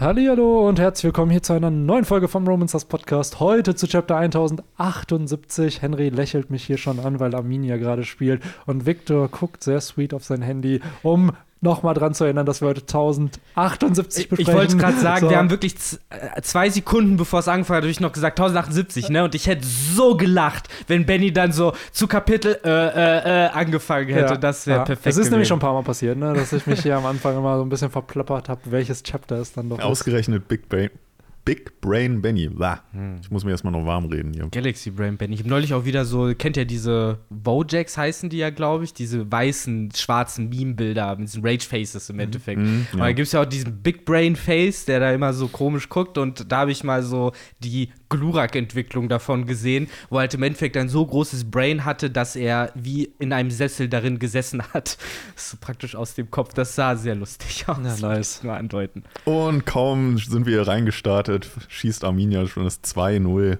Hallo 0.00 0.66
und 0.66 0.80
herzlich 0.80 1.04
willkommen 1.04 1.30
hier 1.30 1.42
zu 1.42 1.52
einer 1.52 1.70
neuen 1.70 2.06
Folge 2.06 2.26
vom 2.26 2.48
Romancers 2.48 2.86
Podcast. 2.86 3.38
Heute 3.38 3.74
zu 3.74 3.86
Chapter 3.86 4.16
1078. 4.16 5.82
Henry 5.82 6.08
lächelt 6.08 6.48
mich 6.48 6.64
hier 6.64 6.78
schon 6.78 7.00
an, 7.00 7.20
weil 7.20 7.34
Arminia 7.34 7.76
gerade 7.76 8.04
spielt. 8.04 8.42
Und 8.64 8.86
Victor 8.86 9.28
guckt 9.28 9.62
sehr 9.62 9.82
sweet 9.82 10.14
auf 10.14 10.24
sein 10.24 10.40
Handy, 10.40 10.80
um 11.02 11.32
nochmal 11.60 11.94
dran 11.94 12.14
zu 12.14 12.24
erinnern, 12.24 12.46
dass 12.46 12.60
wir 12.60 12.68
heute 12.68 12.80
1078 12.80 14.28
besprechen. 14.28 14.50
Ich 14.50 14.56
wollte 14.56 14.76
gerade 14.76 14.98
sagen, 14.98 15.20
So. 15.26 15.30
wir 15.30 15.36
haben 15.36 15.50
wirklich 15.50 15.74
äh, 16.08 16.40
zwei 16.42 16.70
Sekunden, 16.70 17.16
bevor 17.16 17.40
es 17.40 17.48
angefangen 17.48 17.78
hat, 17.78 17.82
habe 17.84 17.90
ich 17.90 18.00
noch 18.00 18.12
gesagt 18.12 18.38
1078, 18.40 19.10
ne? 19.10 19.24
Und 19.24 19.34
ich 19.34 19.46
hätte 19.46 19.66
so 19.66 20.16
gelacht, 20.16 20.68
wenn 20.86 21.04
Benny 21.06 21.32
dann 21.32 21.52
so 21.52 21.74
zu 21.92 22.06
Kapitel 22.06 22.58
äh, 22.64 22.68
äh, 22.68 23.46
äh, 23.46 23.48
angefangen 23.50 24.08
hätte. 24.08 24.34
Ja, 24.34 24.36
das 24.38 24.66
wäre 24.66 24.78
ja. 24.78 24.84
perfekt. 24.84 25.06
Es 25.06 25.16
ist 25.16 25.30
nämlich 25.30 25.48
schon 25.48 25.56
ein 25.56 25.60
gewesen. 25.60 25.72
paar 25.72 25.82
Mal 25.82 25.86
passiert, 25.86 26.16
ne, 26.18 26.32
dass 26.32 26.52
ich 26.52 26.66
mich 26.66 26.80
hier 26.82 26.96
am 26.96 27.06
Anfang 27.06 27.36
immer 27.36 27.56
so 27.58 27.62
ein 27.62 27.68
bisschen 27.68 27.90
verplappert 27.90 28.48
habe, 28.48 28.60
welches 28.66 29.02
Chapter 29.02 29.36
es 29.36 29.52
dann 29.52 29.68
doch 29.68 29.78
ist. 29.78 29.84
Ausgerechnet 29.84 30.48
Big 30.48 30.68
Brain, 30.68 30.90
Big 31.50 31.80
Brain 31.80 32.22
Benny. 32.22 32.46
Blah. 32.46 32.80
Ich 33.20 33.28
muss 33.28 33.42
mir 33.42 33.50
erstmal 33.50 33.72
noch 33.72 33.84
warm 33.84 34.04
reden 34.04 34.32
hier. 34.32 34.46
Galaxy 34.52 34.92
Brain 34.92 35.16
Benny. 35.16 35.34
Ich 35.34 35.40
habe 35.40 35.50
neulich 35.50 35.74
auch 35.74 35.84
wieder 35.84 36.04
so, 36.04 36.32
kennt 36.38 36.56
ihr 36.56 36.64
diese 36.64 37.18
Wojaks 37.28 37.98
heißen 37.98 38.30
die 38.30 38.36
ja, 38.38 38.50
glaube 38.50 38.84
ich, 38.84 38.94
diese 38.94 39.30
weißen, 39.32 39.90
schwarzen 39.96 40.48
Meme-Bilder 40.48 41.16
mit 41.16 41.26
diesen 41.26 41.44
Rage-Faces 41.44 42.08
im 42.10 42.20
Endeffekt. 42.20 42.60
Mhm, 42.60 42.86
Und 42.92 42.98
ja. 43.00 43.06
da 43.06 43.12
gibt 43.12 43.26
es 43.26 43.32
ja 43.32 43.42
auch 43.42 43.46
diesen 43.46 43.82
Big 43.82 44.04
Brain 44.04 44.36
Face, 44.36 44.84
der 44.84 45.00
da 45.00 45.10
immer 45.12 45.32
so 45.32 45.48
komisch 45.48 45.88
guckt 45.88 46.18
und 46.18 46.52
da 46.52 46.58
habe 46.58 46.70
ich 46.70 46.84
mal 46.84 47.02
so 47.02 47.32
die 47.58 47.90
Glurak-Entwicklung 48.10 49.08
davon 49.08 49.46
gesehen, 49.46 49.88
wo 50.10 50.18
halt 50.18 50.34
im 50.34 50.42
Endeffekt 50.42 50.76
ein 50.76 50.90
so 50.90 51.06
großes 51.06 51.50
Brain 51.50 51.86
hatte, 51.86 52.10
dass 52.10 52.36
er 52.36 52.72
wie 52.74 53.10
in 53.18 53.32
einem 53.32 53.50
Sessel 53.50 53.88
darin 53.88 54.18
gesessen 54.18 54.62
hat. 54.74 54.98
Das 55.34 55.44
ist 55.44 55.50
so 55.52 55.56
praktisch 55.60 55.94
aus 55.94 56.14
dem 56.14 56.30
Kopf. 56.30 56.52
Das 56.54 56.74
sah 56.74 56.96
sehr 56.96 57.14
lustig 57.14 57.64
aus. 57.68 57.78
Ja, 57.78 58.08
nice. 58.08 58.42
Nur 58.42 58.54
andeuten. 58.54 59.04
Und 59.24 59.64
kaum 59.64 60.18
sind 60.18 60.44
wir 60.44 60.54
hier 60.54 60.68
reingestartet, 60.68 61.48
schießt 61.68 62.04
Arminia 62.04 62.46
schon 62.46 62.64
das 62.64 62.82
2-0. 62.82 63.58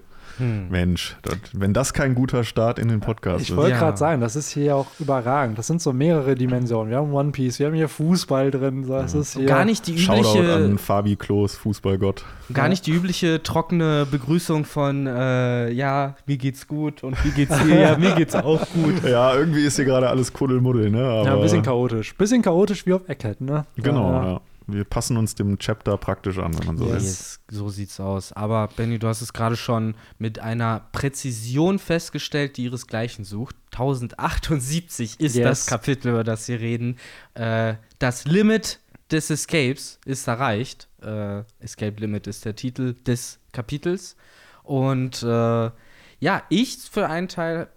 Mensch, 0.69 1.15
das, 1.21 1.37
wenn 1.53 1.73
das 1.73 1.93
kein 1.93 2.15
guter 2.15 2.43
Start 2.43 2.79
in 2.79 2.87
den 2.87 2.99
Podcast 2.99 3.43
Ich 3.43 3.49
ist. 3.51 3.55
wollte 3.55 3.71
Ja. 3.71 3.79
gerade 3.79 3.97
sagen, 3.97 4.21
das 4.21 4.35
ist 4.35 4.49
hier 4.51 4.75
auch 4.75 4.87
überragend. 4.99 5.57
Das 5.57 5.67
sind 5.67 5.81
so 5.81 5.93
mehrere 5.93 6.35
Dimensionen. 6.35 6.89
Wir 6.89 6.97
haben 6.97 7.13
One 7.13 7.31
Piece, 7.31 7.59
wir 7.59 7.67
haben 7.67 7.73
hier 7.75 7.87
Fußball 7.89 8.51
drin. 8.51 8.85
Das 8.87 9.13
ist 9.13 9.37
hier 9.37 9.45
Gar 9.45 9.65
nicht 9.65 9.87
die 9.87 9.97
Shoutout 9.97 10.39
übliche. 10.39 10.53
an 10.55 10.77
Fabi 10.77 11.15
Klos, 11.15 11.55
Fußballgott. 11.55 12.25
Gar 12.53 12.69
nicht 12.69 12.85
die 12.87 12.91
übliche 12.91 13.41
trockene 13.43 14.05
Begrüßung 14.09 14.65
von, 14.65 15.07
äh, 15.07 15.69
ja, 15.71 16.15
mir 16.25 16.37
geht's 16.37 16.67
gut 16.67 17.03
und 17.03 17.23
wie 17.23 17.29
geht's 17.31 17.57
dir? 17.63 17.79
Ja, 17.79 17.97
mir 17.97 18.15
geht's 18.15 18.35
auch 18.35 18.65
gut. 18.73 19.03
Ja, 19.11 19.35
irgendwie 19.35 19.63
ist 19.65 19.75
hier 19.75 19.85
gerade 19.85 20.09
alles 20.09 20.31
Kuddelmuddel, 20.33 20.89
ne? 20.89 21.03
Aber, 21.03 21.23
Ja, 21.25 21.35
ein 21.35 21.41
bisschen 21.41 21.61
chaotisch. 21.63 22.13
Bisschen 22.15 22.41
chaotisch 22.41 22.85
wie 22.85 22.93
auf 22.93 23.07
Eckhead, 23.07 23.41
ne? 23.41 23.65
Genau, 23.77 24.11
Ja, 24.11 24.23
ja. 24.33 24.41
Wir 24.71 24.83
passen 24.85 25.17
uns 25.17 25.35
dem 25.35 25.57
Chapter 25.59 25.97
praktisch 25.97 26.37
an, 26.37 26.57
wenn 26.57 26.65
man 26.67 26.77
so 26.77 26.85
will. 26.87 26.93
Yes, 26.93 27.39
so 27.49 27.69
sieht's 27.69 27.99
aus. 27.99 28.31
Aber 28.33 28.67
Benny, 28.75 28.99
du 28.99 29.07
hast 29.07 29.21
es 29.21 29.33
gerade 29.33 29.55
schon 29.55 29.95
mit 30.17 30.39
einer 30.39 30.87
Präzision 30.91 31.79
festgestellt, 31.79 32.57
die 32.57 32.63
ihresgleichen 32.65 33.25
sucht. 33.25 33.55
1078 33.71 35.19
ist 35.19 35.35
Yes. 35.35 35.43
das 35.43 35.65
Kapitel, 35.67 36.09
über 36.09 36.23
das 36.23 36.47
wir 36.47 36.59
reden. 36.59 36.97
Äh, 37.33 37.75
das 37.99 38.25
Limit 38.25 38.79
des 39.11 39.29
Escapes 39.29 39.99
ist 40.05 40.27
erreicht. 40.27 40.87
Äh, 41.01 41.43
Escape 41.59 41.99
Limit 41.99 42.27
ist 42.27 42.45
der 42.45 42.55
Titel 42.55 42.93
des 43.05 43.39
Kapitels. 43.51 44.15
Und 44.63 45.23
äh, 45.23 45.71
ja, 46.19 46.43
ich 46.49 46.77
für 46.77 47.09
einen 47.09 47.27
Teil 47.27 47.67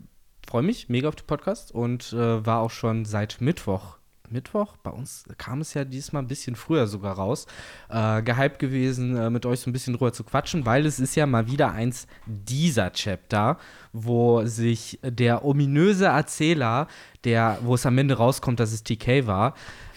freue 0.47 0.63
mich 0.63 0.89
mega 0.89 1.09
auf 1.09 1.17
den 1.17 1.27
Podcast 1.27 1.73
und 1.73 2.13
äh, 2.13 2.45
war 2.45 2.61
auch 2.61 2.71
schon 2.71 3.05
seit 3.05 3.41
Mittwoch. 3.41 3.97
Mittwoch? 4.31 4.77
Bei 4.83 4.91
uns 4.91 5.25
kam 5.39 5.61
es 5.61 5.75
ja 5.75 5.85
diesmal 5.85 6.23
ein 6.23 6.29
bisschen 6.29 6.57
früher 6.57 6.87
sogar 6.87 7.17
raus. 7.17 7.47
Äh, 7.89 8.23
gehypt 8.23 8.59
gewesen, 8.59 9.17
äh, 9.17 9.31
mit 9.31 9.47
euch 9.47 9.61
so 9.61 9.71
ein 9.71 9.73
bisschen 9.73 9.95
drüber 9.95 10.13
zu 10.13 10.25
quatschen, 10.25 10.67
weil 10.67 10.87
es 10.87 10.99
ist 10.99 11.15
ja 11.15 11.27
mal 11.27 11.47
wieder 11.47 11.73
eins 11.73 12.07
dieser 12.27 12.93
Chapter, 12.93 13.59
wo 13.93 14.45
sich 14.45 14.99
der 15.03 15.45
ominöse 15.45 16.07
Erzähler, 16.07 16.89
der, 17.25 17.59
wo 17.63 17.75
es 17.75 17.87
am 17.87 17.99
Ende 17.99 18.15
rauskommt, 18.15 18.61
dass 18.61 18.73
es 18.73 18.83
TK 18.83 19.27
war, 19.27 19.55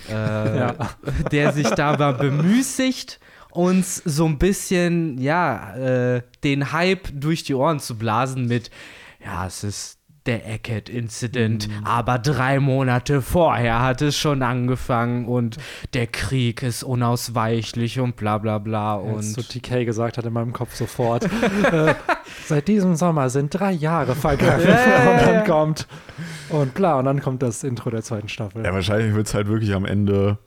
äh, 0.10 0.14
Ja. 0.58 0.76
der 1.32 1.54
sich 1.54 1.70
da 1.70 1.98
mal 1.98 2.14
bemüßigt, 2.14 3.20
uns 3.52 4.02
so 4.06 4.26
ein 4.26 4.38
bisschen, 4.38 5.18
ja, 5.20 5.76
äh, 5.76 6.22
den 6.44 6.72
Hype 6.72 7.10
durch 7.14 7.44
die 7.44 7.56
Ohren 7.56 7.80
zu 7.80 7.98
blasen 7.98 8.48
mit, 8.48 8.70
ja, 9.24 9.48
es 9.48 9.64
ist 9.64 9.97
der 10.28 10.48
Eckhead-Incident, 10.48 11.70
aber 11.84 12.20
drei 12.20 12.60
Monate 12.60 13.22
vorher 13.22 13.82
hat 13.82 14.02
es 14.02 14.18
schon 14.18 14.44
angefangen 14.44 15.26
und 15.26 15.58
der 15.94 16.08
Krieg 16.08 16.62
ist 16.64 16.84
unausweichlich 16.84 18.00
und 18.00 18.16
bla 18.16 18.38
bla 18.38 18.58
bla 18.58 18.98
Als 18.98 19.34
so 19.34 19.42
und 19.42 19.50
TK 19.50 19.86
gesagt 19.86 20.18
hat 20.18 20.26
in 20.26 20.34
meinem 20.34 20.54
Kopf 20.54 20.76
sofort. 20.76 21.24
äh, 21.72 21.96
seit 22.46 22.68
diesem 22.68 22.96
Sommer 22.96 23.30
sind 23.30 23.50
drei 23.54 23.72
Jahre 23.72 24.16
vergangen. 24.16 24.64
Ja, 24.64 24.70
ja, 24.70 25.04
ja, 25.04 25.12
und 25.12 25.22
dann 25.22 25.46
kommt 25.46 25.88
und 26.50 26.74
bla, 26.74 27.00
und 27.00 27.06
dann 27.06 27.22
kommt 27.22 27.42
das 27.42 27.64
Intro 27.64 27.90
der 27.90 28.04
zweiten 28.04 28.30
Staffel. 28.30 28.64
Ja, 28.64 28.74
wahrscheinlich 28.74 29.14
wird 29.14 29.28
es 29.28 29.34
halt 29.34 29.48
wirklich 29.48 29.74
am 29.74 29.86
Ende. 29.86 30.38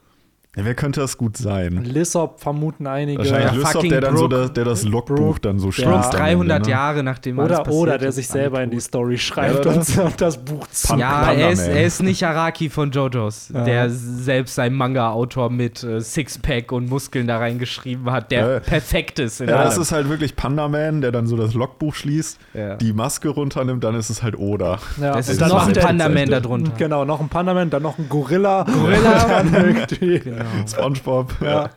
Ja, 0.57 0.65
wer 0.65 0.75
könnte 0.75 0.99
das 0.99 1.17
gut 1.17 1.37
sein? 1.37 1.81
Lissop 1.85 2.41
vermuten 2.41 2.85
einige. 2.85 3.19
Wahrscheinlich 3.19 3.63
Ja, 3.63 3.69
fucking 3.69 3.89
der 3.89 4.01
dann 4.01 4.17
so 4.17 4.27
Brooke. 4.27 4.41
das, 4.41 4.51
der 4.53 4.65
das 4.65 4.83
Logbuch 4.83 5.15
Brooke. 5.15 5.39
dann 5.39 5.59
so 5.59 5.67
Ja. 5.67 5.71
schließt. 5.71 5.87
Brooke 5.89 6.05
am 6.07 6.11
300 6.11 6.57
Ende, 6.57 6.67
ne? 6.67 6.71
Jahre 6.75 7.03
nachdem 7.03 7.39
alles 7.39 7.51
Oder, 7.53 7.63
passiert 7.63 7.81
oder 7.81 7.97
der 7.99 8.09
ist, 8.09 8.15
sich 8.15 8.27
selber 8.27 8.61
in 8.61 8.69
die. 8.69 8.81
Story 8.81 9.17
schreibt 9.17 9.63
Ja, 9.63 9.71
und, 9.71 9.97
und 9.97 10.19
das 10.19 10.37
Buch 10.43 10.67
Pan- 10.87 10.99
Ja, 10.99 11.21
Panda 11.21 11.33
er 11.41 11.51
ist, 11.51 11.67
Man. 11.67 11.75
er 11.77 11.83
ist 11.85 12.03
nicht 12.03 12.23
Araki 12.25 12.69
von 12.69 12.91
JoJo's, 12.91 13.51
Ja. 13.53 13.63
der 13.63 13.89
selbst 13.89 14.55
sein 14.55 14.73
Manga-Autor 14.73 15.49
mit 15.51 15.83
äh, 15.85 16.01
Sixpack 16.01 16.73
und 16.73 16.89
Muskeln 16.89 17.27
da 17.27 17.37
reingeschrieben 17.37 18.11
hat, 18.11 18.31
der 18.31 18.55
Ja. 18.55 18.59
perfekt 18.59 19.19
ist 19.19 19.39
in 19.39 19.47
Ja, 19.47 19.63
das 19.63 19.75
allem. 19.75 19.81
ist 19.83 19.91
halt 19.93 20.09
wirklich 20.09 20.35
Panda 20.35 20.67
Man, 20.67 20.99
der 20.99 21.13
dann 21.13 21.27
so 21.27 21.37
das 21.37 21.53
Logbuch 21.53 21.95
schließt, 21.95 22.37
Ja. 22.55 22.75
die 22.75 22.91
Maske 22.91 23.29
runternimmt, 23.29 23.85
dann 23.85 23.95
ist 23.95 24.09
es 24.09 24.21
halt 24.21 24.37
Oda. 24.37 24.79
Ja, 24.99 25.17
Es 25.17 25.29
ist 25.29 25.39
dann 25.39 25.47
noch 25.47 25.65
ein 25.65 25.73
der- 25.73 25.81
Panda-Man 25.81 26.29
da 26.29 26.41
drunter. 26.41 26.73
Genau, 26.77 27.05
noch 27.05 27.21
ein 27.21 27.29
Pandaman, 27.29 27.69
dann 27.69 27.83
noch 27.83 27.97
ein 27.97 28.09
Gorilla. 28.09 28.63
Gorilla. 28.65 29.25
dann 29.29 29.53
irgendwie. 29.89 30.40
Genau. 30.43 30.67
SpongeBob. 30.67 31.33
Ja. 31.41 31.69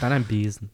Dann 0.00 0.12
ein 0.12 0.24
Besen. 0.24 0.70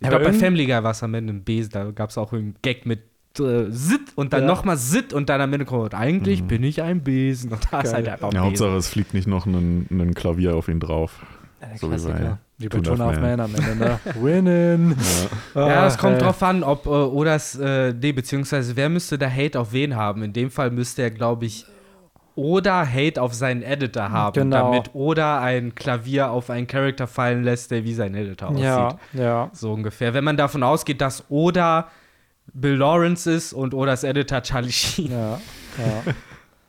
Ich 0.00 0.06
Aber 0.06 0.18
glaube, 0.18 0.32
bei 0.32 0.38
Family 0.38 0.66
Guy 0.66 0.82
war 0.82 0.90
es 0.90 1.02
am 1.02 1.14
Ende 1.14 1.32
ein 1.32 1.42
Besen. 1.44 1.70
Da 1.72 1.90
gab 1.90 2.10
es 2.10 2.18
auch 2.18 2.32
einen 2.32 2.54
Gag 2.62 2.84
mit 2.86 3.00
äh, 3.38 3.66
Sit 3.70 4.00
und 4.14 4.32
dann 4.32 4.42
Ja. 4.42 4.46
nochmal 4.46 4.76
Sit 4.76 5.12
und 5.12 5.28
dann 5.28 5.40
am 5.40 5.52
Ende 5.52 5.64
kommt, 5.66 5.94
eigentlich 5.94 6.44
bin 6.44 6.62
ich 6.62 6.82
ein 6.82 7.02
Besen. 7.02 7.50
Und 7.52 7.66
da 7.70 7.80
ist 7.82 7.92
halt 7.94 8.08
einfach 8.08 8.28
ein 8.28 8.34
Ja, 8.34 8.40
Besen. 8.42 8.66
Hauptsache, 8.66 8.76
es 8.76 8.88
fliegt 8.88 9.12
nicht 9.14 9.26
noch 9.28 9.44
ein, 9.46 9.86
ein 9.90 10.14
Klavier 10.14 10.54
auf 10.56 10.68
ihn 10.68 10.80
drauf. 10.80 11.24
Der 11.60 11.76
So 11.78 11.86
wie 11.88 11.90
bei 11.90 11.96
Klassiker. 11.98 12.38
Wie 12.58 12.68
bei 12.68 12.78
Tuna 12.80 13.08
of 13.10 13.20
Man 13.20 13.40
am 13.40 13.54
Ende, 13.54 13.76
ne? 13.76 14.00
Winnen. 14.20 14.96
Ja, 15.54 15.84
das 15.84 15.94
Ach, 15.96 16.00
kommt 16.00 16.14
ey. 16.14 16.20
drauf 16.22 16.42
an, 16.42 16.62
ob 16.62 16.86
äh, 16.86 16.88
Odas, 16.88 17.54
äh, 17.58 17.92
nee, 17.92 18.12
beziehungsweise 18.12 18.74
wer 18.76 18.88
müsste 18.88 19.18
da 19.18 19.30
Hate 19.30 19.60
auf 19.60 19.72
wen 19.72 19.94
haben? 19.96 20.22
In 20.22 20.32
dem 20.32 20.50
Fall 20.50 20.70
müsste 20.70 21.02
er, 21.02 21.10
glaube 21.10 21.44
ich, 21.46 21.66
Oda 22.36 22.86
Hate 22.86 23.20
auf 23.20 23.34
seinen 23.34 23.62
Editor 23.62 24.10
haben, 24.10 24.34
Genau. 24.34 24.70
damit 24.72 24.94
Oda 24.94 25.40
ein 25.40 25.74
Klavier 25.74 26.30
auf 26.30 26.50
einen 26.50 26.66
Charakter 26.66 27.06
fallen 27.06 27.42
lässt, 27.42 27.70
der 27.70 27.82
wie 27.84 27.94
sein 27.94 28.14
Editor 28.14 28.50
aussieht. 28.50 28.62
Ja, 28.62 28.98
ja. 29.14 29.50
So 29.52 29.72
ungefähr. 29.72 30.14
Wenn 30.14 30.22
man 30.24 30.36
davon 30.36 30.62
ausgeht, 30.62 31.00
dass 31.00 31.24
Oda 31.30 31.88
Bill 32.52 32.74
Lawrence 32.76 33.30
ist 33.32 33.52
und 33.52 33.74
Odas 33.74 34.04
Editor 34.04 34.42
Charlie 34.42 34.70
Sheen. 34.70 35.10
Ja, 35.10 35.30
ja. 35.78 36.12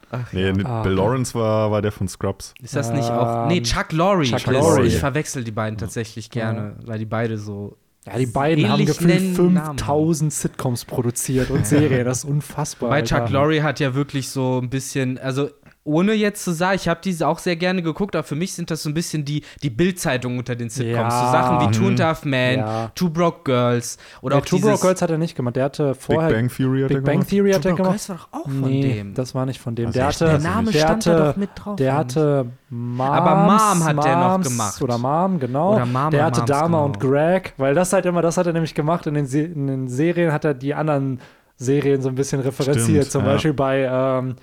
Ach, 0.10 0.32
Nee, 0.32 0.54
Ah, 0.64 0.84
Bill. 0.84 0.94
Lawrence 0.94 1.36
war, 1.36 1.70
war 1.70 1.82
der 1.82 1.92
von 1.92 2.08
Scrubs. 2.08 2.54
Ist 2.62 2.76
das 2.78 2.92
nicht 2.92 3.10
auch. 3.12 3.48
Nee, 3.48 3.58
Ähm, 3.58 3.64
Chuck 3.64 3.92
Lorre. 3.92 4.24
Chuck 4.24 4.46
Lorre. 4.48 4.86
Ich 4.86 4.98
verwechsel 4.98 5.44
die 5.44 5.52
beiden 5.52 5.78
tatsächlich 5.78 6.30
gerne, 6.30 6.76
weil 6.86 6.98
die 6.98 7.06
beide 7.06 7.38
so. 7.38 7.76
Ja, 8.08 8.18
die 8.18 8.26
beiden 8.26 8.70
haben 8.70 8.86
gefühlt 8.86 9.36
nennen 9.36 9.54
Namen 9.54 9.78
5000 9.78 10.34
Sitcoms 10.34 10.86
produziert 10.86 11.52
und 11.52 11.68
Serien. 11.68 12.06
Das 12.06 12.20
ist 12.20 12.26
unfassbar. 12.30 12.90
Bei 12.90 12.98
Alter. 12.98 13.20
Chuck 13.20 13.30
Lorre 13.30 13.62
hat 13.64 13.80
ja 13.82 13.94
wirklich 13.96 14.30
so 14.30 14.60
ein 14.62 14.70
bisschen, 14.70 15.18
also 15.18 15.50
ohne 15.88 16.12
jetzt 16.14 16.44
zu 16.44 16.52
sagen, 16.52 16.76
ich 16.76 16.90
habe 16.90 17.00
diese 17.02 17.26
auch 17.26 17.40
sehr 17.40 17.56
gerne 17.56 17.82
geguckt, 17.82 18.14
aber 18.14 18.24
für 18.24 18.36
mich 18.36 18.54
sind 18.54 18.70
das 18.70 18.84
so 18.84 18.90
ein 18.90 18.94
bisschen 18.94 19.24
die, 19.24 19.44
die 19.64 19.70
Bildzeitungen 19.70 20.38
unter 20.38 20.54
den 20.56 20.70
Sitcoms. 20.70 21.14
Ja. 21.14 21.26
So 21.26 21.32
Sachen 21.32 21.60
wie 21.62 21.68
Mhm. 21.68 21.72
Two 21.72 21.88
and 21.88 22.02
a 22.02 22.06
Half 22.08 22.26
Men, 22.26 22.60
Ja. 22.60 22.92
Two 22.94 23.10
Broke 23.10 23.40
Girls 23.46 23.98
oder 24.22 24.36
Ja, 24.36 24.42
auch 24.42 24.46
Two 24.46 24.60
Broke 24.60 24.82
Girls 24.82 25.02
hat 25.02 25.10
er 25.12 25.18
nicht 25.18 25.36
gemacht. 25.36 25.56
Der 25.56 25.64
hatte 25.64 25.96
vorher. 25.96 26.28
Big 26.30 26.38
Bang 26.38 26.50
Theory 26.50 26.82
hat 26.82 26.88
Big 26.90 26.98
er 26.98 27.02
Bang 27.02 27.14
gemacht. 27.14 27.30
Theory 27.30 27.52
hat 27.54 27.62
Two 27.62 27.70
er 27.70 27.76
Broke 27.76 27.84
gemacht. 27.84 28.06
Girls 28.06 28.10
war 28.10 28.18
doch 28.18 28.40
auch 28.40 28.44
von 28.52 28.62
nee, 28.70 28.94
dem. 28.96 29.14
das 29.14 29.34
war 29.34 29.46
nicht 29.46 29.62
von 29.62 29.76
dem. 29.76 29.88
Was, 29.88 29.94
Der 29.94 30.06
hatte, 30.08 30.26
Der 30.26 30.40
Name 30.40 30.72
der 30.72 30.80
stand 30.80 31.06
hatte, 31.06 31.18
da 31.18 31.28
doch 31.32 31.36
mit 31.38 31.50
drauf. 31.56 31.76
Der 31.78 31.94
hatte 31.96 32.46
Moms, 32.70 33.10
Aber 33.10 33.36
Mom 33.36 33.84
hat 33.86 34.04
der 34.04 34.16
noch 34.18 34.30
Moms 34.32 34.48
gemacht. 34.50 34.82
Oder 34.82 34.98
Mom, 34.98 35.40
genau. 35.40 35.76
Oder 35.76 35.86
Mom 35.86 36.12
der 36.12 36.26
hatte 36.26 36.40
Moms, 36.42 36.50
Dama 36.52 36.66
genau. 36.68 36.86
und 36.86 37.00
Greg, 37.00 37.54
weil 37.56 37.74
das 37.74 37.94
halt 37.94 38.06
immer, 38.06 38.22
das 38.22 38.36
hat 38.36 38.46
er 38.46 38.52
nämlich 38.52 38.76
gemacht 38.76 39.08
in 39.08 39.14
den, 39.14 39.26
in 39.26 39.68
den 39.68 39.88
Serien, 39.88 40.34
hat 40.34 40.44
er 40.44 40.54
die 40.54 40.74
anderen 40.74 41.22
Serien 41.56 42.02
so 42.02 42.10
ein 42.10 42.16
bisschen 42.16 42.42
referenziert. 42.42 43.06
Stimmt, 43.06 43.12
Zum 43.12 43.26
ja. 43.26 43.32
Beispiel 43.32 43.54
bei, 43.54 43.88
ähm, 43.90 44.36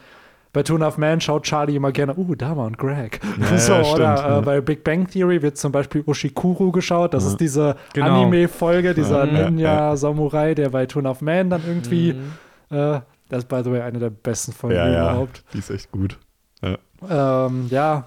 bei 0.54 0.62
Two 0.62 0.74
and 0.76 0.82
a 0.82 0.86
Half 0.86 0.96
Men 0.96 1.20
schaut 1.20 1.42
Charlie 1.42 1.76
immer 1.76 1.92
gerne, 1.92 2.14
uh, 2.16 2.34
Dama 2.34 2.64
und 2.64 2.78
Greg. 2.78 3.20
Ja, 3.38 3.58
so, 3.58 3.72
ja, 3.72 3.78
oder 3.80 4.16
stimmt, 4.16 4.28
äh, 4.30 4.32
ja. 4.32 4.40
bei 4.40 4.60
Big 4.62 4.82
Bang 4.84 5.06
Theory 5.10 5.42
wird 5.42 5.58
zum 5.58 5.70
Beispiel 5.72 6.02
Ushikuru 6.06 6.72
geschaut. 6.72 7.12
Das 7.12 7.24
Ja. 7.24 7.30
ist 7.30 7.40
diese 7.40 7.76
Genau. 7.92 8.22
Anime-Folge, 8.22 8.94
dieser 8.94 9.26
Ja, 9.26 9.32
ja, 9.40 9.50
Ninja-Samurai, 9.50 10.54
der 10.54 10.70
bei 10.70 10.86
Two 10.86 11.00
and 11.00 11.08
a 11.08 11.10
Half 11.10 11.20
Men 11.20 11.50
dann 11.50 11.60
irgendwie, 11.66 12.14
Mhm. 12.14 12.76
äh, 12.76 13.00
das 13.28 13.40
ist 13.40 13.48
by 13.48 13.60
the 13.62 13.70
way 13.70 13.82
eine 13.82 13.98
der 13.98 14.10
besten 14.10 14.52
Folgen 14.52 14.76
Ja, 14.76 14.88
ja, 14.88 15.10
überhaupt. 15.10 15.44
die 15.52 15.58
ist 15.58 15.70
echt 15.70 15.92
gut. 15.92 16.18
Ähm, 16.62 17.66
ja. 17.70 18.04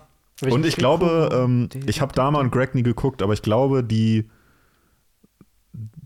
Und 0.49 0.65
ich 0.65 0.75
glaube, 0.75 1.29
ähm, 1.33 1.69
ich 1.85 2.01
habe 2.01 2.13
Dama 2.13 2.39
und 2.39 2.51
Greg 2.51 2.73
nie 2.75 2.83
geguckt, 2.83 3.21
aber 3.21 3.33
ich 3.33 3.41
glaube, 3.41 3.83
die 3.83 4.29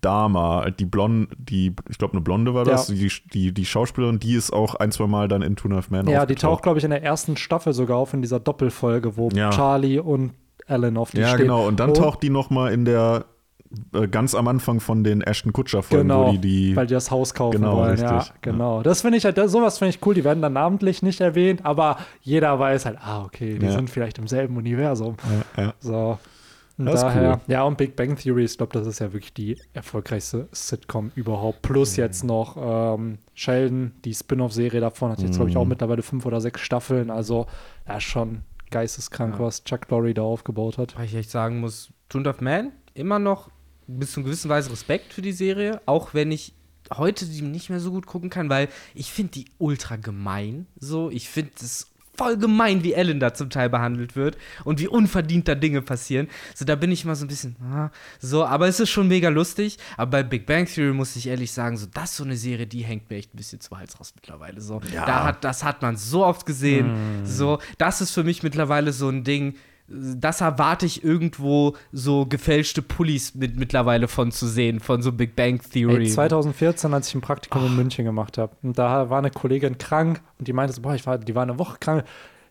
Dama, 0.02 0.70
die 0.72 0.86
Blonde, 0.86 1.28
die, 1.38 1.76
ich 1.90 1.98
glaube, 1.98 2.14
eine 2.14 2.22
Blonde 2.22 2.54
war 2.54 2.66
das, 2.66 2.90
Ja. 2.90 2.96
die, 2.96 3.12
die, 3.34 3.54
die 3.54 3.66
Schauspielerin, 3.66 4.20
die 4.20 4.34
ist 4.34 4.52
auch 4.52 4.76
ein, 4.76 4.92
zwei 4.92 5.08
Mal 5.08 5.28
dann 5.28 5.42
in 5.42 5.56
Two 5.56 5.70
Half 5.70 5.90
Men 5.92 6.08
Ja, 6.08 6.26
die 6.26 6.36
taucht, 6.36 6.64
glaube 6.64 6.80
ich, 6.80 6.84
in 6.84 6.90
der 6.92 7.04
ersten 7.04 7.38
Staffel 7.38 7.74
sogar 7.74 7.98
auf, 7.98 8.14
in 8.14 8.22
dieser 8.22 8.40
Doppelfolge, 8.40 9.16
wo 9.18 9.30
Ja. 9.30 9.52
Charlie 9.52 10.00
und 10.00 10.32
Alan 10.68 10.98
auf 10.98 11.12
die 11.12 11.20
Ja, 11.20 11.28
stehen. 11.30 11.42
genau. 11.44 11.68
Und 11.68 11.80
dann 11.80 11.92
Oh, 11.92 11.94
taucht 11.94 12.24
die 12.24 12.30
noch 12.30 12.50
mal 12.50 12.72
in 12.74 12.86
der 12.86 13.26
äh, 13.94 14.08
ganz 14.08 14.36
am 14.36 14.48
Anfang 14.50 14.80
von 14.82 15.04
den 15.04 15.22
Ashton 15.22 15.54
Kutscher 15.54 15.82
Folgen, 15.82 16.10
Genau, 16.10 16.28
wo 16.28 16.32
die 16.32 16.40
die 16.40 16.76
weil 16.76 16.88
die 16.88 16.94
das 16.94 17.10
Haus 17.10 17.34
kaufen 17.34 17.62
Genau, 17.62 17.78
wollen. 17.78 17.98
Ja, 18.00 18.18
richtig. 18.18 18.34
genau. 18.42 18.82
Das 18.84 19.02
finde 19.02 19.18
ich 19.18 19.24
halt, 19.26 19.38
das, 19.38 19.52
sowas 19.52 19.78
finde 19.78 19.92
ich 19.96 20.06
cool. 20.06 20.14
Die 20.14 20.24
werden 20.26 20.42
dann 20.42 20.54
namentlich 20.54 21.02
nicht 21.04 21.22
erwähnt, 21.22 21.64
aber 21.66 21.98
jeder 22.22 22.60
weiß 22.60 22.86
halt, 22.86 22.98
ah, 23.02 23.24
okay, 23.24 23.58
die 23.60 23.66
Ja. 23.66 23.72
sind 23.72 23.90
vielleicht 23.90 24.18
im 24.18 24.28
selben 24.28 24.58
Universum. 24.58 25.16
ja, 25.56 25.64
ja. 25.64 25.74
So. 25.80 26.18
Und 26.78 26.86
Das 26.86 27.02
daher, 27.02 27.34
cool. 27.34 27.42
ja, 27.54 27.64
und 27.64 27.78
Big 27.78 27.96
Bang 27.96 28.16
Theory, 28.16 28.46
ich 28.46 28.58
glaube, 28.58 28.74
das 28.74 28.88
ist 28.88 29.00
ja 29.00 29.14
wirklich 29.14 29.34
die 29.34 29.58
erfolgreichste 29.74 30.48
Sitcom 30.52 31.12
überhaupt. 31.16 31.62
Plus 31.62 31.98
Mhm. 31.98 32.04
jetzt 32.04 32.24
noch 32.24 32.58
ähm, 32.96 33.18
Sheldon, 33.34 33.92
die 34.06 34.14
Spin-off-Serie 34.14 34.80
davon, 34.82 35.12
hat 35.12 35.22
jetzt, 35.22 35.36
glaube 35.36 35.50
ich, 35.50 35.58
auch 35.58 35.64
Mhm. 35.64 35.70
mittlerweile 35.70 36.02
fünf 36.02 36.26
oder 36.26 36.42
sechs 36.42 36.62
Staffeln. 36.62 37.10
Also, 37.12 37.46
ja, 37.88 38.00
schon 38.00 38.44
geisteskrank, 38.72 39.36
Ja. 39.36 39.40
was 39.42 39.64
Chuck 39.64 39.90
Lorre 39.90 40.14
da 40.14 40.22
aufgebaut 40.24 40.78
hat. 40.78 40.98
Weil 40.98 41.06
ich 41.06 41.16
echt 41.16 41.30
sagen 41.30 41.60
muss, 41.60 41.92
Tune 42.10 42.28
of 42.30 42.42
Man, 42.42 42.72
immer 42.94 43.20
noch 43.20 43.50
bis 43.88 44.14
zu 44.14 44.20
einer 44.22 44.26
gewissen 44.28 44.50
Weise 44.50 44.72
Respekt 44.72 45.14
für 45.14 45.22
die 45.22 45.34
Serie, 45.34 45.82
auch 45.86 46.14
wenn 46.14 46.32
ich 46.32 46.54
heute 46.96 47.26
die 47.26 47.42
nicht 47.42 47.70
mehr 47.70 47.80
so 47.80 47.92
gut 47.92 48.06
gucken 48.06 48.30
kann, 48.30 48.50
weil 48.50 48.70
ich 48.96 49.12
finde 49.12 49.32
die 49.34 49.46
ultra 49.60 49.98
gemein. 49.98 50.68
So, 50.80 51.10
ich 51.10 51.30
finde 51.30 51.52
es 51.62 51.91
voll 52.18 52.38
gemein, 52.38 52.84
wie 52.84 52.94
Ellen 52.94 53.20
da 53.20 53.34
zum 53.34 53.50
Teil 53.50 53.70
behandelt 53.70 54.16
wird 54.16 54.38
und 54.64 54.80
wie 54.80 54.88
unverdient 54.88 55.48
da 55.48 55.56
Dinge 55.56 55.82
passieren. 55.82 56.28
So, 56.54 56.66
da 56.66 56.76
bin 56.76 56.92
ich 56.92 57.04
immer 57.04 57.16
so 57.16 57.26
ein 57.26 57.28
bisschen, 57.28 57.56
ah, 57.64 57.90
so, 58.20 58.46
aber 58.46 58.68
es 58.68 58.80
ist 58.80 58.90
schon 58.90 59.08
mega 59.08 59.30
lustig. 59.30 59.78
Aber 59.98 60.12
bei 60.12 60.24
Big 60.24 60.46
Bang 60.46 60.66
Theory 60.66 60.94
muss 60.94 61.16
ich 61.16 61.28
ehrlich 61.28 61.52
sagen, 61.52 61.78
so, 61.78 61.88
das 61.92 62.12
ist 62.12 62.18
so 62.18 62.24
eine 62.24 62.36
Serie, 62.36 62.68
die 62.68 62.82
hängt 62.84 63.10
mir 63.10 63.18
echt 63.18 63.34
ein 63.34 63.38
bisschen 63.38 63.60
zu 63.62 63.78
Hals 63.78 64.00
raus 64.00 64.14
mittlerweile. 64.16 64.62
So, 64.62 64.82
Ja. 64.94 65.06
da 65.06 65.24
hat, 65.24 65.44
das 65.44 65.64
hat 65.64 65.82
man 65.82 65.96
so 65.98 66.26
oft 66.26 66.46
gesehen. 66.46 67.26
So, 67.26 67.60
das 67.78 68.02
ist 68.02 68.12
für 68.12 68.24
mich 68.24 68.44
mittlerweile 68.44 68.92
so 68.94 69.10
ein 69.10 69.24
Ding, 69.24 69.56
das 69.94 70.42
erwarte 70.42 70.86
ich 70.86 71.04
irgendwo 71.04 71.76
so 71.92 72.26
gefälschte 72.26 72.82
Pullis 72.82 73.36
mit 73.36 73.58
mittlerweile 73.58 74.08
von 74.08 74.32
zu 74.32 74.48
sehen, 74.48 74.80
von 74.80 75.02
so 75.02 75.12
Big 75.12 75.36
Bang 75.36 75.62
Theory. 75.62 76.06
Ey, 76.06 76.10
2014, 76.10 76.94
als 76.94 77.10
ich 77.10 77.16
ein 77.16 77.22
Praktikum 77.22 77.66
in 77.66 77.76
München 77.76 78.06
gemacht 78.06 78.38
habe, 78.38 78.56
und 78.64 78.78
da 78.78 79.10
war 79.10 79.20
eine 79.20 79.32
Kollegin 79.32 79.78
krank 79.78 80.22
und 80.40 80.48
die 80.48 80.54
meinte 80.54 80.74
so, 80.74 80.82
boah, 80.82 80.96
ich 80.96 81.06
war, 81.06 81.18
die 81.18 81.36
war 81.36 81.44
eine 81.44 81.60
Woche 81.60 81.78
krank. 81.80 82.06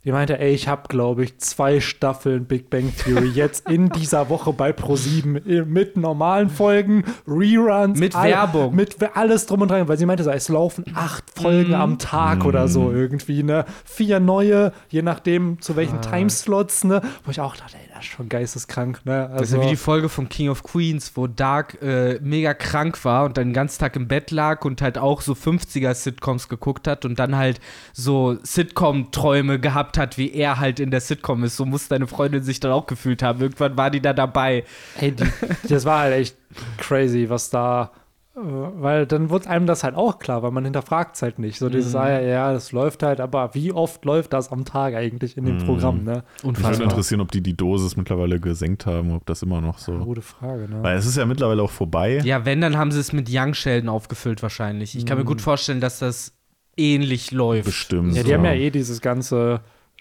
Die 0.04 0.12
meinte, 0.12 0.38
ey, 0.38 0.54
ich 0.54 0.66
habe, 0.66 0.88
glaube 0.88 1.24
ich, 1.24 1.38
zwei 1.40 1.78
Staffeln 1.78 2.46
Big 2.46 2.70
Bang 2.70 2.90
Theory 2.96 3.28
jetzt 3.28 3.68
in 3.68 3.90
dieser 3.90 4.30
Woche 4.30 4.54
bei 4.54 4.70
Pro7 4.70 5.66
mit 5.66 5.98
normalen 5.98 6.48
Folgen, 6.48 7.04
Reruns. 7.28 8.00
Mit 8.00 8.14
Werbung. 8.14 8.74
Mit 8.74 8.96
alles 9.14 9.44
drum 9.44 9.60
und 9.60 9.70
dran, 9.70 9.88
weil 9.88 9.98
sie 9.98 10.06
meinte 10.06 10.24
so, 10.24 10.30
es 10.30 10.48
laufen 10.48 10.84
acht 10.94 11.24
Folgen 11.38 11.74
am 11.74 11.98
Tag 11.98 12.46
oder 12.46 12.66
so 12.66 12.90
irgendwie, 12.90 13.42
ne? 13.42 13.66
Vier 13.84 14.20
neue, 14.20 14.72
je 14.88 15.02
nachdem 15.02 15.60
zu 15.60 15.76
welchen 15.76 16.00
Timeslots, 16.00 16.84
ne? 16.84 17.02
Wo 17.24 17.30
ich 17.30 17.40
auch 17.40 17.56
dachte, 17.56 17.76
ey, 17.76 17.89
schon 18.02 18.28
geisteskrank, 18.28 19.04
ne? 19.04 19.30
das 19.32 19.48
ist 19.48 19.54
ja 19.54 19.62
wie 19.62 19.68
die 19.68 19.76
Folge 19.76 20.08
von 20.08 20.28
King 20.28 20.48
of 20.48 20.62
Queens, 20.62 21.12
wo 21.14 21.26
Dark 21.26 21.80
äh, 21.82 22.18
mega 22.20 22.54
krank 22.54 23.04
war 23.04 23.24
und 23.24 23.36
dann 23.36 23.48
den 23.48 23.54
ganzen 23.54 23.80
Tag 23.80 23.96
im 23.96 24.08
Bett 24.08 24.30
lag 24.30 24.64
und 24.64 24.82
halt 24.82 24.98
auch 24.98 25.20
so 25.20 25.32
50er-Sitcoms 25.32 26.48
geguckt 26.48 26.86
hat 26.86 27.04
und 27.04 27.18
dann 27.18 27.36
halt 27.36 27.60
so 27.92 28.38
Sitcom-Träume 28.42 29.58
gehabt 29.58 29.98
hat, 29.98 30.18
wie 30.18 30.32
er 30.32 30.58
halt 30.58 30.80
in 30.80 30.90
der 30.90 31.00
Sitcom 31.00 31.44
ist. 31.44 31.56
So 31.56 31.64
muss 31.64 31.88
deine 31.88 32.06
Freundin 32.06 32.42
sich 32.42 32.60
dann 32.60 32.72
auch 32.72 32.86
gefühlt 32.86 33.22
haben. 33.22 33.40
Irgendwann 33.40 33.76
war 33.76 33.90
die 33.90 34.00
da 34.00 34.12
dabei. 34.12 34.64
Ey, 34.98 35.12
die, 35.12 35.24
das 35.68 35.84
war 35.84 36.00
halt 36.00 36.14
echt 36.14 36.36
crazy, 36.78 37.28
was 37.28 37.50
da. 37.50 37.92
Weil 38.42 39.06
dann 39.06 39.30
wird 39.30 39.46
einem 39.46 39.66
das 39.66 39.84
halt 39.84 39.94
auch 39.94 40.18
klar, 40.18 40.42
weil 40.42 40.50
man 40.50 40.64
hinterfragt 40.64 41.16
es 41.16 41.22
halt 41.22 41.38
nicht. 41.38 41.58
So 41.58 41.68
dieses, 41.68 41.94
ah, 41.94 42.08
ja, 42.08 42.20
ja, 42.20 42.52
das 42.52 42.72
läuft 42.72 43.02
halt, 43.02 43.20
aber 43.20 43.54
wie 43.54 43.72
oft 43.72 44.04
läuft 44.04 44.32
das 44.32 44.50
am 44.50 44.64
Tag 44.64 44.94
eigentlich 44.94 45.36
in 45.36 45.44
dem 45.44 45.58
Programm, 45.58 46.04
ne? 46.04 46.10
Mich 46.12 46.42
würde 46.42 46.48
Unfassbar. 46.48 46.84
interessieren, 46.90 47.20
ob 47.20 47.30
die 47.32 47.42
die 47.42 47.56
Dosis 47.56 47.96
mittlerweile 47.96 48.40
gesenkt 48.40 48.86
haben, 48.86 49.14
ob 49.14 49.26
das 49.26 49.42
immer 49.42 49.60
noch 49.60 49.78
so. 49.78 49.98
Gute 49.98 50.22
Frage, 50.22 50.68
ne? 50.68 50.82
Weil 50.82 50.96
es 50.96 51.06
ist 51.06 51.16
ja 51.16 51.26
mittlerweile 51.26 51.62
auch 51.62 51.70
vorbei. 51.70 52.20
Ja, 52.24 52.44
wenn, 52.44 52.60
dann 52.60 52.76
haben 52.76 52.92
sie 52.92 53.00
es 53.00 53.12
mit 53.12 53.28
Young 53.30 53.54
Sheldon 53.54 53.88
aufgefüllt 53.88 54.42
wahrscheinlich. 54.42 54.96
Ich 54.96 55.06
kann 55.06 55.18
mir 55.18 55.24
gut 55.24 55.40
vorstellen, 55.40 55.80
dass 55.80 55.98
das 55.98 56.32
ähnlich 56.76 57.30
läuft. 57.30 57.66
Bestimmt. 57.66 58.16
Ja, 58.16 58.22
die 58.22 58.34
haben 58.34 58.44
ja 58.44 58.54
eh 58.54 58.70
dieses 58.70 59.00
ganze 59.00 59.60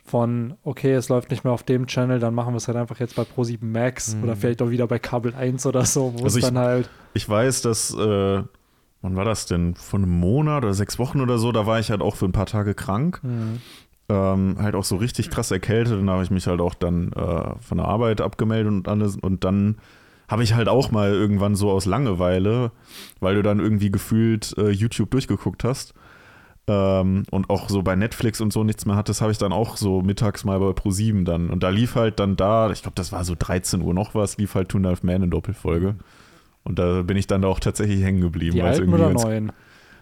von, 0.09 0.55
okay, 0.63 0.93
es 0.93 1.07
läuft 1.09 1.29
nicht 1.31 1.43
mehr 1.43 1.53
auf 1.53 1.63
dem 1.63 1.85
Channel, 1.87 2.19
dann 2.19 2.33
machen 2.33 2.53
wir 2.53 2.57
es 2.57 2.67
halt 2.67 2.77
einfach 2.77 2.99
jetzt 2.99 3.15
bei 3.15 3.23
Pro7 3.23 3.59
Max 3.63 4.15
oder 4.23 4.35
vielleicht 4.35 4.61
auch 4.61 4.69
wieder 4.69 4.87
bei 4.87 4.99
Kabel 4.99 5.33
1 5.35 5.65
oder 5.65 5.85
so, 5.85 6.13
wo 6.15 6.23
Also 6.23 6.27
es 6.27 6.35
ich- 6.37 6.43
dann 6.43 6.57
halt. 6.57 6.89
Ich 7.13 7.27
weiß, 7.29 7.61
dass, 7.61 7.93
äh, 7.93 8.43
wann 9.01 9.15
war 9.15 9.25
das 9.25 9.45
denn? 9.45 9.75
Vor 9.75 9.99
einem 9.99 10.09
Monat 10.19 10.63
oder 10.63 10.73
sechs 10.73 10.99
Wochen 10.99 11.21
oder 11.21 11.37
so, 11.37 11.51
da 11.51 11.65
war 11.65 11.79
ich 11.79 11.91
halt 11.91 12.01
auch 12.01 12.15
für 12.15 12.25
ein 12.25 12.31
paar 12.31 12.45
Tage 12.47 12.73
krank. 12.73 13.21
Ähm, 14.11 14.55
halt 14.59 14.73
auch 14.73 14.83
so 14.83 14.95
richtig 14.95 15.29
krass 15.29 15.51
erkältet 15.51 15.93
und 15.99 16.07
da 16.07 16.13
habe 16.13 16.23
ich 16.23 16.31
mich 16.31 16.47
halt 16.47 16.61
auch 16.61 16.73
dann 16.73 17.13
äh, 17.13 17.53
von 17.61 17.77
der 17.77 17.87
Arbeit 17.87 18.21
abgemeldet 18.21 18.71
und 18.73 18.87
alles 18.87 19.15
und 19.17 19.43
dann 19.43 19.77
habe 20.27 20.41
ich 20.43 20.55
halt 20.55 20.67
auch 20.67 20.89
mal 20.89 21.11
irgendwann 21.11 21.53
so 21.55 21.69
aus 21.69 21.85
Langeweile, 21.85 22.71
weil 23.19 23.35
du 23.35 23.43
dann 23.43 23.59
irgendwie 23.59 23.91
gefühlt 23.91 24.55
äh, 24.57 24.69
YouTube 24.71 25.11
durchgeguckt 25.11 25.63
hast 25.63 25.93
ähm, 26.69 27.23
und 27.31 27.49
auch 27.49 27.67
so 27.69 27.81
bei 27.81 27.95
Netflix 27.95 28.39
und 28.39 28.53
so 28.53 28.63
nichts 28.63 28.85
mehr 28.85 28.95
hattest, 28.95 29.21
habe 29.21 29.31
ich 29.31 29.37
dann 29.39 29.51
auch 29.51 29.75
so 29.75 30.01
mittags 30.01 30.45
mal 30.45 30.59
bei 30.59 30.67
Pro7 30.67 31.25
dann 31.25 31.49
und 31.49 31.63
da 31.63 31.69
lief 31.69 31.95
halt 31.95 32.19
dann 32.19 32.35
da, 32.35 32.69
ich 32.71 32.81
glaube, 32.83 32.95
das 32.95 33.11
war 33.11 33.23
so 33.25 33.35
13 33.37 33.81
Uhr 33.81 33.93
noch 33.93 34.13
was, 34.15 34.37
lief 34.37 34.55
halt 34.55 34.69
Two 34.69 34.77
and 34.77 34.85
a 34.87 34.89
Half 34.91 35.03
Man 35.03 35.23
in 35.23 35.29
Doppelfolge. 35.31 35.95
Und 36.63 36.77
da 36.77 37.01
bin 37.01 37.17
ich 37.17 37.25
dann 37.25 37.43
auch 37.45 37.59
tatsächlich 37.59 38.03
hängen 38.03 38.21
geblieben. 38.21 38.53
Die 38.55 38.61
alten 38.61 38.93
oder 38.93 39.09
neuen? 39.09 39.51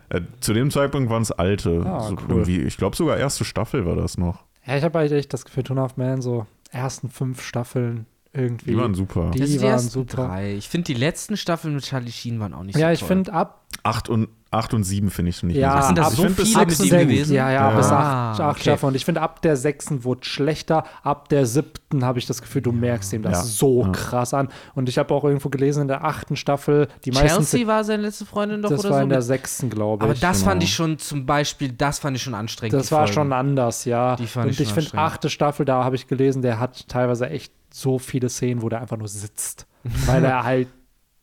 Äh, 0.10 0.22
zu 0.42 0.54
dem 0.54 0.72
Zeitpunkt 0.72 1.10
waren 1.10 1.22
es 1.22 1.32
alte. 1.32 1.84
Ah, 1.86 2.02
so 2.02 2.14
cool. 2.16 2.20
irgendwie, 2.30 2.62
ich 2.62 2.78
glaube 2.78 2.96
sogar 2.96 3.18
erste 3.18 3.46
Staffel 3.46 3.86
war 3.86 3.96
das 3.96 4.18
noch. 4.18 4.44
Ja, 4.66 4.76
ich 4.78 4.84
habe 4.84 5.00
halt 5.00 5.12
echt 5.12 5.32
das 5.34 5.46
Gefühl, 5.46 5.64
Tune 5.64 5.80
Half 5.82 5.96
Man, 5.98 6.22
so 6.22 6.46
ersten 6.72 7.10
fünf 7.10 7.42
Staffeln 7.42 8.06
irgendwie. 8.34 8.72
Die 8.72 8.78
waren 8.78 8.96
super. 8.96 9.32
Die 9.34 9.40
Das 9.40 9.50
sind 9.50 9.62
waren 9.62 9.72
ersten 9.72 9.90
super. 9.90 10.28
Drei. 10.28 10.56
Ich 10.56 10.68
finde, 10.68 10.86
die 10.86 10.94
letzten 11.00 11.38
Staffeln 11.38 11.76
mit 11.76 11.84
Charlie 11.86 12.12
Sheen 12.12 12.40
waren 12.40 12.54
auch 12.54 12.64
nicht 12.64 12.78
Ja, 12.78 12.88
so 12.88 12.94
ich 12.94 13.00
toll. 13.00 13.08
finde 13.08 13.34
ab 13.34 13.64
Acht 13.84 14.10
und, 14.10 14.28
acht 14.52 14.74
und 14.74 14.84
sieben 14.84 15.10
finde 15.10 15.30
ich 15.30 15.44
nicht 15.44 15.58
Ja, 15.58 15.74
mehr 15.74 15.82
so. 15.82 15.88
Sind 15.88 15.98
das 15.98 16.16
so 16.16 16.24
bis 16.24 16.36
viele 16.50 16.64
ihm 16.64 16.70
sechs, 16.70 16.90
gewesen? 16.90 17.34
Ja, 17.36 17.52
ja, 17.52 17.70
Ja. 17.72 17.78
bis 17.78 17.86
Ah, 17.88 18.32
acht, 18.32 18.40
acht 18.40 18.52
okay. 18.52 18.62
Staffeln. 18.62 18.88
Und 18.90 18.96
ich 18.96 19.06
finde, 19.06 19.22
ab 19.22 19.42
der 19.42 19.56
sechsten 19.58 20.04
wurde 20.04 20.24
schlechter. 20.26 20.84
Ab 21.04 21.30
der 21.30 21.46
siebten 21.46 22.06
habe 22.06 22.20
ich 22.20 22.26
das 22.26 22.42
Gefühl, 22.42 22.62
du 22.62 22.72
merkst 22.72 23.12
ihm 23.14 23.22
das 23.24 23.32
Ja. 23.40 23.44
so 23.44 23.84
Ja. 23.84 23.92
krass 23.92 24.34
an. 24.34 24.50
Und 24.76 24.90
ich 24.90 24.98
habe 24.98 25.14
auch 25.14 25.24
irgendwo 25.24 25.50
gelesen, 25.50 25.82
in 25.84 25.88
der 25.88 26.04
achten 26.06 26.36
Staffel, 26.36 26.88
die 27.06 27.12
meisten. 27.12 27.28
Chelsea 27.28 27.68
war 27.68 27.84
seine 27.84 28.04
letzte 28.04 28.26
Freundin 28.26 28.62
doch 28.62 28.70
das 28.70 28.80
oder 28.82 28.90
war 28.92 28.98
so. 29.00 29.04
in 29.04 29.10
der 29.10 29.18
mit- 29.20 29.28
sechsten, 29.28 29.70
glaube 29.70 30.04
ich. 30.06 30.10
aber 30.12 30.20
das 30.20 30.40
genau. 30.40 30.50
fand 30.52 30.64
ich 30.64 30.74
schon 30.74 30.98
zum 30.98 31.26
Beispiel, 31.26 31.72
das 31.72 32.00
fand 32.00 32.16
ich 32.18 32.24
schon 32.24 32.34
anstrengend. 32.36 32.74
Das 32.80 32.92
war 32.92 33.08
schon 33.08 33.34
anders, 33.34 33.86
ja. 33.86 34.16
Die 34.16 34.28
fand 34.28 34.46
und 34.46 34.52
ich 34.54 34.60
ich 34.62 34.68
finde, 34.68 34.82
anstrengend. 34.82 35.06
achte 35.08 35.30
Staffel, 35.30 35.66
da 35.66 35.84
habe 35.84 35.96
ich 35.96 36.08
gelesen, 36.08 36.42
der 36.42 36.60
hat 36.60 36.88
teilweise 36.88 37.30
echt 37.30 37.52
so 37.70 38.00
viele 38.00 38.30
Szenen, 38.30 38.62
wo 38.62 38.70
der 38.70 38.82
einfach 38.82 38.98
nur 38.98 39.08
sitzt. 39.08 39.68
weil 40.06 40.24
er 40.26 40.44
halt 40.44 40.68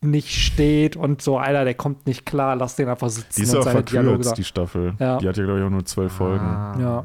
nicht 0.04 0.30
steht 0.30 0.96
und 0.96 1.22
so, 1.22 1.38
Alter, 1.38 1.64
der 1.64 1.74
kommt 1.74 2.06
nicht 2.06 2.24
klar, 2.26 2.56
lass 2.56 2.76
den 2.76 2.88
einfach 2.88 3.08
sitzen 3.08 3.32
Die 3.36 3.42
ist 3.42 3.54
und 3.54 3.60
auch 3.60 3.64
seine 3.64 3.82
Dialoge 3.82 4.08
verkürzt, 4.08 4.28
sagen. 4.30 4.36
die 4.36 4.44
Staffel. 4.44 4.94
Ja. 4.98 5.18
Die 5.18 5.28
hat 5.28 5.36
ja, 5.36 5.44
glaube 5.44 5.60
ich, 5.60 5.64
auch 5.66 5.70
nur 5.70 5.84
zwölf 5.84 6.12
Folgen. 6.12 6.44
Ah. 6.44 6.76
Ja. 6.80 7.04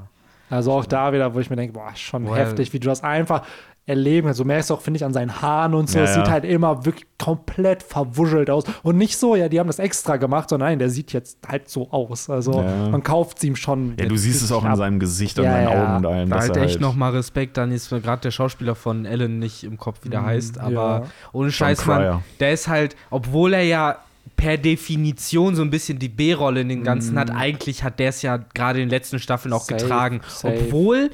Also 0.50 0.72
auch 0.72 0.86
da 0.86 1.14
wieder, 1.14 1.34
wo 1.36 1.40
ich 1.40 1.50
mir 1.50 1.56
denke, 1.56 1.74
boah, 1.74 1.92
schon 1.96 2.26
Well. 2.26 2.36
heftig, 2.36 2.74
wie 2.74 2.80
du 2.80 2.88
das 2.88 3.04
einfach 3.04 3.44
erleben 3.90 4.28
kannst. 4.28 4.40
Du 4.40 4.46
merkst 4.46 4.72
auch, 4.72 4.82
finde 4.82 4.98
ich, 4.98 5.04
an 5.06 5.12
seinen 5.14 5.42
Haaren 5.42 5.74
und 5.74 5.90
so, 5.90 5.98
Ja, 6.00 6.06
es 6.06 6.14
sieht 6.14 6.26
ja. 6.26 6.32
halt 6.32 6.46
immer 6.46 6.86
wirklich 6.86 7.06
komplett 7.18 7.84
verwuschelt 7.84 8.50
aus. 8.50 8.64
Und 8.84 8.98
nicht 8.98 9.18
so, 9.18 9.36
ja, 9.36 9.50
die 9.50 9.60
haben 9.60 9.68
das 9.68 9.80
extra 9.80 10.16
gemacht, 10.18 10.50
sondern 10.50 10.70
nein, 10.70 10.80
der 10.80 10.90
sieht 10.90 11.12
jetzt 11.12 11.40
halt 11.48 11.68
so 11.68 11.90
aus. 11.92 12.30
Also 12.30 12.54
Ja. 12.62 12.90
man 12.90 13.04
kauft 13.04 13.40
es 13.40 13.44
ihm 13.44 13.56
schon. 13.56 13.96
Ja, 14.00 14.06
du 14.06 14.16
siehst 14.16 14.42
es 14.42 14.52
auch 14.52 14.64
in 14.64 14.76
seinem 14.76 15.00
Gesicht, 15.00 15.38
an 15.40 15.46
Ja, 15.46 15.52
seinen 15.52 15.70
ja. 15.70 15.84
Augen 15.84 15.96
und 15.98 16.06
allem. 16.14 16.30
Da 16.30 16.40
halt 16.40 16.56
echt 16.58 16.80
nochmal 16.80 17.12
Respekt, 17.12 17.58
dann 17.58 17.72
ist 17.72 17.92
mir 17.92 18.00
gerade 18.00 18.22
der 18.22 18.32
Schauspieler 18.32 18.76
von 18.76 19.06
Ellen 19.06 19.40
nicht 19.40 19.64
im 19.64 19.78
Kopf, 19.78 20.00
wie 20.04 20.10
der 20.10 20.24
heißt, 20.24 20.60
aber 20.60 21.08
ohne 21.34 21.52
Scheiß. 21.52 21.86
Mann, 21.86 22.24
der 22.40 22.54
ist 22.54 22.68
halt, 22.68 22.96
obwohl 23.10 23.54
er 23.54 23.64
ja 23.64 23.98
per 24.36 24.58
Definition 24.58 25.56
so 25.56 25.62
ein 25.64 25.70
bisschen 25.70 26.00
die 26.00 26.08
B-Rolle 26.10 26.62
in 26.62 26.70
den 26.70 26.84
Ganzen 26.84 27.18
hat, 27.20 27.30
eigentlich 27.32 27.84
hat 27.84 28.00
der 28.00 28.10
es 28.10 28.22
ja 28.22 28.38
gerade 28.54 28.80
in 28.80 28.86
den 28.86 28.90
letzten 28.92 29.20
Staffeln 29.20 29.54
auch 29.54 29.64
Safe, 29.64 29.82
getragen. 29.82 30.22
safe. 30.28 30.56
Obwohl, 30.66 31.10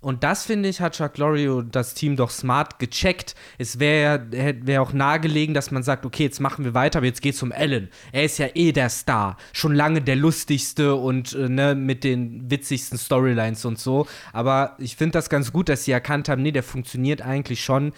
und 0.00 0.22
das 0.22 0.44
finde 0.44 0.68
ich, 0.68 0.80
hat 0.80 0.96
Chuck 0.96 1.18
Lorre 1.18 1.52
und 1.52 1.74
das 1.74 1.94
Team 1.94 2.14
doch 2.14 2.30
smart 2.30 2.78
gecheckt. 2.78 3.34
Es 3.58 3.80
wäre 3.80 4.26
wär 4.30 4.80
auch 4.80 4.92
nahegelegen, 4.92 5.54
dass 5.54 5.72
man 5.72 5.82
sagt, 5.82 6.06
okay, 6.06 6.22
jetzt 6.22 6.40
machen 6.40 6.64
wir 6.64 6.72
weiter, 6.72 7.00
aber 7.00 7.06
jetzt 7.06 7.20
geht's 7.20 7.42
um 7.42 7.50
Ellen. 7.50 7.88
Er 8.12 8.24
ist 8.24 8.38
ja 8.38 8.46
eh 8.54 8.70
der 8.70 8.90
Star. 8.90 9.36
Schon 9.52 9.74
lange 9.74 10.00
der 10.00 10.14
lustigste 10.14 10.94
und 10.94 11.32
äh, 11.34 11.48
ne, 11.48 11.74
mit 11.74 12.04
den 12.04 12.48
witzigsten 12.48 12.96
Storylines 12.96 13.64
und 13.64 13.80
so. 13.80 14.06
Aber 14.32 14.76
ich 14.78 14.94
finde 14.94 15.14
das 15.14 15.30
ganz 15.30 15.52
gut, 15.52 15.68
dass 15.68 15.84
sie 15.84 15.92
erkannt 15.92 16.28
haben, 16.28 16.42
nee, 16.42 16.52
der 16.52 16.62
funktioniert 16.62 17.20
eigentlich 17.20 17.64
schon 17.64 17.92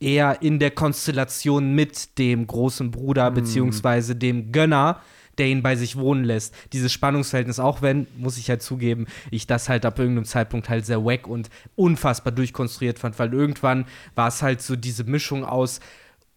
eher 0.00 0.42
in 0.42 0.58
der 0.58 0.72
Konstellation 0.72 1.72
mit 1.72 2.18
dem 2.18 2.48
großen 2.48 2.90
Bruder 2.90 3.30
beziehungsweise 3.30 4.16
dem 4.16 4.50
Gönner, 4.50 5.00
der 5.38 5.46
ihn 5.46 5.62
bei 5.62 5.76
sich 5.76 5.96
wohnen 5.96 6.24
lässt. 6.24 6.54
Dieses 6.72 6.92
Spannungsverhältnis, 6.92 7.58
auch 7.58 7.82
wenn, 7.82 8.06
muss 8.16 8.38
ich 8.38 8.48
halt 8.50 8.62
zugeben, 8.62 9.06
ich 9.30 9.46
das 9.46 9.68
halt 9.68 9.84
ab 9.86 9.98
irgendeinem 9.98 10.24
Zeitpunkt 10.24 10.68
halt 10.68 10.86
sehr 10.86 11.04
wack 11.04 11.26
und 11.26 11.50
unfassbar 11.76 12.32
durchkonstruiert 12.32 12.98
fand, 12.98 13.18
weil 13.18 13.32
irgendwann 13.32 13.86
war 14.14 14.28
es 14.28 14.42
halt 14.42 14.62
so 14.62 14.76
diese 14.76 15.04
Mischung 15.04 15.44
aus 15.44 15.80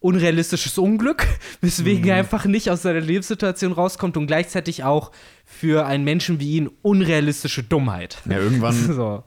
unrealistisches 0.00 0.78
Unglück, 0.78 1.26
weswegen 1.60 2.02
Mhm. 2.04 2.08
er 2.10 2.16
einfach 2.16 2.44
nicht 2.44 2.70
aus 2.70 2.82
seiner 2.82 3.00
Lebenssituation 3.00 3.72
rauskommt 3.72 4.16
und 4.16 4.26
gleichzeitig 4.28 4.84
auch 4.84 5.10
für 5.44 5.86
einen 5.86 6.04
Menschen 6.04 6.38
wie 6.40 6.56
ihn 6.56 6.70
unrealistische 6.82 7.62
Dummheit. 7.64 8.18
Ja, 8.28 8.38
irgendwann, 8.38 8.74
So. 8.94 9.24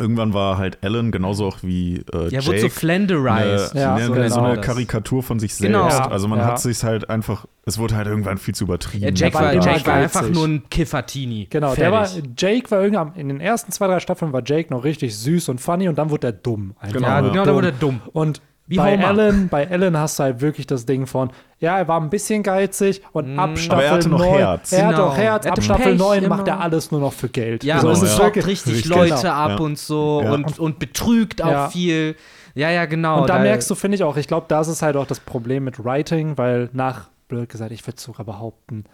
Irgendwann 0.00 0.34
war 0.34 0.58
halt 0.58 0.78
Alan 0.82 1.12
genauso 1.12 1.46
auch 1.46 1.58
wie 1.62 1.96
äh, 2.12 2.24
Ja, 2.24 2.28
Jake. 2.40 2.46
wurde 2.46 2.58
so 2.60 2.68
flanderized. 2.68 3.72
eine, 3.72 3.80
Ja, 3.80 3.94
eine, 3.94 4.04
so 4.06 4.14
so, 4.14 4.20
genau 4.20 4.44
eine 4.46 4.56
das. 4.56 4.66
Karikatur 4.66 5.22
von 5.22 5.38
sich 5.38 5.54
selbst. 5.54 5.72
Genau. 5.74 5.86
Also 5.86 6.26
man 6.28 6.38
Ja. 6.40 6.46
hat 6.46 6.60
sich 6.60 6.82
halt 6.82 7.08
einfach, 7.10 7.46
es 7.66 7.78
wurde 7.78 7.96
halt 7.96 8.06
irgendwann 8.08 8.38
viel 8.38 8.54
zu 8.54 8.64
übertrieben. 8.64 9.04
Ja, 9.04 9.10
Jake 9.10 9.34
war 9.34 9.52
Jake 9.54 9.86
war 9.86 9.94
einfach 9.94 10.28
nur 10.28 10.46
ein 10.46 10.62
Kiffertini. 10.70 11.46
Genau, 11.50 11.74
der 11.74 11.92
war. 11.92 12.08
Jake 12.36 12.70
war 12.70 12.82
irgendwann, 12.82 13.14
in 13.14 13.28
den 13.28 13.40
ersten 13.40 13.70
zwei, 13.72 13.86
drei 13.86 14.00
Staffeln 14.00 14.32
war 14.32 14.42
Jake 14.44 14.72
noch 14.72 14.84
richtig 14.84 15.16
süß 15.16 15.48
und 15.50 15.60
funny 15.60 15.88
und 15.88 15.96
dann 15.98 16.10
wurde 16.10 16.28
er 16.28 16.32
dumm. 16.32 16.74
Einfach 16.80 16.94
Genau, 16.96 17.08
Ja, 17.08 17.20
ja. 17.20 17.28
genau, 17.30 17.44
da 17.44 17.54
wurde 17.54 17.68
er 17.68 17.72
dumm. 17.72 18.00
Und 18.12 18.40
Wie 18.70 18.76
bei 18.76 18.96
Homer. 18.96 19.08
Alan, 19.08 19.48
bei 19.48 19.70
Alan 19.70 19.96
hast 19.98 20.18
du 20.18 20.22
halt 20.22 20.40
wirklich 20.40 20.66
das 20.66 20.86
Ding 20.86 21.06
von, 21.06 21.30
ja, 21.58 21.76
er 21.78 21.88
war 21.88 22.00
ein 22.00 22.08
bisschen 22.08 22.42
geizig 22.42 23.02
und 23.12 23.38
ab 23.38 23.58
Staffel 23.58 23.72
Aber 23.72 23.84
er 23.84 23.90
hatte 23.92 24.08
noch 24.08 24.18
9, 24.20 24.38
Herz. 24.38 24.72
Er 24.72 24.86
hat 24.86 24.94
Genau. 24.94 25.06
auch 25.08 25.16
Herz, 25.16 25.44
Er 25.44 25.50
ab 25.50 25.56
hatte 25.58 25.62
Staffel 25.66 25.84
Pech 25.92 25.98
9 25.98 26.28
macht 26.28 26.40
immer. 26.46 26.48
er 26.56 26.60
alles 26.60 26.90
nur 26.90 27.00
noch 27.00 27.12
für 27.12 27.28
Geld. 27.28 27.64
Ja, 27.64 27.74
Also 27.74 27.88
Genau, 27.88 27.98
und 28.00 28.06
es 28.06 28.16
ja. 28.16 28.24
wirklich, 28.24 28.46
richtig 28.46 28.72
Richtig. 28.76 28.90
Leute 28.90 29.14
Genau. 29.16 29.28
ab 29.32 29.50
Ja. 29.50 29.56
und 29.58 29.78
so 29.78 30.22
Ja. 30.24 30.32
und, 30.32 30.58
und 30.58 30.78
betrügt 30.78 31.42
auch 31.42 31.50
Ja. 31.50 31.68
viel. 31.68 32.16
Ja, 32.54 32.70
ja, 32.70 32.86
genau. 32.86 33.20
und 33.22 33.28
da 33.28 33.38
merkst 33.38 33.68
du, 33.70 33.74
finde 33.74 33.96
ich 33.96 34.02
auch, 34.04 34.16
ich 34.16 34.26
glaube, 34.28 34.46
das 34.48 34.68
ist 34.68 34.82
halt 34.82 34.96
auch 34.96 35.06
das 35.06 35.20
Problem 35.20 35.64
mit 35.64 35.84
Writing, 35.84 36.38
weil 36.38 36.68
nach, 36.72 37.08
blöd 37.28 37.48
gesagt, 37.48 37.70
ich 37.72 37.86
würde 37.86 38.00
sogar 38.00 38.24
behaupten, 38.26 38.84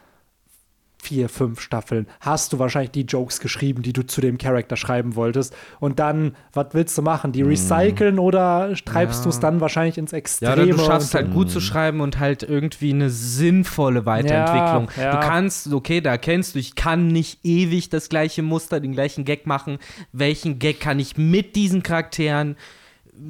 vier, 1.06 1.28
fünf 1.28 1.60
Staffeln 1.60 2.06
hast 2.20 2.52
du 2.52 2.58
wahrscheinlich 2.58 2.90
die 2.90 3.02
Jokes 3.02 3.38
geschrieben, 3.40 3.82
die 3.82 3.92
du 3.92 4.04
zu 4.04 4.20
dem 4.20 4.38
Charakter 4.38 4.76
schreiben 4.76 5.14
wolltest. 5.14 5.54
Und 5.78 5.98
dann, 6.00 6.34
was 6.52 6.66
willst 6.72 6.98
du 6.98 7.02
machen? 7.02 7.30
Die 7.32 7.42
recyceln 7.42 8.18
oder 8.18 8.74
treibst 8.84 9.20
Ja. 9.20 9.24
du 9.24 9.28
es 9.30 9.38
dann 9.40 9.60
wahrscheinlich 9.60 9.98
ins 9.98 10.10
Ja, 10.10 10.18
Extreme? 10.18 10.52
oder 10.54 10.66
du 10.66 10.78
schaffst 10.84 11.14
halt 11.14 11.32
gut 11.32 11.50
zu 11.50 11.60
schreiben 11.60 12.00
und 12.00 12.18
halt 12.18 12.42
irgendwie 12.42 12.92
eine 12.92 13.10
sinnvolle 13.10 14.04
Weiterentwicklung. 14.06 14.90
Ja, 14.96 15.02
ja. 15.02 15.20
Du 15.20 15.26
kannst, 15.26 15.72
okay, 15.72 16.00
da 16.00 16.10
erkennst 16.10 16.54
du, 16.54 16.58
ich 16.58 16.74
kann 16.74 17.08
nicht 17.08 17.38
ewig 17.44 17.88
das 17.88 18.08
gleiche 18.08 18.42
Muster, 18.42 18.80
den 18.80 18.92
gleichen 18.92 19.24
Gag 19.24 19.46
machen. 19.46 19.78
Welchen 20.12 20.58
Gag 20.58 20.80
kann 20.80 20.98
ich 20.98 21.16
mit 21.16 21.54
diesen 21.56 21.82
Charakteren, 21.84 22.56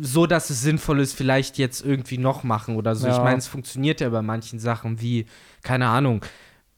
so 0.01 0.27
dass 0.27 0.51
es 0.51 0.63
sinnvoll 0.63 1.01
ist, 1.01 1.13
vielleicht 1.15 1.59
jetzt 1.59 1.85
irgendwie 1.85 2.19
noch 2.19 2.43
machen 2.43 2.77
oder 2.77 2.97
so. 2.97 3.07
Ja. 3.07 3.13
Ich 3.17 3.23
meine, 3.23 3.39
es 3.39 3.47
funktioniert 3.47 4.01
ja 4.01 4.09
bei 4.09 4.23
manchen 4.23 4.59
Sachen 4.59 5.01
wie, 5.01 5.27
keine 5.63 5.87
Ahnung. 5.87 6.23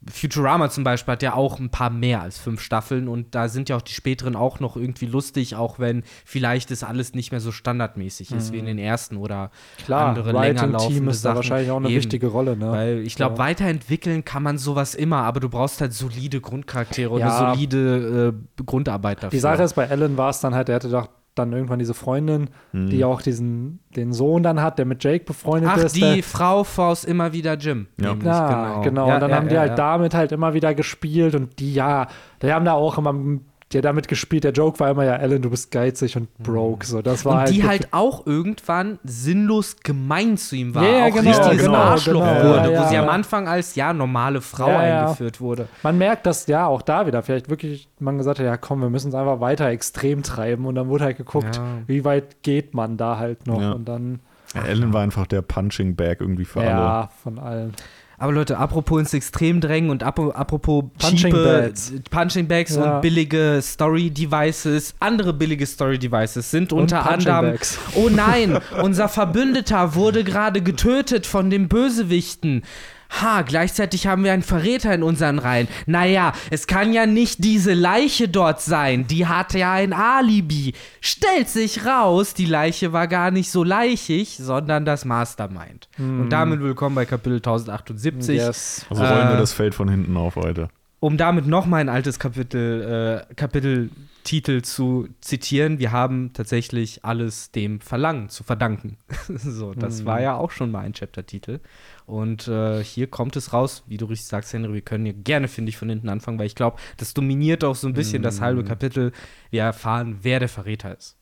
Futurama 0.08 0.70
zum 0.70 0.84
Beispiel 0.84 1.12
hat 1.12 1.22
ja 1.24 1.34
auch 1.34 1.58
ein 1.58 1.70
paar 1.70 1.90
mehr 1.90 2.22
als 2.22 2.38
fünf 2.38 2.60
Staffeln 2.60 3.08
und 3.08 3.34
da 3.34 3.48
sind 3.48 3.68
ja 3.68 3.76
auch 3.76 3.82
die 3.82 3.92
späteren 3.92 4.36
auch 4.36 4.60
noch 4.60 4.76
irgendwie 4.76 5.06
lustig, 5.06 5.56
auch 5.56 5.80
wenn 5.80 6.04
vielleicht 6.24 6.70
das 6.70 6.84
alles 6.84 7.14
nicht 7.14 7.32
mehr 7.32 7.40
so 7.40 7.50
standardmäßig 7.50 8.30
ist 8.32 8.52
wie 8.52 8.58
in 8.60 8.66
den 8.66 8.78
ersten 8.78 9.16
oder 9.16 9.50
Klar, 9.84 10.10
andere 10.10 10.30
länger 10.32 10.38
Writing-Team 10.62 10.72
laufende 10.72 11.10
ist 11.10 11.24
da 11.24 11.28
Sachen. 11.30 11.36
wahrscheinlich 11.36 11.70
auch 11.72 11.76
eine 11.78 11.88
Eben. 11.88 11.96
wichtige 11.96 12.28
Rolle, 12.28 12.56
ne? 12.56 12.70
Weil 12.70 12.98
ich 13.00 13.16
glaube, 13.16 13.34
Ja. 13.34 13.38
weiterentwickeln 13.40 14.24
kann 14.24 14.44
man 14.44 14.56
sowas 14.56 14.94
immer, 14.94 15.18
aber 15.24 15.40
du 15.40 15.48
brauchst 15.48 15.80
halt 15.80 15.92
solide 15.92 16.40
Grundcharaktere 16.40 17.10
und 17.10 17.20
Ja. 17.20 17.36
eine 17.46 17.54
solide 17.54 18.34
äh, 18.58 18.62
Grundarbeit 18.64 19.18
dafür. 19.18 19.30
Die 19.30 19.40
Sache 19.40 19.64
ist, 19.64 19.74
bei 19.74 19.90
Alan 19.90 20.16
war 20.16 20.30
es 20.30 20.38
dann 20.40 20.54
halt, 20.54 20.68
er 20.68 20.76
hatte 20.76 20.88
doch 20.90 21.08
dann 21.38 21.52
irgendwann 21.52 21.78
diese 21.78 21.94
Freundin, 21.94 22.50
Mhm. 22.72 22.88
die 22.90 23.04
auch 23.04 23.22
diesen, 23.22 23.78
den 23.96 24.12
Sohn 24.12 24.42
dann 24.42 24.60
hat, 24.60 24.78
der 24.78 24.86
mit 24.86 25.02
Jake 25.02 25.24
befreundet 25.24 25.70
Ach, 25.72 25.78
ist. 25.78 25.96
die 25.96 26.00
der, 26.00 26.22
Frau 26.22 26.64
aus 26.76 27.04
immer 27.04 27.32
wieder 27.32 27.54
Jim. 27.54 27.86
Ja. 28.00 28.10
nämlich, 28.10 28.26
ja, 28.26 28.80
genau. 28.82 29.08
Ja, 29.08 29.14
und 29.14 29.20
dann 29.20 29.30
ja, 29.30 29.36
haben 29.36 29.48
die 29.48 29.58
halt 29.58 29.70
ja. 29.70 29.76
damit 29.76 30.14
halt 30.14 30.32
immer 30.32 30.54
wieder 30.54 30.74
gespielt 30.74 31.34
und 31.34 31.58
die, 31.60 31.72
ja, 31.74 32.06
die 32.42 32.52
haben 32.52 32.64
da 32.64 32.72
auch 32.72 32.98
immer, 32.98 33.12
die 33.12 33.40
hat 33.76 33.84
damit 33.84 34.08
gespielt. 34.08 34.44
Der 34.44 34.52
Joke 34.52 34.80
war 34.80 34.90
immer 34.90 35.04
ja, 35.04 35.16
Alan, 35.16 35.42
du 35.42 35.50
bist 35.50 35.70
geizig 35.70 36.16
und 36.16 36.32
broke. 36.38 36.86
So, 36.86 37.02
das 37.02 37.26
war 37.26 37.32
Mhm. 37.32 37.38
Und 37.40 37.44
halt 37.44 37.54
die 37.54 37.64
halt 37.68 37.88
auch 37.92 38.26
irgendwann 38.26 38.98
sinnlos 39.04 39.76
gemein 39.82 40.38
zu 40.38 40.56
ihm 40.56 40.74
war. 40.74 40.82
Ja, 40.84 40.90
ja, 41.00 41.04
auch 41.04 41.14
genau, 41.14 41.30
richtiges 41.38 41.64
genau, 41.66 41.76
Arschloch 41.76 42.24
genau, 42.24 42.44
wurde, 42.48 42.72
ja, 42.72 42.82
wo 42.84 42.88
sie 42.88 42.94
ja. 42.94 43.02
am 43.02 43.10
Anfang 43.10 43.46
als 43.46 43.74
ja 43.74 43.92
normale 43.92 44.40
Frau 44.40 44.68
Ja, 44.68 44.86
ja. 44.86 45.00
eingeführt 45.02 45.42
wurde. 45.42 45.68
Man 45.82 45.98
merkt, 45.98 46.24
dass 46.24 46.46
ja 46.46 46.66
auch 46.66 46.80
da 46.80 47.06
wieder 47.06 47.22
vielleicht 47.22 47.50
wirklich 47.50 47.88
man 47.98 48.16
gesagt 48.16 48.38
hat, 48.38 48.46
ja 48.46 48.56
komm, 48.56 48.80
wir 48.80 48.88
müssen 48.88 49.08
es 49.08 49.14
einfach 49.14 49.40
weiter 49.40 49.66
extrem 49.68 50.22
treiben 50.22 50.64
und 50.64 50.74
dann 50.76 50.88
wurde 50.88 51.04
halt 51.04 51.18
geguckt, 51.18 51.56
Ja. 51.56 51.62
wie 51.86 52.04
weit 52.06 52.42
geht 52.42 52.72
man 52.72 52.96
da 52.96 53.18
halt 53.18 53.46
noch 53.46 53.60
Ja. 53.60 53.72
und 53.72 53.86
dann 53.86 54.20
Ja, 54.54 54.62
Alan 54.62 54.94
war 54.94 55.02
einfach 55.02 55.26
der 55.26 55.42
Punching 55.42 55.94
Bag 55.94 56.20
irgendwie 56.20 56.46
für 56.46 56.60
alle. 56.60 56.70
ja 56.70 57.10
von 57.22 57.38
allen. 57.38 57.74
Aber 58.20 58.32
Leute, 58.32 58.58
apropos 58.58 58.98
ins 59.00 59.14
Extrem 59.14 59.60
drängen 59.60 59.90
und 59.90 60.04
apro- 60.04 60.32
apropos 60.32 60.84
Punching 60.98 61.32
Bags. 61.32 61.92
Punching 62.10 62.48
Bags 62.48 62.74
Ja. 62.74 62.96
und 62.96 63.00
billige 63.02 63.60
Story-Devices, 63.62 64.94
andere 64.98 65.32
billige 65.32 65.64
Story-Devices 65.66 66.50
sind 66.50 66.72
Und 66.72 66.80
unter 66.82 67.08
anderem. 67.08 67.52
Bags. 67.52 67.78
Oh 67.94 68.08
nein, 68.10 68.58
unser 68.82 69.08
Verbündeter 69.08 69.94
wurde 69.94 70.24
gerade 70.24 70.62
getötet 70.62 71.26
von 71.26 71.48
den 71.50 71.68
Bösewichten. 71.68 72.62
Ha, 73.10 73.42
gleichzeitig 73.42 74.06
haben 74.06 74.22
wir 74.22 74.32
einen 74.32 74.42
Verräter 74.42 74.94
in 74.94 75.02
unseren 75.02 75.38
Reihen. 75.38 75.66
Naja, 75.86 76.32
es 76.50 76.66
kann 76.66 76.92
ja 76.92 77.06
nicht 77.06 77.42
diese 77.42 77.72
Leiche 77.74 78.28
dort 78.28 78.60
sein. 78.60 79.06
Die 79.06 79.26
hatte 79.26 79.58
ja 79.58 79.72
ein 79.72 79.92
Alibi. 79.92 80.74
Stellt 81.00 81.48
sich 81.48 81.84
raus, 81.86 82.34
die 82.34 82.44
Leiche 82.44 82.92
war 82.92 83.08
gar 83.08 83.30
nicht 83.30 83.50
so 83.50 83.64
leichig, 83.64 84.36
sondern 84.36 84.84
das 84.84 85.04
Mastermind. 85.04 85.88
Und 85.98 86.28
damit 86.30 86.60
willkommen 86.60 86.94
bei 86.94 87.06
Kapitel 87.06 87.36
1078. 87.36 88.36
Yes. 88.36 88.86
Also 88.90 89.02
rollen 89.02 89.28
wir 89.28 89.34
Äh, 89.36 89.38
das 89.38 89.52
Feld 89.52 89.74
von 89.74 89.88
hinten 89.88 90.16
auf 90.16 90.36
heute. 90.36 90.68
Um 91.00 91.16
damit 91.16 91.46
noch 91.46 91.66
mal 91.66 91.78
ein 91.78 91.88
altes 91.88 92.18
Kapitel, 92.18 93.24
äh, 93.30 93.34
Kapiteltitel 93.34 94.62
zu 94.62 95.08
zitieren, 95.20 95.78
wir 95.78 95.92
haben 95.92 96.32
tatsächlich 96.34 97.04
alles 97.04 97.52
dem 97.52 97.80
Verlangen 97.80 98.28
zu 98.28 98.42
verdanken. 98.44 98.98
so, 99.28 99.74
das 99.74 100.04
war 100.04 100.20
ja 100.20 100.34
auch 100.34 100.50
schon 100.50 100.70
mal 100.72 100.80
ein 100.80 100.92
Chapter-Titel. 100.92 101.60
Und 102.08 102.48
äh, 102.48 102.82
hier 102.82 103.06
kommt 103.06 103.36
es 103.36 103.52
raus, 103.52 103.84
wie 103.86 103.98
du 103.98 104.06
richtig 104.06 104.28
sagst, 104.28 104.54
Henry, 104.54 104.72
wir 104.72 104.80
können 104.80 105.04
hier 105.04 105.12
gerne, 105.12 105.46
finde 105.46 105.68
ich, 105.68 105.76
von 105.76 105.90
hinten 105.90 106.08
anfangen, 106.08 106.38
weil 106.38 106.46
ich 106.46 106.54
glaube, 106.54 106.78
das 106.96 107.12
dominiert 107.12 107.64
auch 107.64 107.74
so 107.76 107.86
ein 107.86 107.92
bisschen 107.92 108.22
das 108.22 108.40
halbe 108.40 108.64
Kapitel. 108.64 109.12
Wir 109.50 109.64
erfahren, 109.64 110.20
wer 110.22 110.40
der 110.40 110.48
Verräter 110.48 110.96
ist. 110.96 111.18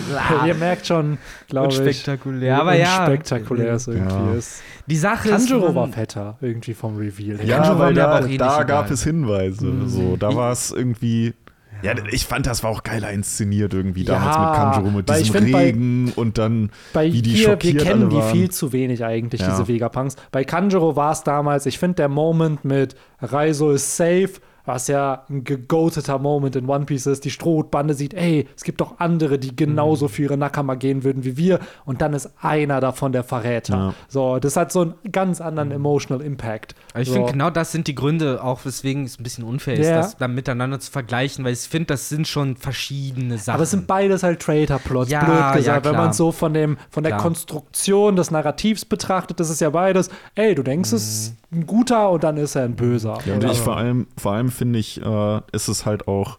Ihr 0.45 0.55
merkt 0.57 0.89
schon, 0.89 1.19
glaube 1.49 1.73
ich, 1.73 1.79
unspektakulär. 1.79 2.61
Aber 2.61 2.75
wie 2.75 2.79
ja, 2.79 2.99
unspektakulär 3.07 3.75
es 3.75 3.87
irgendwie 3.87 4.13
Ja. 4.13 4.35
ist. 4.35 4.63
die 4.89 4.97
Sache 4.97 5.29
ist. 5.29 5.47
Tanjiro 5.49 5.67
man- 5.67 5.75
war 5.77 5.89
fetter 5.89 6.37
irgendwie 6.41 6.75
vom 6.75 6.97
Reveal. 6.97 7.45
Ja, 7.47 7.61
war 7.69 7.79
weil 7.79 7.95
da, 7.95 8.19
auch 8.19 8.29
eh 8.29 8.37
da 8.39 8.65
gab 8.65 8.87
egal. 8.87 8.93
es 8.95 9.05
Hinweise. 9.05 9.89
So, 9.89 10.17
da 10.17 10.35
war 10.35 10.51
es 10.51 10.73
irgendwie. 10.73 11.35
Ja, 11.83 11.93
ich 12.11 12.25
fand, 12.25 12.47
das 12.47 12.63
war 12.63 12.71
auch 12.71 12.83
geiler 12.83 13.11
inszeniert 13.11 13.75
irgendwie 13.75 14.03
Ja, 14.05 14.15
damals 14.15 14.39
mit 14.39 14.57
Kanjuro, 14.57 14.97
mit 14.97 15.09
diesem 15.09 15.35
find, 15.35 15.53
bei- 15.53 15.65
Regen 15.65 16.13
und 16.17 16.39
dann, 16.39 16.71
Bei 16.93 17.13
wie 17.13 17.23
die 17.23 17.31
hier, 17.31 17.39
wir 17.49 17.53
schockiert 17.53 17.83
kennen 17.83 18.11
alle 18.11 18.23
die 18.23 18.33
viel 18.33 18.51
zu 18.51 18.73
wenig 18.73 19.05
eigentlich, 19.05 19.41
Ja. 19.43 19.51
diese 19.51 19.69
Vegapunks. 19.69 20.17
Bei 20.33 20.45
Kanjuro 20.45 20.97
war 20.97 21.13
es 21.13 21.23
damals, 21.23 21.67
ich 21.67 21.79
finde 21.79 21.97
der 21.97 22.09
Moment 22.09 22.65
mit 22.65 22.97
Raizo 23.21 23.73
ist 23.73 23.97
safe, 23.97 24.31
was 24.67 24.89
ja 24.89 25.25
ein 25.31 25.45
gegoateter 25.45 26.19
Moment 26.19 26.57
in 26.57 26.69
One 26.69 26.85
Piece 26.85 27.07
ist. 27.07 27.25
Die 27.25 27.31
Strohbande 27.31 27.95
sieht, 27.95 28.13
ey, 28.15 28.47
es 28.57 28.65
gibt 28.65 28.81
doch 28.81 28.99
andere, 28.99 29.39
die 29.39 29.53
Mhm. 29.53 29.57
genauso 29.57 30.09
für 30.09 30.23
ihre 30.23 30.37
Nakama 30.37 30.75
gehen 30.75 31.05
würden 31.05 31.25
wie 31.25 31.37
wir. 31.37 31.61
Und 31.85 32.03
dann 32.03 32.13
ist 32.13 32.31
einer 32.43 32.81
davon 32.81 33.13
der 33.13 33.25
Verräter. 33.25 33.75
Ja. 33.77 33.95
So, 34.09 34.39
das 34.39 34.57
hat 34.57 34.73
so 34.73 34.83
einen 34.83 34.95
ganz 35.13 35.41
anderen 35.41 35.71
emotional 35.73 36.25
Impact. 36.25 36.75
Ich 36.99 37.09
so. 37.09 37.15
finde, 37.15 37.33
genau 37.33 37.51
das 37.51 37.73
sind 37.73 37.87
die 37.87 37.95
Gründe, 37.95 38.43
auch 38.43 38.65
weswegen 38.65 39.05
es 39.05 39.19
ein 39.19 39.23
bisschen 39.23 39.45
unfair 39.45 39.75
ist, 39.79 39.87
Ja. 39.87 39.97
das 39.99 40.17
dann 40.17 40.35
miteinander 40.35 40.81
zu 40.81 40.91
vergleichen, 40.91 41.45
weil 41.45 41.53
ich 41.53 41.61
finde, 41.61 41.87
das 41.87 42.09
sind 42.09 42.27
schon 42.29 42.57
verschiedene 42.57 43.39
Sachen. 43.39 43.55
Aber 43.55 43.63
es 43.63 43.71
sind 43.71 43.87
beides 43.87 44.23
halt 44.23 44.41
Traitor-Plots, 44.41 45.11
Ja, 45.11 45.25
blöd 45.25 45.37
ja, 45.39 45.55
gesagt. 45.57 45.87
Wenn 45.87 45.95
man 45.97 46.13
so 46.13 46.33
von, 46.33 46.53
dem, 46.55 46.77
von 46.91 47.03
der 47.05 47.13
Klar. 47.13 47.23
Konstruktion 47.23 48.17
des 48.17 48.31
Narrativs 48.31 48.85
betrachtet, 48.85 49.41
das 49.41 49.51
ist 49.51 49.61
ja 49.61 49.71
beides, 49.71 50.11
ey, 50.35 50.55
du 50.55 50.63
denkst, 50.63 50.93
es 50.93 51.03
ist 51.09 51.35
ein 51.57 51.67
guter 51.67 52.11
und 52.11 52.23
dann 52.25 52.37
ist 52.37 52.55
er 52.55 52.65
ein 52.65 52.77
böser. 52.77 53.19
Ja, 53.27 53.35
und 53.35 53.45
ich 53.45 53.59
vor 53.61 53.77
allem, 53.77 54.07
vor 54.17 54.33
allem 54.33 54.51
finde 54.51 54.79
ich, 54.79 55.01
äh, 55.05 55.41
ist 55.53 55.69
es 55.69 55.85
halt 55.87 56.07
auch 56.09 56.39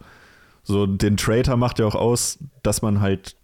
so, 0.64 0.86
den 0.86 1.18
Traitor 1.18 1.58
macht 1.58 1.80
ja 1.80 1.86
auch 1.86 1.96
aus, 1.96 2.40
dass 2.64 2.82
man 2.82 3.02
halt 3.02 3.36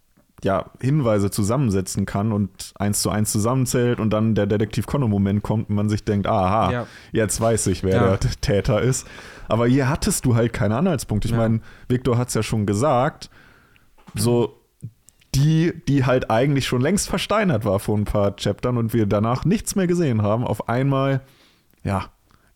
ja, 0.42 0.66
Hinweise 0.80 1.30
zusammensetzen 1.30 2.04
kann 2.04 2.30
und 2.30 2.72
eins 2.78 3.00
zu 3.00 3.08
eins 3.08 3.32
zusammenzählt 3.32 3.98
und 3.98 4.10
dann 4.10 4.34
der 4.34 4.44
Detektiv 4.46 4.84
Konno-Moment 4.86 5.42
kommt 5.42 5.70
und 5.70 5.74
man 5.74 5.88
sich 5.88 6.04
denkt, 6.04 6.26
aha, 6.26 6.70
Ja. 6.70 6.86
jetzt 7.12 7.40
weiß 7.40 7.68
ich, 7.68 7.82
wer 7.82 7.96
Ja. 7.96 8.16
der 8.18 8.30
Täter 8.42 8.82
ist. 8.82 9.06
Aber 9.48 9.66
hier 9.66 9.88
hattest 9.88 10.26
du 10.26 10.34
halt 10.34 10.52
keine 10.52 10.76
Anhaltspunkte. 10.76 11.28
Ich 11.28 11.32
Ja. 11.32 11.38
meine, 11.38 11.60
Victor 11.88 12.18
hat 12.18 12.28
es 12.28 12.34
ja 12.34 12.42
schon 12.42 12.66
gesagt, 12.66 13.30
so 14.14 14.54
die, 15.34 15.72
die 15.88 16.04
halt 16.04 16.30
eigentlich 16.30 16.66
schon 16.66 16.80
längst 16.82 17.08
versteinert 17.08 17.64
war 17.64 17.80
vor 17.80 17.96
ein 17.96 18.04
paar 18.04 18.36
Chaptern 18.36 18.76
und 18.76 18.92
wir 18.92 19.06
danach 19.06 19.44
nichts 19.46 19.74
mehr 19.74 19.86
gesehen 19.86 20.20
haben. 20.22 20.44
Auf 20.44 20.68
einmal, 20.68 21.22
ja, 21.84 22.06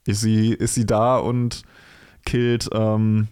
ist 0.06 0.20
sie, 0.20 0.52
ist 0.52 0.74
sie 0.74 0.86
da 0.86 1.18
und 1.18 1.62
killt 2.24 2.68
ähm, 2.72 3.28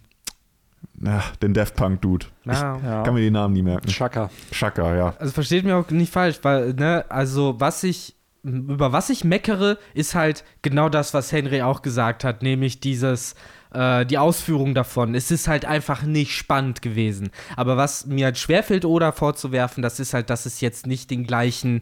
na, 0.95 1.23
den 1.41 1.53
Daft 1.53 1.75
Punk-Dude. 1.75 2.27
Ja. 2.45 2.79
Ja. 2.83 3.03
Kann 3.03 3.13
mir 3.13 3.21
die 3.21 3.31
Namen 3.31 3.53
nie 3.53 3.63
merken. 3.63 3.87
Chaka. 3.87 4.29
Shaka, 4.51 4.95
ja. 4.95 5.13
Also 5.19 5.33
versteht 5.33 5.63
mir 5.63 5.75
auch 5.75 5.89
nicht 5.89 6.11
falsch, 6.11 6.39
weil, 6.41 6.73
ne, 6.73 7.05
also 7.09 7.59
was 7.59 7.83
ich, 7.83 8.15
über 8.43 8.91
was 8.93 9.09
ich 9.09 9.23
meckere, 9.23 9.77
ist 9.93 10.15
halt 10.15 10.43
genau 10.61 10.89
das, 10.89 11.13
was 11.13 11.31
Henry 11.31 11.61
auch 11.61 11.81
gesagt 11.81 12.23
hat, 12.23 12.41
nämlich 12.41 12.79
dieses, 12.79 13.35
äh, 13.77 14.05
die 14.05 14.17
Ausführung 14.17 14.73
davon. 14.73 15.13
Es 15.13 15.29
ist 15.29 15.47
halt 15.47 15.65
einfach 15.65 16.01
nicht 16.01 16.35
spannend 16.35 16.81
gewesen. 16.81 17.29
Aber 17.55 17.77
was 17.77 18.05
mir 18.07 18.25
halt 18.25 18.37
schwerfällt, 18.37 18.85
Oda 18.85 19.11
vorzuwerfen, 19.11 19.83
das 19.83 19.99
ist 19.99 20.13
halt, 20.13 20.29
dass 20.29 20.45
es 20.47 20.61
jetzt 20.61 20.87
nicht 20.87 21.11
den 21.11 21.25
gleichen, 21.27 21.81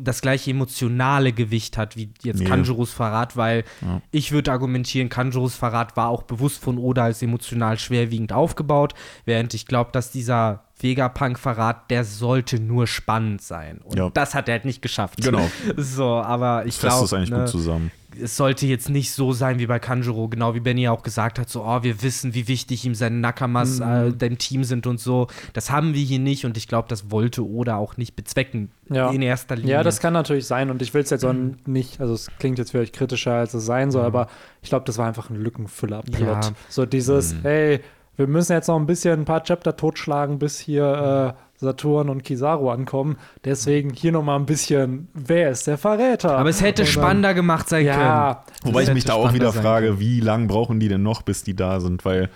das 0.00 0.22
gleiche 0.22 0.50
emotionale 0.50 1.32
Gewicht 1.32 1.78
hat 1.78 1.96
wie 1.96 2.12
jetzt 2.22 2.40
Nee. 2.40 2.46
Kanjuros 2.46 2.92
Verrat, 2.92 3.36
weil 3.36 3.64
ich 4.10 4.32
würde 4.32 4.50
argumentieren, 4.50 5.08
Kanjuros 5.08 5.54
Verrat 5.54 5.96
war 5.96 6.08
auch 6.08 6.24
bewusst 6.24 6.62
von 6.62 6.78
Oda 6.78 7.04
als 7.04 7.22
emotional 7.22 7.78
schwerwiegend 7.78 8.32
aufgebaut, 8.32 8.94
während 9.24 9.54
ich 9.54 9.66
glaube, 9.66 9.90
dass 9.92 10.10
dieser 10.10 10.64
Vegapunk-Verrat, 10.80 11.90
der 11.90 12.04
sollte 12.04 12.58
nur 12.58 12.86
spannend 12.86 13.42
sein. 13.42 13.78
Und 13.84 13.98
Ja. 13.98 14.10
das 14.10 14.34
hat 14.34 14.48
er 14.48 14.52
halt 14.54 14.64
nicht 14.64 14.82
geschafft. 14.82 15.22
Genau. 15.22 15.48
So, 15.76 16.06
aber 16.16 16.64
ich 16.66 16.78
glaube, 16.78 17.02
das 17.02 17.12
eigentlich 17.12 17.30
ne, 17.30 17.38
gut 17.40 17.48
zusammen. 17.48 17.90
Es 18.20 18.36
sollte 18.36 18.66
jetzt 18.66 18.88
nicht 18.88 19.12
so 19.12 19.32
sein 19.32 19.58
wie 19.58 19.66
bei 19.66 19.78
Kanjuro, 19.78 20.28
genau 20.28 20.54
wie 20.54 20.60
Benny 20.60 20.88
auch 20.88 21.02
gesagt 21.02 21.38
hat, 21.38 21.48
so, 21.48 21.64
oh, 21.64 21.82
wir 21.82 22.02
wissen, 22.02 22.34
wie 22.34 22.48
wichtig 22.48 22.84
ihm 22.84 22.94
seine 22.94 23.16
Nakamas 23.16 23.80
Mhm. 23.80 23.86
äh, 23.86 24.12
dem 24.12 24.38
Team 24.38 24.64
sind 24.64 24.86
und 24.86 24.98
so. 25.00 25.26
Das 25.52 25.70
haben 25.70 25.94
wir 25.94 26.02
hier 26.02 26.18
nicht 26.18 26.44
und 26.44 26.56
ich 26.56 26.66
glaube, 26.68 26.88
das 26.88 27.10
wollte 27.10 27.46
Oda 27.46 27.76
auch 27.76 27.96
nicht 27.96 28.16
bezwecken 28.16 28.70
Ja. 28.88 29.10
in 29.10 29.22
erster 29.22 29.56
Linie. 29.56 29.72
Ja, 29.74 29.82
das 29.82 30.00
kann 30.00 30.12
natürlich 30.12 30.46
sein 30.46 30.70
und 30.70 30.82
ich 30.82 30.94
will 30.94 31.02
es 31.02 31.10
jetzt 31.10 31.24
auch 31.24 31.34
nicht, 31.66 32.00
also 32.00 32.14
es 32.14 32.28
klingt 32.38 32.58
jetzt 32.58 32.70
vielleicht 32.70 32.94
kritischer, 32.94 33.34
als 33.34 33.54
es 33.54 33.64
sein 33.66 33.90
soll, 33.90 34.04
aber 34.04 34.28
ich 34.62 34.68
glaube, 34.70 34.84
das 34.86 34.98
war 34.98 35.06
einfach 35.06 35.30
ein 35.30 35.36
Lückenfüller-Plot. 35.36 36.20
Ja. 36.20 36.40
So 36.68 36.86
dieses, 36.86 37.34
hey, 37.42 37.80
wir 38.16 38.26
müssen 38.26 38.52
jetzt 38.52 38.66
noch 38.68 38.76
ein 38.78 38.86
bisschen 38.86 39.20
ein 39.20 39.24
paar 39.24 39.42
Chapter 39.44 39.76
totschlagen, 39.76 40.38
bis 40.38 40.58
hier 40.58 41.34
äh, 41.36 41.40
Saturn 41.60 42.08
und 42.08 42.22
Kizaru 42.24 42.70
ankommen. 42.70 43.16
Deswegen 43.44 43.90
hier 43.90 44.12
noch 44.12 44.22
mal 44.22 44.36
ein 44.36 44.46
bisschen, 44.46 45.08
wer 45.14 45.50
ist 45.50 45.66
der 45.66 45.78
Verräter? 45.78 46.36
Aber 46.38 46.48
es 46.48 46.62
hätte 46.62 46.82
dann- 46.82 46.90
spannender 46.92 47.34
gemacht 47.34 47.68
sein 47.68 47.84
können. 47.86 47.98
Ja, 48.00 48.44
Wobei 48.64 48.80
Das 48.80 48.88
ich 48.88 48.94
mich 48.94 49.04
da 49.04 49.14
auch 49.14 49.32
wieder 49.34 49.52
frage, 49.52 49.88
können. 49.88 50.00
wie 50.00 50.20
lang 50.20 50.46
brauchen 50.48 50.80
die 50.80 50.88
denn 50.88 51.02
noch, 51.02 51.22
bis 51.22 51.42
die 51.44 51.54
da 51.54 51.80
sind? 51.80 52.04
Weil 52.04 52.30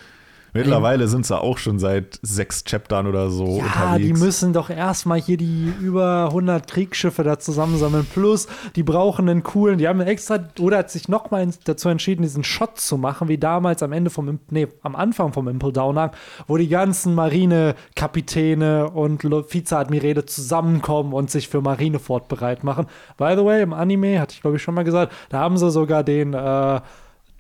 mittlerweile 0.54 1.08
sind 1.08 1.26
sie 1.26 1.38
auch 1.38 1.58
schon 1.58 1.78
seit 1.78 2.18
sechs 2.22 2.64
Chaptern 2.64 3.06
oder 3.06 3.28
so 3.28 3.58
Ja, 3.58 3.64
unterwegs. 3.64 4.06
die 4.06 4.12
müssen 4.24 4.52
doch 4.52 4.70
erstmal 4.70 5.20
hier 5.20 5.36
die 5.36 5.72
über 5.80 6.26
100 6.28 6.66
Kriegsschiffe 6.66 7.22
da 7.24 7.38
zusammensammeln. 7.38 8.06
Plus, 8.12 8.46
die 8.76 8.82
brauchen 8.82 9.28
einen 9.28 9.42
coolen, 9.42 9.78
die 9.78 9.86
haben 9.88 10.00
extra, 10.00 10.38
oder 10.60 10.78
hat 10.78 10.90
sich 10.90 11.08
nochmal 11.08 11.48
dazu 11.64 11.88
entschieden, 11.88 12.22
diesen 12.22 12.44
Shot 12.44 12.78
zu 12.78 12.96
machen, 12.96 13.28
wie 13.28 13.36
damals 13.38 13.82
am 13.82 13.92
Ende 13.92 14.10
vom, 14.10 14.38
nee, 14.50 14.68
am 14.82 14.96
Anfang 14.96 15.32
vom 15.32 15.48
Impel 15.48 15.72
Down 15.72 15.98
Arc, 15.98 16.16
wo 16.46 16.56
die 16.56 16.68
ganzen 16.68 17.14
Marinekapitäne 17.14 18.90
und 18.90 19.24
Vizeadmirale 19.24 20.24
zusammenkommen 20.26 21.12
und 21.12 21.30
sich 21.30 21.48
für 21.48 21.60
Marinefort 21.60 22.28
bereit 22.28 22.64
machen. 22.64 22.86
By 23.16 23.34
the 23.36 23.44
way, 23.44 23.62
im 23.62 23.72
Anime, 23.72 24.20
hatte 24.20 24.34
ich 24.34 24.40
glaube 24.40 24.56
ich 24.56 24.62
schon 24.62 24.74
mal 24.74 24.84
gesagt, 24.84 25.12
da 25.30 25.38
haben 25.40 25.56
sie 25.56 25.70
sogar 25.70 26.04
den 26.04 26.34
äh, 26.34 26.80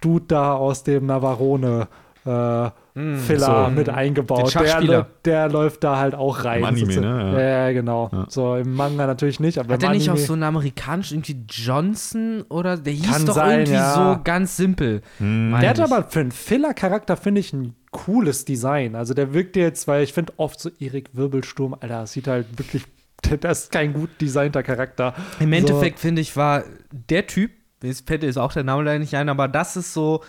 Dude 0.00 0.24
da 0.28 0.54
aus 0.54 0.82
dem 0.82 1.06
Navarone 1.06 1.88
äh, 2.26 2.70
Filler 2.94 3.64
so. 3.66 3.70
mit 3.72 3.88
Den 3.88 3.94
eingebaut. 3.96 4.54
Der, 4.54 5.06
der 5.24 5.48
läuft 5.48 5.82
da 5.82 5.98
halt 5.98 6.14
auch 6.14 6.44
rein. 6.44 6.60
Im 6.60 6.64
Anime, 6.66 6.92
So- 6.92 7.00
ne? 7.00 7.32
Ja, 7.32 7.40
Ja. 7.66 7.72
genau. 7.72 8.08
Ja. 8.12 8.26
So 8.28 8.54
im 8.54 8.72
Manga 8.72 9.06
natürlich 9.08 9.40
nicht, 9.40 9.58
aber 9.58 9.74
Hat 9.74 9.82
im 9.82 9.88
er 9.88 9.94
nicht 9.94 10.08
Anime, 10.08 10.22
auch 10.22 10.26
so 10.28 10.32
einen 10.34 10.42
amerikanischen, 10.44 11.14
irgendwie 11.18 11.44
Johnson 11.48 12.42
oder 12.48 12.76
der 12.76 12.92
hieß 12.92 13.10
Kann 13.10 13.26
doch 13.26 13.34
sein, 13.34 13.58
irgendwie 13.60 13.72
ja. 13.74 14.14
so 14.14 14.20
ganz 14.22 14.56
simpel. 14.56 15.02
Meine 15.18 15.60
Der 15.60 15.70
hat 15.70 15.80
aber 15.80 16.04
für 16.04 16.20
einen 16.20 16.30
Filler-Charakter, 16.30 17.16
finde 17.16 17.40
ich, 17.40 17.52
ein 17.52 17.74
cooles 17.90 18.44
Design. 18.44 18.94
Also 18.94 19.12
der 19.12 19.34
wirkt 19.34 19.56
jetzt, 19.56 19.88
weil 19.88 20.04
ich 20.04 20.12
finde 20.12 20.32
oft 20.36 20.60
so 20.60 20.70
Erik 20.78 21.10
Wirbelsturm, 21.14 21.74
Alter, 21.74 22.02
das 22.02 22.12
sieht 22.12 22.28
halt 22.28 22.46
wirklich, 22.58 22.84
das 23.40 23.64
ist 23.64 23.72
kein 23.72 23.92
gut 23.92 24.10
designter 24.20 24.62
Charakter. 24.62 25.14
Im 25.40 25.50
So. 25.50 25.56
Endeffekt 25.56 25.98
finde 25.98 26.20
ich, 26.22 26.36
war 26.36 26.62
der 27.08 27.26
Typ, 27.26 27.50
jetzt 27.82 28.06
fällt 28.06 28.22
dir 28.22 28.28
ist 28.28 28.36
auch 28.38 28.52
der 28.52 28.62
Name 28.64 28.84
leider 28.84 29.00
nicht 29.00 29.16
ein, 29.16 29.28
aber 29.28 29.48
das 29.48 29.76
ist 29.76 29.92
so 29.94 30.22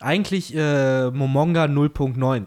eigentlich 0.00 0.54
äh, 0.54 1.10
Momonga 1.10 1.64
0.9. 1.64 2.46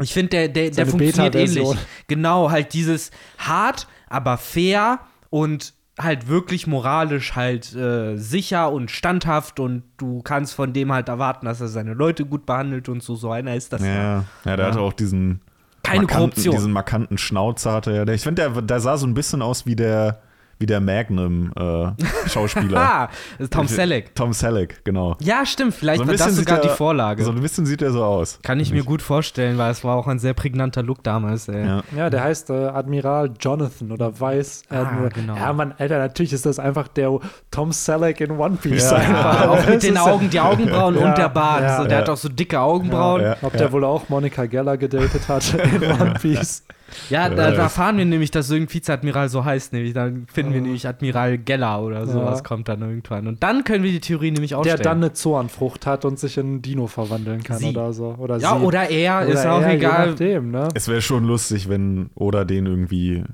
Ich 0.00 0.12
finde, 0.12 0.30
der, 0.30 0.48
der, 0.48 0.70
der 0.70 0.86
funktioniert 0.86 1.34
ähnlich. 1.34 1.68
Genau, 2.06 2.50
halt 2.50 2.72
dieses 2.72 3.10
hart, 3.38 3.86
aber 4.08 4.38
fair 4.38 5.00
und 5.30 5.74
halt 5.98 6.26
wirklich 6.28 6.66
moralisch 6.66 7.34
halt 7.36 7.74
äh, 7.74 8.16
sicher 8.16 8.72
und 8.72 8.90
standhaft 8.90 9.60
und 9.60 9.82
du 9.98 10.22
kannst 10.22 10.54
von 10.54 10.72
dem 10.72 10.90
halt 10.92 11.08
erwarten, 11.08 11.44
dass 11.44 11.60
er 11.60 11.68
seine 11.68 11.92
Leute 11.92 12.24
gut 12.24 12.46
behandelt 12.46 12.88
und 12.88 13.02
so. 13.02 13.14
So 13.14 13.30
einer 13.30 13.54
ist 13.54 13.72
das. 13.72 13.82
Ja, 13.82 13.86
ja. 13.94 14.24
ja 14.44 14.56
der 14.56 14.66
Ja. 14.66 14.70
hatte 14.72 14.80
auch 14.80 14.94
diesen 14.94 15.42
Keine 15.82 16.02
markanten, 16.02 16.30
Korruption. 16.30 16.54
diesen 16.56 16.72
markanten 16.72 17.18
Schnauzer 17.18 17.72
hatte 17.72 17.92
er. 17.92 18.08
Ich 18.08 18.22
finde, 18.22 18.50
der, 18.50 18.62
der 18.62 18.80
sah 18.80 18.96
so 18.96 19.06
ein 19.06 19.14
bisschen 19.14 19.42
aus 19.42 19.66
wie 19.66 19.76
der, 19.76 20.22
wie 20.62 20.66
der 20.66 20.80
Magnum-Schauspieler. 20.80 22.78
Ah, 22.80 23.08
ist 23.38 23.52
Tom 23.52 23.66
Selleck. 23.66 24.14
Tom 24.14 24.32
Selleck, 24.32 24.82
genau. 24.84 25.16
Ja, 25.20 25.44
stimmt. 25.44 25.74
Vielleicht 25.74 26.00
So 26.00 26.06
war 26.06 26.14
das 26.16 26.36
sogar 26.36 26.62
sieht 26.62 26.70
die 26.70 26.74
Vorlage. 26.76 27.24
So 27.24 27.30
ein 27.32 27.40
bisschen 27.40 27.66
sieht 27.66 27.82
er 27.82 27.90
so 27.90 28.02
aus. 28.04 28.38
Kann 28.42 28.60
ich 28.60 28.72
mir 28.72 28.84
gut 28.84 29.02
vorstellen, 29.02 29.58
weil 29.58 29.70
es 29.72 29.82
war 29.84 29.96
auch 29.96 30.06
ein 30.06 30.18
sehr 30.18 30.34
prägnanter 30.34 30.82
Look 30.82 31.02
damals. 31.02 31.48
Ey. 31.48 31.66
Ja. 31.66 31.82
Ja, 31.96 32.10
der 32.10 32.22
heißt 32.24 32.50
äh, 32.50 32.66
Admiral 32.68 33.30
Jonathan 33.38 33.90
oder 33.92 34.18
Vice 34.20 34.62
Ah, 34.70 34.82
Admiral. 34.82 35.08
genau. 35.10 35.36
Ja, 35.36 35.52
Mann, 35.52 35.74
Alter, 35.78 35.98
natürlich 35.98 36.32
ist 36.32 36.46
das 36.46 36.58
einfach 36.58 36.88
der 36.88 37.18
Tom 37.50 37.72
Selleck 37.72 38.20
in 38.20 38.30
One 38.32 38.56
Piece. 38.62 38.90
Ja. 38.90 38.96
einfach. 38.96 39.40
Ja, 39.42 39.50
auch 39.50 39.66
mit 39.68 39.82
den 39.82 39.98
Augen, 39.98 40.30
die 40.30 40.40
Augenbrauen 40.40 40.96
Ja, 40.98 41.08
und 41.08 41.18
der 41.18 41.28
Bart. 41.28 41.62
ja, 41.62 41.76
so, 41.78 41.82
der 41.84 41.92
ja. 41.92 41.98
hat 41.98 42.08
auch 42.08 42.16
so 42.16 42.28
dicke 42.28 42.60
Augenbrauen. 42.60 43.20
Ja, 43.22 43.28
Ja, 43.30 43.36
Ob 43.42 43.52
der 43.56 43.72
wohl 43.72 43.84
auch 43.84 44.08
Monica 44.08 44.46
Geller 44.46 44.76
gedatet 44.76 45.26
hat 45.28 45.54
in 45.54 45.82
One 45.90 46.14
Piece. 46.20 46.62
Da, 47.10 47.28
da 47.30 47.50
Ja. 47.52 47.58
erfahren 47.62 47.96
wir 47.98 48.04
nämlich, 48.04 48.30
dass 48.30 48.50
irgendein 48.50 48.74
Vizeadmiral 48.74 49.28
so 49.28 49.44
heißt. 49.44 49.72
Nämlich, 49.72 49.92
dann 49.94 50.26
finden 50.32 50.52
wir 50.54 50.60
nämlich 50.60 50.86
Admiral 50.86 51.38
Geller 51.38 51.82
oder 51.82 52.06
sowas 52.06 52.38
Ja. 52.38 52.44
kommt 52.44 52.68
dann 52.68 52.80
irgendwann. 52.82 53.26
Und 53.26 53.42
dann 53.42 53.64
können 53.64 53.84
wir 53.84 53.90
die 53.92 54.00
Theorie 54.00 54.30
nämlich 54.30 54.50
Der 54.50 54.58
aufstellen. 54.58 54.82
dann 54.82 54.96
eine 54.98 55.12
Zornfrucht 55.12 55.86
hat 55.86 56.04
und 56.04 56.18
sich 56.18 56.36
in 56.38 56.46
einen 56.46 56.62
Dino 56.62 56.86
verwandeln 56.86 57.42
kann 57.42 57.58
Sie. 57.58 57.70
oder 57.70 57.92
so. 57.92 58.14
Oder 58.18 58.38
ja, 58.38 58.58
sie. 58.58 58.64
oder 58.64 58.90
er, 58.90 59.22
ist 59.26 59.40
Oder 59.42 59.52
auch 59.54 59.62
er, 59.62 59.70
Je 59.70 59.76
egal. 59.76 60.06
nachdem, 60.10 60.50
ne? 60.50 60.68
Es 60.74 60.88
wäre 60.88 61.02
schon 61.02 61.24
lustig, 61.24 61.68
wenn 61.68 62.10
Oda 62.14 62.44
den 62.44 62.66
irgendwie 62.66 63.24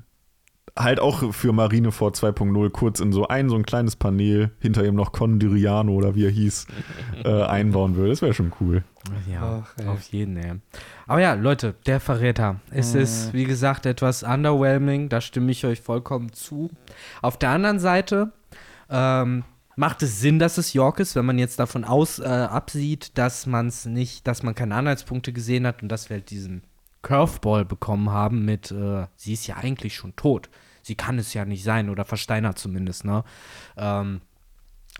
halt 0.79 0.99
auch 0.99 1.33
für 1.33 1.51
Marineford 1.51 2.15
2.0 2.15 2.69
kurz 2.69 2.99
in 3.01 3.11
so 3.11 3.27
ein 3.27 3.49
so 3.49 3.55
ein 3.55 3.65
kleines 3.65 3.95
Panel 3.97 4.51
hinter 4.59 4.85
ihm 4.85 4.95
noch 4.95 5.11
Condiriano 5.11 5.91
oder 5.91 6.15
wie 6.15 6.25
er 6.25 6.31
hieß 6.31 6.67
äh, 7.25 7.43
einbauen 7.43 7.95
würde. 7.95 8.09
Das 8.11 8.21
wäre 8.21 8.33
schon 8.33 8.53
cool. 8.61 8.83
Ja, 9.31 9.63
Ach, 9.77 9.87
auf 9.87 10.01
jeden, 10.11 10.37
ey. 10.37 10.53
Aber 11.05 11.21
ja, 11.21 11.33
Leute, 11.33 11.75
der 11.85 11.99
Verräter. 11.99 12.61
Es 12.71 12.93
Mhm. 12.93 13.01
ist, 13.01 13.33
wie 13.33 13.43
gesagt, 13.43 13.85
etwas 13.85 14.23
underwhelming. 14.23 15.09
Da 15.09 15.19
stimme 15.21 15.51
ich 15.51 15.65
euch 15.65 15.81
vollkommen 15.81 16.31
zu. 16.33 16.69
Auf 17.21 17.37
der 17.37 17.49
anderen 17.49 17.79
Seite 17.79 18.31
ähm, 18.89 19.43
macht 19.75 20.01
es 20.01 20.19
Sinn, 20.21 20.39
dass 20.39 20.57
es 20.57 20.73
York 20.73 20.99
ist, 20.99 21.15
wenn 21.15 21.25
man 21.25 21.37
jetzt 21.39 21.59
davon 21.59 21.83
aus 21.83 22.19
äh, 22.19 22.23
absieht, 22.25 23.17
dass 23.17 23.45
man 23.45 23.67
es 23.67 23.85
nicht, 23.85 24.27
dass 24.27 24.43
man 24.43 24.55
keine 24.55 24.75
Anhaltspunkte 24.75 25.33
gesehen 25.33 25.67
hat 25.67 25.83
und 25.83 25.89
dass 25.89 26.09
wir 26.09 26.17
halt 26.17 26.29
diesen 26.29 26.63
Curveball 27.01 27.63
bekommen 27.65 28.09
haben 28.11 28.43
mit, 28.45 28.71
äh, 28.71 29.05
sie 29.15 29.33
ist 29.33 29.47
ja 29.47 29.55
eigentlich 29.57 29.95
schon 29.95 30.15
tot. 30.15 30.49
Sie 30.89 30.95
kann 30.95 31.19
es 31.19 31.35
ja 31.35 31.45
nicht 31.45 31.63
sein 31.63 31.91
oder 31.91 32.03
versteinert 32.03 32.57
zumindest, 32.57 33.05
ne? 33.05 33.23
Ähm, 33.77 34.21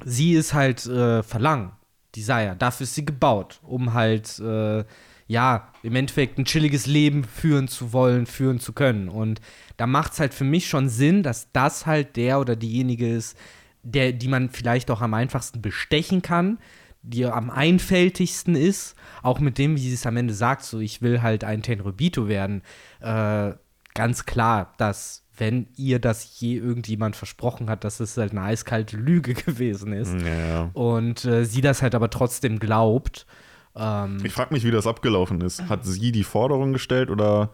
sie 0.06 0.34
ist 0.34 0.54
halt 0.54 0.86
äh, 0.86 1.23
verlangen, 1.23 1.71
Desire. 2.15 2.56
Dafür 2.60 2.84
ist 2.84 2.93
sie 2.93 3.06
gebaut, 3.06 3.60
um 3.63 3.95
halt, 3.95 4.38
äh, 4.38 4.86
ja, 5.25 5.73
im 5.82 5.95
Endeffekt 5.95 6.38
ein 6.38 6.45
chilliges 6.45 6.86
Leben 6.86 7.23
führen 7.23 7.67
zu 7.67 7.91
wollen, 7.91 8.28
führen 8.28 8.60
zu 8.60 8.71
können. 8.71 9.10
Und 9.10 9.41
da 9.78 9.88
macht 9.88 10.13
es 10.13 10.19
halt 10.19 10.36
für 10.36 10.43
mich 10.43 10.69
schon 10.69 10.89
Sinn, 10.89 11.23
dass 11.23 11.52
das 11.54 11.88
halt 11.88 12.15
der 12.17 12.39
oder 12.39 12.56
diejenige 12.56 13.12
ist, 13.12 13.36
der, 13.82 14.13
die 14.13 14.28
man 14.28 14.49
vielleicht 14.49 14.91
auch 14.91 15.02
am 15.02 15.15
einfachsten 15.15 15.60
bestechen 15.60 16.21
kann, 16.21 16.60
die 17.02 17.25
am 17.25 17.49
einfältigsten 17.49 18.56
ist, 18.56 18.95
auch 19.23 19.39
mit 19.39 19.58
dem, 19.58 19.75
wie 19.75 19.89
sie 19.89 19.95
es 19.95 20.06
am 20.06 20.17
Ende 20.17 20.36
sagt, 20.36 20.65
so 20.65 20.80
ich 20.80 21.02
will 21.02 21.23
halt 21.23 21.43
ein 21.43 21.63
Tenrobito 21.63 22.28
werden. 22.28 22.62
Äh, 22.99 23.54
ganz 23.95 24.25
klar, 24.25 24.75
dass 24.78 25.25
wenn 25.39 25.67
ihr 25.78 25.99
das 25.99 26.39
je 26.39 26.58
irgendjemand 26.58 27.15
versprochen 27.15 27.69
hat, 27.69 27.84
dass 27.84 27.99
es 27.99 28.15
halt 28.17 28.32
eine 28.32 28.41
eiskalte 28.43 28.97
Lüge 28.97 29.34
gewesen 29.45 29.93
ist 29.93 30.13
Ja. 30.21 30.69
und 30.73 31.25
äh, 31.25 31.45
sie 31.45 31.62
das 31.62 31.82
halt 31.82 31.95
aber 31.95 32.10
trotzdem 32.10 32.60
glaubt. 32.60 33.25
Ähm, 33.75 34.17
Ich 34.23 34.34
frage 34.34 34.54
mich, 34.54 34.63
wie 34.63 34.71
das 34.71 34.86
abgelaufen 34.88 35.41
ist. 35.41 35.63
Hat 35.69 35.86
sie 35.86 36.12
die 36.12 36.23
Forderung 36.23 36.73
gestellt 36.73 37.10
oder 37.10 37.49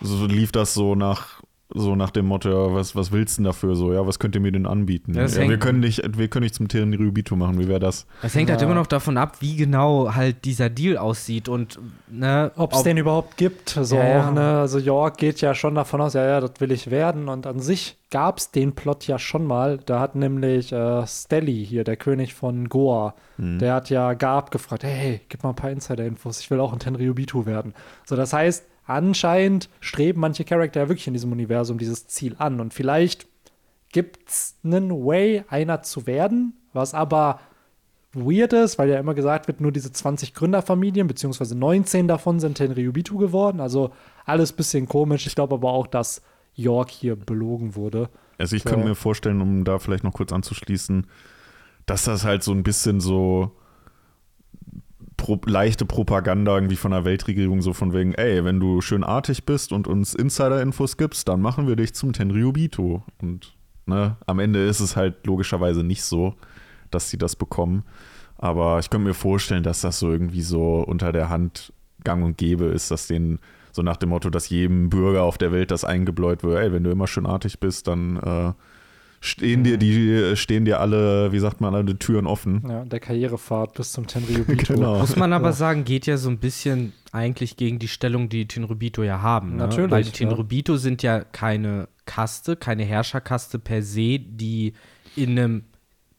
so 0.00 0.26
lief 0.26 0.52
das 0.52 0.74
so 0.74 0.94
nach 0.94 1.42
so 1.74 1.96
nach 1.96 2.10
dem 2.10 2.26
Motto, 2.26 2.48
ja, 2.48 2.74
was, 2.74 2.94
was 2.96 3.12
willst 3.12 3.36
du 3.38 3.42
denn 3.42 3.44
dafür 3.46 3.74
so? 3.76 3.92
Ja, 3.92 4.06
was 4.06 4.18
könnt 4.18 4.34
ihr 4.34 4.40
mir 4.40 4.52
denn 4.52 4.66
anbieten? 4.66 5.12
Das 5.14 5.36
Ja, 5.36 5.48
wir 5.48 5.58
können 5.58 5.82
dich, 5.82 6.02
wir 6.16 6.28
können 6.28 6.42
dich 6.44 6.52
zum 6.52 6.68
Tenryubito 6.68 7.34
machen, 7.36 7.58
wie 7.58 7.68
wäre 7.68 7.80
das? 7.80 8.06
es 8.22 8.34
hängt 8.34 8.50
halt 8.50 8.60
Ja. 8.60 8.66
immer 8.66 8.74
noch 8.74 8.86
davon 8.86 9.16
ab, 9.16 9.36
wie 9.40 9.56
genau 9.56 10.14
halt 10.14 10.44
dieser 10.44 10.68
Deal 10.70 10.96
aussieht 10.98 11.48
und 11.48 11.78
ne, 12.10 12.52
Ob 12.56 12.72
es 12.74 12.82
den 12.82 12.96
überhaupt 12.96 13.36
gibt. 13.36 13.70
So 13.70 13.96
Ja, 13.96 14.04
ja. 14.06 14.28
auch, 14.28 14.32
ne? 14.34 14.58
Also 14.60 14.78
York 14.78 15.16
geht 15.18 15.40
ja 15.40 15.54
schon 15.54 15.74
davon 15.74 16.00
aus, 16.00 16.14
ja, 16.14 16.24
ja, 16.26 16.40
das 16.40 16.52
will 16.58 16.72
ich 16.72 16.90
werden. 16.90 17.28
Und 17.28 17.46
an 17.46 17.60
sich 17.60 17.96
gab 18.10 18.38
es 18.38 18.50
den 18.50 18.74
Plot 18.74 19.06
ja 19.06 19.18
schon 19.18 19.46
mal. 19.46 19.78
Da 19.86 19.98
hat 20.00 20.14
nämlich 20.14 20.72
äh, 20.72 21.06
Stelly 21.06 21.64
hier, 21.64 21.84
der 21.84 21.96
König 21.96 22.34
von 22.34 22.68
Goa, 22.68 23.14
der 23.38 23.74
hat 23.74 23.90
ja 23.90 24.12
Gab 24.14 24.50
gefragt, 24.52 24.84
hey, 24.84 25.20
gib 25.28 25.42
mal 25.42 25.48
ein 25.48 25.56
paar 25.56 25.70
Insider-Infos, 25.70 26.38
ich 26.40 26.50
will 26.50 26.60
auch 26.60 26.72
ein 26.72 26.78
Tenryubito 26.78 27.44
werden. 27.44 27.74
So, 28.04 28.14
das 28.14 28.32
heißt, 28.32 28.64
anscheinend 28.84 29.68
streben 29.80 30.20
manche 30.20 30.44
Charakter 30.44 30.80
ja 30.80 30.88
wirklich 30.88 31.06
in 31.06 31.12
diesem 31.12 31.32
Universum 31.32 31.78
dieses 31.78 32.06
Ziel 32.06 32.34
an. 32.38 32.60
Und 32.60 32.74
vielleicht 32.74 33.26
gibt 33.92 34.28
es 34.28 34.56
einen 34.64 34.90
Way, 34.90 35.44
einer 35.48 35.82
zu 35.82 36.06
werden, 36.06 36.54
was 36.72 36.94
aber 36.94 37.40
weird 38.14 38.52
ist, 38.52 38.78
weil 38.78 38.90
ja 38.90 38.98
immer 38.98 39.14
gesagt 39.14 39.48
wird, 39.48 39.60
nur 39.60 39.72
diese 39.72 39.92
20 39.92 40.34
Gründerfamilien, 40.34 41.06
beziehungsweise 41.06 41.56
19 41.56 42.08
davon 42.08 42.40
sind 42.40 42.58
Tenryubitu 42.58 43.16
geworden. 43.16 43.60
Also 43.60 43.92
alles 44.24 44.52
bisschen 44.52 44.86
komisch. 44.86 45.26
Ich 45.26 45.34
glaube 45.34 45.54
aber 45.54 45.72
auch, 45.72 45.86
dass 45.86 46.22
York 46.54 46.90
hier 46.90 47.16
belogen 47.16 47.74
wurde. 47.74 48.10
Also 48.38 48.56
ich 48.56 48.62
So. 48.62 48.70
könnte 48.70 48.86
mir 48.86 48.94
vorstellen, 48.94 49.40
um 49.40 49.64
da 49.64 49.78
vielleicht 49.78 50.04
noch 50.04 50.12
kurz 50.12 50.32
anzuschließen, 50.32 51.06
dass 51.86 52.04
das 52.04 52.24
halt 52.24 52.42
so 52.42 52.52
ein 52.52 52.62
bisschen 52.62 53.00
so 53.00 53.52
pro, 55.22 55.38
leichte 55.46 55.86
Propaganda 55.86 56.54
irgendwie 56.56 56.76
von 56.76 56.90
der 56.90 57.04
Weltregierung, 57.04 57.62
so 57.62 57.72
von 57.72 57.92
wegen, 57.92 58.12
ey, 58.14 58.44
wenn 58.44 58.58
du 58.58 58.80
schön 58.80 59.04
artig 59.04 59.46
bist 59.46 59.72
und 59.72 59.86
uns 59.86 60.14
Insider-Infos 60.14 60.96
gibst, 60.96 61.28
dann 61.28 61.40
machen 61.40 61.68
wir 61.68 61.76
dich 61.76 61.94
zum 61.94 62.12
Tenryubito. 62.12 63.04
Und 63.20 63.54
ne, 63.86 64.16
am 64.26 64.40
Ende 64.40 64.66
ist 64.66 64.80
es 64.80 64.96
halt 64.96 65.24
logischerweise 65.24 65.84
nicht 65.84 66.02
so, 66.02 66.34
dass 66.90 67.08
sie 67.08 67.18
das 67.18 67.36
bekommen. 67.36 67.84
Aber 68.36 68.80
ich 68.80 68.90
könnte 68.90 69.06
mir 69.06 69.14
vorstellen, 69.14 69.62
dass 69.62 69.82
das 69.82 70.00
so 70.00 70.10
irgendwie 70.10 70.42
so 70.42 70.80
unter 70.80 71.12
der 71.12 71.28
Hand 71.28 71.72
gang 72.02 72.24
und 72.24 72.36
gäbe 72.36 72.64
ist, 72.64 72.90
dass 72.90 73.06
denen 73.06 73.38
so 73.70 73.82
nach 73.82 73.96
dem 73.96 74.08
Motto, 74.08 74.28
dass 74.28 74.48
jedem 74.48 74.90
Bürger 74.90 75.22
auf 75.22 75.38
der 75.38 75.52
Welt 75.52 75.70
das 75.70 75.84
eingebläut 75.84 76.42
wird, 76.42 76.58
ey, 76.58 76.72
wenn 76.72 76.82
du 76.82 76.90
immer 76.90 77.06
schön 77.06 77.26
artig 77.26 77.60
bist, 77.60 77.86
dann 77.86 78.16
äh, 78.16 78.52
stehen 79.24 79.62
dir 79.62 79.78
die, 79.78 80.36
stehen 80.36 80.64
dir 80.64 80.80
alle, 80.80 81.32
wie 81.32 81.38
sagt 81.38 81.60
man, 81.60 81.74
alle 81.74 81.96
Türen 81.98 82.26
offen. 82.26 82.62
Ja, 82.68 82.84
der 82.84 83.00
Karrierepfad 83.00 83.72
bis 83.74 83.92
zum 83.92 84.06
Tenryubitu. 84.06 84.74
Genau. 84.74 84.98
Muss 84.98 85.16
man 85.16 85.32
aber 85.32 85.46
Ja. 85.48 85.52
sagen, 85.52 85.84
geht 85.84 86.06
ja 86.06 86.16
so 86.16 86.28
ein 86.28 86.38
bisschen 86.38 86.92
eigentlich 87.12 87.56
gegen 87.56 87.78
die 87.78 87.88
Stellung, 87.88 88.28
die 88.28 88.46
Tenrubito 88.48 89.02
ja 89.02 89.22
haben. 89.22 89.52
Ne? 89.52 89.56
Natürlich, 89.58 89.90
Weil 89.92 90.02
die 90.02 90.08
ja. 90.10 90.28
Tenrubito 90.28 90.76
sind 90.76 91.02
ja 91.02 91.20
keine 91.20 91.88
Kaste, 92.04 92.56
keine 92.56 92.82
Herrscherkaste 92.84 93.58
per 93.58 93.82
se, 93.82 94.18
die 94.18 94.72
in 95.14 95.38
einem 95.38 95.64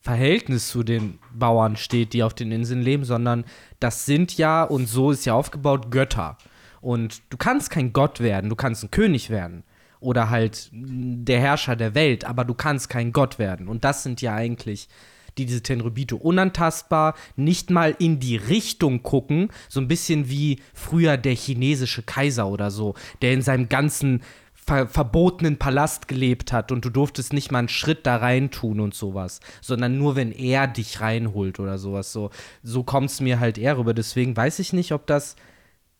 Verhältnis 0.01 0.69
zu 0.69 0.83
den 0.83 1.19
Bauern 1.33 1.75
steht, 1.75 2.13
die 2.13 2.23
auf 2.23 2.33
den 2.33 2.51
Inseln 2.51 2.81
leben, 2.81 3.03
sondern 3.05 3.43
das 3.79 4.05
sind 4.05 4.37
ja, 4.37 4.63
und 4.63 4.87
so 4.87 5.11
ist 5.11 5.25
ja 5.25 5.33
aufgebaut, 5.33 5.91
Götter. 5.91 6.37
Und 6.81 7.21
du 7.29 7.37
kannst 7.37 7.69
kein 7.69 7.91
Gott 7.93 8.19
werden, 8.19 8.49
du 8.49 8.55
kannst 8.55 8.83
ein 8.83 8.91
König 8.91 9.29
werden. 9.29 9.63
Oder 10.03 10.29
halt 10.29 10.69
der 10.71 11.39
Herrscher 11.39 11.75
der 11.75 11.95
Welt, 11.95 12.25
aber 12.25 12.45
du 12.45 12.53
kannst 12.53 12.89
kein 12.89 13.13
Gott 13.13 13.39
werden. 13.39 13.67
Und 13.67 13.83
das 13.83 14.03
sind 14.03 14.21
ja 14.21 14.35
eigentlich 14.35 14.89
die 15.37 15.45
diese 15.45 15.63
Tenryubito 15.63 16.15
unantastbar, 16.15 17.15
nicht 17.35 17.69
mal 17.71 17.95
in 17.97 18.19
die 18.19 18.35
Richtung 18.35 19.01
gucken, 19.01 19.49
so 19.67 19.79
ein 19.79 19.87
bisschen 19.87 20.29
wie 20.29 20.59
früher 20.73 21.17
der 21.17 21.33
chinesische 21.33 22.03
Kaiser 22.03 22.47
oder 22.47 22.69
so, 22.69 22.93
der 23.21 23.33
in 23.33 23.41
seinem 23.41 23.69
ganzen 23.69 24.21
ver 24.53 24.87
verbotenen 24.87 25.57
Palast 25.57 26.07
gelebt 26.07 26.53
hat 26.53 26.71
und 26.71 26.85
du 26.85 26.89
durftest 26.89 27.33
nicht 27.33 27.51
mal 27.51 27.59
einen 27.59 27.69
Schritt 27.69 28.05
da 28.05 28.17
rein 28.17 28.49
tun 28.51 28.79
und 28.79 28.93
sowas, 28.93 29.39
sondern 29.61 29.97
nur 29.97 30.15
wenn 30.15 30.31
er 30.31 30.67
dich 30.67 31.01
reinholt 31.01 31.59
oder 31.59 31.77
sowas. 31.77 32.13
So, 32.13 32.29
so 32.61 32.83
kommt 32.83 33.09
es 33.09 33.19
mir 33.19 33.39
halt 33.39 33.57
eher 33.57 33.77
rüber. 33.77 33.93
Deswegen 33.93 34.37
weiß 34.37 34.59
ich 34.59 34.71
nicht, 34.71 34.93
ob 34.93 35.07
das 35.07 35.35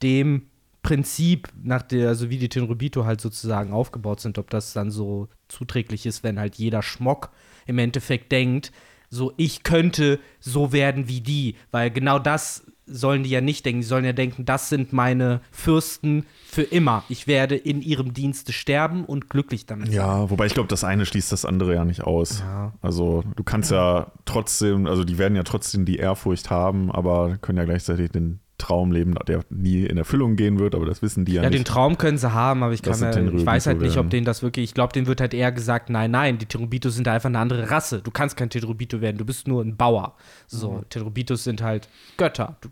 dem 0.02 0.48
Prinzip, 0.84 1.48
nach 1.64 1.82
der, 1.82 2.10
also 2.10 2.30
wie 2.30 2.38
die 2.38 2.50
Tenrubito 2.50 3.06
halt 3.06 3.22
sozusagen 3.22 3.72
aufgebaut 3.74 4.20
sind, 4.20 4.38
ob 4.38 4.50
das 4.50 4.74
dann 4.74 4.92
so 4.92 5.30
zuträglich 5.48 6.06
ist, 6.06 6.24
wenn 6.24 6.40
halt 6.40 6.56
jeder 6.56 6.84
Schmock 6.84 7.32
im 7.66 7.80
Endeffekt 7.80 8.32
denkt, 8.32 8.72
so 9.10 9.34
ich 9.38 9.64
könnte 9.64 10.20
so 10.40 10.74
werden 10.74 11.08
wie 11.08 11.22
die, 11.22 11.56
weil 11.72 11.90
genau 11.90 12.20
das 12.20 12.66
sollen 12.86 13.24
die 13.24 13.30
ja 13.30 13.42
nicht 13.42 13.66
denken. 13.66 13.82
Die 13.82 13.88
sollen 13.88 14.06
ja 14.06 14.14
denken, 14.14 14.46
das 14.46 14.70
sind 14.70 14.92
meine 14.94 15.42
Fürsten 15.52 16.26
für 16.46 16.64
immer. 16.64 17.04
Ich 17.10 17.28
werde 17.28 17.56
in 17.56 17.82
ihrem 17.82 18.14
Dienste 18.14 18.52
sterben 18.52 19.06
und 19.06 19.30
glücklich 19.30 19.66
damit 19.66 19.88
sein. 19.88 19.96
Ja, 19.96 20.30
wobei 20.30 20.48
ich 20.48 20.54
glaube, 20.54 20.68
das 20.68 20.84
eine 20.84 21.06
schließt 21.06 21.32
das 21.32 21.46
andere 21.46 21.76
ja 21.76 21.86
nicht 21.86 22.02
aus. 22.02 22.40
Ja. 22.40 22.74
Also 22.82 23.24
du 23.36 23.44
kannst 23.44 23.72
ja 23.72 24.12
trotzdem, 24.26 24.86
also 24.88 25.04
die 25.04 25.18
werden 25.18 25.36
ja 25.36 25.44
trotzdem 25.44 25.86
die 25.86 25.96
Ehrfurcht 25.96 26.50
haben, 26.50 26.92
aber 26.92 27.38
können 27.38 27.58
ja 27.58 27.66
gleichzeitig 27.66 28.12
den 28.12 28.40
Traum 28.58 28.92
leben, 28.92 29.16
der 29.28 29.42
nie 29.50 29.84
in 29.86 29.98
Erfüllung 29.98 30.36
gehen 30.36 30.60
wird, 30.60 30.76
aber 30.76 30.86
das 30.86 31.02
wissen 31.02 31.26
die 31.26 31.34
ja, 31.34 31.44
Ja, 31.44 31.50
den 31.50 31.60
nicht. 31.62 31.68
Traum 31.68 31.98
können 31.98 32.18
sie 32.18 32.32
haben, 32.34 32.64
aber 32.64 32.72
ich, 32.74 32.82
kann 32.82 33.00
mir, 33.00 33.34
ich 33.34 33.46
weiß 33.46 33.66
halt 33.68 33.82
nicht, 33.82 33.98
ob 33.98 34.10
denen 34.10 34.26
das 34.26 34.42
wirklich, 34.44 34.66
ich 34.66 34.74
glaube, 34.74 34.94
denen 34.94 35.08
wird 35.08 35.20
halt 35.22 35.34
eher 35.34 35.52
gesagt, 35.52 35.90
nein, 35.90 36.12
nein, 36.12 36.38
die 36.38 36.46
Terubitos 36.46 36.96
sind 36.96 37.08
einfach 37.08 37.30
eine 37.30 37.40
andere 37.40 37.72
Rasse. 37.72 38.02
Du 38.02 38.12
kannst 38.12 38.38
kein 38.38 38.50
Tenrubito 38.50 39.02
werden, 39.02 39.18
du 39.18 39.26
bist 39.26 39.48
nur 39.48 39.62
ein 39.64 39.76
Bauer. 39.76 40.16
So, 40.48 40.72
Mhm. 40.74 40.90
Tenrubitos 40.90 41.44
sind 41.44 41.62
halt 41.62 41.90
Götter. 42.18 42.56
Du, 42.62 42.70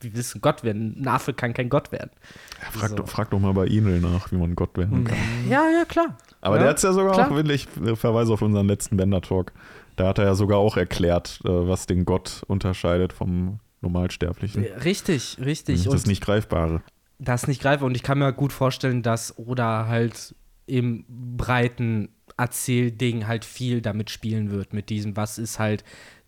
du 0.00 0.08
ein 0.08 0.40
Gott 0.40 0.62
werden? 0.62 0.96
Ein 1.00 1.08
Affe 1.08 1.32
kann 1.32 1.54
kein 1.54 1.68
Gott 1.68 1.90
werden. 1.90 2.10
Ja, 2.62 2.70
frag, 2.70 2.90
so. 2.90 2.96
doch, 2.96 3.08
frag 3.08 3.30
doch 3.30 3.40
mal 3.40 3.52
bei 3.54 3.66
Inel 3.66 4.00
nach, 4.00 4.30
wie 4.30 4.36
man 4.36 4.54
Gott 4.54 4.76
werden 4.76 5.04
kann. 5.04 5.16
Ja, 5.48 5.62
ja, 5.70 5.84
klar. 5.86 6.16
Aber 6.40 6.56
Ja, 6.56 6.62
der 6.62 6.70
hat 6.70 6.76
es 6.76 6.82
ja 6.84 6.92
sogar 6.92 7.14
klar. 7.14 7.30
auch, 7.32 7.34
will 7.36 7.50
ich 7.50 7.66
äh, 7.84 7.96
verweise 7.96 8.32
auf 8.32 8.42
unseren 8.42 8.68
letzten 8.68 8.96
Bender-Talk, 8.96 9.52
da 9.96 10.06
hat 10.08 10.18
er 10.18 10.26
ja 10.26 10.34
sogar 10.36 10.58
auch 10.58 10.76
erklärt, 10.76 11.40
äh, 11.44 11.48
was 11.48 11.86
den 11.86 12.04
Gott 12.04 12.42
unterscheidet 12.46 13.12
vom 13.12 13.58
Normalsterblichen. 13.80 14.64
Richtig, 14.84 15.36
richtig. 15.44 15.84
das 15.84 15.92
Und 15.94 16.06
nicht 16.06 16.22
Greifbare. 16.22 16.82
das 17.18 17.46
nicht 17.46 17.62
greife. 17.62 17.84
Und 17.84 17.94
ich 17.96 18.02
kann 18.02 18.18
mir 18.18 18.32
gut 18.32 18.52
vorstellen, 18.52 19.02
dass 19.02 19.38
Oda 19.38 19.86
halt 19.86 20.34
im 20.66 21.04
breiten 21.08 22.08
Erzählding 22.36 23.26
halt 23.26 23.44
viel 23.44 23.80
damit 23.80 24.10
spielen 24.10 24.50
wird, 24.50 24.72
mit 24.72 24.90
diesem, 24.90 25.16
was 25.16 25.38
ist 25.38 25.58
halt 25.58 25.82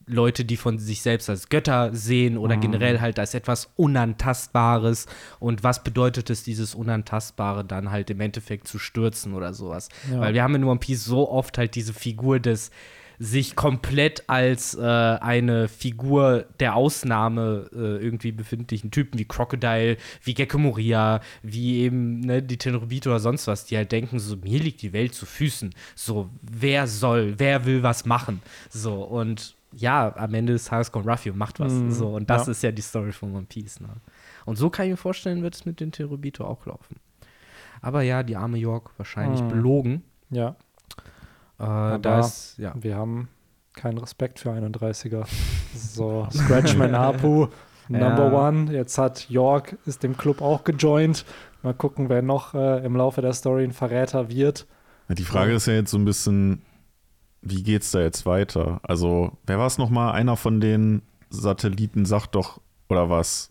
Leute, 0.07 0.45
die 0.45 0.57
von 0.57 0.79
sich 0.79 1.03
selbst 1.03 1.31
als 1.31 1.51
Götter 1.51 1.95
sehen 1.95 2.37
oder 2.37 2.57
Mhm. 2.57 2.61
generell 2.63 3.01
halt 3.01 3.19
als 3.21 3.35
etwas 3.35 3.71
Unantastbares 3.77 5.07
und 5.39 5.63
was 5.63 5.85
bedeutet 5.85 6.31
es, 6.31 6.43
dieses 6.43 6.75
Unantastbare 6.75 7.65
dann 7.65 7.91
halt 7.91 8.11
im 8.11 8.21
Endeffekt 8.21 8.67
zu 8.67 8.79
stürzen 8.79 9.35
oder 9.35 9.55
sowas. 9.55 9.89
Ja. 10.11 10.21
Weil 10.21 10.35
wir 10.35 10.43
haben 10.43 10.55
in 10.57 10.65
One 10.65 10.81
Piece 10.81 11.05
so 11.05 11.31
oft 11.31 11.59
halt 11.59 11.75
diese 11.75 11.93
Figur 11.93 12.41
des 12.41 12.71
sich 13.23 13.55
komplett 13.55 14.25
als 14.31 14.75
äh, 14.75 14.81
eine 14.81 15.69
Figur 15.69 16.47
der 16.59 16.75
Ausnahme 16.75 17.69
äh, 17.71 18.03
irgendwie 18.03 18.33
befindlichen 18.33 18.91
Typen 18.91 19.19
wie 19.19 19.27
Crocodile, 19.27 19.99
wie 20.23 20.33
Gecko 20.33 20.57
Moria, 20.57 21.21
wie 21.43 21.81
eben 21.81 22.21
ne, 22.21 22.43
die 22.43 22.57
Tenrubito 22.57 23.11
oder 23.11 23.21
sonst 23.21 23.47
was, 23.47 23.67
die 23.67 23.77
halt 23.77 23.93
denken, 23.93 24.19
so 24.19 24.37
mir 24.39 24.59
liegt 24.59 24.81
die 24.81 24.95
Welt 24.95 25.15
zu 25.15 25.27
Füßen. 25.27 25.75
So, 25.95 26.31
wer 26.41 26.87
soll, 26.87 27.35
wer 27.39 27.67
will 27.67 27.83
was 27.83 28.07
machen? 28.07 28.41
So, 28.71 29.03
und 29.05 29.55
ja, 29.77 30.17
am 30.17 30.33
Ende 30.33 30.55
des 30.55 30.65
Tages 30.65 30.91
kommt 30.91 31.07
Ruffy 31.07 31.29
und 31.31 31.37
macht 31.37 31.61
was. 31.61 31.75
Mhm, 31.75 31.91
So, 31.93 32.09
und 32.09 32.31
das 32.31 32.47
ja. 32.47 32.53
ist 32.53 32.63
ja 32.63 32.73
die 32.73 32.81
Story 32.83 33.13
von 33.13 33.35
One 33.37 33.47
Piece. 33.47 33.81
Ne? 33.81 33.89
Und 34.47 34.57
so 34.57 34.71
kann 34.71 34.87
ich 34.87 34.93
mir 34.93 34.97
vorstellen, 34.97 35.43
wird 35.43 35.55
es 35.55 35.67
mit 35.67 35.81
den 35.81 35.93
Tenrubito 35.93 36.45
auch 36.47 36.65
laufen. 36.65 36.97
Aber 37.83 38.01
ja, 38.01 38.23
die 38.23 38.37
arme 38.37 38.57
York 38.57 38.93
wahrscheinlich 38.97 39.43
Mhm. 39.43 39.49
belogen. 39.49 40.03
Ja, 40.31 40.57
Äh, 41.61 41.99
da 42.01 42.21
ist, 42.21 42.57
ja. 42.59 42.75
wir 42.75 42.97
haben 42.97 43.29
keinen 43.75 43.99
Respekt 43.99 44.41
für 44.41 44.51
31er. 44.51 45.27
So, 45.75 46.27
Scratchman 46.33 46.95
Apu, 46.95 47.49
Number 47.89 48.33
Ja. 48.33 48.49
One. 48.49 48.73
Jetzt 48.73 48.99
hat 48.99 49.29
York, 49.29 49.77
ist 49.87 50.03
dem 50.03 50.17
Club 50.17 50.41
auch 50.41 50.65
gejoint. 50.65 51.25
Mal 51.63 51.75
gucken, 51.75 52.09
wer 52.09 52.23
noch 52.23 52.55
äh, 52.55 52.85
im 52.85 52.97
Laufe 52.97 53.21
der 53.21 53.33
Story 53.35 53.65
ein 53.65 53.73
Verräter 53.73 54.31
wird. 54.31 54.67
Ja, 55.09 55.15
Die 55.15 55.25
Frage 55.25 55.53
ist 55.53 55.67
ja 55.67 55.75
jetzt 55.75 55.91
so 55.91 55.99
ein 55.99 56.05
bisschen, 56.05 56.63
wie 57.43 57.63
geht's 57.63 57.91
da 57.91 58.01
jetzt 58.01 58.25
weiter? 58.25 58.81
Also, 58.83 59.33
wer 59.47 59.59
war 59.59 59.67
es 59.67 59.77
nochmal? 59.77 60.13
Einer 60.13 60.37
von 60.37 60.61
den 60.61 61.03
Satelliten 61.29 62.07
sagt 62.07 62.35
doch, 62.35 62.61
oder 62.89 63.11
was? 63.11 63.50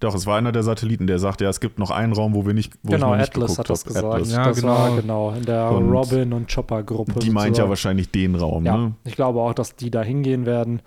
Doch, 0.00 0.14
es 0.14 0.26
war 0.26 0.36
einer 0.38 0.50
der 0.50 0.62
Satelliten, 0.62 1.06
der 1.06 1.18
sagt, 1.18 1.40
ja, 1.42 1.48
es 1.50 1.60
gibt 1.60 1.78
noch 1.78 1.90
einen 1.90 2.12
Raum, 2.14 2.34
wo 2.34 2.46
wir 2.46 2.54
nicht, 2.54 2.72
wo 2.82 2.92
genau, 2.92 3.08
ich 3.08 3.10
noch 3.12 3.16
nicht 3.18 3.28
Atlas 3.30 3.50
geguckt 3.50 3.58
hat 3.58 3.70
das 3.70 3.80
hab. 3.80 3.86
gesagt. 3.86 4.06
Atlas. 4.06 4.32
Ja, 4.32 4.44
das 4.48 4.60
genau. 4.60 4.72
war 4.74 4.96
genau 4.96 5.30
in 5.32 5.44
der 5.44 5.70
Und 5.70 5.90
Robin- 5.92 6.32
und 6.32 6.52
Chopper-Gruppe. 6.52 7.18
Die 7.20 7.30
meint 7.30 7.48
ja 7.48 7.64
sozusagen. 7.64 7.68
wahrscheinlich 7.68 8.10
den 8.10 8.34
Raum, 8.34 8.64
Ja, 8.64 8.76
ne? 8.76 8.94
ich 9.04 9.14
glaube 9.14 9.40
auch, 9.40 9.52
dass 9.54 9.76
die 9.76 9.90
da 9.90 10.02
hingehen 10.02 10.46
werden. 10.46 10.80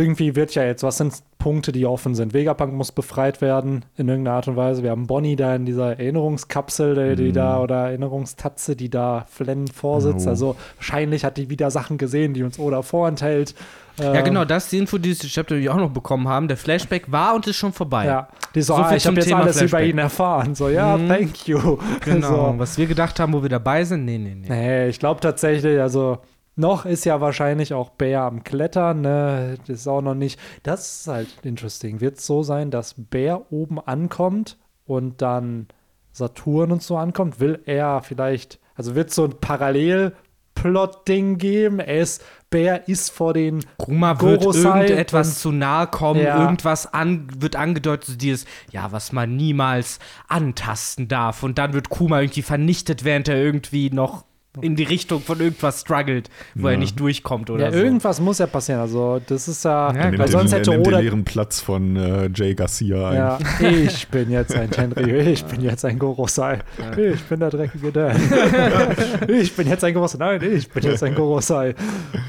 Irgendwie 0.00 0.34
wird 0.36 0.54
ja 0.54 0.64
jetzt, 0.64 0.82
was 0.82 0.96
sind 0.96 1.12
Punkte, 1.38 1.72
die 1.72 1.84
offen 1.86 2.14
sind? 2.14 2.32
Vegapunk 2.32 2.72
muss 2.72 2.92
befreit 2.92 3.40
werden 3.40 3.84
in 3.96 4.08
irgendeiner 4.08 4.36
Art 4.36 4.48
und 4.48 4.56
Weise. 4.56 4.82
Wir 4.82 4.90
haben 4.90 5.06
Bonnie 5.06 5.36
da 5.36 5.54
in 5.54 5.66
dieser 5.66 5.98
Erinnerungskapsel, 5.98 7.16
die, 7.16 7.22
die 7.24 7.28
Mhm. 7.30 7.34
da 7.34 7.60
oder 7.60 7.88
Erinnerungstatze, 7.88 8.76
die 8.76 8.88
da 8.88 9.26
Flenn 9.28 9.68
vorsitzt. 9.68 10.26
Oh. 10.26 10.30
Also 10.30 10.56
wahrscheinlich 10.76 11.24
hat 11.24 11.36
die 11.36 11.50
wieder 11.50 11.70
Sachen 11.70 11.98
gesehen, 11.98 12.34
die 12.34 12.42
uns 12.42 12.58
Oda 12.58 12.82
vorenthält. 12.82 13.54
Ja, 13.98 14.14
Ähm, 14.14 14.24
genau, 14.24 14.44
das 14.44 14.64
ist 14.64 14.72
die 14.72 14.78
Info, 14.78 14.96
die 14.98 15.14
die 15.14 15.28
Chapter 15.28 15.56
auch 15.70 15.76
noch 15.76 15.90
bekommen 15.90 16.28
haben. 16.28 16.48
Der 16.48 16.56
Flashback 16.56 17.10
war 17.12 17.34
und 17.34 17.46
ist 17.46 17.56
schon 17.56 17.72
vorbei. 17.72 18.06
Ja, 18.06 18.28
die 18.54 18.62
so, 18.62 18.74
So 18.76 18.82
ah, 18.82 18.94
ich 18.94 19.06
habe 19.06 19.16
jetzt 19.16 19.26
Thema 19.26 19.40
alles 19.42 19.56
über 19.60 19.68
Flashback. 19.68 19.90
ihn 19.90 19.98
erfahren. 19.98 20.54
So, 20.54 20.68
ja, 20.68 20.96
Mhm. 20.96 21.08
thank 21.08 21.48
you. 21.48 21.78
Genau. 22.04 22.52
So. 22.52 22.54
Was 22.58 22.78
wir 22.78 22.86
gedacht 22.86 23.20
haben, 23.20 23.32
wo 23.34 23.42
wir 23.42 23.50
dabei 23.50 23.84
sind, 23.84 24.04
nee, 24.06 24.16
nee, 24.18 24.34
nee. 24.34 24.48
Nee, 24.48 24.88
ich 24.88 24.98
glaube 24.98 25.20
tatsächlich, 25.20 25.78
also 25.80 26.18
noch 26.56 26.84
ist 26.84 27.04
ja 27.04 27.20
wahrscheinlich 27.20 27.72
auch 27.72 27.90
Bär 27.90 28.22
am 28.22 28.44
Klettern, 28.44 29.00
ne? 29.00 29.56
Das 29.66 29.80
ist 29.80 29.88
auch 29.88 30.02
noch 30.02 30.14
nicht. 30.14 30.38
Das 30.62 31.00
ist 31.00 31.08
halt 31.08 31.28
interesting. 31.42 32.00
Wird 32.00 32.18
es 32.18 32.26
so 32.26 32.42
sein, 32.42 32.70
dass 32.70 32.94
Bär 32.96 33.50
oben 33.52 33.78
ankommt 33.80 34.58
und 34.84 35.22
dann 35.22 35.68
Saturn 36.12 36.72
und 36.72 36.82
so 36.82 36.96
ankommt? 36.96 37.40
Will 37.40 37.60
er 37.64 38.02
vielleicht, 38.02 38.58
also 38.74 38.94
wird 38.94 39.08
es 39.10 39.14
so 39.14 39.24
ein 39.24 39.38
Parallel-Plot-Ding 39.40 41.38
geben? 41.38 41.78
Er 41.78 42.00
ist, 42.00 42.22
Bär 42.50 42.88
ist 42.88 43.10
vor 43.10 43.32
den 43.32 43.64
Kuma 43.78 44.20
wird 44.20 44.40
Gorosei 44.42 44.86
irgendetwas 44.86 45.38
zu 45.40 45.52
nahe 45.52 45.86
kommen, 45.86 46.20
Ja. 46.20 46.42
irgendwas 46.42 46.92
an, 46.92 47.28
wird 47.38 47.54
angedeutet, 47.56 48.06
so 48.06 48.16
dieses, 48.16 48.44
ja, 48.72 48.90
was 48.92 49.12
man 49.12 49.36
niemals 49.36 49.98
antasten 50.28 51.06
darf. 51.08 51.42
Und 51.42 51.58
dann 51.58 51.72
wird 51.72 51.88
Kuma 51.90 52.20
irgendwie 52.20 52.42
vernichtet, 52.42 53.04
während 53.04 53.28
er 53.28 53.36
irgendwie 53.36 53.90
noch 53.90 54.24
in 54.60 54.74
die 54.74 54.82
Richtung 54.82 55.20
von 55.20 55.38
irgendwas 55.38 55.82
struggelt, 55.82 56.28
wo 56.56 56.66
Ja. 56.66 56.72
er 56.72 56.78
nicht 56.78 56.98
durchkommt 56.98 57.50
oder 57.50 57.66
Ja, 57.66 57.72
so. 57.72 57.78
irgendwas 57.78 58.20
muss 58.20 58.38
ja 58.38 58.46
passieren. 58.46 58.80
Also, 58.80 59.20
das 59.24 59.46
ist 59.46 59.64
ja, 59.64 59.92
Ja, 59.94 60.04
weil 60.04 60.10
den, 60.18 60.26
sonst 60.26 60.52
er 60.52 60.58
hätte 60.58 60.70
nimmt 60.70 60.86
den 60.86 60.92
Oda. 60.92 61.00
leeren 61.00 61.24
Platz 61.24 61.60
von 61.60 61.94
äh, 61.96 62.28
Jay 62.34 62.54
Garcia 62.54 63.10
ein. 63.10 63.16
Ja, 63.16 63.38
ich 63.68 64.08
bin 64.08 64.30
jetzt 64.30 64.54
ein 64.54 64.68
Tenryu, 64.70 65.16
ich 65.18 65.44
bin 65.44 65.60
jetzt 65.60 65.84
ein 65.84 65.98
Gorosei, 66.00 66.58
ich 66.96 67.22
bin 67.24 67.38
der 67.40 67.50
dreckige 67.50 67.92
Dan. 67.92 68.16
ich 69.28 69.54
bin 69.54 69.68
jetzt 69.68 69.84
ein 69.84 69.94
Gorosei, 69.94 70.18
nein, 70.18 70.42
ich 70.42 70.68
bin 70.68 70.82
jetzt 70.82 71.02
ein 71.04 71.14
Gorosei. 71.14 71.74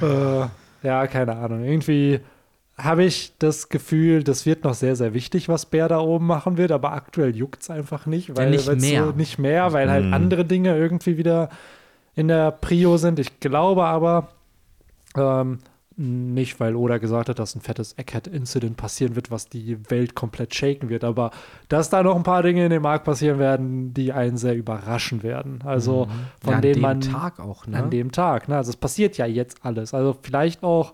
Äh, 0.01 0.85
ja, 0.87 1.07
keine 1.07 1.35
Ahnung. 1.37 1.63
Irgendwie 1.63 2.19
habe 2.77 3.03
ich 3.03 3.33
das 3.39 3.69
Gefühl, 3.69 4.23
das 4.23 4.45
wird 4.45 4.63
noch 4.63 4.73
sehr, 4.73 4.95
sehr 4.95 5.13
wichtig, 5.13 5.49
was 5.49 5.65
Bär 5.65 5.87
da 5.87 5.99
oben 5.99 6.25
machen 6.27 6.57
wird, 6.57 6.71
aber 6.71 6.93
aktuell 6.93 7.35
juckt 7.35 7.61
es 7.61 7.69
einfach 7.69 8.05
nicht, 8.05 8.35
weil 8.35 8.49
nicht 8.51 8.67
weil's 8.67 8.81
mehr. 8.81 9.05
So 9.05 9.11
nicht 9.11 9.37
mehr, 9.39 9.73
weil 9.73 9.89
halt 9.89 10.05
Mhm. 10.05 10.13
andere 10.13 10.45
Dinge 10.45 10.75
irgendwie 10.77 11.17
wieder 11.17 11.49
in 12.15 12.27
der 12.27 12.51
Prio 12.51 12.97
sind. 12.97 13.19
Ich 13.19 13.39
glaube 13.39 13.85
aber, 13.85 14.29
ähm, 15.15 15.59
nicht, 15.97 16.59
weil 16.59 16.75
Oda 16.75 16.97
gesagt 16.97 17.29
hat, 17.29 17.37
dass 17.37 17.53
ein 17.55 17.61
fettes 17.61 17.93
Egghead-Incident 17.97 18.77
passieren 18.77 19.15
wird, 19.15 19.29
was 19.29 19.47
die 19.49 19.77
Welt 19.91 20.15
komplett 20.15 20.55
shaken 20.55 20.89
wird, 20.89 21.03
aber 21.03 21.31
dass 21.67 21.89
da 21.89 22.01
noch 22.01 22.15
ein 22.15 22.23
paar 22.23 22.43
Dinge 22.43 22.63
in 22.63 22.71
dem 22.71 22.85
Arc 22.85 23.03
passieren 23.03 23.39
werden, 23.39 23.93
die 23.93 24.11
einen 24.11 24.37
sehr 24.37 24.55
überraschen 24.55 25.21
werden. 25.21 25.59
Also 25.65 26.07
von 26.41 26.51
ja, 26.51 26.55
an 26.55 26.61
dem 26.61 26.79
man 26.79 27.01
Tag 27.01 27.39
auch, 27.39 27.67
ne? 27.67 27.77
an 27.77 27.89
dem 27.89 28.11
Tag. 28.11 28.47
Ne? 28.47 28.55
Also 28.57 28.69
es 28.69 28.77
passiert 28.77 29.17
ja 29.17 29.25
jetzt 29.25 29.59
alles. 29.63 29.93
Also 29.93 30.17
vielleicht 30.21 30.63
auch, 30.63 30.93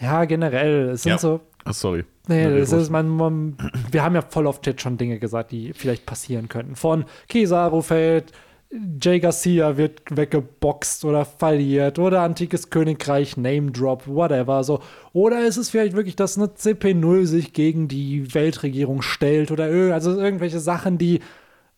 ja, 0.00 0.24
generell, 0.24 0.90
es 0.90 1.02
sind 1.02 1.12
Ja. 1.12 1.18
so, 1.18 1.40
Ach, 1.64 1.74
sorry. 1.74 2.04
Nee, 2.28 2.58
das 2.58 2.72
ist, 2.72 2.90
man, 2.90 3.08
man, 3.08 3.56
wir 3.90 4.02
haben 4.02 4.14
ja 4.14 4.22
voll 4.22 4.46
oft 4.46 4.66
jetzt 4.66 4.80
schon 4.82 4.96
Dinge 4.96 5.18
gesagt, 5.18 5.52
die 5.52 5.72
vielleicht 5.72 6.06
passieren 6.06 6.48
könnten. 6.48 6.76
Von 6.76 7.04
Kizaru 7.28 7.82
fällt, 7.82 8.32
Jay 8.70 9.18
Garcia 9.18 9.78
wird 9.78 10.02
weggeboxt 10.14 11.04
oder 11.06 11.24
verliert 11.24 11.98
oder 11.98 12.20
Antikes 12.20 12.68
Königreich, 12.68 13.38
Name 13.38 13.70
Drop, 13.70 14.06
whatever. 14.06 14.62
So. 14.62 14.80
Oder 15.14 15.46
ist 15.46 15.56
es 15.56 15.70
vielleicht 15.70 15.96
wirklich, 15.96 16.16
dass 16.16 16.36
eine 16.36 16.48
CP0 16.48 17.24
sich 17.24 17.54
gegen 17.54 17.88
die 17.88 18.34
Weltregierung 18.34 19.00
stellt 19.00 19.50
oder 19.50 19.64
also 19.94 20.20
irgendwelche 20.20 20.60
Sachen, 20.60 20.98
die 20.98 21.20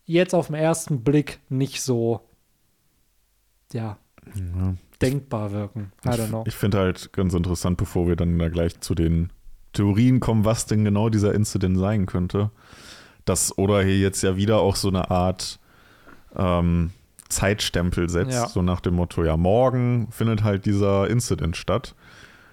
jetzt 0.04 0.34
auf 0.34 0.48
den 0.48 0.56
ersten 0.56 1.04
Blick 1.04 1.38
nicht 1.48 1.80
so, 1.80 2.22
ja, 3.72 3.96
Ja. 4.34 4.74
denkbar 5.00 5.52
wirken. 5.52 5.92
I 6.04 6.08
don't 6.08 6.28
know. 6.28 6.44
Ich 6.48 6.56
finde 6.56 6.78
halt 6.78 7.12
ganz 7.12 7.34
interessant, 7.34 7.76
bevor 7.76 8.08
wir 8.08 8.16
dann 8.16 8.36
da 8.36 8.48
gleich 8.48 8.80
zu 8.80 8.96
den 8.96 9.32
Theorien 9.72 10.18
kommen, 10.18 10.44
was 10.44 10.66
denn 10.66 10.84
genau 10.84 11.08
dieser 11.08 11.32
Incident 11.34 11.78
sein 11.78 12.06
könnte, 12.06 12.50
dass 13.24 13.56
Oda 13.56 13.80
hier 13.82 14.00
jetzt 14.00 14.22
ja 14.22 14.36
wieder 14.36 14.58
auch 14.58 14.74
so 14.74 14.88
eine 14.88 15.12
Art 15.12 15.59
ähm, 16.36 16.90
Zeitstempel 17.28 18.08
setzt, 18.08 18.32
Ja. 18.32 18.48
so 18.48 18.60
nach 18.62 18.80
dem 18.80 18.94
Motto, 18.94 19.24
ja, 19.24 19.36
morgen 19.36 20.08
findet 20.10 20.42
halt 20.42 20.66
dieser 20.66 21.08
Incident 21.08 21.56
statt. 21.56 21.94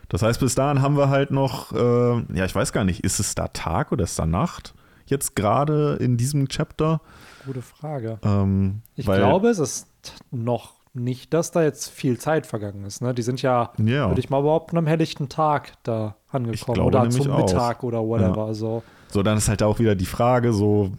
Das 0.09 0.21
heißt, 0.21 0.39
bis 0.39 0.55
dahin 0.55 0.81
haben 0.81 0.95
wir 0.97 1.09
halt 1.09 1.31
noch, 1.31 1.71
äh, 1.73 2.23
ja, 2.33 2.45
ich 2.45 2.55
weiß 2.55 2.71
gar 2.73 2.83
nicht, 2.83 3.03
ist 3.03 3.19
es 3.19 3.35
da 3.35 3.47
Tag 3.49 3.91
oder 3.91 4.03
ist 4.05 4.17
da 4.17 4.25
Nacht? 4.25 4.73
Jetzt 5.05 5.35
gerade 5.35 5.95
in 5.99 6.17
diesem 6.17 6.47
Chapter? 6.47 7.01
Gute 7.45 7.61
Frage. 7.61 8.19
Ähm, 8.23 8.81
Ich 8.95 9.05
glaube, 9.05 9.49
es 9.49 9.59
ist 9.59 9.87
noch 10.31 10.73
nicht, 10.93 11.33
dass 11.33 11.51
da 11.51 11.61
jetzt 11.63 11.89
viel 11.89 12.17
Zeit 12.17 12.45
vergangen 12.45 12.83
ist. 12.85 13.01
Ne? 13.01 13.13
Die 13.13 13.21
sind 13.21 13.41
ja, 13.41 13.71
Ja. 13.77 14.07
würde 14.09 14.19
ich 14.19 14.29
mal 14.29 14.41
behaupten, 14.41 14.77
am 14.77 14.87
helllichten 14.87 15.29
Tag 15.29 15.73
da 15.83 16.15
angekommen 16.29 16.75
glaube 16.75 16.97
oder 16.97 17.09
zum 17.09 17.31
auch. 17.31 17.37
Mittag 17.39 17.83
oder 17.83 17.99
whatever. 18.05 18.53
So. 18.53 18.83
So, 19.09 19.23
dann 19.23 19.37
ist 19.37 19.47
halt 19.49 19.63
auch 19.63 19.79
wieder 19.79 19.95
die 19.95 20.05
Frage, 20.05 20.53
so, 20.53 20.91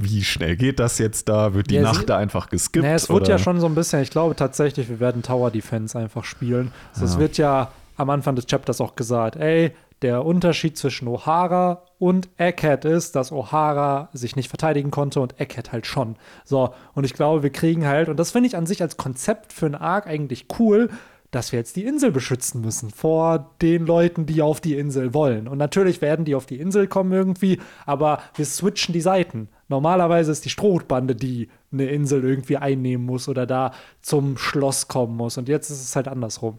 wie 0.00 0.22
schnell 0.24 0.56
geht 0.56 0.78
das 0.80 0.98
jetzt 0.98 1.28
da? 1.28 1.54
Wird 1.54 1.70
die 1.70 1.76
Ja, 1.76 1.82
Nacht 1.82 2.08
da 2.08 2.16
einfach 2.16 2.48
geskippt? 2.48 2.84
Nee, 2.84 2.94
es 2.94 3.08
wird 3.08 3.22
oder? 3.22 3.30
ja 3.30 3.38
schon 3.38 3.60
so 3.60 3.66
ein 3.66 3.74
bisschen, 3.74 4.00
ich 4.02 4.10
glaube 4.10 4.36
tatsächlich, 4.36 4.88
wir 4.88 5.00
werden 5.00 5.22
Tower 5.22 5.50
Defense 5.50 5.98
einfach 5.98 6.24
spielen. 6.24 6.72
Also 6.92 7.04
Es 7.04 7.14
Ja. 7.14 7.20
wird 7.20 7.38
ja 7.38 7.70
am 7.96 8.10
Anfang 8.10 8.36
des 8.36 8.46
Chapters 8.46 8.80
auch 8.80 8.94
gesagt, 8.94 9.36
ey, 9.36 9.72
der 10.02 10.24
Unterschied 10.24 10.78
zwischen 10.78 11.08
O'Hara 11.08 11.78
und 11.98 12.28
Egghead 12.36 12.84
ist, 12.84 13.16
dass 13.16 13.32
O'Hara 13.32 14.06
sich 14.12 14.36
nicht 14.36 14.48
verteidigen 14.48 14.92
konnte 14.92 15.20
und 15.20 15.40
Egghead 15.40 15.72
halt 15.72 15.86
schon. 15.86 16.14
So, 16.44 16.72
und 16.94 17.02
ich 17.04 17.14
glaube, 17.14 17.42
wir 17.42 17.50
kriegen 17.50 17.84
halt, 17.86 18.08
und 18.08 18.16
das 18.16 18.30
finde 18.30 18.46
ich 18.48 18.56
an 18.56 18.66
sich 18.66 18.80
als 18.82 18.96
Konzept 18.96 19.52
für 19.52 19.66
einen 19.66 19.74
Arc 19.74 20.06
eigentlich 20.06 20.46
cool, 20.60 20.90
dass 21.30 21.52
wir 21.52 21.58
jetzt 21.58 21.76
die 21.76 21.84
Insel 21.84 22.10
beschützen 22.10 22.60
müssen 22.62 22.90
vor 22.90 23.54
den 23.60 23.86
Leuten, 23.86 24.24
die 24.24 24.40
auf 24.40 24.60
die 24.60 24.76
Insel 24.76 25.12
wollen. 25.12 25.46
Und 25.46 25.58
natürlich 25.58 26.00
werden 26.00 26.24
die 26.24 26.34
auf 26.34 26.46
die 26.46 26.58
Insel 26.58 26.86
kommen 26.86 27.12
irgendwie, 27.12 27.60
aber 27.84 28.22
wir 28.34 28.46
switchen 28.46 28.94
die 28.94 29.00
Seiten. 29.02 29.48
Normalerweise 29.68 30.32
ist 30.32 30.46
die 30.46 30.50
Strohbande, 30.50 31.14
die 31.14 31.50
eine 31.70 31.86
Insel 31.86 32.24
irgendwie 32.24 32.56
einnehmen 32.56 33.04
muss 33.04 33.28
oder 33.28 33.46
da 33.46 33.72
zum 34.00 34.38
Schloss 34.38 34.88
kommen 34.88 35.16
muss. 35.16 35.36
Und 35.36 35.48
jetzt 35.48 35.68
ist 35.70 35.82
es 35.82 35.94
halt 35.94 36.08
andersrum. 36.08 36.58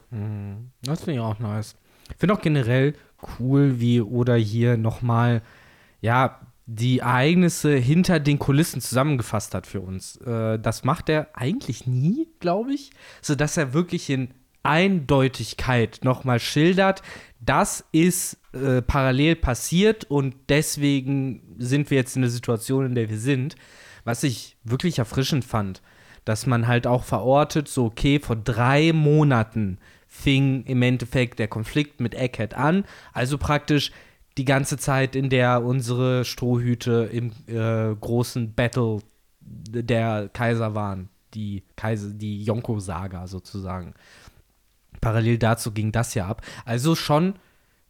Das 0.84 1.02
finde 1.02 1.20
ich 1.20 1.20
auch 1.20 1.40
nice. 1.40 1.76
Ich 2.12 2.18
finde 2.18 2.36
auch 2.36 2.42
generell 2.42 2.94
cool, 3.40 3.80
wie 3.80 4.02
Oda 4.02 4.36
hier 4.36 4.78
nochmal, 4.78 5.42
ja, 6.02 6.40
die 6.72 7.00
Ereignisse 7.00 7.76
hinter 7.76 8.20
den 8.20 8.38
Kulissen 8.38 8.80
zusammengefasst 8.80 9.56
hat 9.56 9.66
für 9.66 9.82
uns. 9.82 10.18
Äh, 10.18 10.60
das 10.60 10.84
macht 10.84 11.10
er 11.10 11.30
eigentlich 11.34 11.88
nie, 11.88 12.28
glaube 12.40 12.74
ich, 12.74 12.92
sodass 13.24 13.58
er 13.58 13.74
wirklich 13.74 14.08
in 14.12 14.30
Eindeutigkeit 14.70 16.00
nochmal 16.04 16.40
schildert, 16.40 17.02
das 17.40 17.86
ist 17.92 18.38
äh, 18.54 18.82
parallel 18.82 19.36
passiert 19.36 20.06
und 20.06 20.36
deswegen 20.50 21.56
sind 21.58 21.90
wir 21.90 21.98
jetzt 21.98 22.16
in 22.16 22.22
der 22.22 22.32
Situation, 22.32 22.86
in 22.86 22.96
der 22.96 23.10
wir 23.10 23.18
sind. 23.18 23.56
Was 24.04 24.24
ich 24.24 24.58
wirklich 24.64 25.00
erfrischend 25.00 25.46
fand, 25.46 25.82
dass 26.26 26.46
man 26.46 26.68
halt 26.68 26.88
auch 26.88 27.04
verortet, 27.04 27.68
so 27.68 27.86
okay, 27.86 28.20
vor 28.20 28.36
drei 28.36 28.94
Monaten 28.94 29.78
fing 30.08 30.64
im 30.66 30.82
Endeffekt 30.82 31.40
der 31.40 31.48
Konflikt 31.48 32.02
mit 32.02 32.16
Egghead 32.16 32.54
an, 32.54 32.86
also 33.14 33.38
praktisch 33.38 33.92
die 34.38 34.46
ganze 34.46 34.78
Zeit, 34.78 35.16
in 35.16 35.30
der 35.30 35.64
unsere 35.64 36.24
Strohhüte 36.26 37.10
im 37.12 37.32
äh, 37.48 37.94
großen 37.96 38.54
Battle 38.54 39.00
der 39.42 40.30
Kaiser 40.32 40.76
waren, 40.76 41.10
die 41.34 41.64
Kaiser, 41.76 42.10
die 42.10 42.44
Yonko-Saga 42.44 43.28
sozusagen. 43.28 43.94
Parallel 45.02 45.38
dazu 45.38 45.72
ging 45.72 45.92
das 45.92 46.14
ja 46.14 46.28
ab. 46.28 46.42
Also 46.66 46.96
schon, 46.96 47.36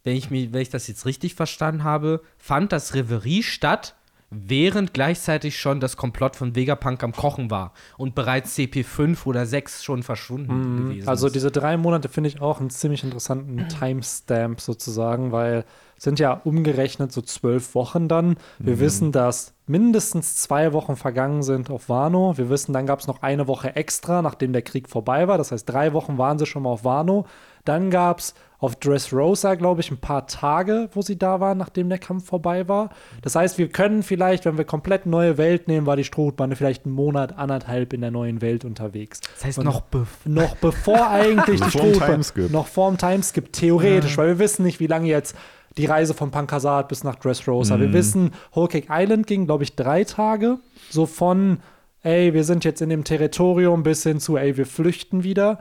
wenn 0.04 0.16
ich, 0.16 0.30
mir, 0.30 0.52
wenn 0.52 0.62
ich 0.62 0.70
das 0.70 0.88
jetzt 0.88 1.06
richtig 1.06 1.34
verstanden 1.34 1.84
habe, 1.84 2.22
fand 2.38 2.72
das 2.72 2.94
Reverie 2.94 3.42
statt, 3.42 3.96
während 4.30 4.94
gleichzeitig 4.94 5.58
schon 5.58 5.80
das 5.80 5.96
Komplott 5.96 6.36
von 6.36 6.54
Vegapunk 6.54 7.02
am 7.02 7.12
Kochen 7.12 7.50
war 7.50 7.72
und 7.96 8.14
bereits 8.14 8.56
CP5 8.56 9.26
oder 9.26 9.44
6 9.44 9.82
schon 9.82 10.02
verschwunden 10.04 10.88
gewesen 10.88 11.08
Also 11.08 11.26
ist. 11.26 11.34
diese 11.34 11.50
drei 11.50 11.76
Monate 11.76 12.08
finde 12.08 12.28
ich 12.28 12.40
auch 12.40 12.60
einen 12.60 12.70
ziemlich 12.70 13.02
interessanten 13.02 13.68
Timestamp 13.68 14.60
sozusagen, 14.60 15.32
weil 15.32 15.64
es 15.96 16.04
sind 16.04 16.18
ja 16.20 16.32
umgerechnet 16.44 17.12
so 17.12 17.20
zwölf 17.22 17.74
Wochen 17.74 18.08
dann. 18.08 18.36
Wir 18.58 18.78
wissen, 18.80 19.12
dass 19.12 19.52
mindestens 19.66 20.36
zwei 20.36 20.72
Wochen 20.72 20.96
vergangen 20.96 21.42
sind 21.42 21.68
auf 21.68 21.88
Wano. 21.88 22.38
Wir 22.38 22.48
wissen, 22.48 22.72
dann 22.72 22.86
gab 22.86 23.00
es 23.00 23.06
noch 23.06 23.22
eine 23.22 23.46
Woche 23.48 23.76
extra, 23.76 24.22
nachdem 24.22 24.52
der 24.52 24.62
Krieg 24.62 24.88
vorbei 24.88 25.28
war. 25.28 25.36
Das 25.38 25.52
heißt, 25.52 25.68
drei 25.68 25.92
Wochen 25.92 26.16
waren 26.18 26.38
sie 26.38 26.46
schon 26.46 26.62
mal 26.62 26.70
auf 26.70 26.84
Wano. 26.84 27.26
Dann 27.64 27.90
gab 27.90 28.20
es 28.20 28.34
auf 28.60 28.76
Dressrosa, 28.76 29.54
glaube 29.54 29.80
ich, 29.80 29.90
ein 29.90 29.96
paar 29.98 30.26
Tage, 30.26 30.90
wo 30.92 31.00
sie 31.02 31.18
da 31.18 31.40
waren, 31.40 31.56
nachdem 31.56 31.88
der 31.88 31.98
Kampf 31.98 32.26
vorbei 32.26 32.68
war. 32.68 32.90
Das 33.22 33.34
heißt, 33.34 33.56
wir 33.56 33.68
können 33.68 34.02
vielleicht, 34.02 34.44
wenn 34.44 34.58
wir 34.58 34.64
komplett 34.66 35.06
neue 35.06 35.38
Welt 35.38 35.66
nehmen, 35.66 35.86
war 35.86 35.96
die 35.96 36.04
Strohbande 36.04 36.56
vielleicht 36.56 36.84
einen 36.84 36.94
Monat, 36.94 37.38
anderthalb 37.38 37.92
in 37.94 38.02
der 38.02 38.10
neuen 38.10 38.42
Welt 38.42 38.64
unterwegs. 38.66 39.20
das 39.34 39.44
heißt 39.46 39.58
Und- 39.58 39.64
noch 39.64 39.80
bev 39.80 40.08
noch 40.26 40.56
bevor 40.56 41.08
eigentlich 41.08 41.60
die 41.72 41.78
Timeskip. 41.78 42.50
noch 42.50 42.66
vor 42.66 42.90
dem 42.90 42.98
Timeskip, 42.98 43.52
theoretisch, 43.52 44.18
weil 44.18 44.28
wir 44.28 44.38
wissen 44.38 44.62
nicht, 44.64 44.78
wie 44.78 44.86
lange 44.86 45.08
jetzt 45.08 45.34
die 45.78 45.86
Reise 45.86 46.12
von 46.14 46.30
Pankasat 46.30 46.88
bis 46.88 47.04
nach 47.04 47.14
Dressrosa. 47.14 47.78
Wir 47.80 47.92
wissen, 47.92 48.32
Whole 48.54 48.68
Cake 48.68 48.88
Island 48.90 49.26
ging, 49.26 49.46
glaube 49.46 49.62
ich, 49.64 49.76
drei 49.76 50.02
Tage. 50.04 50.58
So 50.90 51.06
von, 51.06 51.60
ey, 52.02 52.34
wir 52.34 52.42
sind 52.44 52.64
jetzt 52.64 52.82
in 52.82 52.88
dem 52.90 53.04
Territorium 53.04 53.84
bis 53.84 54.02
hin 54.02 54.18
zu, 54.20 54.36
ey, 54.36 54.56
wir 54.56 54.66
flüchten 54.66 55.22
wieder. 55.22 55.60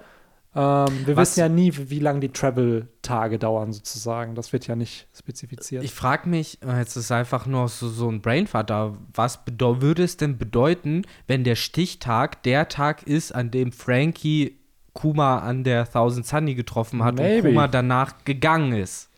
Ähm, 0.55 1.05
wir 1.05 1.15
Was- 1.15 1.31
wissen 1.31 1.39
ja 1.41 1.49
nie, 1.49 1.75
wie, 1.77 1.89
wie 1.91 1.99
lange 1.99 2.21
die 2.21 2.29
Travel-Tage 2.29 3.37
dauern, 3.37 3.71
sozusagen. 3.71 4.33
Das 4.33 4.51
wird 4.51 4.65
ja 4.67 4.75
nicht 4.75 5.07
spezifiziert. 5.15 5.83
Ich 5.83 5.93
frage 5.93 6.27
mich, 6.27 6.57
äh, 6.63 6.79
jetzt 6.79 6.95
ist 6.95 7.11
einfach 7.11 7.45
nur 7.45 7.67
so, 7.67 7.87
so 7.87 8.09
ein 8.09 8.21
Brainfart 8.21 8.69
da, 8.69 8.97
was 9.13 9.39
würde 9.47 10.03
es 10.03 10.17
denn 10.17 10.37
bedeuten, 10.37 11.03
wenn 11.27 11.43
der 11.43 11.55
Stichtag 11.55 12.41
der 12.43 12.67
Tag 12.67 13.03
ist, 13.03 13.33
an 13.33 13.51
dem 13.51 13.71
Frankie 13.71 14.57
Kuma 14.93 15.39
an 15.39 15.63
der 15.63 15.89
Thousand 15.89 16.25
Sunny 16.25 16.55
getroffen 16.55 17.03
hat 17.03 17.15
Maybe. 17.15 17.47
und 17.47 17.53
Kuma 17.53 17.67
danach 17.67 18.25
gegangen 18.25 18.73
ist? 18.73 19.09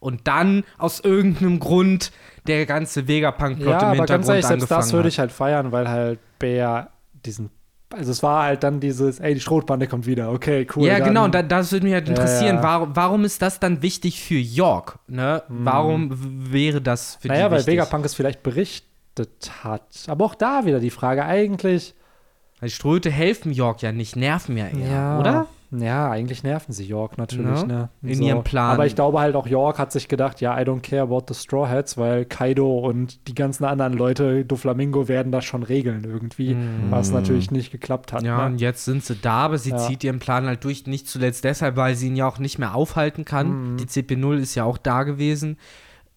Und 0.00 0.26
dann 0.26 0.64
aus 0.78 0.98
irgendeinem 0.98 1.60
Grund 1.60 2.10
der 2.48 2.66
ganze 2.66 3.06
Vegapunk-Plot 3.06 3.68
ja, 3.68 3.78
im 3.78 3.84
aber 3.84 3.90
Hintergrund 3.94 4.08
ganz 4.08 4.28
ehrlich, 4.28 4.46
selbst 4.46 4.68
das 4.70 4.92
würde 4.92 5.08
ich 5.08 5.20
halt 5.20 5.30
feiern, 5.30 5.70
weil 5.70 5.88
halt 5.88 6.18
Bär 6.40 6.90
diesen. 7.24 7.50
Also 7.94 8.10
es 8.10 8.22
war 8.22 8.44
halt 8.44 8.62
dann 8.62 8.80
dieses, 8.80 9.20
ey, 9.20 9.34
die 9.34 9.40
Schrotbande 9.40 9.86
kommt 9.86 10.06
wieder, 10.06 10.30
okay, 10.32 10.66
cool. 10.74 10.86
ja, 10.86 10.98
dann- 10.98 11.08
genau, 11.08 11.24
und 11.24 11.34
da, 11.34 11.42
das 11.42 11.72
würde 11.72 11.84
mich 11.84 11.94
halt 11.94 12.08
Ja, 12.08 12.14
interessieren. 12.14 12.56
ja. 12.56 12.62
Warum, 12.62 12.96
warum 12.96 13.24
ist 13.24 13.42
das 13.42 13.60
dann 13.60 13.82
wichtig 13.82 14.22
für 14.22 14.34
York? 14.38 14.98
Ne? 15.08 15.42
Warum 15.48 16.10
w- 16.10 16.52
wäre 16.52 16.80
das 16.80 17.16
für 17.20 17.28
Naja, 17.28 17.46
die 17.46 17.52
weil 17.52 17.58
wichtig? 17.58 17.74
Vegapunk 17.74 18.04
es 18.04 18.14
vielleicht 18.14 18.42
berichtet 18.42 19.50
hat. 19.62 20.04
Aber 20.08 20.24
auch 20.24 20.34
da 20.34 20.64
wieder 20.64 20.80
die 20.80 20.90
Frage, 20.90 21.24
eigentlich, 21.24 21.94
Weil 22.60 22.68
die 22.68 22.74
Ströte 22.74 23.10
helfen 23.10 23.52
York 23.52 23.82
ja 23.82 23.92
nicht, 23.92 24.16
nerven 24.16 24.56
ja 24.56 24.68
eher, 24.68 25.18
oder? 25.20 25.46
Ja, 25.74 26.10
eigentlich 26.10 26.42
nerven 26.42 26.72
sie 26.72 26.84
York 26.84 27.16
natürlich, 27.16 27.60
Ja, 27.60 27.66
ne? 27.66 27.88
in 28.02 28.20
ihrem 28.22 28.44
Plan. 28.44 28.72
Aber 28.72 28.84
ich 28.84 28.94
glaube 28.94 29.20
halt 29.20 29.34
auch 29.34 29.46
York 29.46 29.78
hat 29.78 29.90
sich 29.90 30.06
gedacht, 30.06 30.40
ja, 30.42 30.58
I 30.60 30.64
don't 30.64 30.80
care 30.80 31.02
about 31.02 31.22
the 31.28 31.34
Straw 31.34 31.66
Hats, 31.68 31.96
weil 31.96 32.26
Kaido 32.26 32.78
und 32.80 33.26
die 33.26 33.34
ganzen 33.34 33.64
anderen 33.64 33.94
Leute, 33.94 34.44
Doflamingo, 34.44 35.08
werden 35.08 35.32
das 35.32 35.44
schon 35.46 35.62
regeln 35.62 36.04
irgendwie, 36.04 36.56
was 36.90 37.10
natürlich 37.10 37.50
nicht 37.50 37.72
geklappt 37.72 38.12
hat. 38.12 38.22
Ja, 38.22 38.38
ne? 38.40 38.46
und 38.54 38.60
jetzt 38.60 38.84
sind 38.84 39.02
sie 39.04 39.16
da, 39.16 39.44
aber 39.44 39.56
sie 39.58 39.70
Ja. 39.70 39.78
zieht 39.78 40.04
ihren 40.04 40.18
Plan 40.18 40.46
halt 40.46 40.62
durch. 40.64 40.86
Nicht 40.86 41.08
zuletzt 41.08 41.44
deshalb, 41.44 41.76
weil 41.76 41.94
sie 41.94 42.08
ihn 42.08 42.16
ja 42.16 42.28
auch 42.28 42.38
nicht 42.38 42.58
mehr 42.58 42.74
aufhalten 42.74 43.24
kann. 43.24 43.72
Mhm. 43.72 43.76
Die 43.78 43.86
CP0 43.86 44.36
ist 44.38 44.54
ja 44.54 44.64
auch 44.64 44.76
da 44.78 45.04
gewesen. 45.04 45.56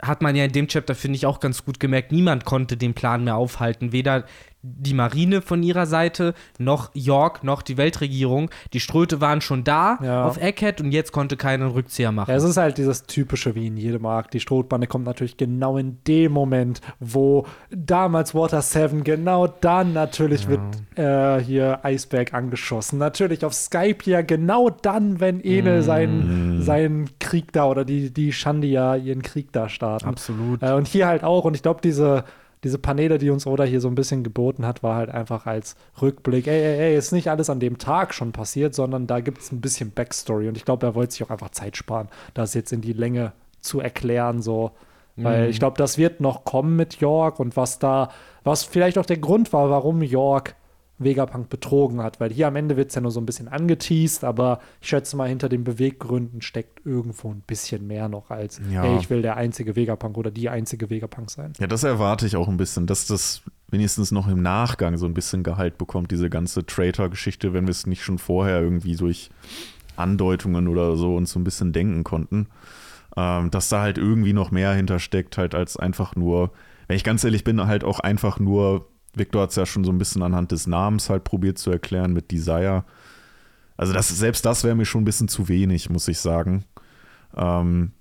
Hat 0.02 0.22
man 0.22 0.36
ja 0.36 0.44
in 0.44 0.52
dem 0.52 0.68
Chapter, 0.68 0.94
finde 0.96 1.16
ich, 1.16 1.26
auch 1.26 1.40
ganz 1.40 1.64
gut 1.64 1.80
gemerkt. 1.80 2.12
Niemand 2.12 2.44
konnte 2.44 2.76
den 2.76 2.94
Plan 2.94 3.24
mehr 3.24 3.38
aufhalten. 3.38 3.94
Weder 3.94 4.26
die 4.68 4.94
Marine 4.96 5.42
von 5.42 5.62
ihrer 5.62 5.86
Seite, 5.86 6.34
noch 6.58 6.90
York, 6.94 7.44
noch 7.44 7.62
die 7.62 7.78
Weltregierung. 7.78 8.50
Die 8.74 8.80
Ströte 8.80 9.22
waren 9.22 9.42
schon 9.42 9.64
da 9.64 10.00
Ja. 10.02 10.26
auf 10.26 10.42
Egghead 10.42 10.82
und 10.82 10.92
jetzt 10.92 11.12
konnte 11.12 11.38
keiner 11.38 11.66
einen 11.66 11.74
Rückzieher 11.74 12.12
machen. 12.12 12.32
Ja, 12.32 12.38
es 12.38 12.44
ist 12.44 12.58
halt 12.58 12.78
dieses 12.78 13.04
typische 13.04 13.54
wie 13.56 13.68
in 13.68 13.78
jedem 13.78 14.06
Arc. 14.06 14.32
Die 14.32 14.40
Strohbande 14.40 14.88
kommt 14.88 15.06
natürlich 15.06 15.38
genau 15.38 15.78
in 15.78 16.00
dem 16.08 16.32
Moment, 16.32 16.82
wo 17.00 17.46
damals 17.70 18.34
Water 18.34 18.62
7, 18.62 19.04
genau 19.04 19.48
dann 19.48 19.94
natürlich 19.94 20.48
wird 20.48 20.62
äh, 20.96 21.40
hier 21.44 21.80
Iceberg 21.84 22.34
angeschossen. 22.34 22.98
Natürlich 22.98 23.46
auf 23.46 23.54
Skype 23.54 24.00
ja 24.06 24.22
genau 24.22 24.70
dann, 24.70 25.20
wenn 25.20 25.44
Enel 25.44 25.84
seinen, 25.84 26.62
seinen 26.62 27.10
Krieg 27.20 27.52
da 27.54 27.66
oder 27.68 27.86
die, 27.86 28.12
die 28.12 28.34
Shandia 28.34 28.96
ihren 28.96 29.22
Krieg 29.22 29.52
da 29.52 29.70
starten. 29.70 30.08
Absolut. 30.08 30.64
Äh, 30.64 30.74
und 30.74 30.88
hier 30.88 31.08
halt 31.08 31.24
auch. 31.24 31.46
Und 31.46 31.56
ich 31.56 31.62
glaube, 31.62 31.82
diese, 31.84 32.24
diese 32.66 32.80
Paneele, 32.80 33.20
die 33.20 33.30
uns 33.30 33.46
Oda 33.46 33.64
hier 33.64 33.80
so 33.80 33.88
ein 33.88 33.94
bisschen 33.94 34.24
geboten 34.24 34.66
hat, 34.66 34.82
war 34.82 34.96
halt 34.96 35.12
einfach 35.12 35.46
als 35.46 35.76
Rückblick. 36.02 36.48
Ey, 36.48 36.60
ey, 36.60 36.80
ey, 36.80 36.98
ist 36.98 37.12
nicht 37.12 37.30
alles 37.30 37.52
an 37.52 37.60
dem 37.60 37.78
Tag 37.78 38.12
schon 38.12 38.32
passiert, 38.32 38.74
sondern 38.74 39.06
da 39.06 39.20
gibt 39.20 39.40
es 39.40 39.52
ein 39.52 39.62
bisschen 39.62 39.92
Backstory. 39.92 40.48
Und 40.48 40.58
ich 40.58 40.66
glaube, 40.66 40.88
er 40.88 40.96
wollte 40.96 41.12
sich 41.14 41.24
auch 41.24 41.30
einfach 41.30 41.52
Zeit 41.52 41.78
sparen, 41.78 42.10
das 42.34 42.56
jetzt 42.56 42.74
in 42.74 42.82
die 42.82 42.94
Länge 42.94 43.34
zu 43.60 43.82
erklären, 43.82 44.42
so. 44.42 44.72
Weil 45.18 45.50
ich 45.50 45.60
glaube, 45.60 45.78
das 45.78 45.98
wird 45.98 46.20
noch 46.20 46.44
kommen 46.44 46.76
mit 46.76 46.96
York 46.96 47.40
und 47.40 47.56
was 47.56 47.80
da, 47.80 48.10
was 48.44 48.66
vielleicht 48.66 48.98
auch 48.98 49.06
der 49.06 49.18
Grund 49.18 49.54
war, 49.54 49.70
warum 49.70 50.02
York 50.02 50.56
Vegapunk 50.98 51.50
betrogen 51.50 52.02
hat, 52.02 52.20
weil 52.20 52.32
hier 52.32 52.48
am 52.48 52.56
Ende 52.56 52.78
wird 52.78 52.90
es 52.90 52.96
ja 52.96 53.02
nur 53.02 53.12
so 53.12 53.20
ein 53.20 53.26
bisschen 53.26 53.48
angeteased, 53.50 54.24
aber 54.24 54.60
ich 54.82 54.88
schätze 54.88 55.18
mal, 55.18 55.28
hinter 55.28 55.50
den 55.50 55.64
Beweggründen 55.66 56.42
steckt 56.42 56.86
irgendwo 56.86 57.30
ein 57.32 57.42
bisschen 57.46 57.86
mehr 57.86 58.08
noch 58.08 58.30
als, 58.30 58.62
Ja. 58.72 58.84
hey, 58.84 58.98
ich 58.98 59.10
will 59.10 59.22
der 59.22 59.36
einzige 59.36 59.76
Vegapunk 59.76 60.18
oder 60.18 60.32
die 60.32 60.48
einzige 60.50 60.90
Vegapunk 60.90 61.30
sein. 61.30 61.54
Ja, 61.60 61.68
das 61.68 61.84
erwarte 61.84 62.26
ich 62.26 62.38
auch 62.38 62.48
ein 62.48 62.58
bisschen, 62.58 62.88
dass 62.88 63.08
das 63.08 63.42
wenigstens 63.70 64.12
noch 64.12 64.28
im 64.30 64.42
Nachgang 64.42 64.96
so 64.98 65.06
ein 65.06 65.14
bisschen 65.14 65.44
Gehalt 65.44 65.78
bekommt, 65.78 66.12
diese 66.12 66.30
ganze 66.30 66.66
Traitor-Geschichte, 66.66 67.54
wenn 67.54 67.66
wir 67.66 67.72
es 67.72 67.88
nicht 67.88 68.04
schon 68.04 68.18
vorher 68.18 68.62
irgendwie 68.62 68.96
durch 68.96 69.32
Andeutungen 69.98 70.68
oder 70.68 70.96
so 70.98 71.16
uns 71.16 71.32
so 71.32 71.40
ein 71.40 71.44
bisschen 71.44 71.74
denken 71.74 72.04
konnten. 72.04 72.48
Ähm, 73.18 73.50
dass 73.52 73.70
da 73.70 73.82
halt 73.82 73.98
irgendwie 73.98 74.34
noch 74.34 74.52
mehr 74.52 74.74
hintersteckt, 74.74 75.38
halt 75.38 75.56
als 75.56 75.78
einfach 75.78 76.16
nur, 76.16 76.52
wenn 76.88 76.98
ich 76.98 77.04
ganz 77.06 77.24
ehrlich 77.24 77.44
bin, 77.46 77.66
halt 77.66 77.84
auch 77.86 78.00
einfach 78.02 78.40
nur, 78.40 78.88
Victor 79.18 79.44
hat 79.44 79.50
es 79.52 79.56
ja 79.56 79.66
schon 79.66 79.84
so 79.84 79.92
ein 79.92 79.98
bisschen 79.98 80.22
anhand 80.22 80.52
des 80.52 80.68
Namens 80.68 81.10
halt 81.10 81.24
probiert 81.24 81.58
zu 81.58 81.72
erklären 81.72 82.14
mit 82.14 82.32
Desire. 82.32 82.86
Also 83.78 83.94
das, 83.94 84.10
selbst 84.10 84.46
das 84.46 84.64
wäre 84.64 84.76
mir 84.76 84.86
schon 84.86 85.02
ein 85.02 85.06
bisschen 85.06 85.28
zu 85.28 85.48
wenig, 85.48 85.90
muss 85.90 86.08
ich 86.08 86.20
sagen. 86.20 86.66
Ähm, 87.36 87.92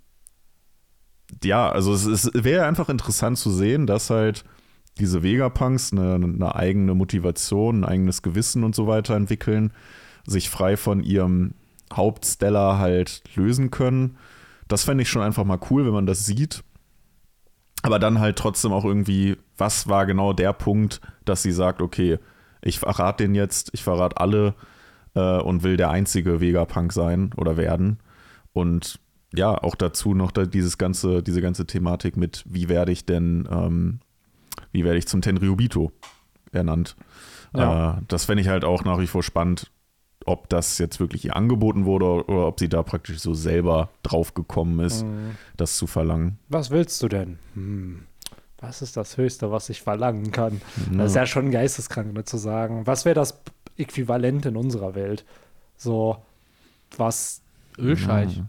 ja, 1.42 1.68
also 1.70 1.92
es, 1.92 2.04
es 2.04 2.30
wäre 2.34 2.66
einfach 2.66 2.88
interessant 2.88 3.38
zu 3.38 3.50
sehen, 3.50 3.86
dass 3.86 4.10
halt 4.10 4.44
diese 4.98 5.22
Vegapunks 5.22 5.92
eine, 5.92 6.14
eine 6.14 6.54
eigene 6.54 6.94
Motivation, 6.94 7.80
ein 7.80 7.84
eigenes 7.84 8.22
Gewissen 8.22 8.62
und 8.62 8.74
so 8.74 8.86
weiter 8.86 9.16
entwickeln, 9.16 9.72
sich 10.26 10.50
frei 10.50 10.76
von 10.76 11.02
ihrem 11.02 11.54
Hauptsteller 11.92 12.78
halt 12.78 13.22
lösen 13.34 13.70
können. 13.70 14.16
Das 14.68 14.84
fände 14.84 15.02
ich 15.02 15.08
schon 15.08 15.22
einfach 15.22 15.44
mal 15.44 15.58
cool, 15.70 15.84
wenn 15.84 15.92
man 15.92 16.06
das 16.06 16.24
sieht. 16.24 16.62
Aber 17.84 17.98
dann 17.98 18.18
halt 18.18 18.36
trotzdem 18.36 18.72
auch 18.72 18.86
irgendwie, 18.86 19.36
was 19.58 19.88
war 19.88 20.06
genau 20.06 20.32
der 20.32 20.54
Punkt, 20.54 21.02
dass 21.26 21.42
sie 21.42 21.52
sagt, 21.52 21.82
okay, 21.82 22.18
ich 22.62 22.78
verrate 22.78 23.24
den 23.24 23.34
jetzt, 23.34 23.68
ich 23.74 23.84
verrate 23.84 24.16
alle 24.16 24.54
äh, 25.14 25.38
und 25.38 25.62
will 25.62 25.76
der 25.76 25.90
einzige 25.90 26.40
Vegapunk 26.40 26.94
sein 26.94 27.30
oder 27.36 27.58
werden. 27.58 27.98
Und 28.54 29.00
ja, 29.34 29.50
auch 29.62 29.74
dazu 29.74 30.14
noch 30.14 30.30
da 30.30 30.46
dieses 30.46 30.78
ganze, 30.78 31.22
diese 31.22 31.42
ganze 31.42 31.66
Thematik 31.66 32.16
mit, 32.16 32.42
wie 32.46 32.70
werde 32.70 32.90
ich 32.90 33.04
denn, 33.04 33.46
ähm, 33.50 34.00
wie 34.72 34.82
werde 34.82 34.96
ich 34.96 35.06
zum 35.06 35.20
Tenryubito 35.20 35.92
ernannt. 36.52 36.96
Ja. 37.54 37.98
Äh, 37.98 38.02
das 38.08 38.24
fände 38.24 38.40
ich 38.40 38.48
halt 38.48 38.64
auch 38.64 38.84
nach 38.84 38.98
wie 38.98 39.06
vor 39.06 39.22
spannend, 39.22 39.70
ob 40.26 40.48
das 40.48 40.78
jetzt 40.78 41.00
wirklich 41.00 41.24
ihr 41.26 41.36
angeboten 41.36 41.84
wurde 41.84 42.04
oder 42.26 42.46
ob 42.48 42.58
sie 42.58 42.68
da 42.68 42.82
praktisch 42.82 43.18
so 43.20 43.34
selber 43.34 43.90
drauf 44.02 44.34
gekommen 44.34 44.80
ist, 44.80 45.04
das 45.56 45.76
zu 45.76 45.86
verlangen. 45.86 46.38
Was 46.48 46.70
willst 46.70 47.02
du 47.02 47.08
denn? 47.08 47.38
Hm. 47.54 48.04
Was 48.60 48.80
ist 48.80 48.96
das 48.96 49.16
Höchste, 49.18 49.50
was 49.50 49.68
ich 49.68 49.82
verlangen 49.82 50.30
kann? 50.32 50.62
Das 50.92 51.10
ist 51.10 51.16
ja 51.16 51.26
schon 51.26 51.50
geisteskrank, 51.50 52.14
ne, 52.14 52.24
zu 52.24 52.38
sagen. 52.38 52.86
Was 52.86 53.04
wäre 53.04 53.14
das 53.14 53.40
Äquivalent 53.76 54.46
in 54.46 54.56
unserer 54.56 54.94
Welt? 54.94 55.24
So, 55.76 56.16
was, 56.96 57.42
Ölscheich. 57.78 58.40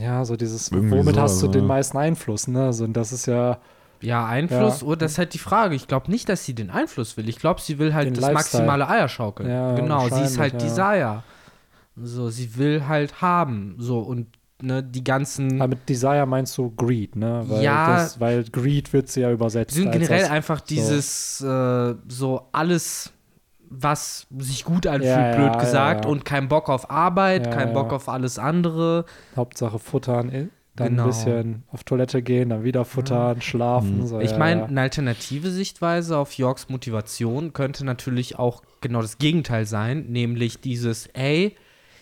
ja, 0.00 0.24
so 0.24 0.34
dieses, 0.36 0.72
Irgendwie 0.72 0.98
womit 0.98 1.14
so, 1.14 1.20
hast 1.20 1.42
du 1.42 1.46
also- 1.46 1.58
den 1.58 1.66
meisten 1.66 1.98
Einfluss, 1.98 2.48
ne? 2.48 2.72
So, 2.72 2.84
und 2.84 2.94
das 2.94 3.12
ist 3.12 3.26
ja, 3.26 3.58
Ja, 4.00 4.26
Einfluss, 4.26 4.80
Ja. 4.82 4.86
oder 4.88 4.96
das 4.98 5.12
ist 5.12 5.18
halt 5.18 5.34
die 5.34 5.38
Frage. 5.38 5.74
Ich 5.74 5.86
glaube 5.88 6.10
nicht, 6.10 6.28
dass 6.28 6.44
sie 6.44 6.54
den 6.54 6.70
Einfluss 6.70 7.16
will. 7.16 7.28
Ich 7.28 7.38
glaube, 7.38 7.60
sie 7.60 7.78
will 7.78 7.94
halt 7.94 8.06
Den 8.08 8.14
das 8.14 8.22
Lifestyle. 8.22 8.64
maximale 8.66 8.88
Eierschaukeln. 8.88 9.48
Ja, 9.48 9.74
genau, 9.74 10.08
sie 10.08 10.22
ist 10.22 10.38
halt 10.38 10.54
wahrscheinlich, 10.54 10.62
Desire. 10.74 11.22
So, 11.96 12.28
sie 12.28 12.56
will 12.56 12.86
halt 12.88 13.22
haben. 13.22 13.76
So, 13.78 14.00
und 14.00 14.26
ne, 14.60 14.82
die 14.82 15.04
ganzen. 15.04 15.60
aber 15.60 15.68
mit 15.70 15.88
Desire 15.88 16.26
meinst 16.26 16.56
du 16.58 16.70
Greed, 16.70 17.16
ne? 17.16 17.44
Weil, 17.46 17.62
Ja. 17.62 17.96
das, 17.96 18.18
weil 18.20 18.44
Greed 18.44 18.92
wird 18.92 19.08
sie 19.08 19.20
ja 19.20 19.30
übersetzt. 19.30 19.74
Sie 19.74 19.82
sind 19.82 19.92
generell 19.92 20.20
das- 20.22 20.30
einfach 20.30 20.60
dieses, 20.60 21.40
äh, 21.40 21.94
so 22.08 22.48
alles, 22.52 23.12
was 23.70 24.26
sich 24.38 24.64
gut 24.64 24.86
anfühlt, 24.86 25.04
Ja, 25.10 25.30
ja, 25.30 25.36
blöd 25.36 25.54
ja, 25.54 25.60
gesagt, 25.60 26.04
ja. 26.04 26.10
und 26.10 26.24
kein 26.24 26.48
Bock 26.48 26.68
auf 26.68 26.90
Arbeit, 26.90 27.46
Ja, 27.46 27.52
kein 27.52 27.68
ja. 27.68 27.74
Bock 27.74 27.92
auf 27.92 28.08
alles 28.08 28.38
andere. 28.38 29.04
Hauptsache 29.36 29.78
futtern, 29.78 30.28
dann 30.76 30.88
Genau. 30.90 31.04
ein 31.04 31.08
bisschen 31.08 31.62
auf 31.68 31.84
Toilette 31.84 32.22
gehen, 32.22 32.48
dann 32.48 32.64
wieder 32.64 32.84
futtern, 32.84 33.40
schlafen. 33.40 34.06
So, 34.06 34.20
Ich 34.20 34.36
meine, 34.36 34.62
ja. 34.62 34.66
eine 34.66 34.80
alternative 34.80 35.50
Sichtweise 35.50 36.18
auf 36.18 36.32
Yorks 36.34 36.68
Motivation 36.68 37.52
könnte 37.52 37.84
natürlich 37.84 38.38
auch 38.38 38.62
genau 38.80 39.00
das 39.00 39.18
Gegenteil 39.18 39.66
sein, 39.66 40.06
nämlich 40.08 40.60
dieses, 40.60 41.06
ey, 41.08 41.54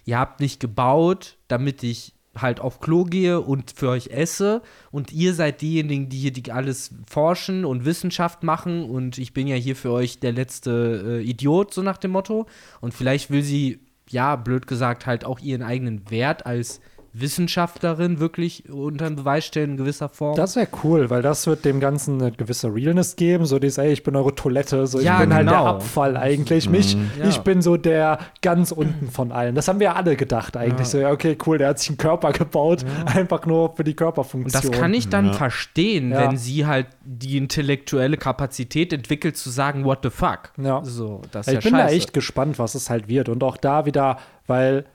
ihr 0.04 0.18
habt 0.18 0.40
nicht 0.40 0.58
gebaut, 0.58 1.36
damit 1.48 1.82
ich 1.82 2.14
halt 2.34 2.60
auf 2.60 2.80
Klo 2.80 3.04
gehe 3.04 3.40
und 3.42 3.72
für 3.72 3.90
euch 3.90 4.06
esse 4.08 4.62
und 4.90 5.12
ihr 5.12 5.34
seid 5.34 5.60
diejenigen, 5.60 6.08
die 6.08 6.16
hier 6.16 6.32
die 6.32 6.50
alles 6.50 6.94
forschen 7.06 7.66
und 7.66 7.84
Wissenschaft 7.84 8.42
machen 8.42 8.84
und 8.84 9.18
ich 9.18 9.34
bin 9.34 9.46
ja 9.46 9.56
hier 9.56 9.76
für 9.76 9.90
euch 9.90 10.18
der 10.18 10.32
letzte 10.32 11.20
äh, 11.20 11.22
Idiot, 11.22 11.74
so 11.74 11.82
nach 11.82 11.98
dem 11.98 12.12
Motto. 12.12 12.46
Und 12.80 12.94
vielleicht 12.94 13.30
will 13.30 13.42
sie, 13.42 13.80
ja, 14.08 14.36
blöd 14.36 14.66
gesagt, 14.66 15.04
halt 15.04 15.26
auch 15.26 15.40
ihren 15.40 15.62
eigenen 15.62 16.10
Wert 16.10 16.46
als 16.46 16.80
Wissenschaftlerin 17.14 18.20
wirklich 18.20 18.70
unter 18.70 19.06
den 19.06 19.16
Beweis 19.16 19.44
stellen 19.44 19.72
in 19.72 19.76
gewisser 19.76 20.08
Form. 20.08 20.36
Das 20.36 20.56
wäre 20.56 20.68
cool, 20.82 21.10
weil 21.10 21.20
das 21.22 21.46
wird 21.46 21.64
dem 21.64 21.80
Ganzen 21.80 22.20
eine 22.22 22.32
gewisse 22.32 22.74
Realness 22.74 23.16
geben. 23.16 23.44
So 23.46 23.58
dieses, 23.58 23.78
ey, 23.78 23.92
ich 23.92 24.02
bin 24.02 24.16
eure 24.16 24.34
Toilette, 24.34 24.86
so 24.86 24.98
Ja, 25.00 25.14
ich 25.16 25.20
bin 25.20 25.34
halt 25.34 25.46
der 25.48 25.54
genau. 25.58 25.66
Abfall 25.66 26.16
eigentlich. 26.16 26.68
Mich, 26.70 26.94
Ja. 27.18 27.28
ich 27.28 27.38
bin 27.40 27.60
so 27.62 27.76
der 27.76 28.18
ganz 28.40 28.72
unten 28.72 29.10
von 29.10 29.32
allen. 29.32 29.54
Das 29.54 29.68
haben 29.68 29.80
wir 29.80 29.96
alle 29.96 30.16
gedacht 30.16 30.56
eigentlich. 30.56 30.78
Ja. 30.80 30.84
So, 30.86 30.98
ja, 30.98 31.10
okay, 31.10 31.36
cool, 31.46 31.58
der 31.58 31.68
hat 31.68 31.78
sich 31.80 31.90
einen 31.90 31.98
Körper 31.98 32.32
gebaut, 32.32 32.84
einfach 33.06 33.44
nur 33.46 33.74
für 33.76 33.84
die 33.84 33.92
Und 33.92 33.96
Körperfunktion. 33.96 34.70
das 34.70 34.80
kann 34.80 34.94
ich 34.94 35.08
dann 35.08 35.26
Ja. 35.26 35.32
verstehen, 35.32 36.10
Ja. 36.12 36.20
wenn 36.30 36.36
sie 36.36 36.66
halt 36.66 36.86
die 37.04 37.36
intellektuelle 37.36 38.16
Kapazität 38.16 38.92
entwickelt, 38.92 39.36
zu 39.36 39.50
sagen, 39.50 39.84
what 39.84 39.98
the 40.02 40.10
fuck. 40.10 40.52
Ja. 40.56 40.82
So, 40.84 41.22
das 41.30 41.46
ist 41.46 41.52
ich 41.58 41.64
ja 41.64 41.70
bin 41.70 41.78
da 41.78 41.84
scheiße. 41.84 41.94
echt 41.96 42.12
gespannt, 42.12 42.58
was 42.58 42.74
es 42.74 42.88
halt 42.90 43.08
wird. 43.08 43.28
Und 43.28 43.42
auch 43.44 43.56
da 43.56 43.86
wieder, 43.86 44.18
weil 44.46 44.86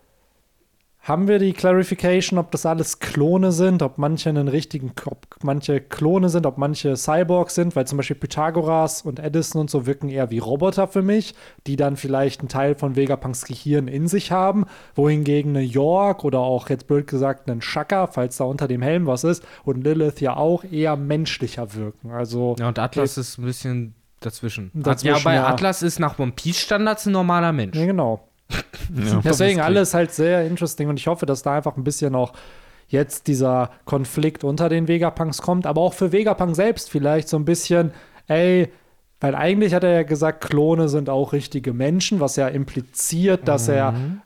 haben 1.08 1.30
wir 1.30 1.40
die 1.40 1.54
Clarification, 1.54 2.38
ob 2.38 2.52
das 2.52 2.66
alles 2.66 3.00
Klone 3.00 3.54
sind, 3.54 3.82
ob 3.82 3.98
manche 3.98 4.28
einen 4.30 4.50
richtigen, 4.50 4.92
ob 5.06 5.26
manche 5.42 5.80
Klone 5.80 6.28
sind, 6.28 6.46
ob 6.46 6.58
manche 6.58 6.98
Cyborgs 6.98 7.56
sind, 7.56 7.78
weil 7.78 7.88
zum 7.88 7.96
Beispiel 7.96 8.18
Pythagoras 8.18 9.04
und 9.04 9.20
Edison 9.20 9.62
und 9.62 9.70
so 9.70 9.86
wirken 9.86 10.10
eher 10.10 10.30
wie 10.32 10.40
Roboter 10.40 10.90
für 10.90 11.02
mich, 11.02 11.34
die 11.66 11.78
dann 11.78 11.96
vielleicht 11.96 12.42
einen 12.42 12.50
Teil 12.50 12.76
von 12.76 12.98
Vegapunks 12.98 13.46
Gehirn 13.46 13.88
in 13.88 14.10
sich 14.10 14.34
haben, 14.34 14.66
wohingegen 14.96 15.56
eine 15.56 15.66
York 15.66 16.26
oder 16.26 16.40
auch 16.40 16.68
jetzt 16.68 16.88
blöd 16.88 17.08
gesagt 17.08 17.50
einen 17.50 17.62
Shaka, 17.62 18.08
falls 18.08 18.36
da 18.36 18.44
unter 18.44 18.68
dem 18.68 18.82
Helm 18.82 19.08
was 19.08 19.24
ist, 19.24 19.46
und 19.64 19.86
Lilith 19.86 20.20
ja 20.20 20.36
auch 20.36 20.66
eher 20.66 20.98
menschlicher 20.98 21.74
wirken. 21.74 22.12
Also 22.12 22.58
Ja, 22.60 22.68
und 22.68 22.80
Atlas 22.80 23.18
ist 23.18 23.38
ein 23.38 23.46
bisschen 23.46 23.96
dazwischen. 24.20 24.72
Dazwischen, 24.74 25.16
ja, 25.16 25.24
bei 25.24 25.36
ja. 25.36 25.48
Atlas 25.48 25.84
ist 25.84 26.00
nach 26.00 26.20
One 26.20 26.34
Piece 26.34 26.60
Standards 26.60 27.06
ein 27.06 27.14
normaler 27.14 27.54
Mensch. 27.54 27.78
Ja, 27.78 27.86
genau. 27.86 28.27
Ja. 28.50 29.20
Deswegen 29.24 29.60
alles 29.60 29.94
halt 29.94 30.12
sehr 30.12 30.46
interesting 30.46 30.90
und 30.90 31.00
ich 31.00 31.08
hoffe, 31.08 31.26
dass 31.26 31.42
da 31.44 31.56
einfach 31.56 31.78
ein 31.78 31.84
bisschen 31.84 32.16
auch 32.16 32.34
jetzt 32.88 33.28
dieser 33.28 33.72
Konflikt 33.86 34.44
unter 34.44 34.70
den 34.70 34.88
Vegapunks 34.88 35.42
kommt, 35.42 35.66
aber 35.66 35.82
auch 35.82 35.94
für 35.94 36.12
Vegapunk 36.12 36.56
selbst 36.56 36.90
vielleicht 36.90 37.28
so 37.28 37.38
ein 37.38 37.44
bisschen, 37.44 37.92
ey, 38.28 38.72
weil 39.20 39.36
eigentlich 39.36 39.74
hat 39.74 39.84
er 39.84 39.92
ja 39.92 40.04
gesagt, 40.04 40.42
Klone 40.50 40.88
sind 40.88 41.10
auch 41.10 41.34
richtige 41.34 41.74
Menschen, 41.74 42.20
was 42.20 42.36
ja 42.36 42.48
impliziert, 42.48 43.48
dass 43.48 43.68
er 43.68 43.92
Mhm. 43.92 44.22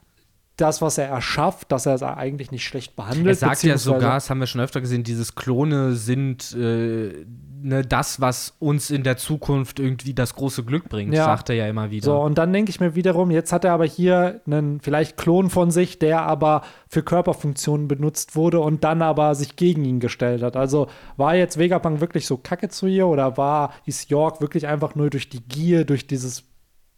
Das, 0.62 0.80
was 0.80 0.96
er 0.98 1.08
erschafft, 1.08 1.72
dass 1.72 1.86
er 1.86 1.94
es 1.94 2.02
eigentlich 2.02 2.50
nicht 2.50 2.64
schlecht 2.64 2.96
behandelt. 2.96 3.26
Er 3.26 3.34
sagt 3.34 3.62
ja 3.64 3.76
sogar, 3.78 4.14
das 4.14 4.30
haben 4.30 4.38
wir 4.40 4.46
schon 4.46 4.60
öfter 4.60 4.80
gesehen, 4.80 5.02
dieses 5.04 5.34
Klone 5.34 5.92
sind 5.92 6.52
äh, 6.58 7.24
ne, 7.64 7.84
das, 7.86 8.20
was 8.20 8.54
uns 8.58 8.90
in 8.90 9.02
der 9.02 9.16
Zukunft 9.16 9.78
irgendwie 9.80 10.14
das 10.14 10.34
große 10.34 10.64
Glück 10.64 10.88
bringt, 10.88 11.12
Ja. 11.14 11.24
sagt 11.24 11.50
er 11.50 11.56
ja 11.56 11.66
immer 11.68 11.90
wieder. 11.90 12.04
So, 12.06 12.20
und 12.20 12.38
dann 12.38 12.52
denke 12.52 12.70
ich 12.70 12.80
mir 12.80 12.94
wiederum, 12.94 13.30
jetzt 13.30 13.52
hat 13.52 13.64
er 13.64 13.72
aber 13.72 13.84
hier 13.84 14.40
einen 14.46 14.80
vielleicht 14.80 15.16
Klon 15.16 15.50
von 15.50 15.70
sich, 15.70 15.98
der 15.98 16.22
aber 16.22 16.62
für 16.88 17.02
Körperfunktionen 17.02 17.88
benutzt 17.88 18.34
wurde 18.36 18.60
und 18.60 18.84
dann 18.84 19.02
aber 19.02 19.34
sich 19.34 19.56
gegen 19.56 19.84
ihn 19.84 20.00
gestellt 20.00 20.42
hat. 20.42 20.56
Also 20.56 20.86
war 21.16 21.34
jetzt 21.36 21.58
Vegapunk 21.58 22.00
wirklich 22.00 22.26
so 22.26 22.36
kacke 22.36 22.68
zu 22.68 22.86
ihr 22.86 23.06
oder 23.06 23.36
war, 23.36 23.72
ist 23.86 24.10
York 24.10 24.40
wirklich 24.40 24.66
einfach 24.66 24.94
nur 24.94 25.10
durch 25.10 25.28
die 25.28 25.40
Gier, 25.42 25.84
durch 25.84 26.06
dieses, 26.06 26.44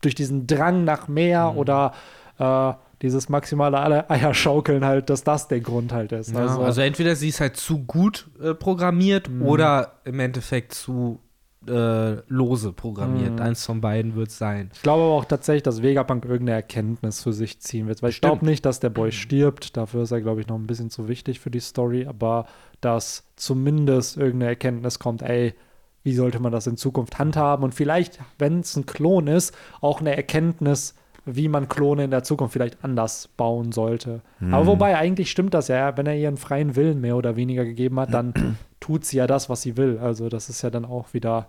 durch 0.03 0.15
diesen 0.15 0.47
Drang 0.47 0.85
nach 0.85 1.09
mehr 1.09 1.53
Mhm. 1.53 1.59
oder 1.59 1.93
äh, 2.39 2.73
dieses 3.05 3.29
maximale 3.29 4.09
Eierschaukeln 4.11 4.85
halt, 4.85 5.11
dass 5.11 5.23
das 5.25 5.47
der 5.47 5.61
Grund 5.61 5.93
halt 5.93 6.11
ist. 6.13 6.33
Ja, 6.33 6.41
also, 6.41 6.63
also, 6.63 6.81
entweder 6.81 7.15
sie 7.15 7.29
ist 7.29 7.39
halt 7.41 7.57
zu 7.59 7.85
gut 7.85 8.29
äh, 8.43 8.55
programmiert 8.55 9.29
Mhm. 9.29 9.43
oder 9.43 10.01
im 10.05 10.19
Endeffekt 10.21 10.73
zu 10.73 11.21
äh, 11.69 12.17
lose 12.29 12.73
programmiert. 12.73 13.35
Mhm. 13.35 13.41
Eins 13.41 13.65
von 13.65 13.81
beiden 13.81 14.17
wird 14.17 14.29
es 14.29 14.39
sein. 14.39 14.71
Ich 14.75 14.83
glaube 14.83 15.03
aber 15.03 15.13
auch 15.13 15.25
tatsächlich, 15.27 15.63
dass 15.63 15.83
Vegapunk 15.83 16.25
irgendeine 16.25 16.57
Erkenntnis 16.57 17.23
für 17.23 17.33
sich 17.33 17.61
ziehen 17.61 17.87
wird. 17.89 18.03
Weil 18.03 18.11
ich 18.11 18.17
Stimmt. 18.17 18.33
glaube 18.33 18.47
nicht, 18.47 18.65
dass 18.67 18.81
der 18.81 18.91
Boy 18.91 19.13
stirbt. 19.13 19.77
Dafür 19.77 20.03
ist 20.03 20.11
er, 20.11 20.21
glaube 20.21 20.41
ich, 20.41 20.47
noch 20.47 20.57
ein 20.57 20.67
bisschen 20.67 20.91
zu 20.91 21.07
wichtig 21.09 21.41
für 21.41 21.51
die 21.51 21.61
Story. 21.61 22.07
Aber 22.07 22.47
dass 22.81 23.25
zumindest 23.37 24.17
irgendeine 24.17 24.51
Erkenntnis 24.51 24.99
kommt, 24.99 25.23
ey, 25.23 25.55
wie 26.03 26.15
sollte 26.15 26.39
man 26.41 26.53
das 26.53 26.67
in 26.67 26.77
Zukunft 26.77 27.19
handhaben? 27.19 27.65
Und 27.65 27.75
vielleicht, 27.75 28.19
wenn 28.39 28.61
es 28.61 28.77
ein 28.77 28.85
Klon 28.85 29.27
ist, 29.27 29.55
auch 29.81 30.01
eine 30.01 30.15
Erkenntnis, 30.17 30.95
wie 31.27 31.49
man 31.49 31.69
Klone 31.69 32.05
in 32.05 32.11
der 32.11 32.23
Zukunft 32.23 32.53
vielleicht 32.53 32.85
anders 32.85 33.29
bauen 33.37 33.73
sollte. 33.73 34.21
Aber 34.51 34.67
wobei, 34.67 34.97
eigentlich 34.97 35.31
stimmt 35.31 35.55
das 35.55 35.69
ja. 35.69 35.97
Wenn 35.97 36.07
er 36.07 36.17
ihren 36.17 36.37
freien 36.37 36.77
Willen 36.77 37.01
mehr 37.01 37.17
oder 37.17 37.37
weniger 37.37 37.65
gegeben 37.65 37.99
hat, 37.99 38.13
dann 38.13 38.35
tut 38.81 39.05
sie 39.05 39.17
ja 39.17 39.27
das, 39.27 39.49
was 39.49 39.63
sie 39.63 39.77
will. 39.77 39.99
Also 39.99 40.29
das 40.29 40.49
ist 40.49 40.63
ja 40.63 40.71
dann 40.71 40.85
auch 40.85 41.15
wieder 41.15 41.49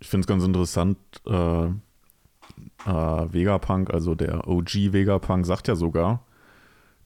Ich 0.00 0.08
finde 0.08 0.22
es 0.22 0.26
ganz 0.26 0.44
interessant, 0.44 0.98
äh, 1.26 1.66
äh, 1.66 1.72
Vegapunk, 2.86 3.92
also 3.92 4.14
der 4.14 4.48
OG 4.48 4.92
Vegapunk, 4.92 5.44
sagt 5.44 5.68
ja 5.68 5.74
sogar, 5.74 6.24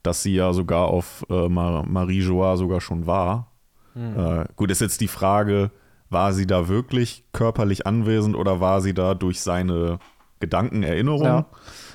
dass 0.03 0.23
sie 0.23 0.35
ja 0.35 0.53
sogar 0.53 0.89
auf 0.89 1.25
äh, 1.31 1.49
Mar 1.49 1.85
Marie 1.87 2.21
Joa 2.21 2.57
sogar 2.57 2.81
schon 2.81 3.07
war. 3.07 3.49
Äh, 3.95 4.47
gut, 4.57 4.71
ist 4.71 4.81
jetzt 4.81 5.03
die 5.03 5.09
Frage, 5.09 5.71
war 6.09 6.33
sie 6.33 6.47
da 6.47 6.69
wirklich 6.69 7.25
körperlich 7.33 7.87
anwesend 7.87 8.37
oder 8.37 8.61
war 8.61 8.81
sie 8.81 8.95
da 8.95 9.15
durch 9.15 9.41
seine 9.41 9.99
Gedanken, 10.43 10.83
Erinnerungen? 10.83 11.25
Ja. 11.25 11.47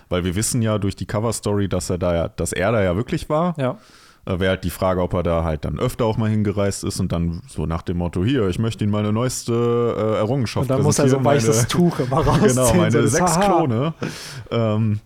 Weil 0.09 0.23
wir 0.23 0.35
wissen 0.35 0.61
ja 0.61 0.79
durch 0.79 0.95
die 0.95 1.05
Cover-Story, 1.05 1.67
dass 1.69 1.89
er 1.89 1.97
da 1.97 2.15
ja, 2.15 2.27
dass 2.29 2.53
er 2.53 2.71
da 2.71 2.81
ja 2.81 2.95
wirklich 2.95 3.29
war. 3.29 3.53
ja. 3.59 3.77
Äh, 4.25 4.39
Wäre 4.39 4.51
halt 4.51 4.63
die 4.63 4.69
Frage, 4.69 5.01
ob 5.01 5.13
er 5.13 5.23
da 5.23 5.43
halt 5.43 5.63
dann 5.63 5.79
öfter 5.79 6.05
auch 6.05 6.17
mal 6.17 6.29
hingereist 6.29 6.83
ist 6.83 6.99
und 6.99 7.11
dann 7.11 7.41
so 7.47 7.65
nach 7.65 7.81
dem 7.81 7.97
Motto, 7.97 8.25
hier, 8.25 8.47
ich 8.49 8.59
möchte 8.59 8.83
Ihnen 8.83 8.91
meine 8.91 9.13
neueste 9.13 9.53
äh, 9.53 10.17
Errungenschaft 10.17 10.63
Und 10.63 10.69
dann 10.69 10.83
muss 10.83 10.99
er 10.99 11.07
so 11.07 11.17
ein 11.17 11.25
weißes 11.25 11.67
Tuch 11.67 11.99
immer 11.99 12.17
rausziehen. 12.27 12.49
Genau, 12.49 12.73
meine 12.73 12.91
so, 12.91 13.07
sechs. 13.07 13.39
Klone. 13.39 13.93
Ähm, 14.51 14.99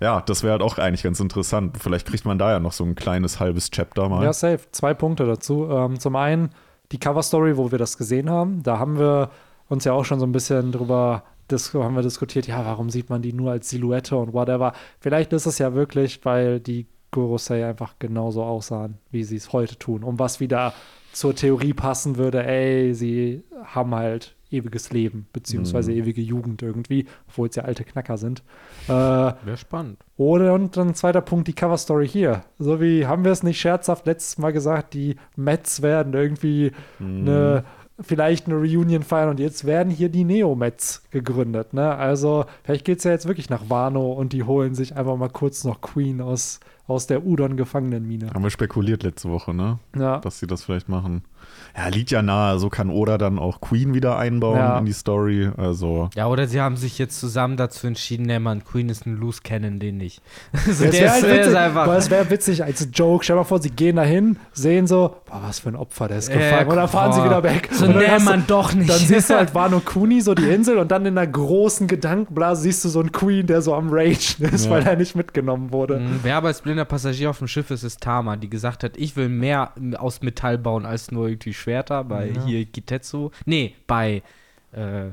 ja, 0.00 0.20
das 0.22 0.42
wäre 0.42 0.52
halt 0.52 0.62
auch 0.62 0.78
eigentlich 0.78 1.02
ganz 1.04 1.20
interessant. 1.20 1.76
Vielleicht 1.80 2.06
kriegt 2.06 2.24
man 2.24 2.38
da 2.38 2.52
ja 2.52 2.60
noch 2.60 2.72
so 2.72 2.84
ein 2.84 2.94
kleines 2.94 3.38
halbes 3.38 3.70
Chapter 3.70 4.08
mal. 4.08 4.24
Ja, 4.24 4.32
safe. 4.32 4.60
Zwei 4.72 4.94
Punkte 4.94 5.26
dazu. 5.26 5.68
Ähm, 5.70 5.98
zum 6.00 6.16
einen 6.16 6.50
die 6.90 6.98
Cover-Story, 6.98 7.56
wo 7.56 7.70
wir 7.70 7.78
das 7.78 7.98
gesehen 7.98 8.30
haben. 8.30 8.62
Da 8.62 8.78
haben 8.78 8.98
wir 8.98 9.30
uns 9.68 9.84
ja 9.84 9.92
auch 9.92 10.04
schon 10.04 10.18
so 10.18 10.26
ein 10.26 10.32
bisschen 10.32 10.72
drüber 10.72 11.22
dis 11.50 11.74
haben 11.74 11.94
wir 11.94 12.02
diskutiert, 12.02 12.46
ja, 12.46 12.64
warum 12.64 12.90
sieht 12.90 13.10
man 13.10 13.22
die 13.22 13.32
nur 13.32 13.52
als 13.52 13.70
Silhouette 13.70 14.16
und 14.16 14.32
whatever. 14.32 14.72
Vielleicht 15.00 15.32
ist 15.32 15.46
es 15.46 15.58
ja 15.58 15.74
wirklich, 15.74 16.24
weil 16.24 16.60
die 16.60 16.86
Gorosei 17.10 17.66
einfach 17.66 17.94
genauso 17.98 18.42
aussahen, 18.42 18.98
wie 19.10 19.24
sie 19.24 19.36
es 19.36 19.52
heute 19.52 19.78
tun. 19.78 20.04
Und 20.04 20.18
was 20.18 20.40
wieder 20.40 20.74
zur 21.12 21.34
Theorie 21.34 21.72
passen 21.72 22.16
würde, 22.16 22.44
ey, 22.44 22.94
sie 22.94 23.42
haben 23.64 23.94
halt 23.94 24.36
ewiges 24.50 24.90
Leben, 24.92 25.26
beziehungsweise 25.32 25.92
ewige 25.92 26.22
Jugend 26.22 26.62
irgendwie, 26.62 27.06
obwohl 27.28 27.48
es 27.48 27.56
ja 27.56 27.64
alte 27.64 27.84
Knacker 27.84 28.16
sind. 28.16 28.42
Äh, 28.86 28.92
Wäre 28.92 29.56
spannend. 29.56 29.98
oder 30.16 30.54
und 30.54 30.76
dann 30.76 30.94
zweiter 30.94 31.20
Punkt, 31.20 31.48
die 31.48 31.52
Cover-Story 31.52 32.08
hier. 32.08 32.44
So 32.58 32.80
wie 32.80 33.06
haben 33.06 33.24
wir 33.24 33.32
es 33.32 33.42
nicht 33.42 33.60
scherzhaft 33.60 34.06
letztes 34.06 34.38
Mal 34.38 34.52
gesagt, 34.52 34.94
die 34.94 35.16
Mets 35.36 35.82
werden 35.82 36.14
irgendwie 36.14 36.72
eine, 36.98 37.64
vielleicht 38.00 38.46
eine 38.46 38.56
Reunion 38.56 39.02
feiern 39.02 39.30
und 39.30 39.40
jetzt 39.40 39.64
werden 39.64 39.90
hier 39.90 40.08
die 40.08 40.24
Neo-Mets 40.24 41.02
gegründet. 41.10 41.74
Ne? 41.74 41.94
Also 41.94 42.44
vielleicht 42.62 42.84
geht 42.84 42.98
es 42.98 43.04
ja 43.04 43.10
jetzt 43.10 43.26
wirklich 43.26 43.50
nach 43.50 43.68
Wano 43.68 44.12
und 44.12 44.32
die 44.32 44.44
holen 44.44 44.74
sich 44.74 44.96
einfach 44.96 45.16
mal 45.16 45.30
kurz 45.30 45.64
noch 45.64 45.80
Queen 45.80 46.20
aus, 46.20 46.60
aus 46.86 47.06
der 47.06 47.26
Udon-Gefangenenmine. 47.26 48.30
Haben 48.30 48.42
wir 48.44 48.50
spekuliert 48.50 49.02
letzte 49.02 49.28
Woche, 49.30 49.52
ne? 49.52 49.78
Ja. 49.96 50.18
Dass 50.18 50.38
sie 50.38 50.46
das 50.46 50.64
vielleicht 50.64 50.88
machen. 50.88 51.24
Ja, 51.76 51.88
liegt 51.88 52.10
ja 52.10 52.22
nahe. 52.22 52.58
So 52.58 52.68
kann 52.70 52.90
Oda 52.90 53.18
dann 53.18 53.38
auch 53.38 53.60
Queen 53.60 53.94
wieder 53.94 54.18
einbauen 54.18 54.56
Ja. 54.56 54.78
in 54.78 54.84
die 54.84 54.92
Story. 54.92 55.50
Also, 55.56 56.10
Ja, 56.16 56.26
oder 56.26 56.46
sie 56.48 56.60
haben 56.60 56.76
sich 56.76 56.98
jetzt 56.98 57.20
zusammen 57.20 57.56
dazu 57.56 57.86
entschieden, 57.86 58.26
nee, 58.26 58.38
man, 58.40 58.64
Queen 58.64 58.88
ist 58.88 59.06
ein 59.06 59.16
Loose 59.16 59.40
Cannon, 59.44 59.78
den 59.78 59.96
nicht. 59.98 60.20
Also 60.66 60.84
Es 60.86 60.92
wäre 60.92 61.10
halt 61.10 61.22
der 61.24 61.30
ist 61.32 61.38
witzig, 61.46 61.56
einfach. 61.58 61.86
weil 61.86 61.98
es 61.98 62.10
wäre 62.10 62.30
witzig 62.30 62.64
als 62.64 62.88
Joke. 62.92 63.22
Stell 63.24 63.34
dir 63.36 63.40
mal 63.40 63.44
vor, 63.44 63.60
sie 63.62 63.70
gehen 63.70 63.96
dahin, 63.96 64.36
sehen 64.52 64.86
so, 64.86 65.16
boah, 65.26 65.40
was 65.44 65.60
für 65.60 65.68
ein 65.68 65.76
Opfer, 65.76 66.08
der 66.08 66.18
ist 66.18 66.32
gefangen. 66.32 66.68
und 66.68 66.76
dann 66.76 66.88
fahren 66.88 67.12
sie 67.12 67.20
boah. 67.20 67.26
wieder 67.26 67.42
weg. 67.44 67.68
So, 67.72 67.86
nee, 67.86 68.08
hast 68.08 68.26
du- 68.26 68.30
man, 68.30 68.44
doch 68.46 68.74
nicht. 68.74 68.90
Dann 68.90 68.98
siehst 68.98 69.30
du 69.30 69.34
halt 69.36 69.54
Wano 69.54 69.80
Kuni, 69.80 70.20
so 70.20 70.34
die 70.34 70.48
Insel, 70.48 70.78
und 70.78 70.90
dann 70.90 71.06
in 71.06 71.16
einer 71.16 71.26
großen 71.30 71.86
Gedankenblase 71.86 72.62
siehst 72.62 72.84
du 72.84 72.88
so 72.88 73.00
einen 73.00 73.12
Queen, 73.12 73.46
der 73.46 73.62
so 73.62 73.74
am 73.74 73.90
Ragen 73.90 74.08
ist, 74.52 74.64
Ja. 74.64 74.70
weil 74.70 74.82
er 74.86 74.96
nicht 74.96 75.14
mitgenommen 75.14 75.72
wurde. 75.72 75.98
Mhm, 76.00 76.20
Wer 76.22 76.36
aber 76.36 76.48
als 76.48 76.60
blinder 76.62 76.84
Passagier 76.84 77.30
auf 77.30 77.38
dem 77.38 77.46
Schiff 77.48 77.70
ist, 77.70 77.82
ist 77.84 78.00
Tama, 78.00 78.36
die 78.36 78.50
gesagt 78.50 78.82
hat, 78.82 78.96
ich 78.96 79.16
will 79.16 79.28
mehr 79.28 79.72
aus 79.98 80.22
Metall 80.22 80.58
bauen 80.58 80.84
als 80.86 81.12
nur 81.12 81.28
irgendwie 81.38 81.54
Schwerter 81.54 82.04
bei 82.04 82.28
Ja. 82.30 82.44
hier 82.44 82.64
Kitetsu. 82.66 83.30
Nee, 83.46 83.74
bei 83.86 84.22
äh, 84.72 85.10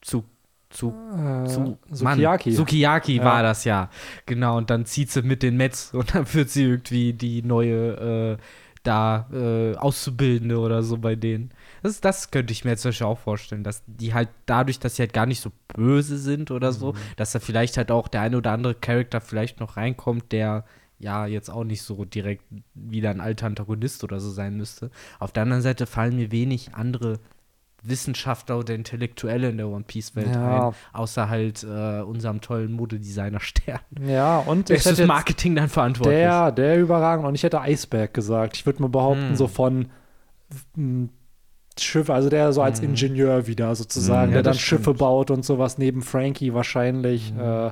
zu, 0.00 0.24
zu, 0.70 0.88
Äh, 0.90 1.44
zu 1.46 1.78
Sukiyaki. 1.90 2.50
Mann, 2.50 2.56
Sukiyaki 2.56 3.16
Ja. 3.16 3.24
war 3.24 3.42
das 3.42 3.64
ja. 3.64 3.88
Genau, 4.26 4.56
und 4.58 4.70
dann 4.70 4.84
zieht 4.84 5.10
sie 5.10 5.22
mit 5.22 5.42
den 5.42 5.56
Mets 5.56 5.90
und 5.94 6.14
dann 6.14 6.32
wird 6.34 6.50
sie 6.50 6.64
irgendwie 6.64 7.12
die 7.12 7.42
neue 7.42 8.36
äh, 8.38 8.42
da 8.84 9.28
äh, 9.32 9.76
Auszubildende 9.76 10.58
oder 10.58 10.82
so 10.82 10.98
bei 10.98 11.14
denen. 11.16 11.50
Das, 11.82 12.00
das 12.00 12.30
könnte 12.30 12.52
ich 12.52 12.64
mir 12.64 12.70
jetzt 12.72 12.82
zum 12.82 12.90
Beispiel 12.90 13.06
auch 13.06 13.18
vorstellen, 13.18 13.64
dass 13.64 13.82
die 13.86 14.14
halt 14.14 14.28
dadurch, 14.46 14.78
dass 14.78 14.96
sie 14.96 15.02
halt 15.02 15.12
gar 15.12 15.26
nicht 15.26 15.40
so 15.40 15.50
böse 15.74 16.16
sind 16.16 16.50
oder 16.50 16.72
so, 16.72 16.94
dass 17.16 17.32
da 17.32 17.38
vielleicht 17.40 17.76
halt 17.76 17.90
auch 17.90 18.08
der 18.08 18.20
eine 18.22 18.36
oder 18.38 18.52
andere 18.52 18.74
Charakter 18.74 19.20
vielleicht 19.20 19.60
noch 19.60 19.76
reinkommt, 19.76 20.32
der 20.32 20.64
ja 20.98 21.26
jetzt 21.26 21.50
auch 21.50 21.64
nicht 21.64 21.82
so 21.82 22.04
direkt 22.04 22.44
wieder 22.74 23.10
ein 23.10 23.20
alter 23.20 23.46
Antagonist 23.46 24.02
oder 24.04 24.18
so 24.20 24.30
sein 24.30 24.56
müsste. 24.56 24.90
Auf 25.18 25.32
der 25.32 25.44
anderen 25.44 25.62
Seite 25.62 25.86
fallen 25.86 26.16
mir 26.16 26.32
wenig 26.32 26.74
andere 26.74 27.18
Wissenschaftler 27.84 28.58
oder 28.58 28.74
Intellektuelle 28.74 29.50
in 29.50 29.56
der 29.56 29.68
One 29.68 29.84
Piece 29.86 30.16
Welt 30.16 30.34
Ja. 30.34 30.68
ein, 30.70 30.74
außer 30.92 31.28
halt 31.28 31.62
äh, 31.62 32.00
unserem 32.00 32.40
tollen 32.40 32.72
Modedesigner 32.72 33.38
Stern. 33.38 33.78
Ja, 34.04 34.38
und 34.38 34.68
Der 34.68 34.76
ich 34.78 34.84
ist 34.84 34.98
das 34.98 35.06
Marketing 35.06 35.54
dann 35.54 35.68
verantwortlich. 35.68 36.16
der, 36.18 36.50
der 36.50 36.80
überragend. 36.80 37.24
Und 37.24 37.36
ich 37.36 37.44
hätte 37.44 37.60
Eisberg 37.60 38.12
gesagt. 38.12 38.56
Ich 38.56 38.66
würde 38.66 38.82
mal 38.82 38.88
behaupten, 38.88 39.28
Hm. 39.30 39.36
so 39.36 39.46
von 39.46 39.86
m, 40.76 41.10
Schiff, 41.78 42.10
also 42.10 42.28
der 42.28 42.52
so 42.52 42.62
als 42.62 42.80
Hm. 42.80 42.90
Ingenieur 42.90 43.46
wieder 43.46 43.72
sozusagen, 43.76 44.30
Hm, 44.30 44.36
ja, 44.38 44.42
der 44.42 44.52
dann 44.52 44.54
Schiffe 44.58 44.82
stimmt. 44.82 44.98
baut 44.98 45.30
und 45.30 45.44
sowas 45.44 45.78
neben 45.78 46.02
Frankie 46.02 46.52
wahrscheinlich. 46.54 47.30
Hm. 47.30 47.38
Äh, 47.40 47.70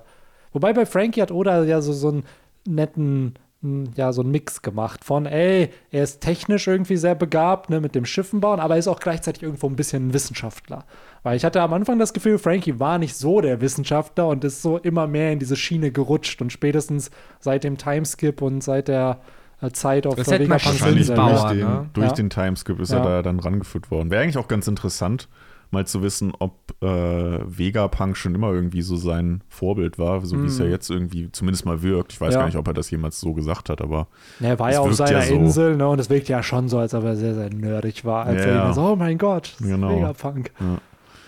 wobei 0.52 0.72
bei 0.72 0.86
Frankie 0.86 1.20
hat 1.22 1.32
Oda 1.32 1.64
ja 1.64 1.80
so, 1.80 1.92
so 1.92 2.08
einen 2.10 2.24
netten, 2.66 3.34
m, 3.62 3.84
ja, 3.96 4.12
so 4.12 4.22
einen 4.22 4.30
Mix 4.30 4.62
gemacht 4.62 5.04
von, 5.04 5.26
ey, 5.26 5.70
er 5.90 6.02
ist 6.04 6.20
technisch 6.20 6.66
irgendwie 6.66 6.96
sehr 6.96 7.14
begabt, 7.14 7.70
ne, 7.70 7.80
mit 7.80 7.94
dem 7.94 8.04
Schiffen 8.04 8.40
bauen, 8.40 8.60
aber 8.60 8.74
er 8.74 8.78
ist 8.78 8.88
auch 8.88 9.00
gleichzeitig 9.00 9.42
irgendwo 9.42 9.66
ein 9.68 9.76
bisschen 9.76 10.08
ein 10.08 10.12
Wissenschaftler. 10.14 10.84
Weil 11.22 11.36
ich 11.36 11.44
hatte 11.44 11.60
am 11.62 11.72
Anfang 11.72 11.98
das 11.98 12.12
Gefühl, 12.12 12.38
Frankie 12.38 12.78
war 12.78 12.98
nicht 12.98 13.16
so 13.16 13.40
der 13.40 13.60
Wissenschaftler 13.60 14.28
und 14.28 14.44
ist 14.44 14.62
so 14.62 14.78
immer 14.78 15.06
mehr 15.06 15.32
in 15.32 15.38
diese 15.38 15.56
Schiene 15.56 15.90
gerutscht 15.90 16.40
und 16.42 16.52
spätestens 16.52 17.10
seit 17.40 17.64
dem 17.64 17.78
Timeskip 17.78 18.42
und 18.42 18.62
seit 18.62 18.88
der 18.88 19.20
äh, 19.62 19.70
Zeit 19.70 20.06
auf 20.06 20.16
Das 20.16 20.28
der 20.28 20.46
wahrscheinlich 20.48 21.08
Insel, 21.08 21.16
Bauer, 21.16 21.30
durch 21.30 21.52
den, 21.52 21.58
ne? 21.60 21.90
durch 21.94 22.06
Ja. 22.08 22.12
den 22.12 22.30
Timeskip 22.30 22.78
ist 22.78 22.92
Ja. 22.92 22.98
er 22.98 23.04
da 23.04 23.22
dann 23.22 23.40
rangeführt 23.40 23.90
worden. 23.90 24.10
Wäre 24.10 24.22
eigentlich 24.22 24.36
auch 24.38 24.48
ganz 24.48 24.68
interessant, 24.68 25.28
mal 25.76 25.86
zu 25.86 26.02
wissen, 26.02 26.32
ob 26.38 26.74
äh, 26.82 26.86
Vegapunk 26.86 28.16
schon 28.16 28.34
immer 28.34 28.50
irgendwie 28.52 28.82
so 28.82 28.96
sein 28.96 29.42
Vorbild 29.48 29.98
war, 29.98 30.24
so 30.26 30.42
wie 30.42 30.46
es 30.46 30.58
ja 30.58 30.64
Mhm. 30.64 30.70
jetzt 30.70 30.90
irgendwie 30.90 31.30
zumindest 31.32 31.64
mal 31.66 31.82
wirkt. 31.82 32.12
Ich 32.12 32.20
weiß 32.20 32.34
Ja. 32.34 32.40
gar 32.40 32.46
nicht, 32.46 32.56
ob 32.56 32.66
er 32.66 32.74
das 32.74 32.90
jemals 32.90 33.20
so 33.20 33.32
gesagt 33.34 33.68
hat, 33.70 33.80
aber 33.80 34.08
Ja, 34.40 34.48
er 34.48 34.58
war 34.58 34.72
ja 34.72 34.80
auf 34.80 34.94
seiner 34.94 35.20
ja 35.20 35.22
so. 35.26 35.34
Insel, 35.34 35.76
ne? 35.76 35.86
Und 35.88 35.98
es 36.00 36.10
wirkt 36.10 36.28
ja 36.28 36.42
schon 36.42 36.68
so, 36.68 36.78
als 36.78 36.94
ob 36.94 37.04
er 37.04 37.16
sehr, 37.16 37.34
sehr 37.34 37.50
nerdig 37.50 38.04
war. 38.04 38.26
Als 38.26 38.42
Ja, 38.42 38.48
er 38.50 38.54
ja. 38.56 38.64
immer 38.64 38.74
so, 38.74 38.82
oh 38.82 38.96
mein 38.96 39.18
Gott, 39.18 39.54
Genau. 39.60 39.90
Vegapunk. 39.96 40.50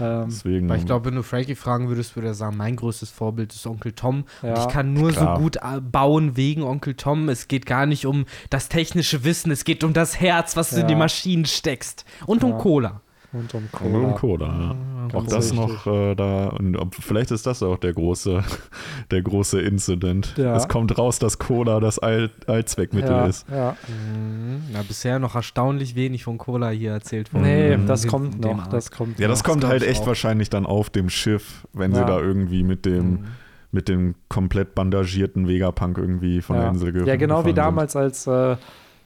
Ähm, 0.01 0.27
deswegen. 0.29 0.69
Weil 0.69 0.79
ich 0.79 0.87
glaube, 0.87 1.07
wenn 1.07 1.17
du 1.17 1.23
Frankie 1.25 1.57
fragen 1.57 1.89
würdest, 1.89 2.15
würde 2.15 2.29
er 2.29 2.35
sagen, 2.35 2.57
mein 2.57 2.77
größtes 2.77 3.11
Vorbild 3.11 3.53
ist 3.53 3.67
Onkel 3.67 3.93
Tom. 3.93 4.25
Und 4.43 4.49
Ja, 4.49 4.63
ich 4.63 4.69
kann 4.69 4.93
nur 4.93 5.11
klar. 5.11 5.37
so 5.37 5.43
gut 5.43 5.57
äh, 5.57 5.81
bauen 5.81 6.37
wegen 6.37 6.63
Onkel 6.63 6.95
Tom. 6.95 7.29
Es 7.29 7.49
geht 7.49 7.67
gar 7.67 7.85
nicht 7.85 8.07
um 8.07 8.25
das 8.51 8.69
technische 8.69 9.25
Wissen, 9.25 9.51
es 9.51 9.65
geht 9.65 9.83
um 9.83 9.93
das 9.93 10.21
Herz, 10.21 10.57
was 10.57 10.71
du 10.71 10.77
in 10.77 10.83
Ja. 10.83 10.87
die 10.89 10.95
Maschinen 10.95 11.47
steckst. 11.47 12.05
Und 12.27 12.43
Ja. 12.45 12.49
um 12.49 12.59
Cola. 12.59 13.01
Und 13.33 13.53
um 13.55 13.63
Und 13.65 13.73
Cola. 13.73 13.99
um 14.09 14.15
Cola, 14.15 14.47
ja. 14.47 14.77
Ganz 15.09 15.15
Auch 15.15 15.27
das 15.27 15.53
richtig. 15.53 15.59
noch 15.59 15.87
äh, 15.87 16.15
da, 16.15 16.49
und 16.49 16.77
ob, 16.77 16.95
vielleicht 16.95 17.31
ist 17.31 17.47
das 17.47 17.63
auch 17.63 17.77
der 17.79 17.93
große, 17.93 18.43
der 19.11 19.23
große 19.23 19.61
Incident. 19.61 20.35
Ja. 20.37 20.57
Es 20.57 20.67
kommt 20.69 20.97
raus, 20.99 21.19
dass 21.19 21.39
Cola 21.39 21.79
das 21.81 21.99
All, 21.99 22.31
Allzweckmittel 22.47 23.11
ja, 23.11 23.27
ist. 23.27 23.47
Ja. 23.51 23.77
Mhm. 23.87 24.63
Na, 24.73 24.83
bisher 24.83 25.19
noch 25.19 25.35
erstaunlich 25.35 25.95
wenig 25.95 26.25
von 26.25 26.39
Cola 26.39 26.71
hier 26.71 26.93
erzählt 26.93 27.33
worden. 27.35 27.45
Nee, 27.45 27.77
Mhm. 27.77 27.87
das 27.87 28.07
kommt 28.07 28.41
noch. 28.41 28.67
Das 28.69 28.91
kommt 28.91 29.19
Ja, 29.19 29.29
das 29.29 29.41
noch. 29.43 29.51
kommt 29.51 29.65
halt 29.65 29.83
echt 29.83 30.03
auch. 30.03 30.07
wahrscheinlich 30.09 30.49
dann 30.51 30.65
auf 30.67 30.89
dem 30.91 31.09
Schiff, 31.11 31.67
wenn 31.75 31.95
sie 31.95 32.05
da 32.05 32.19
irgendwie 32.21 32.63
mit 32.63 32.85
dem, 32.87 33.11
Mhm. 33.11 33.25
mit 33.73 33.89
dem 33.89 34.15
komplett 34.29 34.75
bandagierten 34.75 35.47
Vegapunk 35.49 35.99
irgendwie 35.99 36.41
von 36.41 36.57
ja. 36.57 36.63
der 36.63 36.71
Insel 36.73 36.93
ge 36.93 37.07
Ja, 37.07 37.17
genau 37.17 37.45
wie 37.45 37.53
damals, 37.55 37.95
als 37.97 38.27
äh, 38.27 38.57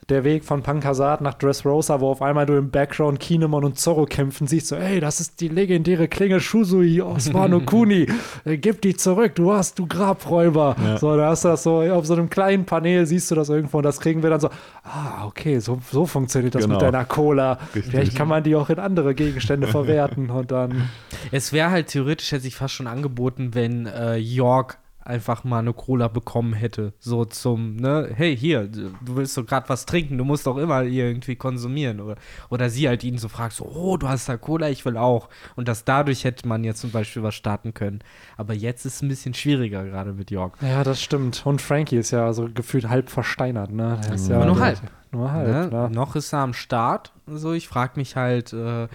der 0.09 0.25
Weg 0.25 0.45
von 0.45 0.63
Pankasat 0.63 1.21
nach 1.21 1.35
Dressrosa, 1.35 2.01
wo 2.01 2.11
auf 2.11 2.23
einmal 2.23 2.45
du 2.45 2.55
im 2.57 2.71
Background 2.71 3.21
Kinemon 3.21 3.65
und 3.65 3.79
Zorro 3.79 4.05
kämpfen 4.05 4.47
siehst, 4.49 4.67
so, 4.69 4.77
ey, 4.77 4.99
das 5.01 5.21
ist 5.21 5.41
die 5.41 5.49
legendäre 5.49 6.09
Klinge 6.09 6.41
Shusui 6.41 7.01
aus 7.01 7.33
Wano 7.33 7.61
Kuni. 7.67 8.09
Äh, 8.45 8.57
Gib 8.59 8.83
die 8.83 8.97
zurück, 8.97 9.35
du 9.37 9.53
hast, 9.53 9.79
du 9.79 9.87
Grabräuber. 9.87 10.75
Ja. 10.85 10.99
So, 10.99 11.17
da 11.17 11.29
hast 11.31 11.45
du 11.45 11.49
das 11.49 11.63
so, 11.63 11.81
auf 11.83 12.05
so 12.07 12.15
einem 12.15 12.29
kleinen 12.31 12.65
Panel 12.65 13.07
siehst 13.07 13.31
du 13.31 13.35
das 13.37 13.49
irgendwo 13.49 13.79
und 13.79 13.85
das 13.85 14.01
kriegen 14.01 14.23
wir 14.23 14.31
dann 14.31 14.41
so, 14.41 14.51
ah, 14.83 15.25
okay, 15.27 15.61
so, 15.61 15.79
so 15.91 16.05
funktioniert 16.07 16.55
das 16.55 16.63
Genau. 16.65 16.75
mit 16.75 16.83
deiner 16.83 17.05
Cola. 17.05 17.59
Richtig. 17.75 17.91
Vielleicht 17.93 18.17
kann 18.17 18.29
man 18.29 18.43
die 18.43 18.57
auch 18.57 18.71
in 18.71 18.79
andere 18.81 19.15
Gegenstände 19.15 19.67
verwerten 19.69 20.31
und 20.31 20.51
dann, 20.51 20.89
Es 21.31 21.53
wäre 21.53 21.71
halt 21.71 21.87
theoretisch, 21.89 22.33
hätte 22.33 22.43
sich 22.43 22.57
fast 22.57 22.75
schon 22.75 22.87
angeboten, 22.89 23.51
wenn 23.55 23.87
äh, 23.87 24.17
York 24.17 24.79
einfach 25.05 25.45
mal 25.45 25.59
eine 25.59 25.73
Cola 25.73 26.09
bekommen 26.09 26.53
hätte. 26.53 26.93
So 26.99 27.25
zum, 27.25 27.77
ne, 27.77 28.11
hey, 28.15 28.37
hier, 28.37 28.69
du 28.69 28.93
willst 29.03 29.37
doch 29.37 29.45
gerade 29.47 29.69
was 29.69 29.87
trinken, 29.87 30.19
du 30.19 30.25
musst 30.25 30.47
doch 30.47 30.57
immer 30.57 30.83
irgendwie 30.83 31.37
konsumieren. 31.37 32.01
Oder, 32.01 32.17
oder 32.51 32.71
sie 32.71 32.89
halt 32.89 33.05
ihn 33.05 33.19
so 33.19 33.29
fragt, 33.29 33.55
so, 33.55 33.65
oh, 33.65 33.97
du 33.97 34.09
hast 34.09 34.29
da 34.29 34.37
Cola, 34.37 34.69
ich 34.71 34.85
will 34.85 34.97
auch. 34.97 35.29
Und 35.57 35.69
das 35.69 35.85
dadurch 35.85 36.25
hätte 36.25 36.47
man 36.47 36.65
jetzt 36.65 36.81
zum 36.81 36.91
Beispiel 36.91 37.23
was 37.23 37.35
starten 37.35 37.75
können. 37.75 38.01
Aber 38.37 38.55
jetzt 38.55 38.85
ist 38.87 38.97
es 38.97 39.03
ein 39.03 39.09
bisschen 39.09 39.35
schwieriger, 39.35 39.85
gerade 39.85 40.13
mit 40.13 40.31
York. 40.31 40.57
ja, 40.63 40.85
das 40.85 41.03
stimmt. 41.03 41.45
Und 41.45 41.61
Frankie 41.61 41.97
ist 41.97 42.11
ja 42.11 42.33
so 42.33 42.49
gefühlt 42.53 42.89
halb 42.89 43.11
versteinert, 43.11 43.71
ne? 43.73 44.01
Der 44.05 44.15
ist 44.15 44.29
ja, 44.29 44.37
Aber 44.37 44.47
nur 44.47 44.61
halb. 44.61 44.81
Nur 45.11 45.31
halb, 45.33 45.49
Ne? 45.49 45.69
ne? 45.69 45.91
Noch 45.91 46.17
ist 46.17 46.33
er 46.33 46.39
am 46.41 46.55
Start. 46.55 47.13
So, 47.27 47.53
ich 47.53 47.69
frage 47.69 47.93
mich 47.97 48.17
halt, 48.17 48.53
äh, 48.53 48.89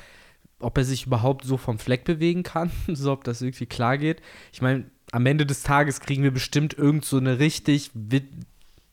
ob 0.59 0.77
er 0.77 0.83
sich 0.83 1.05
überhaupt 1.05 1.45
so 1.45 1.57
vom 1.57 1.77
Fleck 1.77 2.03
bewegen 2.05 2.41
kann, 2.43 2.71
so 2.87 3.11
ob 3.11 3.23
das 3.23 3.41
irgendwie 3.41 3.67
klar 3.67 3.97
geht. 3.97 4.21
Ich 4.51 4.61
meine, 4.61 4.85
am 5.11 5.25
Ende 5.25 5.45
des 5.45 5.63
Tages 5.63 5.99
kriegen 5.99 6.23
wir 6.23 6.31
bestimmt 6.31 6.77
irgend 6.77 7.05
so 7.05 7.17
eine 7.17 7.39
richtig, 7.39 7.91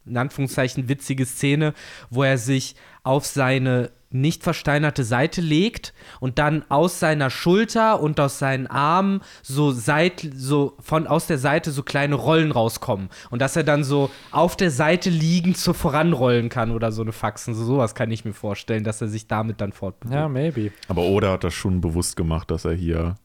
in 0.06 0.16
Anführungszeichen, 0.16 0.88
witzige 0.88 1.26
Szene, 1.26 1.74
wo 2.10 2.22
er 2.22 2.38
sich 2.38 2.76
auf 3.02 3.26
seine 3.26 3.90
nicht 4.14 4.44
versteinerte 4.44 5.02
Seite 5.02 5.40
legt 5.40 5.92
und 6.20 6.38
dann 6.38 6.64
aus 6.68 7.00
seiner 7.00 7.30
Schulter 7.30 8.00
und 8.00 8.20
aus 8.20 8.38
seinen 8.38 8.68
Armen 8.68 9.22
so 9.42 9.72
seit 9.72 10.28
so 10.36 10.76
von 10.78 11.08
aus 11.08 11.26
der 11.26 11.38
Seite 11.38 11.72
so 11.72 11.82
kleine 11.82 12.14
Rollen 12.14 12.52
rauskommen 12.52 13.08
und 13.30 13.42
dass 13.42 13.56
er 13.56 13.64
dann 13.64 13.82
so 13.82 14.10
auf 14.30 14.56
der 14.56 14.70
Seite 14.70 15.10
liegend 15.10 15.56
so 15.56 15.72
voranrollen 15.72 16.48
kann 16.48 16.70
oder 16.70 16.92
so 16.92 17.02
eine 17.02 17.10
Faxen 17.10 17.54
so 17.54 17.64
sowas 17.64 17.96
kann 17.96 18.12
ich 18.12 18.24
mir 18.24 18.34
vorstellen, 18.34 18.84
dass 18.84 19.00
er 19.00 19.08
sich 19.08 19.26
damit 19.26 19.60
dann 19.60 19.72
fortbewegt. 19.72 20.14
Ja, 20.14 20.28
maybe. 20.28 20.70
Aber 20.86 21.02
Oda 21.02 21.32
hat 21.32 21.42
das 21.42 21.54
schon 21.54 21.80
bewusst 21.80 22.16
gemacht, 22.16 22.52
dass 22.52 22.64
er 22.64 22.74
hier 22.74 23.16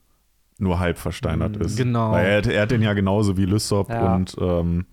nur 0.59 0.79
halb 0.79 0.97
versteinert 0.97 1.57
ist. 1.57 1.77
genau. 1.77 2.13
Er, 2.15 2.45
er 2.45 2.61
hat 2.63 2.71
den 2.71 2.81
ja 2.81 2.93
genauso 2.93 3.37
wie 3.37 3.45
Lysop 3.45 3.89
Ja. 3.89 4.15
und 4.15 4.35
ähm, 4.39 4.85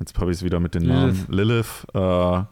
jetzt 0.00 0.18
habe 0.18 0.30
ich 0.30 0.38
es 0.38 0.42
wieder 0.44 0.60
mit 0.60 0.74
den 0.74 0.82
Lilith. 0.82 1.28
Namen 1.28 1.38
Lilith 1.38 1.86
äh, 1.94 2.42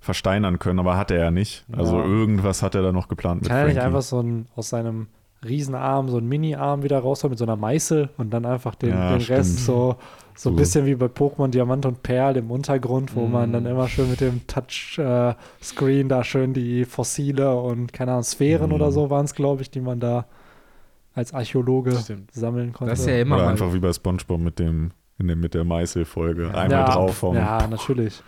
versteinern 0.00 0.58
können, 0.58 0.78
aber 0.78 0.96
hat 0.96 1.10
er 1.10 1.18
ja 1.18 1.30
nicht. 1.30 1.64
Also 1.72 1.98
Ja. 1.98 2.04
irgendwas 2.04 2.62
hat 2.62 2.74
er 2.74 2.82
da 2.82 2.92
noch 2.92 3.08
geplant 3.08 3.40
mit 3.42 3.48
Kann 3.50 3.58
er 3.58 3.66
nicht 3.66 3.80
einfach 3.80 4.02
so 4.02 4.20
ein, 4.20 4.46
aus 4.54 4.68
seinem 4.68 5.06
Riesenarm 5.42 6.08
so 6.08 6.16
einen 6.18 6.28
Mini-Arm 6.28 6.82
wieder 6.82 6.98
rausholen 7.00 7.32
mit 7.32 7.38
so 7.38 7.44
einer 7.44 7.56
Meißel 7.56 8.08
und 8.16 8.30
dann 8.32 8.46
einfach 8.46 8.74
den, 8.74 8.90
Ja, 8.90 9.16
den 9.16 9.20
Rest 9.26 9.64
so, 9.66 9.96
so 10.34 10.48
ein 10.50 10.56
bisschen 10.56 10.86
wie 10.86 10.94
bei 10.94 11.06
Pokémon 11.06 11.48
Diamant 11.48 11.84
und 11.86 12.02
Perl 12.02 12.36
im 12.38 12.50
Untergrund, 12.50 13.14
wo 13.14 13.26
man 13.26 13.50
Mm. 13.50 13.52
dann 13.52 13.66
immer 13.66 13.86
schön 13.88 14.08
mit 14.10 14.20
dem 14.22 14.40
Touchscreen 14.46 16.08
da 16.08 16.24
schön 16.24 16.54
die 16.54 16.84
Fossile 16.84 17.54
und 17.56 17.92
keine 17.92 18.12
Ahnung, 18.12 18.22
Sphären 18.24 18.70
Mm. 18.70 18.74
oder 18.74 18.90
so 18.92 19.10
waren 19.10 19.24
es, 19.26 19.34
glaube 19.34 19.62
ich, 19.62 19.70
die 19.70 19.80
man 19.80 20.00
da 20.00 20.24
als 21.14 21.32
Archäologe 21.32 21.96
Stimmt. 21.96 22.32
sammeln 22.32 22.72
konnte. 22.72 22.90
Das 22.90 23.00
ist 23.00 23.06
ja 23.06 23.20
immer 23.20 23.36
Oder 23.36 23.44
mal 23.44 23.50
einfach 23.52 23.72
wie 23.72 23.78
bei 23.78 23.92
Spongebob 23.92 24.40
mit 24.40 24.58
dem 24.58 24.90
in 25.18 25.28
dem, 25.28 25.40
mit 25.40 25.54
der 25.54 25.64
Meißelfolge. 25.64 26.48
Einmal 26.48 26.70
ja, 26.70 26.90
draufhauen. 26.90 27.36
Ja, 27.36 27.66
natürlich. 27.68 28.22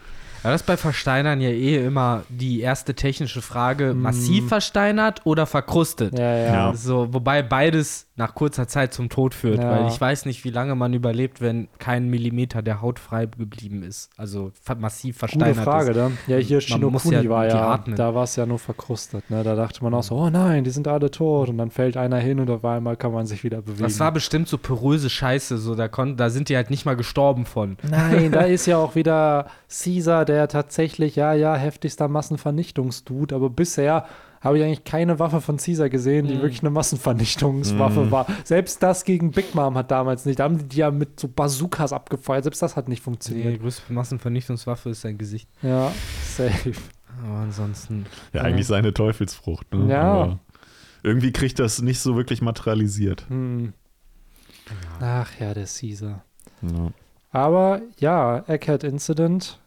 Ja, 0.47 0.53
das 0.53 0.61
ist 0.61 0.67
bei 0.69 0.77
Versteinern 0.77 1.41
ja 1.41 1.49
eh 1.51 1.85
immer 1.85 2.23
die 2.29 2.61
erste 2.61 2.95
technische 2.95 3.43
Frage: 3.43 3.95
Mm. 3.95 4.01
massiv 4.03 4.47
versteinert 4.49 5.23
oder 5.25 5.45
verkrustet? 5.45 6.17
Ja, 6.17 6.37
ja. 6.37 6.47
Ja. 6.69 6.75
So, 6.75 7.13
wobei 7.13 7.43
beides 7.43 8.07
nach 8.15 8.35
kurzer 8.35 8.69
Zeit 8.69 8.95
zum 8.95 9.09
Tod 9.09 9.35
führt, 9.35 9.59
Ja. 9.59 9.71
weil 9.73 9.89
ich 9.89 10.01
weiß 10.01 10.25
nicht, 10.25 10.45
wie 10.45 10.51
lange 10.51 10.75
man 10.77 10.95
überlebt, 10.95 11.41
wenn 11.41 11.67
kein 11.79 12.09
Millimeter 12.09 12.63
der 12.63 12.81
Haut 12.81 12.99
frei 13.01 13.27
geblieben 13.27 13.83
ist. 13.83 14.09
Also 14.17 14.53
massiv 14.79 15.17
Gute 15.17 15.19
versteinert 15.19 15.65
Frage, 15.65 15.91
ist. 15.91 15.97
ne? 15.97 16.13
Ja, 16.29 16.37
hier 16.37 16.61
Shinokuni 16.61 17.17
ja 17.25 17.29
war 17.29 17.47
ja, 17.47 17.79
da 17.97 18.15
war 18.15 18.23
es 18.23 18.37
ja 18.37 18.47
nur 18.47 18.59
verkrustet, 18.61 19.29
ne? 19.31 19.43
Da 19.43 19.57
dachte 19.57 19.83
man 19.83 19.93
auch 19.95 20.03
so, 20.05 20.15
oh 20.15 20.31
nein, 20.31 20.63
die 20.63 20.71
sind 20.71 20.87
alle 20.89 21.11
tot 21.11 21.49
und 21.49 21.59
dann 21.59 21.71
fällt 21.73 21.97
einer 21.97 22.19
hin 22.19 22.39
und 22.41 22.49
auf 22.51 22.65
einmal 22.65 22.97
kann 22.97 23.13
man 23.13 23.27
sich 23.27 23.43
wieder 23.43 23.61
bewegen. 23.63 23.83
Das 23.83 23.99
war 24.01 24.13
bestimmt 24.13 24.49
so 24.49 24.57
poröse 24.59 25.11
Scheiße, 25.11 25.59
so 25.59 25.75
da, 25.75 25.89
kon 25.89 26.17
da 26.17 26.31
sind 26.31 26.49
die 26.49 26.57
halt 26.57 26.71
nicht 26.71 26.87
mal 26.87 26.97
gestorben 26.97 27.45
von. 27.45 27.77
Nein, 27.91 28.31
da 28.31 28.43
ist 28.43 28.65
ja 28.67 28.79
auch 28.79 28.95
wieder 28.95 29.49
Caesar, 29.69 30.25
der 30.25 30.36
tatsächlich, 30.47 31.17
ja, 31.17 31.33
ja, 31.33 31.55
heftigster 31.57 32.09
Massenvernichtungsdude, 32.09 33.35
aber 33.35 33.51
bisher 33.51 34.07
habe 34.43 34.59
ich 34.59 34.65
eigentlich 34.65 34.85
keine 34.85 35.19
Waffe 35.19 35.41
von 35.41 35.57
Caesar 35.57 35.89
gesehen, 35.89 36.27
die 36.29 36.35
Mhm. 36.35 36.43
wirklich 36.43 36.61
eine 36.61 36.71
Massenvernichtungswaffe 36.71 38.05
Mhm. 38.05 38.11
war. 38.11 38.27
Selbst 38.45 38.83
das 38.83 39.05
gegen 39.05 39.31
Big 39.33 39.55
Mom 39.55 39.77
hat 39.77 39.91
damals 39.91 40.25
nicht. 40.27 40.39
Da 40.39 40.45
haben 40.45 40.59
die 40.59 40.65
die 40.69 40.77
ja 40.79 40.91
mit 40.91 41.19
so 41.19 41.27
Bazookas 41.29 41.93
abgefeuert. 41.93 42.45
Selbst 42.45 42.63
das 42.63 42.77
hat 42.77 42.87
nicht 42.89 43.01
Die 43.01 43.05
funktioniert. 43.05 43.61
größte 43.61 43.93
Massenvernichtungswaffe 43.93 44.91
ist 44.91 45.01
sein 45.01 45.19
Gesicht. 45.19 45.49
Ja, 45.63 45.91
safe. 46.37 46.75
Aber 47.25 47.39
ansonsten. 47.39 48.05
Ja, 48.35 48.43
eigentlich 48.43 48.67
seine 48.67 48.93
Teufelsfrucht. 48.93 49.73
Ne? 49.75 49.91
Ja. 49.91 50.03
Aber 50.03 50.39
irgendwie 51.03 51.33
kriegt 51.33 51.59
das 51.59 51.81
nicht 51.83 51.99
so 52.01 52.15
wirklich 52.15 52.43
materialisiert. 52.43 53.25
Hm. 53.29 53.73
Ach 55.01 55.29
ja, 55.41 55.55
der 55.55 55.65
Caesar. 55.67 56.25
Ja. 56.63 56.91
Aber 57.33 57.81
ja, 57.99 58.45
Egghead 58.47 58.85
Incident. 58.85 59.59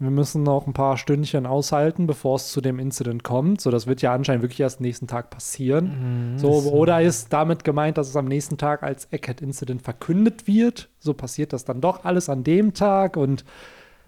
Wir 0.00 0.10
müssen 0.10 0.42
noch 0.42 0.66
ein 0.66 0.72
paar 0.72 0.98
Stündchen 0.98 1.46
aushalten, 1.46 2.06
bevor 2.08 2.36
es 2.36 2.50
zu 2.50 2.60
dem 2.60 2.80
Incident 2.80 3.22
kommt. 3.22 3.60
So, 3.60 3.70
das 3.70 3.86
wird 3.86 4.02
ja 4.02 4.12
anscheinend 4.12 4.42
wirklich 4.42 4.60
erst 4.60 4.80
nächsten 4.80 5.06
Tag 5.06 5.30
passieren. 5.30 6.34
So, 6.36 6.48
oder 6.72 7.00
ist 7.00 7.32
damit 7.32 7.62
gemeint, 7.62 7.96
dass 7.96 8.08
es 8.08 8.16
am 8.16 8.24
nächsten 8.24 8.58
Tag 8.58 8.82
als 8.82 9.06
Egghead 9.12 9.40
Incident 9.40 9.82
verkündet 9.82 10.48
wird? 10.48 10.88
So 10.98 11.14
passiert 11.14 11.52
das 11.52 11.64
dann 11.64 11.80
doch 11.80 12.04
alles 12.04 12.28
an 12.28 12.42
dem 12.42 12.74
Tag 12.74 13.16
und 13.16 13.44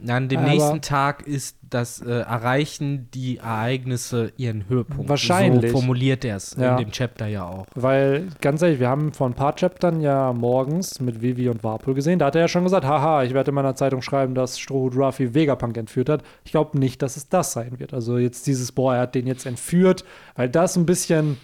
An 0.06 0.28
dem 0.28 0.40
Aber- 0.40 0.48
nächsten 0.48 0.80
Tag 0.82 1.26
ist 1.26 1.56
das 1.68 2.00
äh, 2.00 2.10
Erreichen 2.20 3.08
die 3.12 3.38
Ereignisse 3.38 4.32
ihren 4.36 4.68
Höhepunkt. 4.68 5.08
Wahrscheinlich. 5.08 5.72
So 5.72 5.78
formuliert 5.78 6.24
er 6.24 6.36
es 6.36 6.54
Ja. 6.58 6.72
in 6.72 6.84
dem 6.84 6.90
Chapter 6.92 7.26
ja 7.26 7.44
auch. 7.44 7.66
Weil, 7.74 8.28
ganz 8.40 8.62
ehrlich, 8.62 8.78
wir 8.78 8.88
haben 8.88 9.12
vor 9.12 9.26
ein 9.28 9.34
paar 9.34 9.54
Chaptern 9.56 10.00
ja 10.00 10.32
morgens 10.32 11.00
mit 11.00 11.22
Vivi 11.22 11.48
und 11.48 11.64
Warpol 11.64 11.94
gesehen. 11.94 12.18
Da 12.18 12.26
hat 12.26 12.34
er 12.36 12.42
ja 12.42 12.48
schon 12.48 12.62
gesagt, 12.64 12.84
haha, 12.84 13.24
ich 13.24 13.34
werde 13.34 13.50
in 13.50 13.54
meiner 13.56 13.74
Zeitung 13.74 14.00
schreiben, 14.02 14.34
dass 14.34 14.58
Strohhut 14.58 14.94
Ruffy 14.96 15.34
Vegapunk 15.34 15.76
entführt 15.76 16.08
hat. 16.08 16.22
Ich 16.44 16.52
glaube 16.52 16.78
nicht, 16.78 17.02
dass 17.02 17.16
es 17.16 17.28
das 17.28 17.52
sein 17.52 17.78
wird. 17.80 17.92
Also 17.92 18.18
jetzt 18.18 18.46
dieses, 18.46 18.70
boah, 18.72 18.94
er 18.94 19.00
hat 19.02 19.14
den 19.14 19.26
jetzt 19.26 19.46
entführt, 19.46 20.04
weil 20.36 20.48
das 20.48 20.76
ein 20.76 20.86
bisschen 20.86 21.38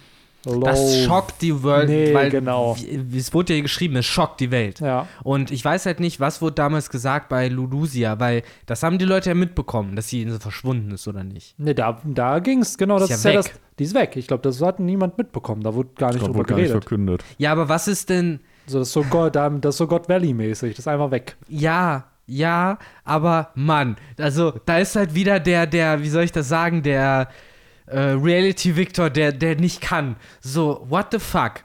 low. 0.45 0.61
Das 0.61 0.99
schockt 1.03 1.41
die 1.41 1.63
Welt, 1.63 1.89
Nee, 1.89 2.13
weil 2.13 2.29
genau. 2.29 2.75
es 3.15 3.33
wurde 3.33 3.55
ja 3.55 3.61
geschrieben, 3.61 3.95
es 3.95 4.05
schockt 4.05 4.39
die 4.41 4.51
Welt. 4.51 4.79
Ja, 4.79 5.07
Und 5.23 5.51
ich 5.51 5.63
weiß 5.63 5.85
halt 5.85 5.99
nicht, 5.99 6.19
was 6.19 6.41
wurde 6.41 6.55
damals 6.55 6.89
gesagt 6.89 7.29
bei 7.29 7.47
Ludusia, 7.47 8.19
weil 8.19 8.43
das 8.65 8.83
haben 8.83 8.97
die 8.97 9.05
Leute 9.05 9.29
ja 9.29 9.35
mitbekommen, 9.35 9.95
dass 9.95 10.07
die 10.07 10.21
Insel 10.21 10.39
verschwunden 10.39 10.91
ist 10.91 11.07
oder 11.07 11.23
nicht. 11.23 11.55
nee, 11.57 11.73
da, 11.73 11.99
da 12.03 12.39
ging 12.39 12.59
es, 12.61 12.77
genau, 12.77 12.99
das 12.99 13.09
Ist 13.09 13.23
ja 13.23 13.31
ist 13.31 13.35
ja, 13.35 13.43
weg. 13.45 13.51
das, 13.53 13.61
die 13.79 13.83
ist 13.85 13.93
weg. 13.95 14.15
Ich 14.15 14.27
glaube, 14.27 14.43
das 14.43 14.61
hat 14.61 14.79
niemand 14.79 15.17
mitbekommen. 15.17 15.63
Da 15.63 15.73
wurde 15.73 15.89
gar 15.97 16.07
nicht 16.07 16.17
Ich 16.17 16.19
glaube, 16.21 16.33
drüber 16.33 16.39
wurde 16.39 16.49
gar 16.49 16.55
nicht 16.57 16.65
geredet. 16.67 16.83
verkündet. 16.83 17.23
Ja, 17.37 17.51
aber 17.51 17.69
was 17.69 17.87
ist 17.87 18.09
denn, 18.09 18.39
So, 18.67 18.79
das 18.79 18.89
ist 18.89 18.93
so 18.93 19.03
God, 19.03 19.35
das 19.35 19.53
ist 19.63 19.77
so 19.77 19.87
God 19.87 20.07
Valley-mäßig. 20.09 20.71
Das 20.71 20.79
ist 20.79 20.87
einfach 20.87 21.11
weg. 21.11 21.35
ja, 21.47 22.05
ja, 22.25 22.77
aber 23.03 23.49
Mann, 23.53 23.97
also 24.17 24.53
da 24.65 24.77
ist 24.77 24.95
halt 24.95 25.13
wieder 25.13 25.41
der, 25.41 25.67
der, 25.67 26.01
wie 26.03 26.07
soll 26.09 26.23
ich 26.23 26.31
das 26.31 26.47
sagen, 26.47 26.81
der 26.81 27.27
äh, 27.85 27.99
Reality 27.99 28.75
Victor, 28.75 29.09
der, 29.09 29.31
der 29.31 29.55
nicht 29.55 29.81
kann. 29.81 30.15
So, 30.41 30.85
what 30.89 31.07
the 31.11 31.19
fuck? 31.19 31.63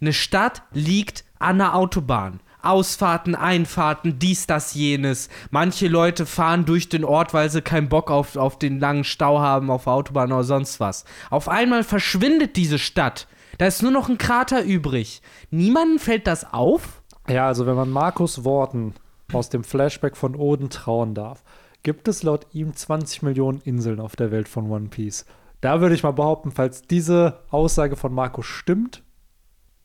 Eine 0.00 0.12
Stadt 0.12 0.62
liegt 0.72 1.24
an 1.38 1.58
der 1.58 1.74
Autobahn. 1.74 2.40
Ausfahrten, 2.62 3.34
Einfahrten, 3.34 4.18
dies, 4.18 4.46
das, 4.46 4.74
jenes. 4.74 5.30
Manche 5.50 5.88
Leute 5.88 6.26
fahren 6.26 6.66
durch 6.66 6.88
den 6.88 7.04
Ort, 7.04 7.32
weil 7.32 7.50
sie 7.50 7.62
keinen 7.62 7.88
Bock 7.88 8.10
auf, 8.10 8.36
auf 8.36 8.58
den 8.58 8.78
langen 8.78 9.04
Stau 9.04 9.40
haben, 9.40 9.70
auf 9.70 9.86
Autobahn 9.86 10.32
oder 10.32 10.44
sonst 10.44 10.78
was. 10.78 11.04
Auf 11.30 11.48
einmal 11.48 11.84
verschwindet 11.84 12.56
diese 12.56 12.78
Stadt. 12.78 13.26
Da 13.58 13.66
ist 13.66 13.82
nur 13.82 13.92
noch 13.92 14.08
ein 14.08 14.18
Krater 14.18 14.62
übrig. 14.62 15.22
Niemandem 15.50 15.98
fällt 15.98 16.26
das 16.26 16.52
auf? 16.52 17.02
Ja, 17.28 17.46
also 17.46 17.66
wenn 17.66 17.76
man 17.76 17.90
Markus 17.90 18.44
Worten 18.44 18.94
aus 19.32 19.48
dem 19.48 19.64
Flashback 19.64 20.16
von 20.16 20.34
Oden 20.34 20.70
trauen 20.70 21.14
darf, 21.14 21.42
gibt 21.82 22.08
es 22.08 22.22
laut 22.22 22.46
ihm 22.52 22.74
20 22.74 23.22
Millionen 23.22 23.60
Inseln 23.60 24.00
auf 24.00 24.16
der 24.16 24.30
Welt 24.30 24.48
von 24.48 24.70
One 24.70 24.88
Piece. 24.88 25.24
Da 25.60 25.80
würde 25.80 25.94
ich 25.94 26.02
mal 26.02 26.12
behaupten, 26.12 26.50
falls 26.52 26.82
diese 26.82 27.40
Aussage 27.50 27.96
von 27.96 28.12
Marco 28.14 28.42
stimmt, 28.42 29.02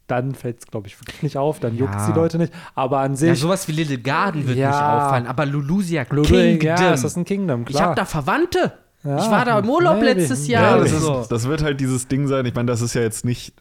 dann 0.07 0.36
fällt 0.36 0.59
es, 0.59 0.67
glaube 0.67 0.88
ich, 0.88 0.99
wirklich 1.01 1.23
nicht 1.23 1.38
auf, 1.38 1.59
dann 1.59 1.76
juckt 1.76 1.95
es 1.95 2.05
die 2.05 2.11
Ja. 2.11 2.15
Leute 2.15 2.38
nicht. 2.38 2.53
Aber 2.76 2.99
an 2.99 3.15
sich. 3.15 3.28
Ja, 3.30 3.36
sowas 3.36 3.67
wie 3.67 3.71
Little 3.71 3.97
Garden 3.97 4.47
wird 4.47 4.57
Ja. 4.57 4.69
nicht 4.69 4.78
auffallen, 4.80 5.26
aber 5.28 5.45
Lulusia 5.45 6.03
Lulu- 6.09 6.28
Kingdom. 6.28 6.67
Ja, 6.67 6.93
ist 6.93 7.03
das 7.03 7.15
ein 7.17 7.26
Kingdom, 7.26 7.61
ich 7.67 7.76
klar. 7.76 7.88
habe 7.88 7.95
da 7.95 8.05
Verwandte. 8.05 8.73
Ja, 9.03 9.17
ich 9.17 9.30
war 9.30 9.45
da 9.45 9.59
im 9.59 9.69
Urlaub 9.69 9.99
maybe. 9.99 10.13
letztes 10.19 10.47
Ja, 10.47 10.61
Jahr. 10.61 10.80
das, 10.80 10.91
und 10.91 10.97
ist, 10.97 11.03
so. 11.03 11.26
das 11.30 11.47
wird 11.47 11.63
halt 11.63 11.80
dieses 11.80 12.07
Ding 12.07 12.28
sein. 12.28 12.45
Ich 12.45 12.55
meine, 12.55 12.67
das 12.67 12.82
ist 12.82 12.93
ja 12.93 13.01
jetzt 13.01 13.26
nicht. 13.26 13.53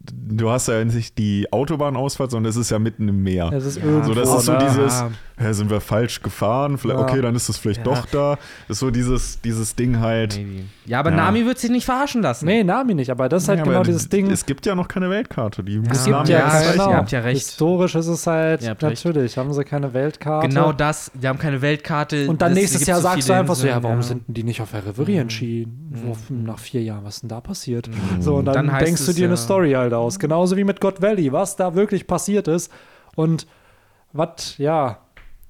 Du 0.00 0.50
hast 0.50 0.68
ja 0.68 0.84
nicht 0.84 1.16
die 1.18 1.50
Autobahnausfahrt, 1.52 2.30
sondern 2.30 2.50
es 2.50 2.56
ist 2.56 2.70
ja 2.70 2.78
mitten 2.78 3.08
im 3.08 3.22
Meer. 3.22 3.50
Es 3.52 3.64
ist 3.64 3.76
Ja, 3.78 3.84
irgendwo. 3.84 4.08
So, 4.08 4.14
das 4.14 4.28
ist 4.34 4.44
so 4.46 4.56
dieses, 4.58 5.04
ja, 5.40 5.52
sind 5.52 5.70
wir 5.70 5.80
falsch 5.80 6.22
gefahren? 6.22 6.78
Vielleicht, 6.78 6.98
Ja. 7.00 7.06
Okay, 7.06 7.20
dann 7.22 7.34
ist 7.34 7.48
es 7.48 7.56
vielleicht 7.58 7.78
Ja. 7.78 7.84
doch 7.94 8.06
da. 8.06 8.38
Ist 8.68 8.78
so 8.80 8.90
dieses, 8.90 9.40
dieses 9.40 9.76
Ding 9.76 10.00
halt. 10.00 10.36
Maybe. 10.36 10.64
Ja, 10.86 11.00
aber 11.00 11.10
Ja. 11.10 11.16
Nami 11.16 11.44
wird 11.46 11.58
sich 11.58 11.70
nicht 11.70 11.84
verarschen 11.84 12.22
lassen. 12.22 12.46
Nee, 12.46 12.64
Nami 12.64 12.94
nicht, 12.94 13.10
aber 13.10 13.28
das 13.28 13.44
ist 13.44 13.48
halt 13.48 13.58
Ja, 13.60 13.64
genau 13.64 13.82
dieses 13.82 14.08
Ding. 14.08 14.30
Es 14.30 14.46
gibt 14.46 14.66
ja 14.66 14.74
noch 14.74 14.88
keine 14.88 15.10
Weltkarte. 15.10 15.62
Die 15.62 15.76
Es 15.76 15.88
müssen 15.88 16.04
gibt 16.04 16.16
Nami 16.16 16.30
ja 16.30 16.48
zeichnen. 16.50 16.72
genau. 16.72 16.90
ihr 16.90 16.96
habt 16.96 17.10
ja 17.12 17.20
recht. 17.20 17.40
Historisch 17.46 17.94
ist 17.94 18.06
es 18.08 18.26
halt, 18.26 18.62
Ihr 18.62 18.70
habt 18.70 18.82
recht. 18.82 19.04
natürlich, 19.04 19.36
haben 19.38 19.52
sie 19.52 19.64
keine 19.64 19.92
Weltkarte. 19.94 20.48
Genau 20.48 20.72
das, 20.72 21.10
die 21.14 21.28
haben 21.28 21.38
keine 21.38 21.62
Weltkarte. 21.62 22.28
Und 22.28 22.42
dann 22.42 22.50
das- 22.52 22.58
nächstes 22.58 22.86
Jahr 22.86 22.98
so 22.98 23.02
sagst 23.04 23.28
du 23.28 23.32
einfach 23.34 23.54
so, 23.54 23.66
ja, 23.66 23.82
warum 23.82 23.98
ja. 23.98 24.02
sind 24.02 24.26
denn 24.28 24.34
die 24.34 24.42
nicht 24.44 24.60
auf 24.60 24.70
der 24.72 24.84
Reverie 24.86 25.14
Mhm. 25.14 25.20
entschieden? 25.20 25.92
Wo, 26.04 26.34
Mhm. 26.34 26.44
nach 26.44 26.58
vier 26.58 26.82
Jahren, 26.82 27.04
was 27.04 27.16
ist 27.16 27.22
denn 27.22 27.28
da 27.28 27.40
passiert? 27.40 27.88
Mhm. 27.88 28.22
So, 28.22 28.36
und 28.36 28.44
dann, 28.46 28.66
Dann 28.66 28.78
denkst 28.78 29.04
du 29.06 29.12
dir 29.12 29.24
eine 29.26 29.34
ja- 29.34 29.36
Story 29.36 29.72
halt 29.72 29.92
aus. 29.92 30.18
Genauso 30.18 30.56
wie 30.56 30.64
mit 30.64 30.80
God 30.80 31.00
Valley, 31.02 31.32
was 31.32 31.56
da 31.56 31.74
wirklich 31.74 32.06
passiert 32.06 32.48
ist. 32.48 32.72
Und 33.14 33.46
was, 34.12 34.56
ja, 34.58 34.98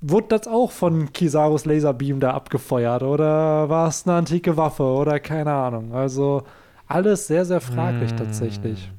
wurde 0.00 0.28
das 0.28 0.46
auch 0.46 0.70
von 0.70 1.12
Kisarus 1.12 1.64
Laserbeam 1.64 2.20
da 2.20 2.32
abgefeuert? 2.32 3.02
Oder 3.02 3.68
war 3.68 3.88
es 3.88 4.06
eine 4.06 4.16
antike 4.16 4.56
Waffe? 4.56 4.82
Oder 4.84 5.18
keine 5.20 5.52
Ahnung. 5.52 5.92
Also 5.94 6.42
alles 6.86 7.26
sehr, 7.26 7.44
sehr 7.44 7.60
fraglich 7.60 8.12
Mm. 8.14 8.16
tatsächlich. 8.16 8.90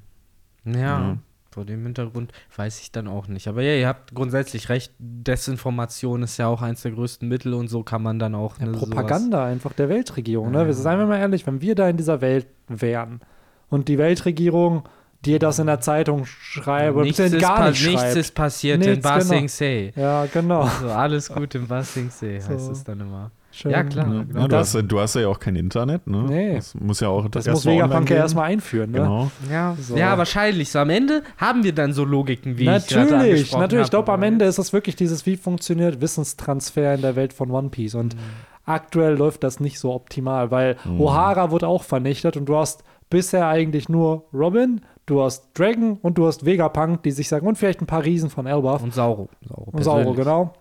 Ja, 0.66 0.74
Ja. 0.80 1.18
vor 1.52 1.66
dem 1.66 1.84
Hintergrund 1.84 2.32
weiß 2.56 2.80
ich 2.82 2.92
dann 2.92 3.08
auch 3.08 3.28
nicht. 3.28 3.48
Aber 3.48 3.62
ja, 3.62 3.74
ihr 3.76 3.88
habt 3.88 4.14
grundsätzlich 4.14 4.70
recht. 4.70 4.92
Desinformation 5.00 6.22
ist 6.24 6.38
ja 6.38 6.48
auch 6.48 6.62
eins 6.62 6.82
der 6.84 6.92
größten 6.92 7.28
Mittel 7.28 7.54
und 7.54 7.68
so 7.70 7.84
kann 7.84 8.04
man 8.04 8.20
dann 8.20 8.36
auch. 8.36 8.60
Ja, 8.60 8.66
ne, 8.66 8.74
sowas- 8.76 8.90
Propaganda 8.90 9.46
einfach 9.46 9.74
der 9.74 9.90
Weltregierung. 9.90 10.52
Ne? 10.52 10.60
Ja. 10.60 10.66
Wir 10.68 10.74
seien 10.74 11.00
wir 11.00 11.06
mal 11.08 11.18
ehrlich, 11.20 11.48
wenn 11.48 11.62
wir 11.62 11.76
da 11.76 11.88
in 11.90 11.98
dieser 11.98 12.22
Welt 12.22 12.48
wären 12.68 13.22
und 13.70 13.88
die 13.88 13.98
Weltregierung 13.98 14.84
dir 15.26 15.38
das 15.40 15.60
in 15.60 15.68
der 15.68 15.82
Zeitung 15.82 16.26
schreibt 16.26 16.96
oder 16.96 17.04
Nichts 17.04 17.20
ist, 17.20 17.40
gar 17.40 17.56
pa- 17.58 17.70
nicht 17.72 17.86
nichts 17.86 18.02
schreibt. 18.02 18.16
ist 18.18 18.36
passiert 18.36 18.84
in 18.86 18.90
Nichts, 18.92 19.04
Ba 19.04 19.18
genau. 19.20 19.26
Sing 19.30 19.48
Se. 19.50 19.92
Ja, 19.96 20.26
genau. 20.32 20.70
So, 20.82 20.88
alles 20.90 21.30
gut 21.30 21.56
in 21.56 21.68
Ba 21.68 21.84
Sing 21.84 22.10
Se 22.10 22.36
heißt 22.48 22.48
So. 22.66 22.72
es 22.72 22.84
dann 22.84 23.02
immer. 23.02 23.32
Schön. 23.52 23.72
Ja, 23.72 23.84
klar. 23.84 24.06
Ja, 24.14 24.24
genau 24.24 24.48
du, 24.48 24.56
hast, 24.56 24.76
ja- 24.76 24.82
du 24.84 25.00
hast 25.00 25.16
ja 25.16 25.28
auch 25.28 25.40
kein 25.40 25.56
Internet, 25.56 26.06
ne? 26.08 26.24
Nee. 26.28 26.56
Das 26.56 26.76
muss 26.76 27.00
ja 27.00 27.10
auch 27.10 27.28
Das 27.30 27.48
erst 27.48 27.66
muss 27.66 27.74
Vegapunk 27.74 28.10
ja 28.12 28.18
erstmal 28.18 28.46
einführen. 28.46 28.92
Ne? 28.92 29.00
Genau. 29.00 29.32
Ja, 29.52 29.76
So. 29.82 29.98
ja, 29.98 30.18
wahrscheinlich. 30.18 30.72
So 30.72 30.80
am 30.80 30.92
Ende 30.92 31.24
haben 31.38 31.64
wir 31.64 31.74
dann 31.74 31.92
so 31.92 32.06
Logiken, 32.06 32.58
wie 32.58 32.62
ich 32.64 32.68
Natürlich, 32.68 33.12
angesprochen 33.14 33.62
natürlich. 33.62 33.84
Ich 33.86 33.90
glaube, 33.90 34.14
am 34.14 34.24
Ende 34.24 34.46
ist 34.46 34.60
das 34.60 34.72
wirklich 34.72 34.96
dieses, 34.96 35.26
wie 35.26 35.36
funktioniert 35.36 36.00
Wissenstransfer 36.00 36.94
in 36.94 37.02
der 37.02 37.16
Welt 37.16 37.34
von 37.34 37.50
One 37.50 37.70
Piece. 37.70 37.96
Und 37.96 38.16
Mhm. 38.16 38.20
aktuell 38.66 39.16
läuft 39.18 39.44
das 39.44 39.60
nicht 39.60 39.80
so 39.80 39.94
optimal, 39.94 40.52
weil 40.52 40.78
Mhm. 40.86 41.02
O'Hara 41.02 41.50
wurde 41.50 41.68
auch 41.68 41.84
vernichtet 41.84 42.38
und 42.38 42.46
du 42.46 42.56
hast 42.56 42.84
bisher 43.10 43.48
eigentlich 43.48 43.90
nur 43.90 44.26
Robin, 44.32 44.82
du 45.10 45.22
hast 45.22 45.58
Dragon 45.58 45.98
und 46.02 46.18
du 46.18 46.28
hast 46.28 46.46
Vegapunk, 46.46 47.04
die 47.04 47.12
sich 47.12 47.28
sagen, 47.28 47.48
und 47.48 47.58
vielleicht 47.58 47.82
ein 47.82 47.88
paar 47.88 48.04
Riesen 48.04 48.30
von 48.30 48.46
Elbaf. 48.46 48.84
Und 48.84 48.94
Sauro. 48.94 49.30
Sauro, 49.48 49.70
Und 49.72 49.84
Sauro, 49.84 50.14
genau. 50.14 50.54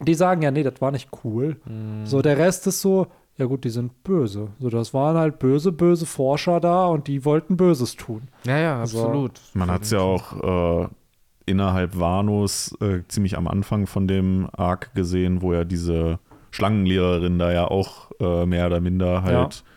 Die 0.00 0.14
sagen 0.14 0.42
ja, 0.42 0.50
nee, 0.50 0.62
das 0.62 0.80
war 0.80 0.90
nicht 0.90 1.10
cool. 1.24 1.56
Mhm. 1.66 2.04
So, 2.04 2.22
der 2.22 2.38
Rest 2.38 2.66
ist 2.66 2.80
so, 2.80 3.06
ja 3.36 3.46
gut, 3.46 3.64
die 3.64 3.70
sind 3.70 4.02
böse. 4.02 4.48
So, 4.58 4.70
das 4.70 4.94
waren 4.94 5.16
halt 5.16 5.38
böse, 5.38 5.72
böse 5.72 6.06
Forscher 6.06 6.60
da 6.60 6.86
und 6.86 7.06
die 7.06 7.24
wollten 7.24 7.56
Böses 7.56 7.96
tun. 7.96 8.28
Ja, 8.44 8.58
ja, 8.58 8.80
absolut. 8.80 9.40
Man 9.54 9.70
hat 9.70 9.82
es 9.82 9.90
ja 9.90 10.00
auch 10.00 10.84
äh, 10.84 10.88
innerhalb 11.46 11.98
Vanos 11.98 12.76
äh, 12.80 13.00
ziemlich 13.08 13.36
am 13.36 13.46
Anfang 13.46 13.86
von 13.86 14.08
dem 14.08 14.48
Arc 14.52 14.94
gesehen, 14.94 15.42
wo 15.42 15.52
ja 15.52 15.64
diese 15.64 16.18
Schlangenlehrerin 16.50 17.38
da 17.38 17.52
ja 17.52 17.66
auch 17.66 18.10
äh, 18.20 18.46
mehr 18.46 18.66
oder 18.66 18.80
minder 18.80 19.22
halt 19.22 19.54
ja, 19.54 19.73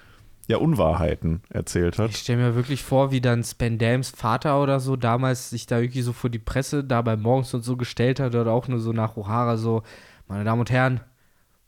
Unwahrheiten 0.55 1.41
erzählt 1.49 1.99
hat. 1.99 2.11
Ich 2.11 2.17
stelle 2.17 2.41
mir 2.41 2.55
wirklich 2.55 2.81
vor, 2.81 3.11
wie 3.11 3.19
dann 3.19 3.43
Spandams 3.43 4.09
Vater 4.09 4.61
oder 4.61 4.79
so 4.79 4.95
damals 4.95 5.49
sich 5.49 5.67
da 5.67 5.79
irgendwie 5.79 6.01
so 6.01 6.13
vor 6.13 6.29
die 6.29 6.39
Presse 6.39 6.83
da 6.83 7.01
bei 7.01 7.17
Morgens 7.17 7.53
und 7.53 7.63
so 7.63 7.75
gestellt 7.75 8.19
hat 8.19 8.33
oder 8.33 8.51
auch 8.51 8.67
nur 8.69 8.79
so 8.79 8.93
nach 8.93 9.17
O'Hara 9.17 9.57
so, 9.57 9.83
meine 10.27 10.45
Damen 10.45 10.61
und 10.61 10.71
Herren, 10.71 11.01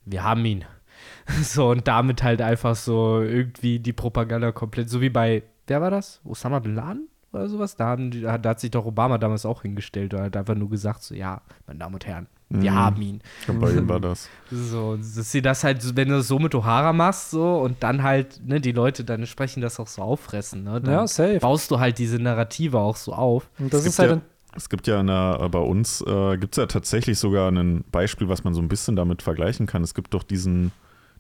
wir 0.05 0.23
haben 0.23 0.43
ihn. 0.45 0.65
So 1.43 1.69
und 1.69 1.87
damit 1.87 2.23
halt 2.23 2.41
einfach 2.41 2.75
so 2.75 3.21
irgendwie 3.21 3.79
die 3.79 3.93
Propaganda 3.93 4.51
komplett, 4.51 4.89
so 4.89 4.99
wie 4.99 5.09
bei, 5.09 5.43
wer 5.67 5.79
war 5.79 5.91
das? 5.91 6.19
Osama 6.25 6.59
Bin 6.59 6.75
Laden 6.75 7.07
oder 7.31 7.47
sowas? 7.47 7.75
Da, 7.75 7.85
haben 7.85 8.09
da 8.11 8.33
hat 8.33 8.59
sich 8.59 8.71
doch 8.71 8.85
Obama 8.85 9.17
damals 9.19 9.45
auch 9.45 9.61
hingestellt 9.61 10.13
und 10.13 10.21
hat 10.21 10.35
einfach 10.35 10.55
nur 10.55 10.69
gesagt 10.69 11.03
so, 11.03 11.13
ja, 11.13 11.41
meine 11.67 11.79
Damen 11.79 11.93
und 11.93 12.05
Herren, 12.07 12.27
wir 12.49 12.71
Mhm. 12.71 12.75
haben 12.75 13.01
ihn. 13.01 13.21
Ich 13.39 13.45
glaube, 13.45 13.59
bei 13.61 13.71
ihm 13.73 13.87
war 13.87 13.99
das. 13.99 14.29
So, 14.51 14.97
dass 14.97 15.31
sie 15.31 15.43
das 15.43 15.63
halt, 15.63 15.95
wenn 15.95 16.09
du 16.09 16.17
das 16.17 16.27
so 16.27 16.39
mit 16.39 16.55
O'Hara 16.55 16.91
machst, 16.91 17.29
so 17.29 17.59
und 17.59 17.83
dann 17.83 18.01
halt, 18.01 18.41
ne, 18.43 18.59
die 18.59 18.71
Leute 18.71 19.03
dann 19.03 19.19
entsprechend 19.19 19.63
das 19.63 19.79
auch 19.79 19.87
so 19.87 20.01
auffressen, 20.01 20.63
ne? 20.63 20.81
Dann 20.81 20.91
Ja, 20.91 21.07
safe. 21.07 21.37
baust 21.39 21.69
du 21.69 21.79
halt 21.79 21.99
diese 21.99 22.17
Narrative 22.17 22.79
auch 22.79 22.95
so 22.95 23.13
auf. 23.13 23.47
Und 23.59 23.71
das 23.71 23.81
Es 23.81 23.87
ist 23.89 23.97
gibt 23.97 24.09
halt 24.09 24.21
ja, 24.21 24.25
es 24.55 24.69
gibt 24.69 24.87
ja 24.87 24.99
in 25.01 25.05
der, 25.07 25.47
bei 25.49 25.59
uns, 25.59 26.01
äh, 26.01 26.37
gibt 26.37 26.55
es 26.55 26.57
ja 26.57 26.65
tatsächlich 26.65 27.19
sogar 27.19 27.51
ein 27.51 27.83
Beispiel, 27.91 28.27
was 28.29 28.43
man 28.43 28.55
so 28.55 28.61
ein 28.61 28.67
bisschen 28.67 28.95
damit 28.95 29.21
vergleichen 29.21 29.67
kann. 29.67 29.83
Es 29.83 29.93
gibt 29.93 30.15
doch 30.15 30.23
diesen, 30.23 30.71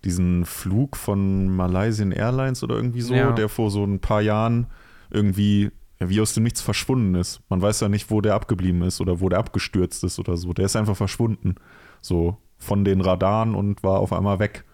diesen 0.03 0.45
Flug 0.45 0.97
von 0.97 1.55
Malaysian 1.55 2.11
Airlines 2.11 2.63
oder 2.63 2.75
irgendwie 2.75 3.01
so, 3.01 3.13
Ja. 3.13 3.31
der 3.33 3.47
vor 3.49 3.69
so 3.69 3.83
ein 3.83 3.99
paar 3.99 4.21
Jahren 4.21 4.65
irgendwie 5.11 5.69
ja, 5.99 6.09
wie 6.09 6.21
aus 6.21 6.33
dem 6.33 6.43
Nichts 6.43 6.61
verschwunden 6.61 7.15
ist. 7.15 7.41
Man 7.49 7.61
weiß 7.61 7.81
ja 7.81 7.89
nicht, 7.89 8.09
wo 8.09 8.21
der 8.21 8.35
abgeblieben 8.35 8.81
ist 8.83 9.01
oder 9.01 9.19
wo 9.19 9.29
der 9.29 9.39
abgestürzt 9.39 10.03
ist 10.03 10.19
oder 10.19 10.37
so. 10.37 10.53
Der 10.53 10.65
ist 10.65 10.75
einfach 10.75 10.95
verschwunden. 10.95 11.55
So 12.01 12.37
von 12.57 12.85
den 12.85 13.01
Radaren 13.01 13.55
und 13.55 13.83
war 13.83 13.99
auf 13.99 14.13
einmal 14.13 14.39
weg. 14.39 14.65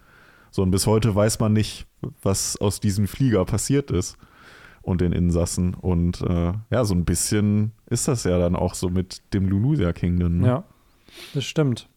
So, 0.50 0.62
und 0.62 0.70
bis 0.70 0.86
heute 0.86 1.14
weiß 1.14 1.40
man 1.40 1.52
nicht, 1.52 1.86
was 2.22 2.56
aus 2.56 2.80
diesem 2.80 3.08
Flieger 3.08 3.44
passiert 3.44 3.90
ist 3.90 4.16
und 4.82 5.00
den 5.00 5.12
Insassen. 5.12 5.74
Und 5.74 6.20
äh, 6.22 6.52
ja, 6.70 6.84
so 6.84 6.94
ein 6.94 7.04
bisschen 7.04 7.72
ist 7.86 8.08
das 8.08 8.24
ja 8.24 8.38
dann 8.38 8.54
auch 8.56 8.74
so 8.74 8.88
mit 8.88 9.22
dem 9.34 9.48
Lulusia 9.48 9.92
Kingdom. 9.92 10.38
Ne? 10.38 10.46
Ja, 10.46 10.64
das 11.34 11.44
stimmt. 11.44 11.88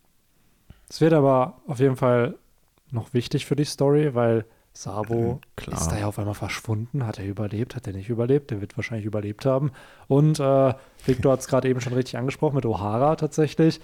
Es 0.90 1.02
wird 1.02 1.14
aber 1.14 1.62
auf 1.68 1.80
jeden 1.80 1.96
Fall 1.96 2.36
noch 2.92 3.14
wichtig 3.14 3.46
für 3.46 3.56
die 3.56 3.66
Story, 3.66 4.16
weil 4.16 4.46
Sabo 4.74 5.40
Klar. 5.56 5.78
ist 5.80 5.88
da 5.88 5.98
ja 5.98 6.08
auf 6.08 6.20
einmal 6.20 6.36
verschwunden. 6.36 7.06
Hat 7.06 7.20
er 7.20 7.26
überlebt? 7.26 7.76
Hat 7.76 7.88
er 7.88 7.94
nicht 7.94 8.10
überlebt? 8.10 8.52
Der 8.52 8.62
wird 8.62 8.78
wahrscheinlich 8.78 9.06
überlebt 9.06 9.46
haben. 9.46 9.72
Und 10.08 10.40
äh, 10.40 10.74
Victor 11.06 11.34
hat 11.34 11.40
es 11.40 11.48
gerade 11.48 11.68
eben 11.68 11.82
schon 11.82 11.94
richtig 11.94 12.18
angesprochen 12.18 12.56
mit 12.56 12.66
O'Hara 12.66 13.16
tatsächlich. 13.18 13.82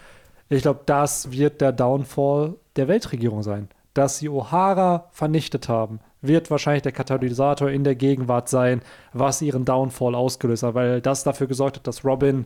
Ich 0.50 0.62
glaube, 0.62 0.82
das 0.86 1.32
wird 1.32 1.60
der 1.62 1.72
Downfall 1.72 2.56
der 2.76 2.88
Weltregierung 2.88 3.44
sein. 3.44 3.70
Dass 3.94 4.18
sie 4.18 4.30
O'Hara 4.30 5.06
vernichtet 5.12 5.70
haben, 5.70 6.00
wird 6.22 6.52
wahrscheinlich 6.52 6.84
der 6.84 6.92
Katalysator 6.92 7.70
in 7.70 7.84
der 7.84 7.96
Gegenwart 7.96 8.50
sein, 8.50 8.82
was 9.14 9.42
ihren 9.42 9.66
Downfall 9.66 10.16
ausgelöst 10.16 10.64
hat, 10.64 10.76
weil 10.76 11.02
das 11.02 11.24
dafür 11.24 11.48
gesorgt 11.48 11.78
hat, 11.78 11.88
dass 11.88 12.04
Robin 12.04 12.46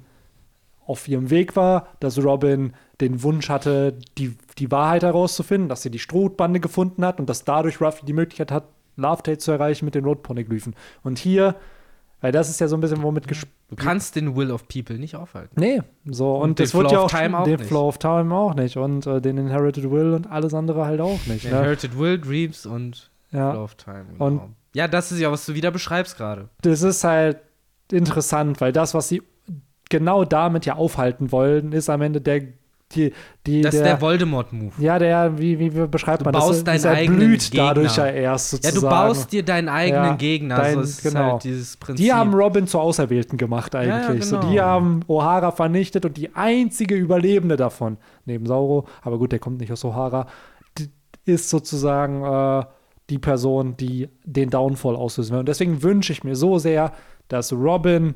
auf 0.89 1.07
ihrem 1.07 1.29
Weg 1.29 1.55
war, 1.55 1.87
dass 1.99 2.17
Robin 2.23 2.73
den 2.99 3.21
Wunsch 3.23 3.47
hatte, 3.49 3.97
die, 4.17 4.35
die 4.57 4.71
Wahrheit 4.71 5.03
herauszufinden, 5.03 5.69
dass 5.69 5.81
sie 5.83 5.91
die 5.91 5.99
Strohbande 5.99 6.59
gefunden 6.59 7.05
hat 7.05 7.19
und 7.19 7.29
dass 7.29 7.45
dadurch 7.45 7.79
Ruffy 7.79 8.05
die 8.05 8.13
Möglichkeit 8.13 8.51
hat, 8.51 8.65
Love 8.95 9.23
Tate 9.23 9.37
zu 9.37 9.51
erreichen 9.51 9.85
mit 9.85 9.95
den 9.95 10.03
Rotponeglyphen. 10.03 10.75
Und 11.03 11.19
hier, 11.19 11.55
weil 12.21 12.31
das 12.31 12.49
ist 12.49 12.59
ja 12.59 12.67
so 12.67 12.75
ein 12.75 12.81
bisschen 12.81 13.01
womit 13.03 13.27
gespielt. 13.27 13.53
Du 13.69 13.75
kannst 13.75 14.15
den 14.15 14.35
Will 14.35 14.51
of 14.51 14.67
People 14.67 14.97
nicht 14.97 15.15
aufhalten. 15.15 15.55
Nee, 15.59 15.81
so 16.05 16.35
und, 16.37 16.57
den 16.59 16.63
das 16.65 16.73
wird 16.73 16.87
Flow 16.89 16.91
ja 16.97 17.05
of 17.05 17.13
auch 17.13 17.17
Time 17.19 17.37
auch 17.39 17.43
den 17.43 17.55
nicht. 17.59 17.67
Flow 17.67 17.87
of 17.87 17.97
Time 17.99 18.33
auch 18.35 18.55
nicht 18.55 18.75
und 18.77 19.05
äh, 19.05 19.21
den 19.21 19.37
Inherited 19.37 19.89
Will 19.91 20.13
und 20.13 20.29
alles 20.29 20.53
andere 20.55 20.85
halt 20.85 20.99
auch 21.01 21.19
nicht. 21.27 21.45
Ne? 21.45 21.51
Inherited 21.51 21.97
Will, 21.99 22.19
Dreams 22.19 22.65
und 22.65 23.11
Flow 23.29 23.39
Ja, 23.39 23.61
of 23.61 23.75
Time. 23.75 24.05
Und- 24.17 24.39
Genau. 24.39 24.49
ja, 24.73 24.87
das 24.87 25.11
ist 25.11 25.19
ja, 25.19 25.31
was 25.31 25.45
du 25.45 25.53
wieder 25.53 25.69
beschreibst 25.69 26.17
gerade. 26.17 26.49
das 26.63 26.81
ist 26.81 27.03
halt 27.03 27.37
interessant, 27.91 28.59
weil 28.61 28.71
das, 28.71 28.93
was 28.93 29.07
sie 29.07 29.21
genau 29.89 30.23
damit 30.25 30.65
ja 30.65 30.75
aufhalten 30.75 31.31
wollen, 31.31 31.71
ist 31.71 31.89
am 31.89 32.01
Ende 32.01 32.21
der 32.21 32.41
die, 32.95 33.13
die 33.45 33.61
Das 33.61 33.75
ist 33.75 33.81
der, 33.81 33.89
der 33.89 34.01
Voldemort-Move. 34.01 34.71
Ja, 34.79 34.97
der, 34.97 35.37
wie, 35.37 35.59
wie 35.59 35.69
beschreibt 35.69 36.21
Du 36.21 36.25
man 36.25 36.31
baust 36.33 36.65
das? 36.67 36.81
deinen 36.81 36.95
eigenen 36.97 37.19
blüht 37.19 37.51
Gegner. 37.51 37.67
dadurch 37.67 37.97
ja 37.97 38.07
erst 38.07 38.51
Ja, 38.53 38.57
sozusagen. 38.57 38.81
du 38.81 38.89
baust 38.89 39.31
dir 39.31 39.45
deinen 39.45 39.69
eigenen 39.69 40.03
Ja, 40.05 40.15
Gegner. 40.15 40.55
dein- 40.55 40.73
so, 40.73 40.81
ist 40.81 41.03
genau. 41.03 41.33
halt 41.33 41.43
dieses 41.43 41.77
Prinzip. 41.77 42.03
Die 42.03 42.11
haben 42.11 42.33
Robin 42.33 42.65
zur 42.65 42.81
Auserwählten 42.81 43.37
gemacht 43.37 43.75
ja, 43.75 43.81
eigentlich. 43.81 44.25
so, 44.25 44.39
genau. 44.39 44.51
die 44.51 44.59
haben 44.59 45.01
O'Hara 45.07 45.51
vernichtet 45.51 46.03
und 46.03 46.17
die 46.17 46.35
einzige 46.35 46.95
Überlebende 46.95 47.57
davon, 47.57 47.97
neben 48.25 48.47
Sauro, 48.47 48.87
aber 49.03 49.19
gut, 49.19 49.33
der 49.33 49.39
kommt 49.39 49.59
nicht 49.59 49.71
aus 49.71 49.85
O'Hara, 49.85 50.25
ist 51.25 51.49
sozusagen 51.51 52.23
äh, 52.23 52.65
die 53.11 53.19
Person, 53.19 53.77
die 53.77 54.09
den 54.23 54.49
Downfall 54.49 54.95
auslösen 54.95 55.33
will. 55.33 55.39
Und 55.41 55.47
deswegen 55.49 55.83
wünsche 55.83 56.11
ich 56.11 56.23
mir 56.23 56.35
so 56.35 56.57
sehr, 56.57 56.91
dass 57.27 57.53
Robin, 57.53 58.15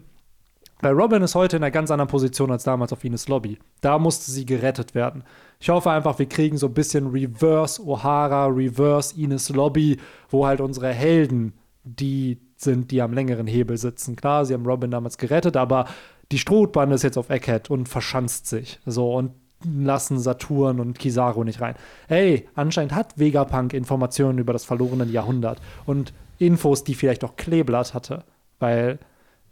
weil 0.84 0.94
Robin 0.94 1.22
ist 1.22 1.36
heute 1.36 1.58
in 1.58 1.64
einer 1.64 1.72
ganz 1.72 1.92
anderen 1.92 2.10
Position 2.10 2.52
als 2.52 2.64
damals 2.64 2.92
auf 2.92 3.04
Ines 3.04 3.28
Lobby. 3.28 3.58
Da 3.82 3.98
musste 3.98 4.32
sie 4.32 4.46
gerettet 4.46 4.94
werden. 4.94 5.24
Ich 5.60 5.70
hoffe 5.70 5.92
einfach, 5.92 6.20
wir 6.20 6.28
kriegen 6.28 6.58
so 6.58 6.68
ein 6.68 6.74
bisschen 6.74 7.08
Reverse 7.08 7.82
O'Hara, 7.82 8.54
Reverse 8.54 9.16
Ines 9.20 9.50
Lobby, 9.50 9.98
wo 10.30 10.46
halt 10.46 10.62
unsere 10.62 10.92
Helden 10.92 11.54
die 11.84 12.40
sind, 12.58 12.92
die 12.92 13.02
am 13.02 13.14
längeren 13.14 13.48
Hebel 13.48 13.78
sitzen. 13.78 14.16
Klar, 14.16 14.46
sie 14.46 14.54
haben 14.54 14.66
Robin 14.66 14.92
damals 14.92 15.18
gerettet, 15.18 15.58
aber 15.58 15.86
die 16.32 16.40
Strohbande 16.40 16.96
ist 16.96 17.04
jetzt 17.04 17.18
auf 17.18 17.30
Egghead 17.30 17.70
und 17.70 17.90
verschanzt 17.90 18.48
sich. 18.48 18.80
So, 18.86 19.14
und 19.14 19.32
lassen 19.66 20.20
Saturn 20.20 20.80
und 20.80 21.00
Kizaru 21.00 21.44
nicht 21.44 21.62
rein. 21.62 21.76
Hey, 22.08 22.50
anscheinend 22.56 22.94
hat 22.94 23.18
Vegapunk 23.18 23.74
Informationen 23.74 24.40
über 24.40 24.54
das 24.54 24.66
verlorene 24.66 25.06
Jahrhundert 25.06 25.62
und 25.86 26.14
Infos, 26.40 26.84
die 26.84 26.96
vielleicht 26.96 27.24
auch 27.24 27.36
Kleeblatt 27.36 27.94
hatte. 27.94 28.24
Weil 28.60 29.00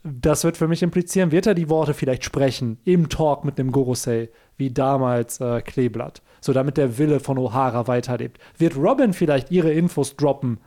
das 0.04 0.43
wird 0.43 0.58
für 0.58 0.68
mich 0.68 0.82
implizieren, 0.82 1.32
wird 1.32 1.45
er 1.45 1.54
die 1.54 1.70
Worte 1.70 1.93
vielleicht 1.93 2.24
sprechen 2.24 2.80
im 2.86 3.10
Talk 3.10 3.45
mit 3.45 3.58
dem 3.58 3.72
Gorosei, 3.72 4.30
wie 4.58 4.72
damals 4.72 5.39
äh, 5.39 5.62
Kleeblatt, 5.62 6.22
so 6.39 6.54
damit 6.54 6.78
der 6.78 6.97
Wille 6.97 7.20
von 7.20 7.38
O'Hara 7.38 7.88
weiterlebt. 7.88 8.39
Wird 8.58 8.78
Robin 8.78 9.14
vielleicht 9.14 9.52
ihre 9.52 9.72
Infos 9.72 10.16
droppen, 10.16 10.60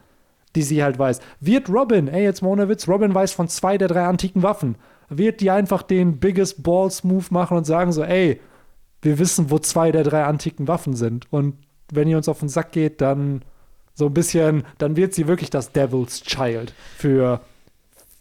die 0.55 0.63
sie 0.63 0.85
halt 0.85 0.99
weiß? 0.99 1.21
Wird 1.41 1.69
Robin, 1.69 2.09
ey, 2.09 2.23
jetzt 2.23 2.43
mal 2.43 2.51
ohne 2.51 2.69
Witz, 2.69 2.87
Robin 2.87 3.15
weiß 3.15 3.33
von 3.33 3.49
zwei 3.49 3.77
der 3.77 3.89
drei 3.89 4.05
antiken 4.05 4.43
Waffen. 4.43 4.77
Wird 5.09 5.41
die 5.41 5.51
einfach 5.51 5.83
den 5.83 6.19
Biggest 6.19 6.63
Balls 6.63 7.03
Move 7.03 7.27
machen 7.31 7.57
und 7.57 7.65
sagen 7.65 7.93
so, 7.93 8.05
ey, 8.05 8.41
wir 9.03 9.19
wissen, 9.19 9.51
wo 9.51 9.59
zwei 9.59 9.91
der 9.91 10.05
drei 10.05 10.25
antiken 10.25 10.69
Waffen 10.69 10.95
sind. 10.95 11.31
Und 11.33 11.57
wenn 11.93 12.09
ihr 12.09 12.17
uns 12.17 12.29
auf 12.29 12.41
den 12.41 12.49
Sack 12.49 12.73
geht, 12.73 13.01
dann 13.01 13.43
so 13.95 14.07
ein 14.07 14.15
bisschen, 14.15 14.65
dann 14.79 14.97
wird 14.97 15.13
sie 15.13 15.29
wirklich 15.29 15.51
das 15.51 15.73
Devil's 15.73 16.23
Child 16.23 16.73
für, 16.97 17.41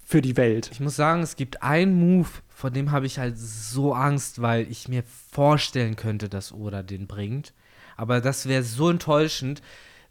für 0.05 0.21
die 0.21 0.37
Welt. 0.37 0.69
Ich 0.71 0.79
muss 0.79 0.95
sagen, 0.95 1.21
es 1.21 1.35
gibt 1.35 1.63
einen 1.63 1.93
Move, 1.99 2.29
vor 2.49 2.71
dem 2.71 2.91
habe 2.91 3.05
ich 3.05 3.19
halt 3.19 3.37
so 3.37 3.93
Angst, 3.93 4.41
weil 4.41 4.69
ich 4.69 4.87
mir 4.87 5.03
vorstellen 5.31 5.95
könnte, 5.95 6.29
dass 6.29 6.53
Oda 6.53 6.83
den 6.83 7.07
bringt. 7.07 7.53
Aber 7.97 8.21
das 8.21 8.47
wäre 8.47 8.63
so 8.63 8.89
enttäuschend, 8.89 9.61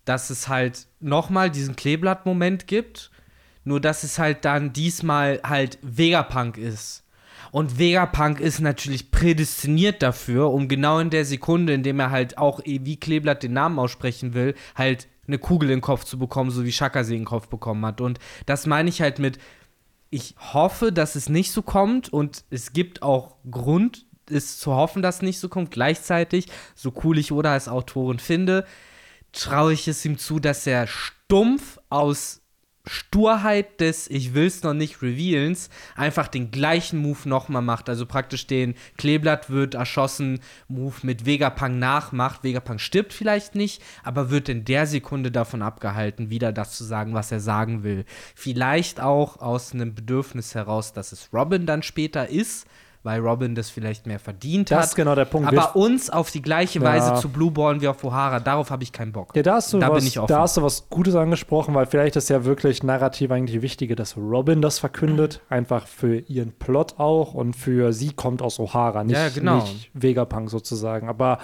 dass 0.04 0.30
es 0.30 0.48
halt 0.48 0.86
nochmal 1.00 1.50
diesen 1.50 1.76
Kleeblatt-Moment 1.76 2.66
gibt. 2.66 3.10
Nur 3.64 3.80
dass 3.80 4.02
es 4.02 4.18
halt 4.18 4.44
dann 4.44 4.72
diesmal 4.72 5.40
halt 5.44 5.78
Vegapunk 5.82 6.58
ist 6.58 7.02
und 7.52 7.78
Vegapunk 7.78 8.40
ist 8.40 8.60
natürlich 8.60 9.10
prädestiniert 9.10 10.02
dafür, 10.02 10.50
um 10.50 10.68
genau 10.68 10.98
in 11.00 11.10
der 11.10 11.26
Sekunde, 11.26 11.74
in 11.74 11.82
dem 11.82 12.00
er 12.00 12.10
halt 12.10 12.38
auch 12.38 12.60
wie 12.64 12.96
Kleeblatt 12.96 13.42
den 13.42 13.52
Namen 13.52 13.78
aussprechen 13.78 14.32
will, 14.32 14.54
halt 14.74 15.06
eine 15.26 15.38
Kugel 15.38 15.68
in 15.68 15.76
den 15.76 15.82
Kopf 15.82 16.04
zu 16.04 16.18
bekommen, 16.18 16.50
so 16.50 16.64
wie 16.64 16.72
Shaka 16.72 17.04
sie 17.04 17.14
in 17.14 17.20
den 17.20 17.26
Kopf 17.26 17.48
bekommen 17.48 17.84
hat. 17.84 18.00
Und 18.00 18.18
das 18.46 18.66
meine 18.66 18.88
ich 18.88 19.02
halt 19.02 19.18
mit, 19.18 19.38
ich 20.12 20.34
hoffe, 20.52 20.92
dass 20.92 21.16
es 21.16 21.30
nicht 21.30 21.52
so 21.52 21.62
kommt 21.62 22.12
und 22.12 22.44
es 22.50 22.74
gibt 22.74 23.02
auch 23.02 23.36
Grund, 23.50 24.04
es 24.30 24.58
zu 24.58 24.72
hoffen, 24.72 25.00
dass 25.00 25.16
es 25.16 25.22
nicht 25.22 25.40
so 25.40 25.48
kommt. 25.48 25.70
Gleichzeitig, 25.70 26.46
so 26.74 26.92
cool 27.02 27.18
ich 27.18 27.32
Oda 27.32 27.54
als 27.54 27.66
Autorin 27.66 28.18
finde, 28.18 28.66
traue 29.32 29.72
ich 29.72 29.88
es 29.88 30.04
ihm 30.04 30.18
zu, 30.18 30.38
dass 30.38 30.66
er 30.66 30.86
stumpf 30.86 31.78
aus 31.88 32.41
Sturheit 32.84 33.80
des 33.80 34.10
Ich 34.10 34.34
will's 34.34 34.62
noch 34.64 34.74
nicht 34.74 35.02
revealens 35.02 35.70
einfach 35.94 36.26
den 36.26 36.50
gleichen 36.50 36.98
Move 36.98 37.28
nochmal 37.28 37.62
macht. 37.62 37.88
Also 37.88 38.06
praktisch 38.06 38.46
den 38.46 38.74
Kleeblatt 38.96 39.50
wird 39.50 39.74
erschossen, 39.74 40.40
Move 40.68 40.96
mit 41.02 41.24
Vegapunk 41.24 41.78
nachmacht. 41.78 42.42
Vegapunk 42.42 42.80
stirbt 42.80 43.12
vielleicht 43.12 43.54
nicht, 43.54 43.82
aber 44.02 44.30
wird 44.30 44.48
in 44.48 44.64
der 44.64 44.86
Sekunde 44.86 45.30
davon 45.30 45.62
abgehalten, 45.62 46.30
wieder 46.30 46.52
das 46.52 46.76
zu 46.76 46.84
sagen, 46.84 47.14
was 47.14 47.30
er 47.30 47.40
sagen 47.40 47.84
will. 47.84 48.04
Vielleicht 48.34 49.00
auch 49.00 49.40
aus 49.40 49.72
einem 49.72 49.94
Bedürfnis 49.94 50.54
heraus, 50.54 50.92
dass 50.92 51.12
es 51.12 51.28
Robin 51.32 51.66
dann 51.66 51.82
später 51.82 52.28
ist, 52.28 52.66
weil 53.02 53.20
Robin 53.20 53.54
das 53.54 53.70
vielleicht 53.70 54.06
mehr 54.06 54.18
verdient 54.18 54.70
das 54.70 54.76
hat. 54.76 54.82
Das 54.84 54.90
ist 54.90 54.96
genau 54.96 55.14
der 55.14 55.24
Punkt. 55.24 55.48
Aber 55.48 55.74
uns 55.74 56.08
auf 56.08 56.30
die 56.30 56.42
gleiche 56.42 56.78
ja. 56.78 56.84
Weise 56.84 57.14
zu 57.20 57.28
blueballen 57.28 57.80
wie 57.80 57.88
auf 57.88 58.02
O'Hara, 58.04 58.40
darauf 58.40 58.70
habe 58.70 58.82
ich 58.82 58.92
keinen 58.92 59.12
Bock. 59.12 59.34
Ja, 59.34 59.42
da 59.42 59.54
hast, 59.54 59.72
du 59.72 59.78
da, 59.78 59.90
was, 59.90 60.12
da 60.12 60.40
hast 60.40 60.56
du 60.56 60.62
was 60.62 60.88
Gutes 60.88 61.14
angesprochen, 61.14 61.74
weil 61.74 61.86
vielleicht 61.86 62.16
ist 62.16 62.30
ja 62.30 62.44
wirklich 62.44 62.82
narrativ 62.82 63.30
eigentlich 63.30 63.62
wichtiger, 63.62 63.96
dass 63.96 64.16
Robin 64.16 64.62
das 64.62 64.78
verkündet, 64.78 65.40
einfach 65.48 65.86
für 65.86 66.18
ihren 66.18 66.52
Plot 66.52 66.98
auch 66.98 67.34
und 67.34 67.54
für 67.56 67.92
sie 67.92 68.12
kommt 68.12 68.42
aus 68.42 68.58
O'Hara, 68.58 69.04
nicht, 69.04 69.16
ja, 69.16 69.28
genau. 69.28 69.56
nicht 69.56 69.90
Vegapunk 69.94 70.50
sozusagen. 70.50 71.08
Aber 71.08 71.38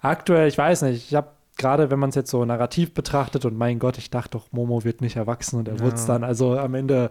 aktuell, 0.00 0.48
ich 0.48 0.58
weiß 0.58 0.82
nicht, 0.82 1.08
ich 1.08 1.14
habe 1.14 1.28
gerade 1.58 1.90
wenn 1.90 1.98
man 1.98 2.10
es 2.10 2.14
jetzt 2.14 2.30
so 2.30 2.44
narrativ 2.44 2.94
betrachtet 2.94 3.44
und 3.44 3.58
mein 3.58 3.80
Gott, 3.80 3.98
ich 3.98 4.10
dachte 4.10 4.38
doch, 4.38 4.52
Momo 4.52 4.84
wird 4.84 5.00
nicht 5.00 5.16
erwachsen 5.16 5.58
und 5.58 5.66
er 5.66 5.74
ja. 5.74 5.80
wurde 5.80 5.96
es 5.96 6.06
dann. 6.06 6.22
Also 6.22 6.56
am 6.56 6.74
Ende 6.74 7.10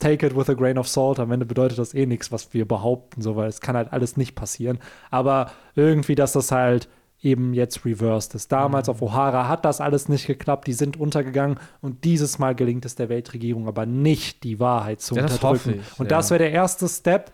take 0.00 0.26
it 0.26 0.36
with 0.36 0.48
a 0.48 0.54
grain 0.54 0.78
of 0.78 0.88
salt. 0.88 1.18
Am 1.18 1.30
Ende 1.30 1.46
bedeutet 1.46 1.78
das 1.78 1.94
eh 1.94 2.06
nichts, 2.06 2.32
was 2.32 2.52
wir 2.52 2.66
behaupten, 2.66 3.22
so, 3.22 3.36
weil 3.36 3.48
es 3.48 3.60
kann 3.60 3.76
halt 3.76 3.92
alles 3.92 4.16
nicht 4.16 4.34
passieren. 4.34 4.78
Aber 5.10 5.50
irgendwie, 5.74 6.14
dass 6.14 6.32
das 6.32 6.50
halt 6.52 6.88
eben 7.24 7.54
jetzt 7.54 7.84
reversed 7.84 8.34
ist. 8.34 8.52
Damals 8.52 8.86
mhm. 8.88 8.92
auf 8.92 9.02
O'Hara 9.02 9.48
hat 9.48 9.64
das 9.64 9.80
alles 9.80 10.08
nicht 10.08 10.26
geklappt, 10.26 10.66
die 10.66 10.74
sind 10.74 10.98
untergegangen 10.98 11.58
und 11.80 12.04
dieses 12.04 12.38
Mal 12.38 12.54
gelingt 12.54 12.84
es 12.84 12.96
der 12.96 13.08
Weltregierung 13.08 13.66
aber 13.66 13.86
nicht, 13.86 14.44
die 14.44 14.60
Wahrheit 14.60 15.00
zu 15.00 15.14
ja, 15.14 15.22
unterdrücken. 15.22 15.80
Ich, 15.80 15.98
und 15.98 16.10
ja. 16.10 16.16
das 16.16 16.30
wäre 16.30 16.38
der 16.38 16.52
erste 16.52 16.86
Step 16.86 17.32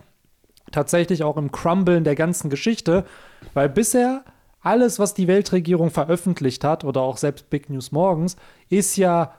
tatsächlich 0.71 1.23
auch 1.23 1.35
im 1.35 1.51
Crumblen 1.51 2.05
der 2.05 2.15
ganzen 2.15 2.49
Geschichte, 2.49 3.03
weil 3.53 3.67
bisher 3.67 4.23
alles, 4.61 4.99
was 4.99 5.13
die 5.13 5.27
Weltregierung 5.27 5.89
veröffentlicht 5.89 6.63
hat 6.63 6.83
oder 6.83 7.01
auch 7.01 7.17
selbst 7.17 7.49
Big 7.49 7.69
News 7.69 7.91
morgens, 7.91 8.37
ist 8.69 8.95
ja 8.95 9.33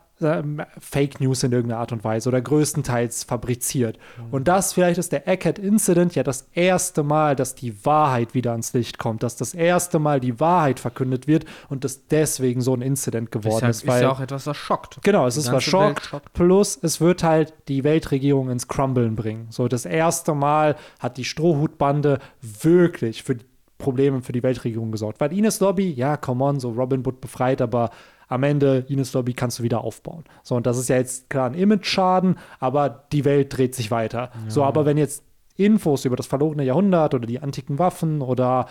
Fake 0.79 1.19
News 1.19 1.43
in 1.43 1.51
irgendeiner 1.51 1.79
Art 1.79 1.91
und 1.91 2.03
Weise 2.03 2.29
oder 2.29 2.41
größtenteils 2.41 3.23
fabriziert. 3.23 3.97
Mhm. 4.17 4.33
Und 4.33 4.47
das 4.47 4.73
vielleicht 4.73 4.97
ist 4.97 5.11
der 5.11 5.27
Eckhead 5.27 5.59
Incident 5.59 6.15
ja 6.15 6.23
das 6.23 6.47
erste 6.53 7.03
Mal, 7.03 7.35
dass 7.35 7.55
die 7.55 7.85
Wahrheit 7.85 8.33
wieder 8.33 8.51
ans 8.51 8.73
Licht 8.73 8.97
kommt, 8.97 9.23
dass 9.23 9.35
das 9.35 9.53
erste 9.53 9.99
Mal 9.99 10.19
die 10.19 10.39
Wahrheit 10.39 10.79
verkündet 10.79 11.27
wird 11.27 11.45
und 11.69 11.83
das 11.83 12.07
deswegen 12.07 12.61
so 12.61 12.73
ein 12.73 12.81
Incident 12.81 13.31
geworden 13.31 13.69
ist. 13.69 13.83
Ist, 13.83 13.87
weil, 13.87 13.97
ist 13.97 14.03
ja 14.03 14.11
auch 14.11 14.19
etwas, 14.19 14.47
was 14.47 14.57
schockt. 14.57 14.99
Genau, 15.03 15.27
es 15.27 15.37
ist 15.37 15.51
was 15.51 15.63
schockt, 15.63 16.05
schockt. 16.05 16.33
Plus 16.33 16.77
es 16.81 17.01
wird 17.01 17.23
halt 17.23 17.53
die 17.67 17.83
Weltregierung 17.83 18.49
ins 18.49 18.67
Crumblen 18.67 19.15
bringen. 19.15 19.47
So 19.49 19.67
das 19.67 19.85
erste 19.85 20.33
Mal 20.33 20.75
hat 20.99 21.17
die 21.17 21.25
Strohhutbande 21.25 22.19
wirklich 22.41 23.23
für 23.23 23.37
Probleme 23.83 24.21
für 24.21 24.31
die 24.31 24.41
Weltregierung 24.41 24.91
gesorgt. 24.91 25.19
Weil 25.19 25.33
Ines 25.33 25.59
Lobby, 25.59 25.91
ja, 25.91 26.17
come 26.17 26.43
on, 26.43 26.59
so 26.59 26.71
Robin 26.71 27.05
Hood 27.05 27.21
befreit, 27.21 27.61
aber 27.61 27.91
am 28.33 28.43
Ende 28.43 28.85
Ines 28.89 29.13
Lobby 29.13 29.33
kannst 29.33 29.59
du 29.59 29.63
wieder 29.63 29.83
aufbauen. 29.83 30.23
So, 30.43 30.55
und 30.55 30.65
das 30.65 30.77
ist 30.77 30.89
ja 30.89 30.97
jetzt 30.97 31.29
klar 31.29 31.47
ein 31.47 31.53
Image-Schaden, 31.53 32.37
aber 32.59 33.05
die 33.11 33.25
Welt 33.25 33.55
dreht 33.55 33.75
sich 33.75 33.91
weiter. 33.91 34.31
Ja. 34.33 34.49
So, 34.49 34.63
aber 34.63 34.85
wenn 34.85 34.97
jetzt 34.97 35.23
Infos 35.55 36.05
über 36.05 36.15
das 36.15 36.27
verlorene 36.27 36.63
Jahrhundert 36.63 37.13
oder 37.13 37.27
die 37.27 37.39
antiken 37.39 37.79
Waffen 37.79 38.21
oder 38.21 38.65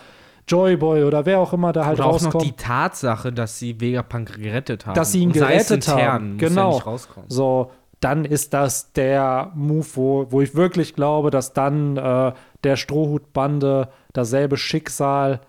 Joyboy 0.47 1.05
oder 1.05 1.25
wer 1.25 1.39
auch 1.39 1.53
immer 1.53 1.71
da 1.71 1.85
halt 1.85 1.99
oder 1.99 2.07
auch 2.07 2.13
rauskommt. 2.13 2.33
noch 2.33 2.41
die 2.41 2.51
Tatsache, 2.51 3.31
dass 3.31 3.59
sie 3.59 3.79
Vegapunk 3.79 4.35
gerettet 4.35 4.85
haben. 4.85 4.95
Dass 4.95 5.13
sie 5.13 5.19
ihn 5.19 5.31
gerettet 5.31 5.87
intern, 5.87 6.01
haben. 6.01 6.37
Genau. 6.37 6.81
Ja 6.85 6.97
so, 7.29 7.71
dann 8.01 8.25
ist 8.25 8.53
das 8.53 8.91
der 8.91 9.51
Move, 9.55 9.87
wo, 9.93 10.27
wo 10.29 10.41
ich 10.41 10.55
wirklich 10.55 10.95
glaube, 10.95 11.31
dass 11.31 11.53
dann 11.53 11.95
äh, 11.95 12.33
der 12.63 12.75
Strohhutbande 12.75 13.89
dasselbe 14.11 14.57
Schicksal 14.57 15.39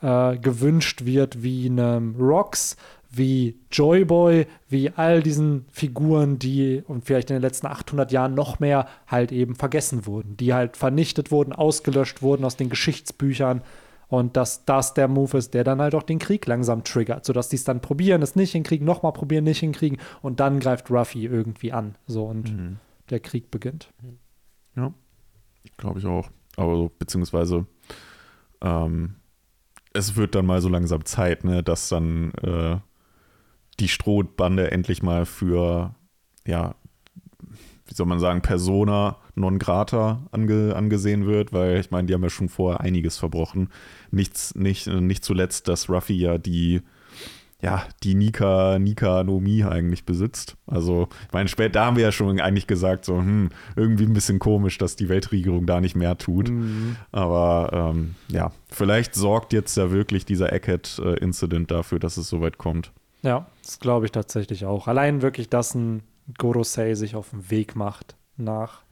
äh, 0.00 0.36
gewünscht 0.36 1.04
wird 1.04 1.44
wie 1.44 1.66
einem 1.66 2.16
Rocks, 2.18 2.76
wie 3.14 3.60
Joyboy, 3.70 4.46
wie 4.68 4.90
all 4.90 5.22
diesen 5.22 5.66
Figuren, 5.70 6.38
die 6.38 6.82
und 6.86 7.04
vielleicht 7.04 7.30
in 7.30 7.36
den 7.36 7.42
letzten 7.42 7.66
800 7.66 8.10
Jahren 8.10 8.34
noch 8.34 8.58
mehr 8.58 8.88
halt 9.06 9.32
eben 9.32 9.54
vergessen 9.54 10.06
wurden, 10.06 10.36
die 10.36 10.54
halt 10.54 10.76
vernichtet 10.76 11.30
wurden, 11.30 11.52
ausgelöscht 11.52 12.22
wurden 12.22 12.44
aus 12.44 12.56
den 12.56 12.70
Geschichtsbüchern 12.70 13.62
und 14.08 14.36
dass 14.36 14.64
das 14.64 14.94
der 14.94 15.08
Move 15.08 15.38
ist, 15.38 15.54
der 15.54 15.64
dann 15.64 15.80
halt 15.80 15.94
auch 15.94 16.02
den 16.02 16.18
Krieg 16.18 16.46
langsam 16.46 16.84
triggert, 16.84 17.24
sodass 17.24 17.48
die 17.48 17.56
es 17.56 17.64
dann 17.64 17.80
probieren, 17.80 18.22
es 18.22 18.36
nicht 18.36 18.52
hinkriegen, 18.52 18.86
nochmal 18.86 19.12
probieren, 19.12 19.44
nicht 19.44 19.60
hinkriegen 19.60 19.98
und 20.22 20.40
dann 20.40 20.60
greift 20.60 20.90
Ruffy 20.90 21.26
irgendwie 21.26 21.72
an, 21.72 21.96
so 22.06 22.24
und 22.24 22.56
mhm. 22.56 22.76
der 23.10 23.20
Krieg 23.20 23.50
beginnt. 23.50 23.88
Ja, 24.74 24.92
glaube 25.76 25.98
ich 25.98 26.06
auch. 26.06 26.30
Aber 26.56 26.76
so, 26.76 26.90
beziehungsweise 26.98 27.66
ähm, 28.62 29.16
es 29.92 30.16
wird 30.16 30.34
dann 30.34 30.46
mal 30.46 30.60
so 30.60 30.68
langsam 30.68 31.04
Zeit, 31.04 31.44
ne, 31.44 31.62
dass 31.62 31.88
dann 31.88 32.32
äh, 32.42 32.76
die 33.80 33.88
Strohbande 33.88 34.70
endlich 34.70 35.02
mal 35.02 35.26
für, 35.26 35.94
ja, 36.46 36.74
wie 37.86 37.94
soll 37.94 38.06
man 38.06 38.20
sagen, 38.20 38.42
Persona 38.42 39.18
non 39.34 39.58
grata 39.58 40.26
ange, 40.30 40.74
angesehen 40.74 41.26
wird, 41.26 41.52
weil 41.52 41.78
ich 41.78 41.90
meine, 41.90 42.06
die 42.06 42.14
haben 42.14 42.22
ja 42.22 42.30
schon 42.30 42.48
vorher 42.48 42.80
einiges 42.80 43.18
verbrochen. 43.18 43.68
Nichts, 44.10 44.54
nicht, 44.54 44.86
nicht 44.86 45.24
zuletzt, 45.24 45.68
dass 45.68 45.88
Ruffy 45.88 46.14
ja 46.14 46.38
die, 46.38 46.82
ja, 47.60 47.84
die 48.02 48.14
Nika, 48.14 48.78
Nika 48.78 49.24
no 49.24 49.40
Mi 49.40 49.62
eigentlich 49.62 50.04
besitzt. 50.04 50.56
Also, 50.66 51.08
ich 51.26 51.32
meine, 51.32 51.48
spät, 51.48 51.74
da 51.74 51.86
haben 51.86 51.96
wir 51.96 52.02
ja 52.02 52.12
schon 52.12 52.40
eigentlich 52.40 52.66
gesagt, 52.66 53.04
so, 53.04 53.18
hm, 53.18 53.50
irgendwie 53.76 54.04
ein 54.04 54.14
bisschen 54.14 54.38
komisch, 54.38 54.78
dass 54.78 54.96
die 54.96 55.08
Weltregierung 55.08 55.66
da 55.66 55.80
nicht 55.80 55.94
mehr 55.94 56.18
tut. 56.18 56.50
Mhm. 56.50 56.96
Aber 57.12 57.92
ähm, 57.94 58.14
ja, 58.28 58.52
vielleicht 58.68 59.14
sorgt 59.14 59.52
jetzt 59.52 59.76
ja 59.76 59.92
wirklich 59.92 60.24
dieser 60.24 60.52
Egghead-Incident 60.52 61.70
dafür, 61.70 61.98
dass 61.98 62.16
es 62.16 62.28
soweit 62.28 62.58
kommt. 62.58 62.92
Ja, 63.22 63.46
das 63.62 63.78
glaube 63.78 64.06
ich 64.06 64.12
tatsächlich 64.12 64.64
auch. 64.66 64.88
Allein 64.88 65.22
wirklich, 65.22 65.48
dass 65.48 65.74
ein 65.74 66.02
Gorosei 66.38 66.94
sich 66.94 67.14
auf 67.16 67.30
den 67.30 67.50
Weg 67.50 67.76
macht 67.76 68.16
nach 68.36 68.82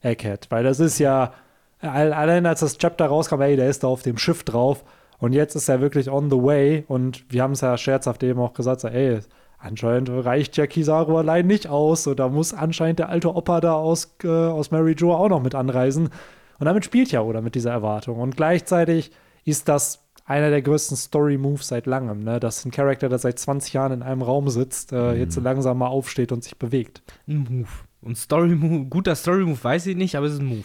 Egghead. 0.00 0.46
Weil 0.50 0.64
das 0.64 0.80
ist 0.80 0.98
ja, 0.98 1.32
allein 1.80 2.46
als 2.46 2.60
das 2.60 2.78
Chapter 2.78 3.06
rauskam, 3.06 3.40
ey, 3.40 3.56
der 3.56 3.68
ist 3.68 3.82
da 3.82 3.88
auf 3.88 4.02
dem 4.02 4.18
Schiff 4.18 4.44
drauf 4.44 4.84
und 5.18 5.32
jetzt 5.32 5.54
ist 5.54 5.68
er 5.68 5.80
wirklich 5.80 6.10
on 6.10 6.30
the 6.30 6.36
way 6.36 6.84
und 6.88 7.24
wir 7.30 7.42
haben 7.42 7.52
es 7.52 7.60
ja 7.60 7.76
scherzhaft 7.76 8.22
eben 8.22 8.40
auch 8.40 8.54
gesagt, 8.54 8.80
so, 8.80 8.88
ey, 8.88 9.20
anscheinend 9.58 10.10
reicht 10.10 10.56
ja 10.56 10.66
Kizaru 10.66 11.16
allein 11.16 11.46
nicht 11.46 11.68
aus. 11.68 12.02
So, 12.02 12.14
da 12.14 12.28
muss 12.28 12.52
anscheinend 12.52 12.98
der 12.98 13.08
alte 13.08 13.34
Opa 13.34 13.60
da 13.60 13.74
aus, 13.74 14.16
äh, 14.24 14.28
aus 14.28 14.70
Mary 14.70 14.94
Jo 14.96 15.14
auch 15.14 15.28
noch 15.28 15.42
mit 15.42 15.54
anreisen. 15.54 16.10
Und 16.58 16.66
damit 16.66 16.84
spielt 16.84 17.10
ja 17.10 17.22
Oda 17.22 17.40
mit 17.40 17.54
dieser 17.54 17.70
Erwartung. 17.70 18.20
Und 18.20 18.36
gleichzeitig 18.36 19.10
ist 19.44 19.68
das 19.68 20.01
einer 20.24 20.50
der 20.50 20.62
größten 20.62 20.96
Story-Moves 20.96 21.68
seit 21.68 21.86
langem, 21.86 22.24
ne? 22.24 22.40
dass 22.40 22.64
ein 22.64 22.70
Charakter, 22.70 23.08
der 23.08 23.18
seit 23.18 23.38
20 23.38 23.72
Jahren 23.72 23.92
in 23.92 24.02
einem 24.02 24.22
Raum 24.22 24.48
sitzt, 24.48 24.92
äh, 24.92 25.14
jetzt 25.14 25.34
so 25.34 25.40
langsam 25.40 25.78
mal 25.78 25.88
aufsteht 25.88 26.32
und 26.32 26.44
sich 26.44 26.56
bewegt. 26.56 27.02
Ein 27.26 27.46
Move. 27.48 27.68
Und 28.02 28.18
Story 28.18 28.56
Move, 28.56 28.86
guter 28.86 29.14
Story 29.14 29.44
Move 29.44 29.62
weiß 29.62 29.86
ich 29.86 29.96
nicht, 29.96 30.16
aber 30.16 30.26
es 30.26 30.34
ist 30.34 30.40
ein 30.40 30.46
Move. 30.46 30.64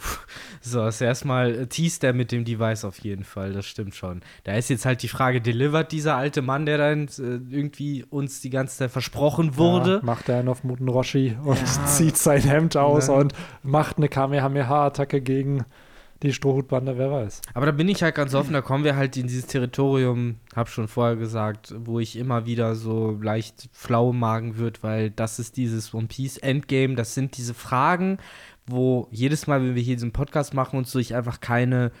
So, 0.60 0.84
ist 0.86 1.00
erstmal 1.00 1.54
äh, 1.54 1.66
teast 1.68 2.02
er 2.02 2.12
mit 2.12 2.32
dem 2.32 2.44
Device 2.44 2.84
auf 2.84 2.98
jeden 2.98 3.22
Fall, 3.22 3.52
das 3.52 3.64
stimmt 3.64 3.94
schon. 3.94 4.22
Da 4.42 4.54
ist 4.54 4.70
jetzt 4.70 4.84
halt 4.84 5.04
die 5.04 5.08
Frage, 5.08 5.40
delivert 5.40 5.92
dieser 5.92 6.16
alte 6.16 6.42
Mann, 6.42 6.66
der 6.66 6.78
dann 6.78 7.06
äh, 7.06 7.38
irgendwie 7.54 8.04
uns 8.10 8.40
die 8.40 8.50
ganze 8.50 8.78
Zeit 8.78 8.90
versprochen 8.90 9.56
wurde? 9.56 9.98
Ja, 9.98 10.00
macht 10.02 10.28
er 10.28 10.40
einen 10.40 10.48
auf 10.48 10.64
Muten 10.64 10.88
Roshi 10.88 11.36
und 11.44 11.60
ja. 11.60 11.84
zieht 11.86 12.16
sein 12.16 12.42
Hemd 12.42 12.76
aus 12.76 13.06
ne? 13.06 13.14
und 13.14 13.34
macht 13.62 13.98
eine 13.98 14.08
Kamehameha-Attacke 14.08 15.20
gegen 15.20 15.64
die 16.22 16.32
Strohhutbande, 16.32 16.98
wer 16.98 17.10
weiß. 17.10 17.42
Aber 17.54 17.66
da 17.66 17.72
bin 17.72 17.88
ich 17.88 18.02
halt 18.02 18.14
ganz 18.14 18.34
offen, 18.34 18.52
da 18.52 18.60
kommen 18.60 18.84
wir 18.84 18.96
halt 18.96 19.16
in 19.16 19.28
dieses 19.28 19.46
Territorium, 19.46 20.36
hab 20.54 20.68
schon 20.68 20.88
vorher 20.88 21.16
gesagt, 21.16 21.74
wo 21.78 22.00
ich 22.00 22.16
immer 22.16 22.46
wieder 22.46 22.74
so 22.74 23.18
leicht 23.22 23.68
flau 23.72 24.10
im 24.10 24.18
Magen 24.18 24.58
wird, 24.58 24.82
weil 24.82 25.10
das 25.10 25.38
ist 25.38 25.56
dieses 25.56 25.94
One 25.94 26.08
Piece 26.08 26.36
Endgame, 26.38 26.96
das 26.96 27.14
sind 27.14 27.36
diese 27.36 27.54
Fragen, 27.54 28.18
wo 28.66 29.08
jedes 29.10 29.46
Mal, 29.46 29.62
wenn 29.62 29.74
wir 29.74 29.82
hier 29.82 29.96
diesen 29.96 30.12
Podcast 30.12 30.54
machen, 30.54 30.76
uns 30.76 30.90
so 30.90 30.98
ich 30.98 31.14
einfach 31.14 31.40
keine 31.40 31.92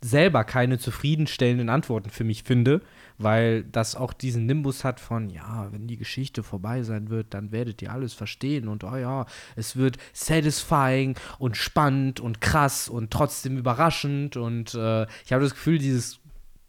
selber 0.00 0.44
keine 0.44 0.78
zufriedenstellenden 0.78 1.68
Antworten 1.68 2.10
für 2.10 2.24
mich 2.24 2.42
finde, 2.42 2.80
weil 3.18 3.64
das 3.64 3.96
auch 3.96 4.12
diesen 4.12 4.46
Nimbus 4.46 4.84
hat 4.84 5.00
von, 5.00 5.30
ja, 5.30 5.68
wenn 5.72 5.86
die 5.86 5.96
Geschichte 5.96 6.42
vorbei 6.42 6.82
sein 6.82 7.08
wird, 7.08 7.34
dann 7.34 7.52
werdet 7.52 7.82
ihr 7.82 7.92
alles 7.92 8.14
verstehen 8.14 8.68
und 8.68 8.84
oh 8.84 8.96
ja, 8.96 9.26
es 9.54 9.76
wird 9.76 9.96
satisfying 10.12 11.16
und 11.38 11.56
spannend 11.56 12.20
und 12.20 12.40
krass 12.40 12.88
und 12.88 13.10
trotzdem 13.10 13.56
überraschend 13.56 14.36
und 14.36 14.74
äh, 14.74 15.06
ich 15.24 15.32
habe 15.32 15.42
das 15.42 15.54
Gefühl, 15.54 15.78
dieses, 15.78 16.20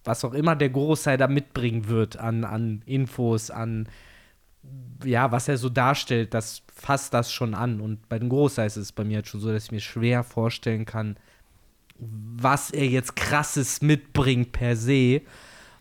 was 0.03 0.23
auch 0.23 0.33
immer 0.33 0.55
der 0.55 0.69
Gorosei 0.69 1.17
da 1.17 1.27
mitbringen 1.27 1.87
wird 1.87 2.17
an, 2.17 2.43
an 2.43 2.81
Infos, 2.85 3.51
an 3.51 3.87
ja, 5.03 5.31
was 5.31 5.47
er 5.47 5.57
so 5.57 5.69
darstellt, 5.69 6.33
das 6.33 6.63
fasst 6.73 7.13
das 7.13 7.31
schon 7.31 7.53
an. 7.53 7.79
Und 7.81 8.09
bei 8.09 8.19
den 8.19 8.29
Großei 8.29 8.65
ist 8.65 8.77
es 8.77 8.91
bei 8.91 9.03
mir 9.03 9.17
halt 9.17 9.27
schon 9.27 9.39
so, 9.39 9.51
dass 9.51 9.65
ich 9.65 9.71
mir 9.71 9.79
schwer 9.79 10.23
vorstellen 10.23 10.85
kann, 10.85 11.17
was 11.99 12.71
er 12.71 12.87
jetzt 12.87 13.15
krasses 13.15 13.81
mitbringt 13.81 14.51
per 14.51 14.75
se. 14.75 15.21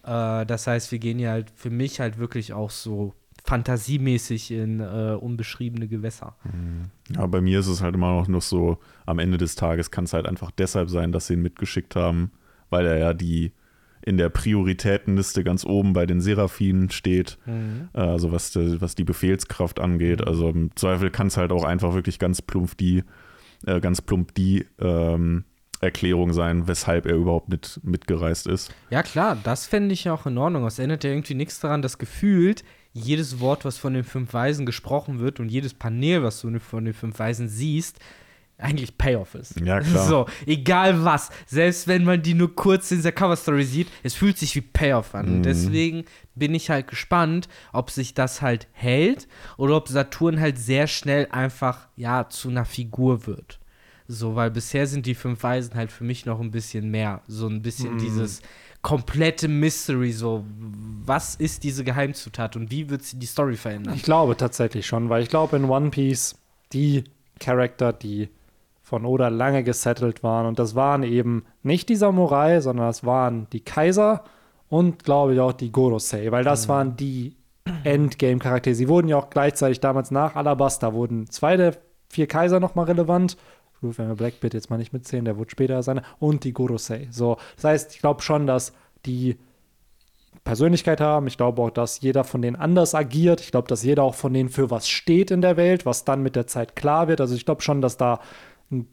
Äh, 0.06 0.46
das 0.46 0.66
heißt, 0.66 0.92
wir 0.92 0.98
gehen 0.98 1.18
ja 1.18 1.32
halt 1.32 1.50
für 1.54 1.70
mich 1.70 2.00
halt 2.00 2.18
wirklich 2.18 2.52
auch 2.52 2.70
so 2.70 3.14
fantasiemäßig 3.44 4.50
in 4.50 4.80
äh, 4.80 5.16
unbeschriebene 5.20 5.88
Gewässer. 5.88 6.36
Mhm. 6.44 6.90
Ja, 7.14 7.26
bei 7.26 7.40
mir 7.40 7.60
ist 7.60 7.68
es 7.68 7.82
halt 7.82 7.94
immer 7.94 8.24
noch 8.28 8.42
so, 8.42 8.78
am 9.04 9.18
Ende 9.18 9.38
des 9.38 9.54
Tages 9.54 9.90
kann 9.90 10.04
es 10.04 10.12
halt 10.12 10.26
einfach 10.26 10.50
deshalb 10.50 10.90
sein, 10.90 11.12
dass 11.12 11.28
sie 11.28 11.34
ihn 11.34 11.42
mitgeschickt 11.42 11.96
haben, 11.96 12.32
weil 12.70 12.86
er 12.86 12.98
ja 12.98 13.14
die 13.14 13.52
in 14.02 14.18
der 14.18 14.28
Prioritätenliste 14.28 15.42
ganz 15.42 15.64
oben 15.64 15.92
bei 15.92 16.06
den 16.06 16.20
Seraphinen 16.20 16.90
steht, 16.90 17.38
mhm. 17.46 17.88
also 17.92 18.30
was, 18.30 18.52
de, 18.52 18.80
was 18.80 18.94
die 18.94 19.04
Befehlskraft 19.04 19.80
angeht. 19.80 20.20
Mhm. 20.20 20.28
Also 20.28 20.48
im 20.48 20.76
Zweifel 20.76 21.10
kann 21.10 21.28
es 21.28 21.36
halt 21.36 21.50
auch 21.52 21.64
einfach 21.64 21.94
wirklich 21.94 22.18
ganz 22.18 22.42
plump 22.42 22.76
die, 22.78 23.04
äh, 23.66 23.80
ganz 23.80 24.02
plump 24.02 24.34
die 24.34 24.66
ähm, 24.80 25.44
Erklärung 25.80 26.32
sein, 26.32 26.68
weshalb 26.68 27.06
er 27.06 27.14
überhaupt 27.14 27.48
mit, 27.48 27.80
mitgereist 27.82 28.46
ist. 28.46 28.74
Ja, 28.90 29.02
klar, 29.02 29.36
das 29.42 29.66
fände 29.66 29.92
ich 29.92 30.04
ja 30.04 30.14
auch 30.14 30.26
in 30.26 30.38
Ordnung. 30.38 30.66
Es 30.66 30.78
ändert 30.78 31.04
ja 31.04 31.10
irgendwie 31.10 31.34
nichts 31.34 31.60
daran, 31.60 31.82
dass 31.82 31.98
gefühlt 31.98 32.64
jedes 32.92 33.40
Wort, 33.40 33.64
was 33.64 33.76
von 33.76 33.92
den 33.92 34.04
fünf 34.04 34.32
Weisen 34.32 34.64
gesprochen 34.64 35.18
wird 35.18 35.38
und 35.38 35.50
jedes 35.50 35.74
Panel, 35.74 36.22
was 36.22 36.40
du 36.40 36.58
von 36.58 36.84
den 36.84 36.94
fünf 36.94 37.18
Weisen 37.18 37.48
siehst, 37.48 37.98
eigentlich 38.58 38.96
Payoff 38.96 39.34
ist. 39.34 39.60
Ja, 39.60 39.80
klar. 39.80 40.06
So, 40.06 40.26
egal 40.46 41.04
was. 41.04 41.30
Selbst 41.46 41.88
wenn 41.88 42.04
man 42.04 42.22
die 42.22 42.34
nur 42.34 42.54
kurz 42.56 42.90
in 42.90 43.02
der 43.02 43.12
Cover-Story 43.12 43.64
sieht, 43.64 43.88
es 44.02 44.14
fühlt 44.14 44.38
sich 44.38 44.54
wie 44.56 44.62
Payoff 44.62 45.14
an. 45.14 45.38
Mhm. 45.38 45.42
Deswegen 45.42 46.04
bin 46.34 46.54
ich 46.54 46.70
halt 46.70 46.88
gespannt, 46.88 47.48
ob 47.72 47.90
sich 47.90 48.14
das 48.14 48.40
halt 48.40 48.66
hält 48.72 49.28
oder 49.58 49.76
ob 49.76 49.88
Saturn 49.88 50.40
halt 50.40 50.58
sehr 50.58 50.86
schnell 50.86 51.28
einfach, 51.30 51.88
ja, 51.96 52.28
zu 52.28 52.48
einer 52.48 52.64
Figur 52.64 53.26
wird. 53.26 53.60
So, 54.08 54.36
weil 54.36 54.50
bisher 54.50 54.86
sind 54.86 55.06
die 55.06 55.14
fünf 55.14 55.42
Weisen 55.42 55.74
halt 55.74 55.90
für 55.90 56.04
mich 56.04 56.26
noch 56.26 56.40
ein 56.40 56.50
bisschen 56.50 56.90
mehr. 56.90 57.22
So 57.26 57.48
ein 57.48 57.62
bisschen 57.62 57.96
mm. 57.96 57.98
dieses 57.98 58.42
komplette 58.82 59.48
Mystery, 59.48 60.12
so 60.12 60.44
was 61.04 61.34
ist 61.34 61.64
diese 61.64 61.82
Geheimzutat 61.82 62.54
und 62.54 62.70
wie 62.70 62.88
wird 62.88 63.02
sie 63.02 63.18
die 63.18 63.26
Story 63.26 63.56
verändern? 63.56 63.94
Ich 63.96 64.04
glaube 64.04 64.36
tatsächlich 64.36 64.86
schon, 64.86 65.08
weil 65.08 65.24
ich 65.24 65.28
glaube 65.28 65.56
in 65.56 65.64
One 65.64 65.90
Piece 65.90 66.36
die 66.72 67.02
Charakter, 67.40 67.92
die 67.92 68.28
von 68.82 69.04
Oda 69.04 69.26
lange 69.26 69.64
gesettelt 69.64 70.22
waren 70.22 70.46
und 70.46 70.60
das 70.60 70.76
waren 70.76 71.02
eben 71.02 71.44
nicht 71.64 71.88
die 71.88 71.96
Samurai, 71.96 72.60
sondern 72.60 72.86
das 72.86 73.04
waren 73.04 73.48
die 73.50 73.58
Kaiser 73.58 74.22
und 74.68 75.02
glaube 75.02 75.34
ich 75.34 75.40
auch 75.40 75.52
die 75.52 75.72
Gorosei, 75.72 76.30
weil 76.30 76.44
das 76.44 76.66
mhm. 76.66 76.72
waren 76.72 76.96
die 76.96 77.36
Endgame-Charaktere. 77.82 78.76
Sie 78.76 78.88
wurden 78.88 79.08
ja 79.08 79.16
auch 79.16 79.30
gleichzeitig 79.30 79.80
damals 79.80 80.12
nach 80.12 80.36
Alabasta 80.36 80.92
wurden 80.92 81.28
zwei 81.28 81.56
der 81.56 81.76
vier 82.08 82.28
Kaiser 82.28 82.60
nochmal 82.60 82.84
relevant 82.84 83.36
Wir 83.80 84.14
Blackbeard 84.14 84.54
jetzt 84.54 84.70
mal 84.70 84.78
nicht 84.78 84.92
mitzählen, 84.92 85.24
der 85.24 85.38
wird 85.38 85.50
später 85.50 85.82
sein. 85.82 86.00
Und 86.18 86.44
die 86.44 86.52
Gorosei. 86.52 87.08
So, 87.10 87.36
das 87.56 87.64
heißt, 87.64 87.94
ich 87.94 88.00
glaube 88.00 88.22
schon, 88.22 88.46
dass 88.46 88.72
die 89.04 89.36
Persönlichkeit 90.44 91.00
haben. 91.00 91.26
Ich 91.26 91.36
glaube 91.36 91.60
auch, 91.62 91.70
dass 91.70 92.00
jeder 92.00 92.24
von 92.24 92.40
denen 92.40 92.56
anders 92.56 92.94
agiert. 92.94 93.40
Ich 93.40 93.50
glaube, 93.50 93.68
dass 93.68 93.82
jeder 93.82 94.04
auch 94.04 94.14
von 94.14 94.32
denen 94.32 94.48
für 94.48 94.70
was 94.70 94.88
steht 94.88 95.30
in 95.30 95.40
der 95.40 95.56
Welt, 95.56 95.84
was 95.84 96.04
dann 96.04 96.22
mit 96.22 96.36
der 96.36 96.46
Zeit 96.46 96.76
klar 96.76 97.08
wird. 97.08 97.20
Also 97.20 97.34
ich 97.34 97.44
glaube 97.44 97.62
schon, 97.62 97.80
dass 97.80 97.96
da 97.96 98.20
ein 98.70 98.86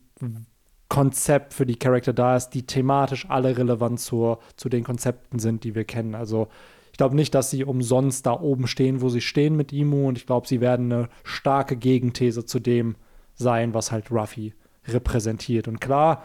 Konzept 0.90 1.54
für 1.54 1.66
die 1.66 1.76
Charakter 1.76 2.14
da 2.14 2.36
ist, 2.36 2.50
die 2.50 2.66
thematisch 2.66 3.30
alle 3.30 3.58
relevant 3.58 4.00
zur, 4.00 4.40
zu 4.58 4.70
den 4.70 4.84
Konzepten 4.84 5.40
sind, 5.40 5.64
die 5.64 5.76
wir 5.76 5.86
kennen. 5.86 6.16
Also 6.16 6.48
ich 6.92 6.98
glaube 6.98 7.16
nicht, 7.16 7.34
dass 7.34 7.50
sie 7.50 7.64
umsonst 7.64 8.26
da 8.26 8.40
oben 8.40 8.68
stehen, 8.68 9.02
wo 9.02 9.10
sie 9.10 9.22
stehen 9.22 9.56
mit 9.56 9.72
Imu. 9.74 10.08
Und 10.08 10.18
ich 10.18 10.26
glaube, 10.26 10.48
sie 10.48 10.62
werden 10.62 10.92
eine 10.92 11.10
starke 11.24 11.76
Gegenthese 11.76 12.46
zu 12.46 12.60
dem 12.60 12.96
sein, 13.36 13.74
was 13.74 13.92
halt 13.92 14.12
Ruffy 14.12 14.54
repräsentiert. 14.88 15.68
Und 15.68 15.80
klar, 15.80 16.24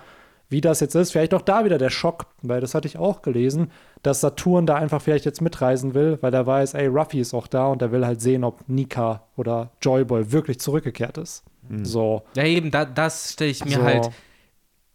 wie 0.49 0.61
das 0.61 0.81
jetzt 0.81 0.95
ist, 0.95 1.13
vielleicht 1.13 1.35
auch 1.35 1.43
da 1.43 1.65
wieder 1.65 1.79
der 1.79 1.91
Schock, 1.91 2.27
weil 2.43 2.61
das 2.61 2.75
hatte 2.75 2.89
ich 2.89 2.97
auch 2.97 3.23
gelesen, 3.23 3.71
dass 4.03 4.21
Saturn 4.21 4.67
da 4.67 4.77
einfach 4.77 5.03
vielleicht 5.03 5.25
jetzt 5.25 5.43
mitreisen 5.43 5.95
will, 5.95 6.19
weil 6.23 6.33
er 6.33 6.47
weiß, 6.47 6.75
ey, 6.75 6.87
Ruffy 6.87 7.21
ist 7.21 7.35
auch 7.35 7.47
da 7.47 7.67
und 7.67 7.83
er 7.83 7.93
will 7.93 8.07
halt 8.07 8.21
sehen, 8.21 8.45
ob 8.45 8.67
Nika 8.69 9.23
oder 9.37 9.71
Joyboy 9.83 10.33
wirklich 10.33 10.59
zurückgekehrt 10.59 11.19
ist. 11.19 11.45
Mhm. 11.69 11.85
So. 11.85 12.23
Ja, 12.35 12.45
eben, 12.45 12.71
da, 12.71 12.85
das 12.85 13.33
stelle 13.35 13.51
ich 13.51 13.65
mir 13.65 13.77
so. 13.77 13.83
halt 13.83 14.11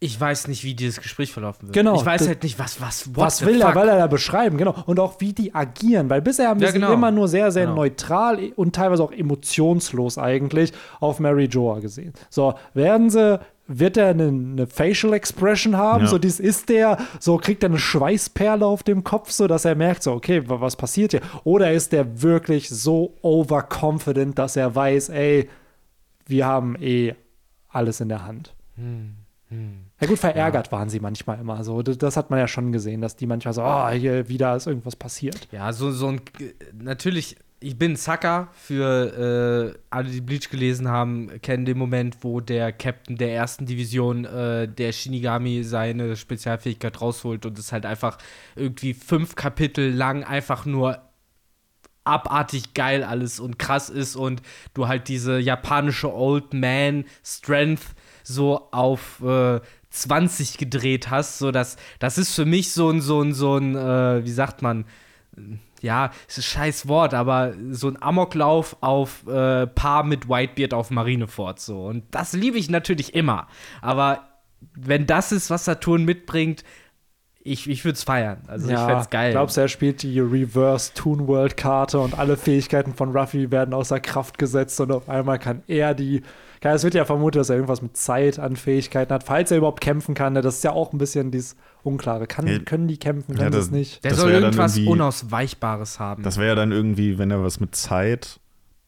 ich 0.03 0.20
weiß 0.20 0.49
nicht, 0.49 0.66
wie 0.66 0.74
dieses 0.74 0.99
Gespräch 0.99 1.32
verlaufen 1.32 1.70
wird. 1.70 1.74
Genau. 1.74 1.95
Ich 1.95 2.05
weiß 2.05 2.28
halt 2.28 2.43
nicht, 2.43 2.59
was, 2.59 2.82
was, 2.82 3.16
was 3.16 3.45
will 3.45 3.61
fuck? 3.61 3.70
er, 3.70 3.76
weil 3.76 3.88
er 3.88 3.97
da 3.97 4.07
beschreiben, 4.07 4.57
genau. 4.57 4.76
Und 4.86 4.99
auch 4.99 5.22
wie 5.22 5.32
die 5.32 5.55
agieren, 5.55 6.09
weil 6.09 6.22
bisher 6.22 6.49
haben 6.49 6.59
wir 6.59 6.68
ja, 6.68 6.74
genau. 6.74 6.88
sie 6.88 6.93
immer 6.93 7.09
nur 7.09 7.30
sehr, 7.30 7.53
sehr 7.53 7.68
genau. 7.68 7.78
neutral 7.78 8.51
und 8.57 8.76
teilweise 8.76 9.01
auch 9.01 9.14
emotionslos 9.14 10.18
eigentlich 10.18 10.74
auf 10.99 11.22
Mary 11.22 11.45
Joa 11.45 11.80
gesehen. 11.80 12.11
So, 12.30 12.55
werden 12.74 13.09
sie 13.09 13.39
wird 13.68 13.97
er 13.97 14.09
eine, 14.09 14.28
eine, 14.28 14.68
Facial 14.68 15.14
Expression 15.14 15.78
haben, 15.78 16.03
ja. 16.03 16.09
so 16.09 16.18
dies 16.18 16.39
ist 16.39 16.70
der, 16.70 16.97
so 17.20 17.38
kriegt 17.38 17.64
er 17.64 17.70
eine 17.70 17.80
Schweißperle 17.80 18.66
auf 18.66 18.84
dem 18.84 19.03
Kopf, 19.03 19.32
so 19.32 19.47
dass 19.47 19.66
er 19.66 19.76
merkt, 19.76 20.03
so 20.03 20.14
okay, 20.14 20.43
was 20.45 20.76
passiert 20.76 21.11
hier? 21.11 21.22
Oder 21.43 21.72
ist 21.72 21.91
der 21.93 22.22
wirklich 22.22 22.70
so 22.70 23.16
overconfident, 23.22 24.38
dass 24.38 24.55
er 24.57 24.76
weiß, 24.76 25.09
ey, 25.09 25.49
wir 26.26 26.45
haben 26.45 26.76
eh 26.80 27.16
alles 27.70 28.01
in 28.01 28.09
der 28.09 28.26
Hand. 28.26 28.53
Hm. 28.76 29.16
Hm. 29.49 29.86
Ja 29.99 30.07
gut, 30.07 30.20
verärgert 30.20 30.68
ja. 30.68 30.72
waren 30.72 30.89
sie 30.89 30.99
manchmal 30.99 31.39
immer. 31.39 31.64
So, 31.64 31.82
das 31.82 32.18
hat 32.18 32.30
man 32.30 32.39
ja 32.39 32.47
schon 32.47 32.72
gesehen, 32.72 33.01
dass 33.01 33.16
die 33.16 33.28
manchmal 33.28 33.53
so, 33.53 33.64
oh, 33.64 33.89
hier 33.89 34.28
wieder 34.28 34.55
ist 34.55 34.68
irgendwas 34.68 34.95
passiert. 34.95 35.47
Ja, 35.51 35.72
so, 35.72 35.91
so 35.91 36.07
ein 36.07 36.22
natürlich, 36.74 37.38
ich 37.64 37.78
bin 37.78 37.95
Sucker 37.95 38.49
für 38.53 39.74
äh, 39.74 39.80
alle, 39.89 40.09
die 40.09 40.22
Bleach 40.22 40.49
gelesen 40.49 40.89
haben, 40.89 41.41
kennen 41.41 41.64
den 41.64 41.78
Moment, 41.78 42.18
wo 42.22 42.41
der 42.41 42.74
Captain 42.74 43.18
der 43.18 43.34
ersten 43.34 43.66
Division 43.66 44.26
äh, 44.26 44.68
der 44.68 44.91
Shinigami 44.91 45.64
seine 45.64 46.18
Spezialfähigkeit 46.18 46.99
rausholt 46.99 47.45
und 47.45 47.57
es 47.57 47.72
halt 47.72 47.86
einfach 47.86 48.18
irgendwie 48.55 48.93
fünf 48.93 49.36
Kapitel 49.36 49.89
lang 49.89 50.26
einfach 50.26 50.66
nur 50.66 51.01
abartig 52.03 52.74
geil 52.74 53.01
alles 53.01 53.39
und 53.39 53.57
krass 53.57 53.89
ist 53.89 54.18
und 54.18 54.41
du 54.74 54.89
halt 54.89 55.07
diese 55.07 55.39
japanische 55.39 56.14
Old 56.14 56.53
Man 56.53 57.05
Strength 57.24 57.95
so 58.24 58.68
auf 58.72 59.22
äh, 59.24 59.61
20 59.89 60.57
gedreht 60.57 61.09
hast, 61.09 61.38
so 61.38 61.51
dass 61.51 61.78
das 61.99 62.18
ist 62.18 62.36
für 62.36 62.45
mich 62.45 62.74
so 62.74 62.89
ein 62.89 62.99
so 62.99 63.22
ein 63.22 63.34
so 63.34 63.55
ein 63.55 63.76
äh, 63.76 64.26
wie 64.26 64.32
sagt 64.32 64.61
man 64.61 64.84
ja, 65.84 66.12
ist 66.28 66.40
ein 66.40 66.44
scheiß 66.44 66.88
Wort, 66.88 67.14
aber 67.14 67.54
so 67.70 67.88
ein 67.88 68.02
Amoklauf 68.02 68.78
auf 68.82 69.28
äh, 69.28 69.68
Paar 69.68 70.04
mit 70.04 70.28
Whitebeard 70.28 70.74
auf 70.74 70.90
Marineford 70.90 71.60
so 71.60 71.86
und 71.86 72.06
das 72.12 72.34
liebe 72.34 72.58
ich 72.58 72.70
natürlich 72.70 73.14
immer, 73.14 73.48
aber 73.82 74.30
wenn 74.76 75.06
das 75.06 75.32
ist, 75.32 75.50
was 75.50 75.66
Saturn 75.66 76.06
mitbringt, 76.06 76.64
ich, 77.46 77.70
ich 77.70 77.84
würde 77.84 77.96
es 77.96 78.04
feiern. 78.04 78.42
Also 78.48 78.68
ich 78.68 78.74
ja, 78.74 78.86
fände 78.86 79.02
es 79.02 79.10
geil. 79.10 79.32
Glaubst 79.32 79.58
du, 79.58 79.62
er 79.62 79.68
spielt 79.68 80.02
die 80.02 80.20
Reverse 80.20 80.94
Toon 80.94 81.28
World 81.28 81.58
Karte 81.58 82.00
und 82.00 82.18
alle 82.18 82.38
Fähigkeiten 82.38 82.94
von 82.94 83.16
Ruffy 83.16 83.52
werden 83.52 83.74
außer 83.74 84.00
Kraft 84.00 84.38
gesetzt 84.38 84.80
und 84.80 84.92
auf 84.92 85.10
einmal 85.10 85.40
kann 85.40 85.64
er 85.68 85.94
die. 85.94 86.24
Ja, 86.64 86.74
es 86.74 86.84
wird 86.84 86.93
ja 86.93 87.03
vermutet, 87.05 87.39
dass 87.41 87.49
er 87.49 87.55
irgendwas 87.57 87.82
mit 87.82 87.97
Zeit 87.97 88.39
an 88.39 88.55
Fähigkeiten 88.55 89.14
hat, 89.14 89.24
falls 89.26 89.51
er 89.51 89.57
überhaupt 89.57 89.82
kämpfen 89.82 90.16
kann. 90.16 90.34
Ne? 90.34 90.41
Das 90.41 90.55
ist 90.55 90.64
ja 90.64 90.72
auch 90.72 90.93
ein 90.93 90.97
bisschen 90.97 91.30
dieses 91.32 91.55
Unklare. 91.84 92.26
Kann, 92.28 92.47
Ja, 92.47 92.59
können 92.59 92.88
die 92.88 92.97
kämpfen, 92.97 93.34
ja, 93.34 93.39
können 93.39 93.51
sie 93.51 93.57
das- 93.57 93.66
es 93.68 93.72
nicht? 93.72 94.03
Der 94.03 94.11
das 94.11 94.20
soll 94.22 94.32
irgendwas 94.32 94.78
Unausweichbares 94.78 95.99
haben. 95.99 96.24
Das 96.24 96.38
wäre 96.38 96.47
ja 96.49 96.55
dann 96.55 96.72
irgendwie, 96.72 97.18
wenn 97.18 97.32
er 97.32 97.43
was 97.43 97.59
mit 97.59 97.76
Zeit, 97.76 98.39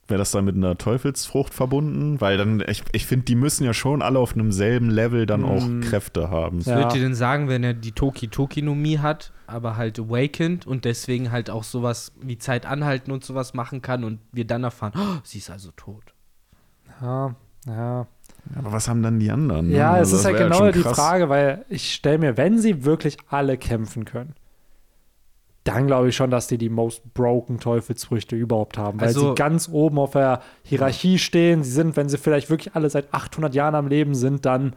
wäre 0.07 0.19
das 0.19 0.31
dann 0.31 0.45
mit 0.45 0.55
einer 0.55 0.77
Teufelsfrucht 0.77 1.53
verbunden? 1.53 2.21
Weil 2.21 2.37
dann, 2.37 2.63
ich, 2.67 2.83
ich 2.91 3.05
finde, 3.07 3.25
die 3.25 3.35
müssen 3.35 3.63
ja 3.63 3.73
schon 3.73 4.01
alle 4.01 4.19
auf 4.19 4.33
einem 4.35 4.51
selben 4.51 4.89
Level 4.89 5.25
dann 5.25 5.43
auch 5.43 5.65
Mm. 5.65 5.81
Kräfte 5.81 6.29
haben. 6.29 6.59
Was 6.59 6.67
Ja. 6.67 6.75
würdet 6.77 6.95
ihr 6.95 7.01
denn 7.01 7.15
sagen, 7.15 7.49
wenn 7.49 7.63
er 7.63 7.73
die 7.73 7.91
Toki-Toki-Nomie 7.91 8.99
hat, 8.99 9.33
aber 9.47 9.77
halt 9.77 9.99
awakened 9.99 10.65
und 10.67 10.85
deswegen 10.85 11.31
halt 11.31 11.49
auch 11.49 11.63
sowas 11.63 12.13
wie 12.21 12.37
Zeit 12.37 12.65
anhalten 12.65 13.11
und 13.11 13.23
sowas 13.25 13.53
machen 13.53 13.81
kann 13.81 14.03
und 14.03 14.19
wir 14.31 14.45
dann 14.45 14.63
erfahren, 14.63 14.93
oh, 14.95 15.17
sie 15.23 15.39
ist 15.39 15.49
also 15.49 15.71
tot. 15.75 16.13
Ja, 17.01 17.35
ja. 17.67 18.07
Aber 18.59 18.71
was 18.71 18.87
haben 18.87 19.01
dann 19.01 19.19
die 19.19 19.31
anderen? 19.31 19.69
ne? 19.69 19.75
Ja, 19.75 19.93
es 19.93 19.99
Also 20.13 20.17
ist 20.17 20.25
das 20.25 20.31
ja 20.33 20.37
genau 20.47 20.71
die 20.71 20.81
krass. 20.81 20.95
Frage, 20.95 21.29
weil 21.29 21.65
ich 21.67 21.93
stelle 21.93 22.19
mir, 22.19 22.37
wenn 22.37 22.59
sie 22.59 22.85
wirklich 22.85 23.17
alle 23.29 23.57
kämpfen 23.57 24.05
können, 24.05 24.35
dann 25.63 25.87
glaube 25.87 26.09
ich 26.09 26.15
schon, 26.15 26.29
dass 26.29 26.45
die 26.45 26.59
die 26.59 26.69
most 26.69 27.13
broken 27.15 27.59
Teufelsfrüchte 27.59 28.35
überhaupt 28.35 28.77
haben, 28.77 28.99
weil 29.01 29.07
Also- 29.07 29.29
sie 29.29 29.35
ganz 29.35 29.67
oben 29.71 29.97
auf 29.97 30.11
der 30.11 30.41
Hierarchie 30.63 31.17
stehen. 31.17 31.63
Sie 31.63 31.71
sind, 31.71 31.97
wenn 31.97 32.07
sie 32.07 32.19
vielleicht 32.19 32.51
wirklich 32.51 32.75
alle 32.75 32.87
seit 32.89 33.11
800 33.13 33.55
Jahren 33.55 33.73
am 33.73 33.87
Leben 33.87 34.13
sind, 34.13 34.45
dann 34.45 34.75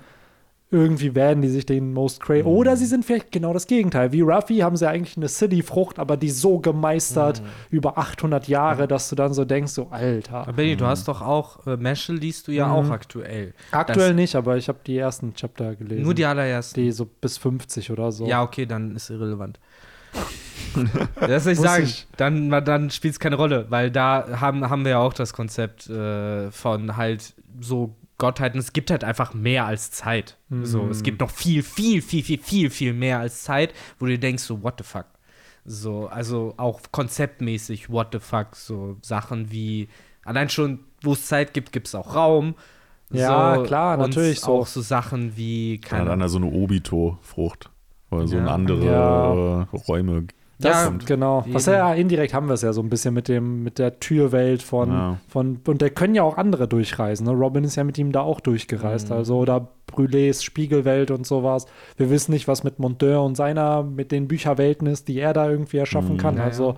irgendwie 0.70 1.14
werden 1.14 1.40
die 1.40 1.48
sich 1.48 1.64
den 1.64 1.94
most 1.94 2.20
crazy. 2.20 2.42
Mhm. 2.42 2.48
Oder 2.48 2.76
sie 2.76 2.84
sind 2.84 3.04
vielleicht 3.04 3.32
genau 3.32 3.52
das 3.54 3.66
Gegenteil. 3.66 4.12
Wie 4.12 4.20
Ruffy 4.20 4.58
haben 4.58 4.76
sie 4.76 4.86
eigentlich 4.86 5.16
eine 5.16 5.28
City-Frucht, 5.28 5.98
aber 5.98 6.16
die 6.18 6.28
so 6.28 6.58
gemeistert 6.58 7.40
Mhm. 7.40 7.46
über 7.70 7.96
800 7.96 8.48
Jahre, 8.48 8.86
dass 8.86 9.08
du 9.08 9.16
dann 9.16 9.32
so 9.32 9.44
denkst, 9.46 9.72
so 9.72 9.88
Alter. 9.90 10.38
Aber 10.42 10.52
Benny, 10.52 10.76
du 10.76 10.84
hast 10.86 11.08
doch 11.08 11.22
auch, 11.22 11.66
äh, 11.66 11.76
Mashal 11.78 12.16
liest 12.16 12.48
du 12.48 12.52
ja 12.52 12.66
Mhm. 12.66 12.72
auch 12.72 12.90
aktuell. 12.90 13.54
Aktuell 13.70 14.08
das- 14.08 14.16
nicht, 14.16 14.34
aber 14.36 14.58
ich 14.58 14.68
habe 14.68 14.78
die 14.86 14.98
ersten 14.98 15.32
Chapter 15.34 15.74
gelesen. 15.74 16.02
Nur 16.02 16.12
die 16.14 16.26
allerersten. 16.26 16.80
die 16.82 16.92
so 16.92 17.06
bis 17.06 17.38
50 17.38 17.90
oder 17.90 18.12
so. 18.12 18.26
Ja, 18.26 18.42
okay, 18.42 18.66
dann 18.66 18.94
ist 18.94 19.08
irrelevant. 19.08 19.58
das 21.20 21.44
soll 21.44 21.52
ich 21.54 21.60
sagen. 21.60 21.84
ich- 21.84 22.06
Dann, 22.16 22.50
dann 22.64 22.90
spielt 22.90 23.12
es 23.14 23.20
keine 23.20 23.36
Rolle, 23.36 23.66
weil 23.70 23.90
da 23.90 24.40
haben, 24.40 24.68
haben 24.68 24.84
wir 24.84 24.92
ja 24.92 24.98
auch 24.98 25.12
das 25.14 25.32
Konzept 25.32 25.88
äh, 25.88 26.50
von 26.50 26.96
halt 26.96 27.34
so 27.60 27.94
Gottheiten. 28.18 28.58
Es 28.60 28.72
gibt 28.72 28.90
halt 28.90 29.04
einfach 29.04 29.32
mehr 29.32 29.64
als 29.66 29.90
Zeit. 29.92 30.36
So, 30.62 30.82
Mhm. 30.82 30.90
es 30.90 31.02
gibt 31.02 31.20
noch 31.20 31.30
viel, 31.30 31.62
viel, 31.62 32.02
viel, 32.02 32.22
viel, 32.24 32.38
viel, 32.38 32.70
viel 32.70 32.92
mehr 32.92 33.20
als 33.20 33.44
Zeit, 33.44 33.72
wo 33.98 34.06
du 34.06 34.18
denkst, 34.18 34.42
so, 34.42 34.62
what 34.62 34.74
the 34.78 34.84
fuck? 34.84 35.06
So, 35.64 36.06
also 36.08 36.54
auch 36.56 36.80
konzeptmäßig, 36.90 37.90
what 37.90 38.08
the 38.12 38.18
fuck? 38.20 38.56
So 38.56 38.96
Sachen 39.02 39.50
wie, 39.50 39.88
allein 40.24 40.48
schon, 40.48 40.80
wo 41.02 41.12
es 41.12 41.26
Zeit 41.26 41.54
gibt, 41.54 41.72
gibt 41.72 41.86
es 41.86 41.94
auch 41.94 42.14
Raum. 42.14 42.54
Ja, 43.10 43.54
so, 43.56 43.62
klar, 43.62 43.98
und 43.98 44.10
natürlich 44.10 44.40
so. 44.40 44.60
Auch 44.60 44.66
so 44.66 44.80
Sachen 44.82 45.36
wie, 45.36 45.76
Ja, 45.76 45.80
keine 45.88 46.04
dann 46.06 46.20
also 46.22 46.38
eine 46.38 46.46
Obito-Frucht. 46.46 47.70
Oder 48.10 48.26
so 48.26 48.36
Ja. 48.36 48.42
in 48.42 48.48
andere 48.48 48.84
Ja. 48.84 49.60
äh, 49.62 49.66
Räume. 49.86 50.26
Das, 50.60 50.86
Ja, 50.86 50.92
genau. 51.06 51.44
Was 51.52 51.66
ja 51.66 51.94
indirekt 51.94 52.34
haben 52.34 52.48
wir 52.48 52.54
es 52.54 52.62
ja 52.62 52.72
so 52.72 52.80
ein 52.82 52.88
bisschen 52.90 53.14
mit 53.14 53.28
dem 53.28 53.62
mit 53.62 53.78
der 53.78 54.00
Türwelt 54.00 54.62
von 54.62 54.90
Ja. 54.90 55.18
von 55.28 55.60
und 55.66 55.80
da 55.80 55.88
können 55.88 56.16
ja 56.16 56.24
auch 56.24 56.36
andere 56.36 56.66
durchreisen. 56.66 57.26
Ne? 57.26 57.32
Robin 57.32 57.62
ist 57.62 57.76
ja 57.76 57.84
mit 57.84 57.96
ihm 57.96 58.10
da 58.10 58.22
auch 58.22 58.40
durchgereist, 58.40 59.10
Mhm. 59.10 59.16
also 59.16 59.38
oder 59.38 59.68
Brûlés 59.88 60.42
Spiegelwelt 60.42 61.10
und 61.12 61.26
sowas. 61.26 61.66
Wir 61.96 62.10
wissen 62.10 62.32
nicht, 62.32 62.48
was 62.48 62.64
mit 62.64 62.78
Monteur 62.80 63.22
und 63.22 63.36
seiner 63.36 63.84
mit 63.84 64.10
den 64.10 64.26
Bücherwelten 64.26 64.86
ist, 64.88 65.06
die 65.08 65.18
er 65.20 65.32
da 65.32 65.48
irgendwie 65.48 65.76
erschaffen 65.78 66.14
Mhm. 66.14 66.18
kann. 66.18 66.36
Ja, 66.38 66.44
also 66.44 66.74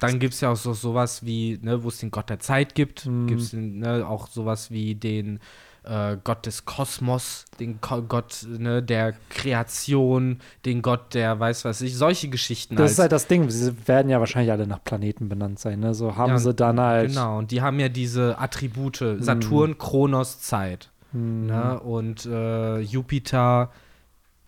Dann 0.00 0.18
gibt 0.18 0.34
es 0.34 0.40
ja 0.40 0.50
auch 0.50 0.56
so 0.56 0.72
sowas 0.72 1.24
wie, 1.24 1.58
ne, 1.62 1.84
wo 1.84 1.88
es 1.88 1.98
den 1.98 2.10
Gott 2.10 2.28
der 2.28 2.40
Zeit 2.40 2.74
gibt, 2.74 3.06
Mhm. 3.06 3.26
gibt 3.28 3.40
es 3.40 3.52
ne, 3.52 4.04
auch 4.08 4.26
sowas 4.28 4.70
wie 4.72 4.94
den 4.96 5.38
äh, 5.84 6.16
Gott 6.24 6.46
des 6.46 6.64
Kosmos, 6.64 7.44
den 7.60 7.80
Ko 7.80 8.02
Gott 8.02 8.46
ne, 8.48 8.82
der 8.82 9.14
Kreation, 9.30 10.40
den 10.64 10.82
Gott 10.82 11.14
der 11.14 11.38
weiß 11.38 11.64
was 11.64 11.80
ich, 11.80 11.96
solche 11.96 12.28
Geschichten. 12.28 12.76
das 12.76 12.92
ist 12.92 12.98
halt 12.98 13.12
das 13.12 13.26
Ding. 13.26 13.48
Sie 13.50 13.74
werden 13.86 14.08
ja 14.08 14.18
wahrscheinlich 14.20 14.50
alle 14.52 14.66
nach 14.66 14.82
Planeten 14.82 15.28
benannt 15.28 15.58
sein. 15.58 15.80
Ne? 15.80 15.94
So 15.94 16.16
haben 16.16 16.30
Ja, 16.30 16.38
sie 16.38 16.54
dann 16.54 16.80
halt. 16.80 17.10
Genau, 17.10 17.38
und 17.38 17.50
die 17.50 17.62
haben 17.62 17.78
ja 17.78 17.88
diese 17.88 18.38
Attribute, 18.38 19.04
Saturn, 19.18 19.78
Kronos, 19.78 20.40
Zeit. 20.40 20.90
Hm. 21.12 21.46
Ne? 21.46 21.78
Und 21.80 22.26
äh, 22.26 22.80
Jupiter 22.80 23.70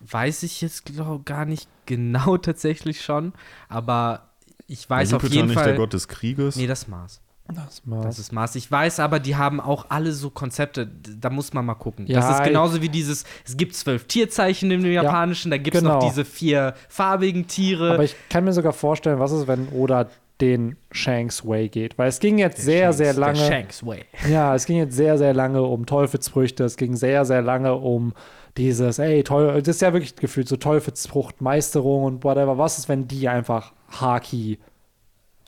weiß 0.01 0.43
ich 0.43 0.61
jetzt 0.61 0.85
glaub, 0.85 1.25
gar 1.25 1.45
nicht 1.45 1.69
genau 1.85 2.37
tatsächlich 2.37 3.01
schon, 3.01 3.33
aber 3.69 4.29
ich 4.67 4.89
weiß 4.89 5.11
War 5.11 5.17
auf 5.17 5.23
Jupiter 5.23 5.35
jeden 5.35 5.47
nicht 5.47 5.55
Fall. 5.57 5.67
der 5.67 5.75
Gott 5.77 5.93
des 5.93 6.07
Krieges? 6.07 6.55
Nee, 6.55 6.67
das 6.67 6.87
Mars. 6.87 7.21
Das 7.53 7.85
mal. 7.85 8.01
Das 8.01 8.19
ist 8.19 8.31
Mars. 8.31 8.55
Ich 8.55 8.69
weiß 8.69 8.99
aber, 8.99 9.19
die 9.19 9.35
haben 9.35 9.59
auch 9.59 9.85
alle 9.89 10.11
so 10.11 10.29
Konzepte, 10.29 10.87
da 10.87 11.29
muss 11.29 11.53
man 11.53 11.65
mal 11.65 11.75
gucken. 11.75 12.05
Ja, 12.07 12.19
das 12.19 12.39
ist 12.39 12.43
genauso 12.43 12.81
wie 12.81 12.89
dieses, 12.89 13.23
es 13.45 13.57
gibt 13.57 13.75
zwölf 13.75 14.05
Tierzeichen 14.05 14.69
im 14.71 14.85
Japanischen, 14.85 15.51
da 15.51 15.57
gibt 15.57 15.75
es 15.75 15.81
genau. 15.81 15.95
noch 15.95 16.07
diese 16.07 16.25
vier 16.25 16.73
farbigen 16.89 17.47
Tiere. 17.47 17.93
Aber 17.93 18.03
ich 18.03 18.15
kann 18.29 18.43
mir 18.43 18.53
sogar 18.53 18.73
vorstellen, 18.73 19.19
was 19.19 19.31
ist, 19.31 19.47
wenn 19.47 19.69
Oda 19.69 20.07
den 20.41 20.75
Shanks 20.91 21.45
Way 21.45 21.69
geht. 21.69 21.97
Weil 21.97 22.09
es 22.09 22.19
ging 22.19 22.37
jetzt 22.37 22.61
sehr, 22.61 22.93
sehr 22.93 23.13
Der 23.13 23.19
lange. 23.19 23.37
Shanks 23.37 23.85
Way. 23.85 24.05
Ja, 24.29 24.53
es 24.55 24.65
ging 24.65 24.77
jetzt 24.77 24.95
sehr, 24.95 25.17
sehr 25.17 25.33
lange 25.33 25.63
um 25.63 25.85
Teufelsfrüchte. 25.85 26.63
Es 26.63 26.77
ging 26.77 26.95
sehr, 26.95 27.25
sehr 27.25 27.41
lange 27.41 27.75
um 27.75 28.13
dieses, 28.57 28.99
ey, 28.99 29.23
Teufel, 29.23 29.61
das 29.61 29.75
ist 29.75 29.81
ja 29.81 29.93
wirklich 29.93 30.15
gefühlt 30.15 30.47
so 30.47 30.57
Teufelsfruchtmeisterung 30.57 32.03
und 32.03 32.23
whatever. 32.23 32.57
Was 32.57 32.77
ist, 32.77 32.89
wenn 32.89 33.07
die 33.07 33.27
einfach 33.27 33.73
Haki 33.89 34.59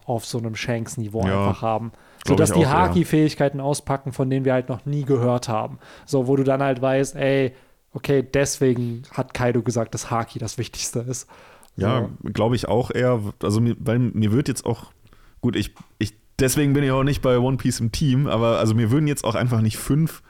auf 0.09 0.25
so 0.25 0.37
einem 0.37 0.55
Shanks-Niveau 0.55 1.25
Ja, 1.25 1.47
einfach 1.47 1.61
haben? 1.61 1.91
So 2.27 2.35
dass 2.35 2.51
die. 2.51 2.67
Haki-Fähigkeiten 2.67 3.59
auspacken, 3.59 4.11
von 4.11 4.29
denen 4.29 4.45
wir 4.45 4.53
halt 4.53 4.69
noch 4.69 4.85
nie 4.85 5.03
gehört 5.03 5.47
haben. 5.47 5.79
So, 6.05 6.27
wo 6.27 6.35
du 6.35 6.43
dann 6.43 6.61
halt 6.61 6.81
weißt, 6.81 7.15
ey, 7.15 7.53
okay, 7.93 8.23
deswegen 8.23 9.03
hat 9.11 9.33
Kaido 9.33 9.61
gesagt, 9.61 9.93
dass 9.93 10.11
Haki 10.11 10.39
das 10.39 10.57
Wichtigste 10.57 10.99
ist. 10.99 11.27
So. 11.77 11.85
Ja, 11.85 12.09
glaube 12.33 12.55
ich 12.55 12.67
auch 12.67 12.91
eher. 12.91 13.21
Also, 13.41 13.61
mir, 13.61 13.75
weil 13.79 13.99
mir 13.99 14.31
wird 14.31 14.47
jetzt 14.47 14.65
auch. 14.65 14.91
Gut, 15.41 15.55
ich, 15.55 15.73
ich. 15.97 16.13
Deswegen 16.39 16.73
bin 16.73 16.83
ich 16.83 16.91
auch 16.91 17.03
nicht 17.03 17.21
bei 17.21 17.37
One 17.37 17.57
Piece 17.57 17.81
im 17.81 17.91
Team, 17.91 18.27
aber 18.27 18.59
also 18.59 18.73
mir 18.73 18.91
würden 18.91 19.07
jetzt 19.07 19.25
auch 19.25 19.35
einfach 19.35 19.59
nicht 19.59 19.77
fünf 19.77 20.23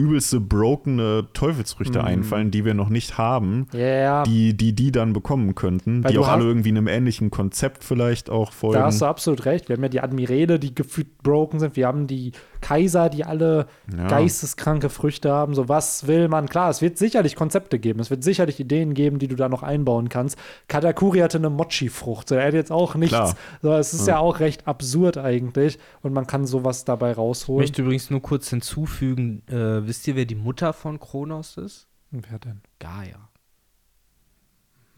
übelste 0.00 0.38
brokene 0.38 1.26
Teufelsfrüchte 1.32 1.98
Mhm. 1.98 2.04
einfallen, 2.04 2.50
die 2.52 2.64
wir 2.64 2.72
noch 2.74 2.88
nicht 2.88 3.18
haben, 3.18 3.66
Ja, 3.72 4.22
die, 4.22 4.54
die 4.56 4.72
die 4.72 4.92
dann 4.92 5.12
bekommen 5.12 5.56
könnten, 5.56 6.04
Weil 6.04 6.12
die 6.12 6.18
auch 6.18 6.28
alle 6.28 6.44
irgendwie 6.44 6.68
einem 6.68 6.86
ähnlichen 6.86 7.32
Konzept 7.32 7.82
vielleicht 7.82 8.30
auch 8.30 8.52
folgen. 8.52 8.78
Da 8.78 8.84
hast 8.86 9.00
du 9.00 9.06
absolut 9.06 9.44
recht. 9.44 9.68
Wir 9.68 9.74
haben 9.74 9.82
ja 9.82 9.88
die 9.88 10.00
Admirale, 10.00 10.60
die 10.60 10.72
gefühlt 10.72 11.18
broken 11.24 11.58
sind. 11.58 11.74
Wir 11.74 11.88
haben 11.88 12.06
die 12.06 12.30
Kaiser, 12.60 13.08
die 13.08 13.24
alle 13.24 13.66
Ja. 13.96 14.08
geisteskranke 14.08 14.88
Früchte 14.90 15.30
haben. 15.32 15.54
So, 15.54 15.68
was 15.68 16.06
will 16.06 16.28
man? 16.28 16.48
Klar, 16.48 16.70
es 16.70 16.82
wird 16.82 16.98
sicherlich 16.98 17.36
Konzepte 17.36 17.78
geben. 17.78 18.00
Es 18.00 18.10
wird 18.10 18.22
sicherlich 18.24 18.60
Ideen 18.60 18.94
geben, 18.94 19.18
die 19.18 19.28
du 19.28 19.36
da 19.36 19.48
noch 19.48 19.62
einbauen 19.62 20.08
kannst. 20.08 20.38
Katakuri 20.68 21.18
hatte 21.20 21.38
eine 21.38 21.50
Mochi-Frucht. 21.50 22.28
So, 22.28 22.34
er 22.34 22.46
hat 22.48 22.54
jetzt 22.54 22.72
auch 22.72 22.94
nichts. 22.94 23.14
Klar. 23.16 23.34
So, 23.62 23.72
es 23.74 23.94
ist 23.94 24.06
ja. 24.08 24.18
auch 24.18 24.40
recht 24.40 24.66
absurd 24.66 25.18
eigentlich. 25.18 25.78
Und 26.02 26.12
man 26.12 26.26
kann 26.26 26.46
sowas 26.46 26.84
dabei 26.84 27.12
Ich 27.12 27.18
rausholen. 27.18 27.60
möchte 27.60 27.82
übrigens 27.82 28.10
nur 28.10 28.22
kurz 28.22 28.48
hinzufügen, 28.50 29.42
äh, 29.48 29.86
wisst 29.86 30.06
ihr, 30.08 30.16
wer 30.16 30.24
die 30.26 30.34
Mutter 30.34 30.72
von 30.72 30.98
Kronos 31.00 31.56
ist? 31.56 31.86
Wer 32.10 32.38
denn? 32.38 32.60
Gaia. 32.78 33.27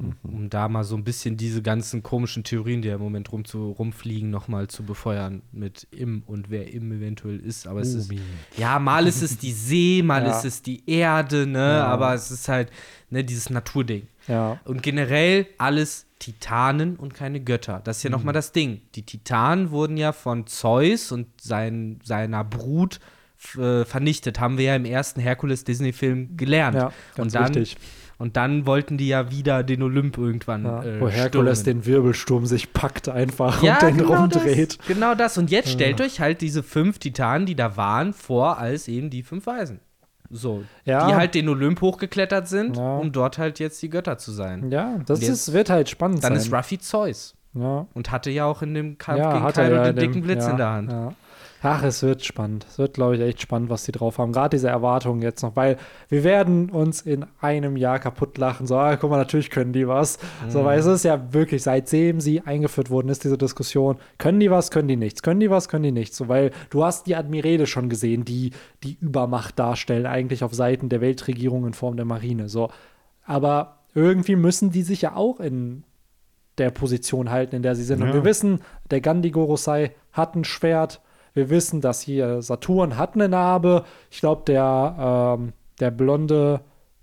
Mhm. 0.01 0.15
Um 0.23 0.51
da 0.51 0.69
mal 0.69 0.85
so 0.85 0.97
ein 0.97 1.05
bisschen 1.05 1.37
diese 1.37 1.63
ganzen 1.63 2.03
komischen 2.03 2.43
Theorien, 2.45 2.83
die 2.83 2.89
ja 2.89 2.95
im 2.95 3.01
Moment 3.03 3.31
rum 3.33 3.45
zu, 3.45 3.71
rumfliegen, 3.73 4.31
nochmal 4.31 4.69
zu 4.69 4.83
befeuern 4.83 5.43
mit 5.53 5.87
im 5.91 6.23
und 6.27 6.51
wer 6.51 6.73
im 6.73 6.91
eventuell 6.93 7.39
ist. 7.39 7.67
Aber 7.67 7.81
es 7.81 7.95
ist, 7.95 8.11
Umi. 8.11 8.21
ja, 8.57 8.79
mal 8.79 9.07
ist 9.07 9.23
es 9.23 9.39
die 9.39 9.53
See, 9.53 10.03
mal 10.03 10.23
Ja. 10.25 10.37
ist 10.39 10.45
es 10.45 10.63
die 10.63 10.83
Erde, 10.91 11.47
ne? 11.47 11.59
Ja. 11.59 11.85
Aber 11.87 12.15
es 12.15 12.31
ist 12.31 12.49
halt, 12.49 12.71
ne, 13.11 13.23
dieses 13.25 13.51
Naturding. 13.51 14.07
Ja. 14.27 14.59
Und 14.65 14.83
generell 14.83 15.47
alles 15.59 16.07
Titanen 16.19 16.97
und 16.97 17.15
keine 17.15 17.41
Götter. 17.41 17.81
Das 17.85 17.99
ist 17.99 18.03
ja 18.03 18.11
Mhm. 18.11 18.17
nochmal 18.17 18.35
das 18.35 18.53
Ding. 18.53 18.81
Die 18.95 19.03
Titanen 19.03 19.71
wurden 19.71 19.97
ja 19.97 20.13
von 20.13 20.47
Zeus 20.47 21.13
und 21.13 21.27
sein, 21.41 21.99
seiner 22.05 22.45
Brut 22.45 23.01
äh, 23.59 23.87
vernichtet. 23.87 24.39
Haben 24.39 24.59
wir 24.59 24.67
ja 24.67 24.77
im 24.77 24.85
ersten 24.85 25.19
Herkules-Disney-Film 25.21 26.37
gelernt. 26.37 26.77
Ja, 26.77 26.93
ganz 27.17 27.19
und 27.19 27.35
dann, 27.35 27.55
wichtig. 27.55 27.77
Und 28.21 28.37
dann 28.37 28.67
wollten 28.67 28.99
die 28.99 29.09
ja 29.09 29.31
wieder 29.31 29.63
den 29.63 29.83
Olymp 29.83 30.19
irgendwann 30.19 30.65
Ja. 30.65 30.83
äh, 30.85 31.01
Wo 31.01 31.09
Herkules 31.09 31.61
stürmen. 31.61 31.83
den 31.83 31.87
Wirbelsturm 31.87 32.45
sich 32.45 32.73
packt 32.75 33.09
einfach 33.09 33.63
ja, 33.63 33.75
und 33.75 33.83
den 33.83 33.97
genau 33.97 34.15
rumdreht. 34.21 34.79
Das, 34.79 34.87
genau 34.87 35.15
das. 35.15 35.39
Und 35.39 35.51
jetzt 35.51 35.71
stellt 35.71 36.01
euch 36.03 36.21
halt 36.21 36.43
diese 36.43 36.63
fünf 36.63 36.99
Titanen, 36.99 37.47
die 37.47 37.55
da 37.57 37.77
waren, 37.79 38.13
vor 38.13 38.59
als 38.59 38.89
eben 38.89 39.09
die 39.09 39.23
fünf 39.23 39.47
Weisen. 39.47 39.81
So, 40.29 40.63
Ja. 40.85 41.09
die 41.09 41.15
halt 41.15 41.35
den 41.35 41.49
Olymp 41.49 41.81
hochgeklettert 41.81 42.47
sind, 42.47 42.77
Ja. 42.77 42.99
um 42.99 43.11
dort 43.11 43.39
halt 43.39 43.59
jetzt 43.59 43.83
die 43.83 43.89
Götter 43.89 44.19
zu 44.19 44.33
sein. 44.33 44.71
Ja, 44.71 44.99
das 45.07 45.23
jetzt- 45.23 45.31
ist, 45.31 45.53
wird 45.55 45.71
halt 45.71 45.89
spannend 45.89 46.23
Dann 46.23 46.35
sein. 46.35 46.43
ist 46.43 46.53
Ruffy 46.53 46.79
Zeus. 46.79 47.35
Ja. 47.55 47.87
Und 47.95 48.13
hatte 48.13 48.31
ja 48.31 48.45
auch 48.45 48.63
in 48.63 48.75
dem 48.75 48.97
Kampf 48.99 49.19
ja, 49.19 49.33
gegen 49.33 49.45
Kaido 49.53 49.75
ja 49.75 49.83
den 49.85 49.91
in 49.91 49.97
dem- 49.97 50.13
dicken 50.13 50.23
Blitz 50.23 50.45
ja, 50.45 50.51
in 50.51 50.57
der 50.59 50.71
Hand. 50.71 50.93
Ja. 50.93 51.13
Ach, 51.63 51.83
es 51.83 52.03
wird 52.03 52.25
spannend. 52.25 52.65
Es 52.71 52.79
wird, 52.79 52.95
glaube 52.95 53.17
ich, 53.17 53.21
echt 53.21 53.43
spannend, 53.43 53.69
was 53.69 53.85
die 53.85 53.93
drauf 53.93 54.17
haben. 54.19 54.33
Gerade 54.33 54.57
diese 54.57 54.69
Erwartungen 54.69 55.21
jetzt 55.21 55.43
noch, 55.43 55.57
weil 55.57 55.77
wir 56.09 56.25
werden 56.25 56.71
uns 56.71 57.03
in 57.03 57.27
einem 57.41 57.77
Jahr 57.77 57.99
kaputt 57.99 58.39
lachen. 58.39 58.67
So, 58.67 58.77
ah, 58.79 58.97
guck 58.97 59.11
mal, 59.11 59.19
natürlich 59.19 59.51
können 59.51 59.75
die 59.75 59.87
was. 59.87 60.19
So, 60.49 60.65
weil 60.65 60.79
es 60.79 60.87
ist 60.87 61.05
ja 61.05 61.35
wirklich, 61.35 61.63
seitdem 61.63 62.21
sie 62.21 62.41
eingeführt 62.41 62.89
wurden, 62.89 63.11
ist 63.11 63.25
diese 63.25 63.37
Diskussion, 63.37 63.97
können 64.17 64.41
die 64.41 64.51
was, 64.51 64.71
können 64.71 64.89
die 64.89 64.97
nichts, 64.97 65.23
können 65.23 65.41
die 65.41 65.51
was, 65.51 65.69
können 65.69 65.85
die 65.85 65.93
nichts. 65.93 66.17
So, 66.17 66.29
weil 66.29 66.51
du 66.71 66.83
hast 66.83 67.07
die 67.07 67.15
Admirale 67.15 67.67
schon 67.67 67.91
gesehen, 67.91 68.25
die 68.25 68.53
die 68.83 68.97
Übermacht 69.01 69.59
darstellen, 69.59 70.07
eigentlich 70.07 70.43
auf 70.43 70.55
Seiten 70.55 70.89
der 70.89 71.03
Weltregierung 71.03 71.67
in 71.67 71.75
Form 71.75 71.97
der 71.97 72.07
Marine. 72.07 72.49
So, 72.49 72.71
aber 73.27 73.81
irgendwie 73.95 74.37
müssen 74.37 74.71
die 74.71 74.83
sich 74.83 75.03
ja 75.03 75.15
auch 75.15 75.41
in 75.41 75.85
der 76.59 76.71
Position 76.71 77.31
halten, 77.31 77.57
in 77.57 77.63
der 77.63 77.75
sie 77.75 77.85
sind. 77.85 78.01
Und 78.01 78.09
Ja. 78.09 78.15
wir 78.15 78.25
wissen, 78.25 78.61
der 78.91 79.01
Gandhi 79.01 79.31
Gorosei 79.31 79.93
hat 80.13 80.35
ein 80.37 80.45
Schwert. 80.45 81.01
Wir 81.35 81.51
wissen, 81.51 81.81
dass 81.81 82.01
hier 82.01 82.43
Saturn 82.43 82.97
hat 82.97 83.15
eine 83.15 83.29
Narbe. 83.29 83.85
Ich 84.11 84.21
glaube, 84.21 84.43
der, 84.47 85.37
ähm, 85.39 85.53
der 85.79 85.91
blonde 85.91 86.61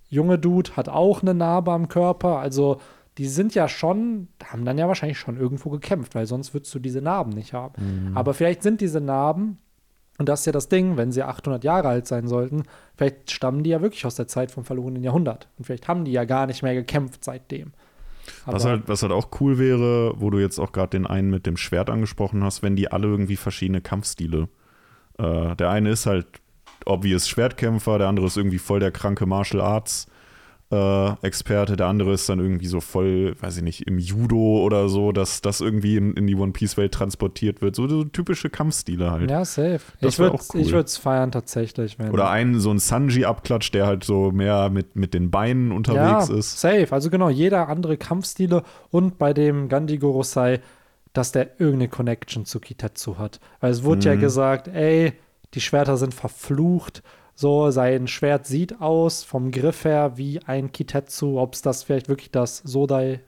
junge 0.10 0.40
Dude 0.40 0.76
hat 0.76 0.90
auch 0.90 1.22
eine 1.22 1.34
Narbe 1.34 1.72
am 1.72 1.88
Körper. 1.88 2.40
Also 2.40 2.80
die 3.18 3.28
sind 3.28 3.56
ja 3.56 3.68
schon, 3.68 4.28
haben 4.46 4.64
dann 4.66 4.78
ja 4.78 4.88
wahrscheinlich 4.88 5.18
schon 5.18 5.38
irgendwo 5.38 5.70
gekämpft, 5.70 6.16
weil 6.16 6.28
sonst 6.28 6.54
würdest 6.54 6.74
du 6.76 6.80
diese 6.80 7.02
Narben 7.02 7.32
nicht 7.32 7.54
haben. 7.54 8.12
Aber 8.16 8.34
vielleicht 8.34 8.62
sind 8.64 8.80
diese 8.80 9.02
Narben, 9.02 9.58
und 10.20 10.30
das 10.30 10.42
ist 10.42 10.46
ja 10.46 10.52
das 10.52 10.70
Ding, 10.70 10.98
wenn 10.98 11.12
sie 11.12 11.24
800 11.24 11.64
Jahre 11.64 11.88
alt 11.90 12.08
sein 12.08 12.28
sollten, 12.28 12.64
vielleicht 12.96 13.32
stammen 13.32 13.64
die 13.64 13.72
ja 13.72 13.82
wirklich 13.82 14.06
aus 14.06 14.16
der 14.16 14.28
Zeit 14.28 14.52
vom 14.52 14.66
verlorenen 14.66 15.04
Jahrhundert. 15.04 15.48
Und 15.58 15.66
vielleicht 15.66 15.88
haben 15.88 16.06
die 16.06 16.12
ja 16.12 16.26
gar 16.26 16.48
nicht 16.48 16.64
mehr 16.64 16.74
gekämpft 16.74 17.24
seitdem. 17.24 17.74
Was 18.46 18.66
halt, 18.66 18.84
was 18.88 19.02
halt 19.02 19.12
auch 19.12 19.30
cool 19.40 19.58
wäre, 19.58 20.14
wo 20.18 20.30
du 20.30 20.40
jetzt 20.40 20.60
auch 20.60 20.72
gerade 20.72 20.90
den 20.90 21.08
einen 21.08 21.30
mit 21.30 21.46
dem 21.46 21.58
Schwert 21.58 21.90
angesprochen 21.90 22.44
hast, 22.44 22.64
wenn 22.64 22.76
die 22.76 22.92
alle 22.92 23.08
irgendwie 23.08 23.36
verschiedene 23.36 23.82
Kampfstile. 23.82 24.50
Äh, 25.18 25.56
der 25.56 25.70
eine 25.70 25.90
ist 25.92 26.06
halt 26.06 26.28
obvious 26.86 27.28
Schwertkämpfer, 27.28 27.98
der 27.98 28.08
andere 28.08 28.28
ist 28.28 28.38
irgendwie 28.38 28.60
voll 28.60 28.80
der 28.80 28.92
kranke 28.92 29.26
Martial 29.26 29.62
Arts 29.62 30.08
äh, 30.70 31.26
Experte, 31.26 31.78
der 31.78 31.88
andere 31.88 32.12
ist 32.12 32.28
dann 32.28 32.40
irgendwie 32.40 32.68
so 32.68 32.82
voll, 32.82 33.36
weiß 33.40 33.58
ich 33.58 33.64
nicht, 33.64 33.88
im 33.88 34.00
Judo 34.00 34.62
oder 34.64 34.90
so, 34.90 35.14
dass 35.14 35.40
das 35.40 35.62
irgendwie 35.62 35.96
in, 35.96 36.14
in 36.14 36.28
die 36.28 36.36
One 36.36 36.52
Piece 36.52 36.76
Welt 36.76 36.94
transportiert 36.94 37.62
wird. 37.62 37.76
So, 37.76 37.88
so 37.88 38.04
typische 38.04 38.50
Kampfstile 38.50 39.12
halt. 39.12 39.32
Ja, 39.32 39.46
safe. 39.46 39.80
Das 40.02 40.16
ich 40.16 40.20
würde 40.20 40.38
cool. 40.54 40.84
es 40.84 40.98
feiern 40.98 41.32
tatsächlich. 41.32 41.98
Wenn 42.00 42.12
Oder 42.12 42.30
einen 42.30 42.60
so 42.60 42.70
ein 42.70 42.80
Sanji 42.80 43.24
abklatscht, 43.24 43.74
der 43.74 43.88
halt 43.88 44.04
so 44.04 44.32
mehr 44.32 44.70
mit, 44.70 44.98
mit 44.98 45.14
den 45.14 45.32
Beinen 45.32 45.72
unterwegs 45.72 46.28
ja, 46.28 46.36
ist. 46.36 46.60
Safe. 46.60 46.88
Also 46.92 47.10
genau, 47.10 47.30
jeder 47.30 47.70
andere 47.70 47.96
Kampfstile 47.96 48.64
und 48.92 49.18
bei 49.18 49.34
dem 49.34 49.70
Gandhi 49.70 49.98
Gorosei, 49.98 50.60
dass 51.14 51.32
der 51.32 51.62
irgendeine 51.62 51.88
Connection 51.88 52.46
zu 52.46 52.60
Kitetsu 52.60 53.18
hat. 53.18 53.40
Weil 53.62 53.72
es 53.72 53.84
wurde 53.84 54.06
ja 54.10 54.16
Mhm. 54.16 54.20
gesagt, 54.20 54.68
ey, 54.68 55.14
die 55.54 55.62
Schwerter 55.62 55.96
sind 55.96 56.14
verflucht. 56.14 57.04
So, 57.40 57.70
sein 57.70 58.08
Schwert 58.08 58.48
sieht 58.48 58.82
aus 58.82 59.24
vom 59.24 59.52
Griff 59.52 59.86
her 59.86 60.18
wie 60.18 60.40
ein 60.48 60.72
Kitetsu. 60.72 61.40
Ob 61.40 61.54
es 61.54 61.62
das 61.62 61.84
vielleicht 61.84 62.10
wirklich 62.10 62.32
das 62.32 62.58
Sodai, 62.66 63.20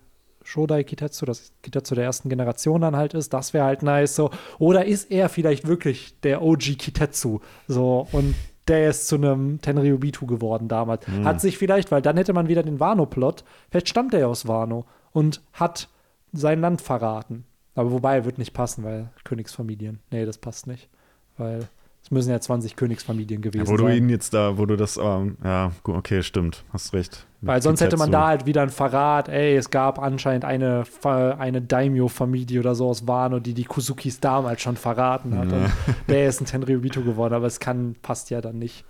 Shodai 0.43 0.84
Kitetsu, 0.84 1.28
das 1.28 1.53
Kitetsu 1.62 1.93
der 1.93 2.05
ersten 2.05 2.28
Generation 2.28 2.82
dann 2.82 2.95
halt 2.95 3.14
ist, 3.14 3.36
das 3.36 3.53
wäre 3.53 3.66
halt 3.66 3.84
nice. 3.84 4.16
So. 4.16 4.32
Oder 4.57 4.86
ist 4.86 5.12
er 5.12 5.30
vielleicht 5.30 5.68
wirklich 5.68 6.20
der 6.22 6.41
OG 6.41 6.80
Kitetsu? 6.80 7.39
So, 7.68 8.07
und 8.12 8.34
der 8.68 8.89
ist 8.89 9.07
zu 9.07 9.14
einem 9.14 9.62
Tenryubitu 9.62 10.26
geworden 10.26 10.68
damals. 10.68 11.05
Hat 11.07 11.39
sich 11.39 11.60
vielleicht, 11.60 11.91
weil 11.91 12.01
dann 12.01 12.18
hätte 12.18 12.34
man 12.34 12.47
wieder 12.47 12.64
den 12.64 12.80
Wano-Plot, 12.80 13.43
vielleicht 13.70 13.89
stammt 13.89 14.16
er 14.16 14.22
ja 14.22 14.28
aus 14.28 14.47
Wano 14.47 14.86
und 15.12 15.43
hat 15.53 15.88
sein 16.34 16.62
Land 16.62 16.82
verraten. 16.82 17.45
Aber 17.76 17.91
wobei, 17.91 18.26
wird 18.26 18.39
nicht 18.39 18.53
passen, 18.53 18.84
weil 18.84 19.12
Königsfamilien. 19.24 19.99
Nee, 20.10 20.26
das 20.26 20.39
passt 20.39 20.66
nicht. 20.66 20.89
Weil 21.38 21.68
es 22.02 22.12
müssen 22.12 22.32
ja 22.32 22.39
20 22.39 22.76
Königsfamilien 22.76 23.41
gewesen 23.41 23.66
Ja, 23.66 23.72
wo 23.72 23.78
du 23.78 23.84
sein. 23.86 23.97
ihn 23.97 24.10
jetzt 24.10 24.34
da, 24.34 24.58
wo 24.58 24.66
du 24.66 24.76
das, 24.78 24.97
ähm, 24.97 25.38
ja, 25.43 25.72
gu- 25.84 25.93
okay, 25.95 26.24
stimmt, 26.24 26.64
hast 26.74 26.93
recht. 26.93 27.26
Mit 27.41 27.50
Weil 27.50 27.62
sonst 27.62 27.82
hätte 27.82 27.97
man 27.97 28.08
Kitetsu. 28.08 28.22
da 28.22 28.28
halt 28.28 28.45
wieder 28.45 28.62
ein 28.64 28.70
Verrat, 28.70 29.30
ey, 29.30 29.56
es 29.56 29.70
gab 29.70 30.00
anscheinend 30.00 30.43
eine, 30.45 30.84
eine 31.04 31.62
Daimyo-Familie 31.62 32.60
oder 32.62 32.76
so 32.76 32.88
aus 32.89 33.08
Wano, 33.08 33.39
die 33.39 33.54
die 33.54 33.64
Kusukis 33.66 34.20
damals 34.20 34.62
schon 34.62 34.76
verraten 34.78 35.38
hat. 35.38 35.52
Und 35.52 35.72
der 36.08 36.28
ist 36.28 36.41
ein 36.41 36.45
Tenryubito 36.45 37.02
geworden, 37.02 37.34
aber 37.34 37.47
es 37.47 37.60
kann, 37.60 37.95
passt 38.02 38.30
ja 38.30 38.41
dann 38.41 38.58
nicht. 38.60 38.86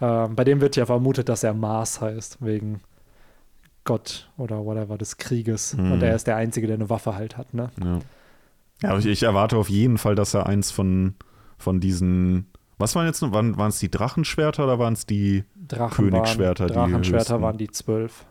Ähm, 0.00 0.34
bei 0.34 0.44
dem 0.44 0.60
wird 0.60 0.76
ja 0.76 0.86
vermutet, 0.86 1.28
dass 1.28 1.42
er 1.44 1.54
Mars 1.54 2.00
heißt, 2.00 2.38
wegen 2.40 2.80
Gott 3.84 4.28
oder 4.36 4.64
whatever 4.64 4.98
des 4.98 5.16
Krieges. 5.16 5.74
Hm. 5.74 5.92
Und 5.92 6.02
er 6.02 6.14
ist 6.14 6.26
der 6.26 6.36
Einzige, 6.36 6.66
der 6.66 6.74
eine 6.76 6.90
Waffe 6.90 7.14
halt 7.14 7.36
hat, 7.36 7.54
ne? 7.54 7.70
Ja, 7.82 7.98
ja 8.82 8.88
aber 8.90 8.98
ich, 8.98 9.06
ich 9.06 9.22
erwarte 9.22 9.56
auf 9.56 9.68
jeden 9.70 9.98
Fall, 9.98 10.14
dass 10.14 10.34
er 10.34 10.46
eins 10.46 10.70
von, 10.70 11.14
von 11.60 11.78
diesen, 11.80 12.46
was 12.78 12.94
waren 12.96 13.06
jetzt 13.06 13.22
noch, 13.22 13.32
waren 13.32 13.54
es 13.68 13.78
die 13.78 13.90
Drachenschwerter 13.90 14.64
oder 14.64 14.78
waren 14.78 14.94
es 14.94 15.06
die, 15.06 15.44
Drachen 15.68 16.10
Königsschwerter, 16.10 16.66
die 16.66 16.74
waren, 16.74 16.90
Drachenschwerter 16.90 17.34
höchsten. 17.34 17.42
waren 17.42 17.58
die 17.58 17.70
zwölf. 17.70 18.24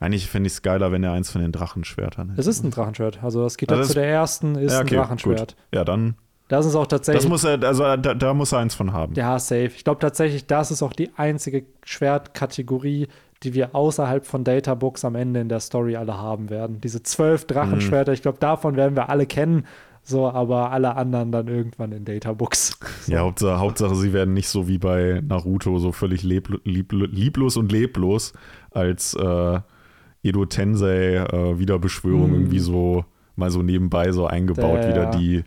eigentlich 0.00 0.28
fände 0.28 0.48
ich 0.48 0.54
es 0.54 0.62
geiler, 0.62 0.92
wenn 0.92 1.02
er 1.04 1.12
eins 1.12 1.30
von 1.30 1.40
den 1.40 1.52
Drachenschwertern 1.52 2.30
hätte. 2.30 2.40
Es 2.40 2.46
ist 2.46 2.62
ein 2.64 2.70
Drachenschwert. 2.70 3.22
Also 3.22 3.42
das 3.42 3.56
geht 3.56 3.70
Also 3.70 3.82
das- 3.84 3.94
der 3.94 4.06
ersten 4.06 4.56
ist 4.56 4.72
ja, 4.72 4.80
ein 4.80 4.86
okay, 4.86 4.96
Drachenschwert. 4.96 5.54
Gut. 5.56 5.56
Ja, 5.72 5.84
dann, 5.84 6.16
Das 6.48 6.66
ist 6.66 6.74
auch 6.74 6.86
tatsächlich. 6.86 7.22
das 7.22 7.30
muss 7.30 7.44
er, 7.44 7.62
also 7.62 7.96
da, 7.96 8.12
da 8.14 8.34
muss 8.34 8.52
er 8.52 8.58
eins 8.58 8.74
von 8.74 8.92
haben. 8.92 9.14
Ja, 9.14 9.38
safe. 9.38 9.70
Ich 9.76 9.84
glaube 9.84 10.00
tatsächlich, 10.00 10.46
das 10.46 10.70
ist 10.70 10.82
auch 10.82 10.92
die 10.92 11.10
einzige 11.16 11.64
Schwertkategorie, 11.84 13.08
die 13.42 13.54
wir 13.54 13.74
außerhalb 13.74 14.24
von 14.26 14.44
Databooks 14.44 15.04
am 15.04 15.14
Ende 15.14 15.40
in 15.40 15.48
der 15.48 15.60
Story 15.60 15.96
alle 15.96 16.16
haben 16.18 16.50
werden. 16.50 16.80
Diese 16.80 17.02
zwölf 17.02 17.46
Drachenschwerter, 17.46 18.12
ich 18.12 18.22
glaube, 18.22 18.38
davon 18.38 18.76
werden 18.76 18.94
wir 18.96 19.08
alle 19.08 19.26
kennen, 19.26 19.66
so, 20.04 20.28
aber 20.28 20.70
alle 20.72 20.96
anderen 20.96 21.30
dann 21.32 21.48
irgendwann 21.48 21.92
in 21.92 22.04
Databooks. 22.04 22.78
So. 23.02 23.12
Ja, 23.12 23.20
Hauptsache, 23.20 23.58
Hauptsache, 23.58 23.96
sie 23.96 24.12
werden 24.12 24.32
nicht 24.32 24.46
so 24.48 24.68
wie 24.68 24.78
bei 24.78 25.20
Naruto 25.26 25.78
so 25.78 25.90
völlig 25.90 26.22
leblo, 26.22 26.58
lieb, 26.62 26.92
lieblos 26.92 27.56
und 27.56 27.72
leblos 27.72 28.32
als 28.70 29.14
äh, 29.14 29.58
Edo 30.22 30.46
Tensei 30.46 31.16
äh, 31.16 31.58
Wiederbeschwörung 31.58 32.30
Mm. 32.30 32.34
irgendwie 32.34 32.60
so 32.60 33.04
mal 33.34 33.50
so 33.50 33.62
nebenbei 33.62 34.12
so 34.12 34.26
eingebaut, 34.28 34.84
Ja, 34.84 34.88
wieder 34.88 35.06
die, 35.06 35.42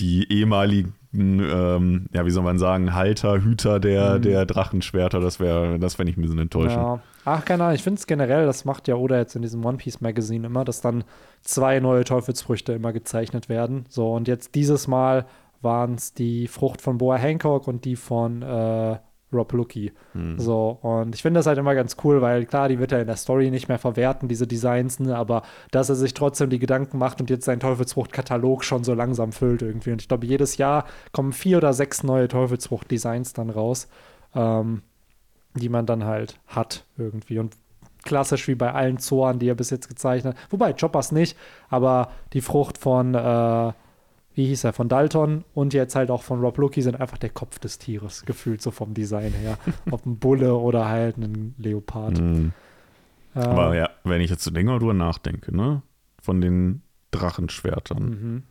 die 0.00 0.32
ehemaligen, 0.32 0.94
ähm, 1.18 2.06
ja, 2.12 2.24
wie 2.26 2.30
soll 2.30 2.42
man 2.42 2.58
sagen, 2.58 2.94
Halter, 2.94 3.42
Hüter 3.42 3.80
der, 3.80 4.18
Mm. 4.18 4.22
der 4.22 4.46
Drachenschwerter, 4.46 5.20
das 5.20 5.40
wäre 5.40 5.78
das 5.78 5.98
wär 5.98 6.04
nicht 6.04 6.18
ein 6.18 6.22
bisschen 6.22 6.38
enttäuschend. 6.38 6.82
Ja. 6.82 7.00
Ach, 7.24 7.44
keine 7.44 7.64
Ahnung, 7.64 7.74
ich 7.74 7.82
finde 7.82 7.98
es 7.98 8.06
generell, 8.06 8.46
das 8.46 8.64
macht 8.64 8.86
ja 8.88 8.94
Oda 8.94 9.16
jetzt 9.16 9.34
in 9.34 9.42
diesem 9.42 9.64
One 9.64 9.78
Piece 9.78 10.00
Magazine 10.00 10.46
immer, 10.46 10.64
dass 10.64 10.80
dann 10.80 11.04
zwei 11.42 11.80
neue 11.80 12.04
Teufelsfrüchte 12.04 12.72
immer 12.72 12.92
gezeichnet 12.92 13.48
werden. 13.48 13.84
So, 13.88 14.12
und 14.14 14.28
jetzt 14.28 14.54
dieses 14.54 14.86
Mal 14.86 15.26
waren 15.62 15.94
es 15.94 16.14
die 16.14 16.46
Frucht 16.48 16.80
von 16.80 16.98
Boa 16.98 17.16
Hancock 17.16 17.66
und 17.66 17.84
die 17.84 17.96
von 17.96 18.42
äh, 18.42 18.96
Rob 19.32 19.52
Lucky. 19.52 19.92
Hm. 20.12 20.38
So, 20.38 20.78
und 20.82 21.14
ich 21.14 21.22
finde 21.22 21.38
das 21.38 21.46
halt 21.46 21.58
immer 21.58 21.74
ganz 21.74 21.96
cool, 22.04 22.22
weil 22.22 22.46
klar, 22.46 22.68
die 22.68 22.78
wird 22.78 22.92
er 22.92 23.00
in 23.00 23.06
der 23.06 23.16
Story 23.16 23.50
nicht 23.50 23.68
mehr 23.68 23.78
verwerten, 23.78 24.28
diese 24.28 24.46
Designs, 24.46 25.00
ne, 25.00 25.16
aber 25.16 25.42
dass 25.70 25.88
er 25.88 25.96
sich 25.96 26.14
trotzdem 26.14 26.50
die 26.50 26.58
Gedanken 26.58 26.98
macht 26.98 27.20
und 27.20 27.30
jetzt 27.30 27.44
seinen 27.44 27.60
Teufelsfrucht-Katalog 27.60 28.64
schon 28.64 28.84
so 28.84 28.94
langsam 28.94 29.32
füllt 29.32 29.62
irgendwie. 29.62 29.92
Und 29.92 30.02
ich 30.02 30.08
glaube, 30.08 30.26
jedes 30.26 30.56
Jahr 30.56 30.84
kommen 31.12 31.32
vier 31.32 31.58
oder 31.58 31.72
sechs 31.72 32.02
neue 32.02 32.28
Teufelsfrucht-Designs 32.28 33.32
dann 33.32 33.50
raus, 33.50 33.88
ähm, 34.34 34.82
die 35.54 35.68
man 35.68 35.86
dann 35.86 36.04
halt 36.04 36.38
hat 36.46 36.84
irgendwie. 36.96 37.38
Und 37.38 37.56
klassisch 38.04 38.46
wie 38.46 38.54
bei 38.54 38.72
allen 38.72 38.98
Zoren, 38.98 39.40
die 39.40 39.48
er 39.48 39.54
bis 39.54 39.70
jetzt 39.70 39.88
gezeichnet 39.88 40.36
hat. 40.36 40.52
Wobei, 40.52 40.72
Choppers 40.72 41.10
nicht, 41.10 41.36
aber 41.68 42.12
die 42.32 42.40
Frucht 42.40 42.78
von, 42.78 43.14
äh, 43.14 43.72
wie 44.36 44.46
hieß 44.46 44.62
er, 44.64 44.72
von 44.72 44.88
Dalton 44.88 45.44
und 45.54 45.74
jetzt 45.74 45.96
halt 45.96 46.10
auch 46.10 46.22
von 46.22 46.40
Rob 46.40 46.56
Lucky 46.58 46.82
sind 46.82 47.00
einfach 47.00 47.18
der 47.18 47.30
Kopf 47.30 47.58
des 47.58 47.78
Tieres, 47.78 48.24
gefühlt 48.24 48.62
so 48.62 48.70
vom 48.70 48.94
Design 48.94 49.32
her. 49.32 49.58
Ob 49.90 50.06
ein 50.06 50.18
Bulle 50.18 50.54
oder 50.54 50.86
halt 50.88 51.16
ein 51.16 51.54
Leopard. 51.58 52.18
Hm. 52.18 52.52
Äh, 53.34 53.40
Aber 53.40 53.74
ja, 53.74 53.90
wenn 54.04 54.20
ich 54.20 54.30
jetzt 54.30 54.44
so 54.44 54.50
länger 54.52 54.78
drüber 54.78 54.94
nachdenke, 54.94 55.56
ne? 55.56 55.82
Von 56.22 56.40
den 56.40 56.82
Drachenschwertern. 57.10 58.02
mhm. 58.04 58.42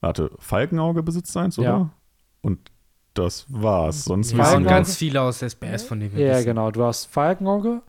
Warte, 0.00 0.30
Falkenauge 0.38 1.02
besitzt 1.02 1.34
eins, 1.36 1.58
oder? 1.58 1.68
Ja. 1.68 1.90
Und 2.42 2.70
das 3.14 3.46
war's. 3.48 4.04
Sonst 4.04 4.32
Ja, 4.32 4.38
wissen 4.38 4.64
wir. 4.64 4.68
ganz 4.70 4.96
viele 4.96 5.22
aus 5.22 5.40
SBS, 5.40 5.84
von 5.84 5.98
denen 6.00 6.14
wir 6.14 6.26
Ja, 6.26 6.34
wissen. 6.34 6.44
genau. 6.46 6.70
Du 6.70 6.82
hast 6.84 7.06
Falkenauge, 7.06 7.80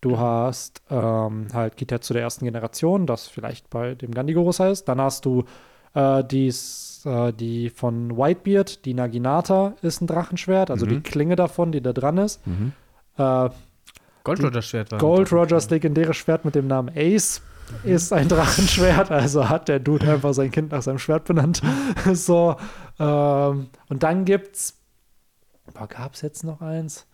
du 0.00 0.18
hast 0.18 0.82
ähm, 0.90 1.46
halt 1.52 1.76
Kitetsu 1.76 2.14
der 2.14 2.22
ersten 2.22 2.46
Generation, 2.46 3.06
das 3.06 3.28
vielleicht 3.28 3.70
bei 3.70 3.94
dem 3.94 4.12
Gandigorus 4.12 4.58
heißt. 4.60 4.88
Dann 4.88 5.00
hast 5.00 5.24
du 5.24 5.44
äh, 5.94 6.24
dies, 6.24 7.02
äh, 7.04 7.32
die 7.32 7.70
von 7.70 8.16
Whitebeard, 8.16 8.84
die 8.84 8.94
Naginata 8.94 9.74
ist 9.82 10.00
ein 10.00 10.06
Drachenschwert, 10.06 10.70
also 10.70 10.86
Mhm. 10.86 10.90
die 10.90 11.00
Klinge 11.00 11.36
davon, 11.36 11.72
die 11.72 11.80
da 11.80 11.92
dran 11.92 12.18
ist. 12.18 12.46
Mhm. 12.46 12.72
Äh, 13.18 13.50
Gold 14.24 14.42
Roger 14.42 14.62
Schwert 14.62 14.92
war 14.92 14.98
Gold 14.98 15.32
Rogers 15.32 15.68
legendäres 15.70 16.16
Schwert 16.16 16.44
mit 16.44 16.54
dem 16.54 16.66
Namen 16.68 16.90
Ace 16.96 17.42
ist 17.84 18.12
ein 18.12 18.28
Drachenschwert, 18.28 19.10
also 19.10 19.48
hat 19.48 19.68
der 19.68 19.80
Dude 19.80 20.12
einfach 20.12 20.34
sein 20.34 20.50
Kind 20.50 20.72
nach 20.72 20.82
seinem 20.82 20.98
Schwert 20.98 21.24
benannt. 21.24 21.62
so, 22.12 22.56
ähm, 22.98 23.68
und 23.88 24.02
dann 24.02 24.24
gibt's, 24.24 24.78
boah, 25.72 25.86
gab's 25.88 26.20
jetzt 26.22 26.44
noch 26.44 26.60
eins? 26.60 27.06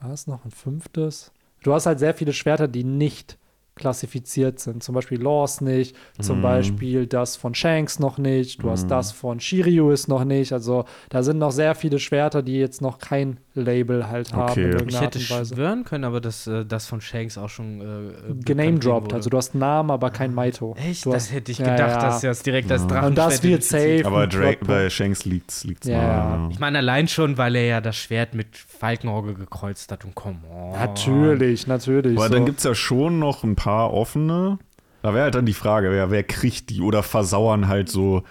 War 0.00 0.10
es 0.12 0.26
noch 0.26 0.44
ein 0.44 0.50
fünftes? 0.52 1.32
Du 1.62 1.74
hast 1.74 1.86
halt 1.86 1.98
sehr 1.98 2.14
viele 2.14 2.32
Schwerter, 2.32 2.66
die 2.68 2.84
nicht 2.84 3.36
klassifiziert 3.78 4.58
sind. 4.60 4.82
Zum 4.82 4.94
Beispiel 4.94 5.22
Laws 5.22 5.60
nicht, 5.62 5.96
zum 6.20 6.38
Mhm. 6.38 6.42
Beispiel 6.42 7.06
das 7.06 7.36
von 7.36 7.54
Shanks 7.54 7.98
noch 7.98 8.18
nicht, 8.18 8.62
du 8.62 8.70
hast 8.70 8.84
Mhm. 8.84 8.88
das 8.88 9.12
von 9.12 9.40
Shiryu 9.40 9.90
ist 9.90 10.08
noch 10.08 10.24
nicht. 10.24 10.52
Also 10.52 10.84
da 11.08 11.22
sind 11.22 11.38
noch 11.38 11.52
sehr 11.52 11.74
viele 11.74 11.98
Schwerter, 11.98 12.42
die 12.42 12.58
jetzt 12.58 12.82
noch 12.82 12.98
kein 12.98 13.38
Label 13.60 14.08
halt 14.08 14.32
haben 14.32 14.50
Okay. 14.50 14.62
in 14.62 14.68
Ich 14.68 14.74
Ich 14.74 14.80
irgendeiner 14.80 14.98
Art 15.06 15.14
hätte 15.14 15.18
und 15.18 15.30
Weise. 15.30 15.54
schwören 15.54 15.84
können, 15.84 16.04
aber 16.04 16.20
das, 16.20 16.46
äh, 16.46 16.64
das 16.64 16.86
von 16.86 17.00
Shanks 17.00 17.36
auch 17.38 17.48
schon 17.48 17.80
äh, 17.80 18.34
Genamedropped, 18.44 19.12
also 19.12 19.30
du 19.30 19.36
hast 19.36 19.54
einen 19.54 19.60
Namen, 19.60 19.90
aber 19.90 20.10
kein 20.10 20.34
Maito. 20.34 20.74
Echt? 20.78 21.04
Du 21.06 21.10
das 21.12 21.24
hast, 21.24 21.32
hätte 21.32 21.52
ich 21.52 21.58
ja, 21.58 21.70
gedacht, 21.72 22.02
ja. 22.02 22.08
dass 22.08 22.20
das 22.20 22.42
direkt 22.42 22.70
das 22.70 22.82
Ja. 22.82 22.88
Drachenschwert 22.88 23.08
Und 23.08 23.18
das 23.18 23.42
wird 23.42 23.64
safe. 23.64 24.02
Aber 24.04 24.26
Drake, 24.26 24.64
bei 24.64 24.88
Shanks 24.90 25.24
liegt's, 25.24 25.64
liegt's 25.64 25.86
Ja, 25.86 25.94
ja. 26.02 26.36
nah, 26.36 26.48
Ich 26.50 26.58
meine, 26.58 26.78
allein 26.78 27.08
schon, 27.08 27.36
weil 27.38 27.56
er 27.56 27.64
ja 27.66 27.80
das 27.80 27.96
Schwert 27.96 28.34
mit 28.34 28.56
Falkenauge 28.56 29.34
gekreuzt 29.34 29.90
hat 29.92 30.04
und 30.04 30.14
komm. 30.14 30.38
Oh. 30.50 30.72
Natürlich, 30.76 31.66
natürlich. 31.66 32.16
Aber 32.16 32.28
so. 32.28 32.34
dann 32.34 32.46
gibt 32.46 32.58
es 32.58 32.64
ja 32.64 32.74
schon 32.74 33.18
noch 33.18 33.44
ein 33.44 33.56
paar 33.56 33.92
offene. 33.92 34.58
Da 35.02 35.14
wäre 35.14 35.24
halt 35.24 35.34
dann 35.34 35.46
die 35.46 35.52
Frage, 35.54 35.90
wer, 35.90 36.10
wer 36.10 36.22
kriegt 36.24 36.70
die 36.70 36.80
oder 36.80 37.02
versauern 37.02 37.68
halt 37.68 37.88
so 37.88 38.22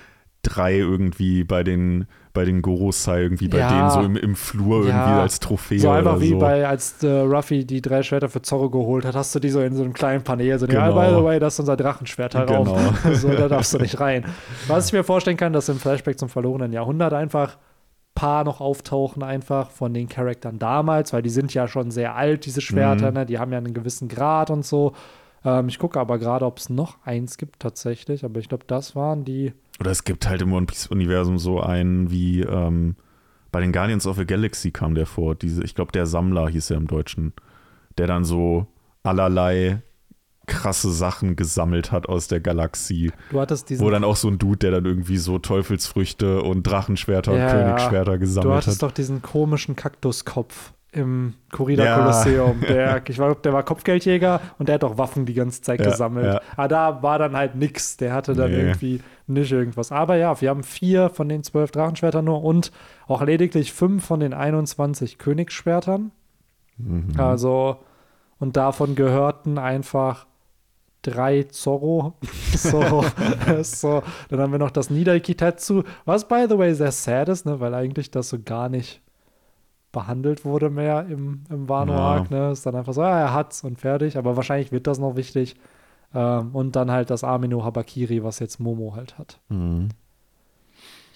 drei 0.43 0.77
irgendwie 0.77 1.43
bei 1.43 1.63
den, 1.63 2.07
bei 2.37 2.45
den 2.45 2.61
Gorosei 2.61 3.21
irgendwie 3.23 3.47
bei 3.47 3.57
Ja. 3.57 3.69
denen 3.69 3.89
so 3.89 3.99
im, 4.01 4.15
im 4.15 4.35
Flur 4.35 4.87
Ja. 4.87 4.95
irgendwie 5.05 5.21
als 5.21 5.39
Trophäe 5.39 5.79
So 5.79 5.89
einfach 5.89 6.13
oder 6.13 6.21
wie 6.21 6.29
so. 6.29 6.37
bei, 6.37 6.67
als 6.67 7.03
äh, 7.03 7.07
Ruffy 7.09 7.65
die 7.65 7.81
drei 7.81 8.03
Schwerter 8.03 8.29
für 8.29 8.41
Zorro 8.41 8.69
geholt 8.69 9.05
hat, 9.05 9.15
hast 9.15 9.33
du 9.35 9.39
die 9.39 9.49
so 9.49 9.59
in 9.61 9.75
so 9.75 9.83
einem 9.83 9.93
kleinen 9.93 10.23
Panel. 10.23 10.57
So, 10.59 10.67
ja, 10.67 10.87
Genau. 10.89 11.01
by 11.09 11.15
the 11.15 11.23
way, 11.23 11.39
das 11.39 11.55
ist 11.55 11.59
unser 11.61 11.75
Drachenschwert 11.75 12.35
darauf. 12.35 12.67
Genau. 12.67 13.15
so, 13.15 13.29
da 13.29 13.47
darfst 13.47 13.73
du 13.73 13.79
nicht 13.79 13.99
rein. 13.99 14.23
Was 14.67 14.87
ich 14.87 14.93
mir 14.93 15.03
vorstellen 15.03 15.37
kann, 15.37 15.51
dass 15.53 15.67
im 15.69 15.79
Flashback 15.79 16.19
zum 16.19 16.29
verlorenen 16.29 16.71
Jahrhundert 16.73 17.13
einfach 17.13 17.57
paar 18.15 18.43
noch 18.43 18.61
auftauchen, 18.61 19.21
einfach 19.23 19.69
von 19.71 19.93
den 19.93 20.07
Charakteren 20.09 20.57
damals, 20.59 21.13
weil 21.13 21.21
die 21.21 21.29
sind 21.29 21.53
ja 21.53 21.67
schon 21.67 21.91
sehr 21.91 22.15
alt, 22.15 22.45
diese 22.45 22.61
Schwerter, 22.61 23.09
Mhm. 23.09 23.13
ne? 23.17 23.25
die 23.27 23.37
haben 23.39 23.51
ja 23.51 23.57
einen 23.59 23.73
gewissen 23.73 24.07
Grad 24.07 24.49
und 24.49 24.65
so. 24.65 24.93
Ähm, 25.45 25.67
ich 25.67 25.77
gucke 25.77 25.99
aber 25.99 26.17
gerade, 26.17 26.45
ob 26.45 26.57
es 26.57 26.69
noch 26.69 26.97
eins 27.05 27.37
gibt 27.37 27.59
tatsächlich, 27.59 28.25
aber 28.25 28.39
ich 28.39 28.49
glaube, 28.49 28.63
das 28.67 28.95
waren 28.95 29.23
die. 29.23 29.53
Oder 29.79 29.91
es 29.91 30.03
gibt 30.03 30.27
halt 30.27 30.41
im 30.41 30.53
One 30.53 30.65
Piece-Universum 30.65 31.37
so 31.37 31.61
einen 31.61 32.09
wie 32.11 32.41
ähm, 32.41 32.95
bei 33.51 33.61
den 33.61 33.71
Guardians 33.71 34.07
of 34.07 34.17
the 34.17 34.25
Galaxy 34.25 34.71
kam 34.71 34.95
der 34.95 35.05
vor. 35.05 35.35
Diese, 35.35 35.63
ich 35.63 35.75
glaube, 35.75 35.91
der 35.91 36.05
Sammler 36.05 36.47
hieß 36.49 36.71
er 36.71 36.77
im 36.77 36.87
Deutschen, 36.87 37.33
der 37.97 38.07
dann 38.07 38.25
so 38.25 38.67
allerlei 39.03 39.81
krasse 40.47 40.91
Sachen 40.91 41.35
gesammelt 41.35 41.91
hat 41.91 42.07
aus 42.07 42.27
der 42.29 42.39
Galaxie. 42.39 43.11
Du 43.31 43.39
hattest 43.39 43.69
diesen 43.69 43.85
Wo 43.85 43.89
dann 43.89 44.03
auch 44.05 44.15
so 44.15 44.29
ein 44.29 44.37
Dude, 44.37 44.57
der 44.59 44.71
dann 44.71 44.85
irgendwie 44.85 45.17
so 45.17 45.39
Teufelsfrüchte 45.39 46.41
und 46.41 46.63
Drachenschwerter 46.63 47.35
Ja, 47.37 47.45
und 47.45 47.51
Königsschwerter 47.51 48.13
Du 48.13 48.19
gesammelt 48.19 48.55
hattest 48.55 48.81
hat. 48.81 48.89
doch 48.89 48.93
diesen 48.93 49.21
komischen 49.21 49.75
Kaktuskopf 49.75 50.71
im 50.93 51.33
Corrida 51.51 51.83
Ja. 51.83 51.97
Kolosseum. 51.99 52.61
Der, 52.61 53.01
ich 53.07 53.15
glaube, 53.15 53.41
der 53.43 53.51
war 53.51 53.63
Kopfgeldjäger 53.63 54.39
und 54.57 54.69
der 54.69 54.75
hat 54.75 54.83
doch 54.83 54.97
Waffen 54.97 55.25
die 55.25 55.33
ganze 55.33 55.61
Zeit 55.61 55.81
Ja, 55.81 55.89
gesammelt. 55.91 56.25
ja. 56.25 56.41
Aber 56.55 56.67
da 56.69 57.03
war 57.03 57.19
dann 57.19 57.35
halt 57.35 57.55
nix. 57.55 57.97
Der 57.97 58.13
hatte 58.13 58.33
dann 58.33 58.49
Nee. 58.51 58.57
irgendwie 58.57 59.01
nicht 59.27 59.51
irgendwas. 59.51 59.91
Aber 59.91 60.15
ja, 60.15 60.39
wir 60.41 60.49
haben 60.49 60.63
vier 60.63 61.09
von 61.09 61.29
den 61.29 61.43
zwölf 61.43 61.71
Drachenschwertern 61.71 62.25
nur 62.25 62.43
und 62.43 62.71
auch 63.07 63.21
lediglich 63.21 63.73
fünf 63.73 64.05
von 64.05 64.19
den 64.19 64.33
21 64.33 65.17
Königsschwertern. 65.17 66.11
Mhm. 66.77 67.13
Also, 67.17 67.77
und 68.39 68.55
davon 68.55 68.95
gehörten 68.95 69.57
einfach 69.57 70.27
drei 71.01 71.43
Zorro. 71.43 72.13
so, 72.55 73.03
so. 73.63 74.03
Dann 74.29 74.39
haben 74.39 74.51
wir 74.51 74.59
noch 74.59 74.71
das 74.71 74.89
Nidai 74.89 75.19
Kitetsu, 75.19 75.83
was 76.05 76.27
by 76.27 76.45
the 76.49 76.57
way 76.57 76.73
sehr 76.73 76.91
sad 76.91 77.29
ist, 77.29 77.45
ne, 77.45 77.59
weil 77.59 77.73
eigentlich 77.73 78.11
das 78.11 78.29
so 78.29 78.37
gar 78.43 78.69
nicht 78.69 79.01
behandelt 79.91 80.45
wurde 80.45 80.69
mehr 80.69 81.07
im, 81.09 81.43
im 81.49 81.67
Wano-Arc. 81.69 82.29
Ne? 82.29 82.51
Ist 82.51 82.65
dann 82.65 82.75
einfach 82.75 82.93
so, 82.93 83.01
ja, 83.01 83.19
er 83.19 83.33
hat's 83.33 83.63
und 83.63 83.79
fertig. 83.79 84.17
Aber 84.17 84.35
wahrscheinlich 84.35 84.71
wird 84.71 84.85
das 84.85 84.99
noch 84.99 85.15
wichtig. 85.15 85.55
Ähm, 86.13 86.55
und 86.55 86.75
dann 86.75 86.89
halt 86.91 87.09
das 87.09 87.23
Amino 87.23 87.63
Habakiri, 87.63 88.23
was 88.23 88.39
jetzt 88.39 88.59
Momo 88.59 88.93
halt 88.95 89.17
hat. 89.17 89.39
Mhm. 89.49 89.89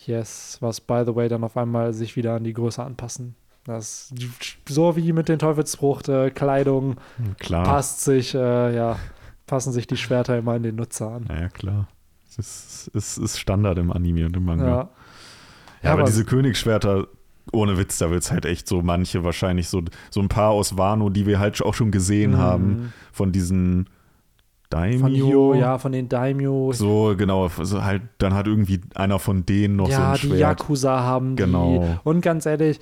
Yes, 0.06 0.58
was 0.62 0.82
by 0.82 1.04
the 1.06 1.16
way 1.16 1.30
dann 1.30 1.44
auf 1.44 1.56
einmal 1.58 1.94
sich 1.94 2.16
wieder 2.16 2.36
an 2.36 2.44
die 2.44 2.54
Größe 2.54 2.84
anpassen. 2.84 3.36
Das 3.66 4.12
so 4.68 4.96
wie 4.96 5.14
mit 5.14 5.30
den 5.30 5.38
Teufelsfrucht 5.38 6.10
äh, 6.10 6.32
Kleidung 6.32 6.96
Klar. 7.40 7.64
passt 7.64 8.02
sich, 8.04 8.34
äh, 8.34 8.76
ja, 8.76 8.98
passen 9.46 9.72
sich 9.72 9.86
die 9.86 9.98
Schwerter 9.98 10.38
immer 10.40 10.56
in 10.56 10.64
den 10.64 10.76
Nutzer 10.76 11.12
an. 11.12 11.28
Ja, 11.30 11.48
klar. 11.50 11.88
Es 12.28 12.40
ist, 12.40 12.92
es 12.96 13.18
ist 13.20 13.38
Standard 13.40 13.78
im 13.78 13.92
Anime 13.92 14.26
und 14.26 14.36
im 14.36 14.46
Manga. 14.46 14.66
Ja. 14.68 14.90
Ja, 15.84 15.92
aber, 15.92 16.02
aber- 16.02 16.10
diese 16.10 16.26
Königsschwerter, 16.26 17.08
ohne 17.52 17.78
Witz, 17.78 18.00
da 18.00 18.10
wird 18.10 18.24
es 18.24 18.32
halt 18.32 18.46
echt 18.46 18.68
so 18.68 18.82
manche, 18.82 19.24
wahrscheinlich 19.24 19.70
so, 19.70 19.84
so 20.10 20.22
ein 20.22 20.30
paar 20.30 20.50
aus 20.52 20.78
Wano, 20.78 21.10
die 21.10 21.28
wir 21.28 21.38
halt 21.40 21.62
auch 21.62 21.74
schon 21.76 21.92
gesehen 21.92 22.32
Mhm. 22.32 22.38
haben, 22.38 22.94
von 23.12 23.32
diesen 23.32 23.88
Daimyo. 24.72 25.00
Von 25.00 25.14
Hyo, 25.14 25.54
ja, 25.54 25.78
von 25.78 25.92
den 25.92 26.10
Daimyo. 26.10 26.72
So, 26.74 27.14
genau, 27.16 27.48
so 27.50 27.84
halt, 27.84 28.02
dann 28.18 28.34
hat 28.34 28.48
irgendwie 28.48 28.82
einer 28.96 29.20
von 29.20 29.46
denen 29.46 29.76
noch 29.76 29.88
so 29.88 29.92
ja, 29.92 30.12
ein 30.12 30.16
die 30.16 30.28
Schwert. 30.28 30.40
Yakuza 30.40 31.02
haben 31.02 31.36
die. 31.36 31.44
Genau. 31.44 32.00
Und 32.04 32.22
ganz 32.22 32.46
ehrlich, 32.46 32.80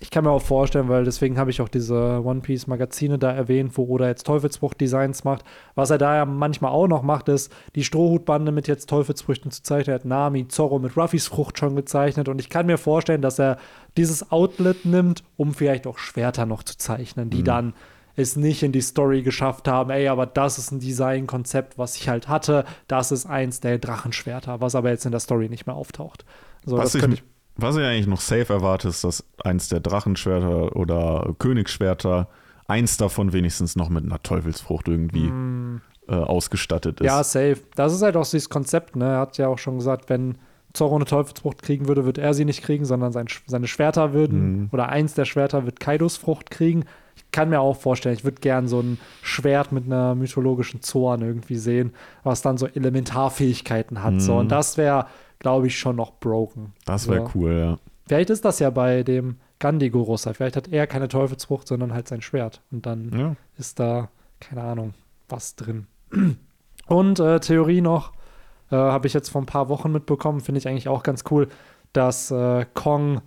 ich 0.00 0.10
kann 0.10 0.24
mir 0.24 0.30
auch 0.30 0.42
vorstellen, 0.42 0.88
weil 0.88 1.04
deswegen 1.04 1.38
habe 1.38 1.50
ich 1.50 1.60
auch 1.60 1.68
diese 1.68 2.22
One 2.24 2.40
Piece 2.40 2.68
Magazine 2.68 3.18
da 3.18 3.32
erwähnt, 3.32 3.72
wo 3.76 3.84
Oda 3.88 4.06
jetzt 4.06 4.24
Teufelsfrucht-Designs 4.26 5.24
macht. 5.24 5.44
Was 5.74 5.90
er 5.90 5.98
da 5.98 6.16
ja 6.16 6.24
manchmal 6.24 6.70
auch 6.70 6.86
noch 6.86 7.02
macht, 7.02 7.28
ist 7.28 7.52
die 7.74 7.82
Strohhutbande 7.82 8.52
mit 8.52 8.68
jetzt 8.68 8.88
Teufelsfrüchten 8.88 9.50
zu 9.50 9.62
zeichnen. 9.62 9.94
Er 9.94 9.98
hat 9.98 10.04
Nami, 10.04 10.46
Zorro 10.46 10.78
mit 10.78 10.96
Ruffys 10.96 11.26
Frucht 11.26 11.58
schon 11.58 11.74
gezeichnet. 11.74 12.28
Und 12.28 12.40
ich 12.40 12.48
kann 12.48 12.66
mir 12.66 12.78
vorstellen, 12.78 13.22
dass 13.22 13.40
er 13.40 13.58
dieses 13.96 14.30
Outlet 14.30 14.84
nimmt, 14.84 15.24
um 15.36 15.52
vielleicht 15.52 15.86
auch 15.88 15.98
Schwerter 15.98 16.46
noch 16.46 16.62
zu 16.62 16.78
zeichnen, 16.78 17.28
die 17.28 17.42
dann 17.42 17.74
es 18.18 18.36
nicht 18.36 18.62
in 18.62 18.72
die 18.72 18.80
Story 18.80 19.22
geschafft 19.22 19.68
haben, 19.68 19.90
ey, 19.90 20.08
aber 20.08 20.26
das 20.26 20.58
ist 20.58 20.70
ein 20.72 20.80
Designkonzept, 20.80 21.78
was 21.78 21.96
ich 21.96 22.08
halt 22.08 22.28
hatte. 22.28 22.64
Das 22.88 23.12
ist 23.12 23.26
eins 23.26 23.60
der 23.60 23.78
Drachenschwerter, 23.78 24.60
was 24.60 24.74
aber 24.74 24.90
jetzt 24.90 25.04
in 25.06 25.12
der 25.12 25.20
Story 25.20 25.48
nicht 25.48 25.66
mehr 25.66 25.76
auftaucht. 25.76 26.24
So, 26.64 26.76
was, 26.76 26.92
das 26.92 27.04
ich, 27.04 27.22
was 27.56 27.76
ich 27.76 27.84
eigentlich 27.84 28.06
noch 28.06 28.20
safe 28.20 28.52
erwarte, 28.52 28.88
ist, 28.88 29.04
dass 29.04 29.24
eins 29.42 29.68
der 29.68 29.80
Drachenschwerter 29.80 30.74
oder 30.76 31.34
Königsschwerter, 31.38 32.28
eins 32.66 32.96
davon 32.96 33.32
wenigstens 33.32 33.76
noch 33.76 33.88
mit 33.88 34.04
einer 34.04 34.22
Teufelsfrucht 34.22 34.88
irgendwie 34.88 35.30
äh, 36.08 36.14
ausgestattet 36.14 37.00
ist. 37.00 37.04
Mm. 37.04 37.06
Ja, 37.06 37.24
safe. 37.24 37.58
Das 37.76 37.94
ist 37.94 38.02
halt 38.02 38.16
auch 38.16 38.28
dieses 38.28 38.48
Konzept, 38.50 38.96
ne? 38.96 39.04
Er 39.06 39.20
hat 39.20 39.38
ja 39.38 39.48
auch 39.48 39.58
schon 39.58 39.78
gesagt, 39.78 40.08
wenn 40.10 40.36
Zorro 40.74 40.96
eine 40.96 41.06
Teufelsfrucht 41.06 41.62
kriegen 41.62 41.88
würde, 41.88 42.04
wird 42.04 42.18
er 42.18 42.34
sie 42.34 42.44
nicht 42.44 42.62
kriegen, 42.62 42.84
sondern 42.84 43.10
sein, 43.12 43.26
seine 43.46 43.66
Schwerter 43.66 44.12
würden, 44.12 44.62
Mhm. 44.62 44.68
oder 44.72 44.88
eins 44.90 45.14
der 45.14 45.24
Schwerter 45.24 45.64
wird 45.64 45.80
Kaidos 45.80 46.16
Frucht 46.18 46.50
kriegen. 46.50 46.84
Kann 47.30 47.50
mir 47.50 47.60
auch 47.60 47.76
vorstellen, 47.76 48.14
ich 48.14 48.24
würde 48.24 48.40
gern 48.40 48.68
so 48.68 48.80
ein 48.80 48.98
Schwert 49.22 49.70
mit 49.72 49.84
einer 49.84 50.14
mythologischen 50.14 50.80
Zorn 50.80 51.22
irgendwie 51.22 51.56
sehen, 51.56 51.92
was 52.24 52.42
dann 52.42 52.56
so 52.56 52.66
Elementarfähigkeiten 52.66 54.02
hat. 54.02 54.20
So. 54.20 54.32
Mhm. 54.32 54.38
Und 54.38 54.48
das 54.48 54.76
wäre, 54.76 55.06
glaube 55.38 55.66
ich, 55.66 55.78
schon 55.78 55.96
noch 55.96 56.12
broken. 56.12 56.72
das 56.84 57.08
wäre 57.08 57.24
so. 57.26 57.30
cool, 57.34 57.52
ja. 57.52 57.78
Vielleicht 58.06 58.30
ist 58.30 58.44
das 58.44 58.58
ja 58.58 58.70
bei 58.70 59.02
dem 59.02 59.36
Gandhi 59.58 59.90
Gorosa. 59.90 60.32
Vielleicht 60.32 60.56
hat 60.56 60.68
er 60.68 60.86
keine 60.86 61.08
Teufelsfrucht, 61.08 61.68
sondern 61.68 61.92
halt 61.92 62.08
sein 62.08 62.22
Schwert. 62.22 62.62
Und 62.70 62.86
dann 62.86 63.10
ja. 63.16 63.36
ist 63.58 63.78
da, 63.78 64.08
keine 64.40 64.62
Ahnung, 64.62 64.94
was 65.28 65.56
drin. 65.56 65.86
Und 66.86 67.20
äh, 67.20 67.38
Theorie 67.40 67.82
noch, 67.82 68.12
äh, 68.70 68.76
habe 68.76 69.06
ich 69.06 69.12
jetzt 69.12 69.28
vor 69.28 69.42
ein 69.42 69.46
paar 69.46 69.68
Wochen 69.68 69.92
mitbekommen, 69.92 70.40
finde 70.40 70.58
ich 70.58 70.68
eigentlich 70.68 70.88
auch 70.88 71.02
ganz 71.02 71.24
cool, 71.30 71.48
dass 71.92 72.30
äh, 72.30 72.64
Kong, 72.74 73.20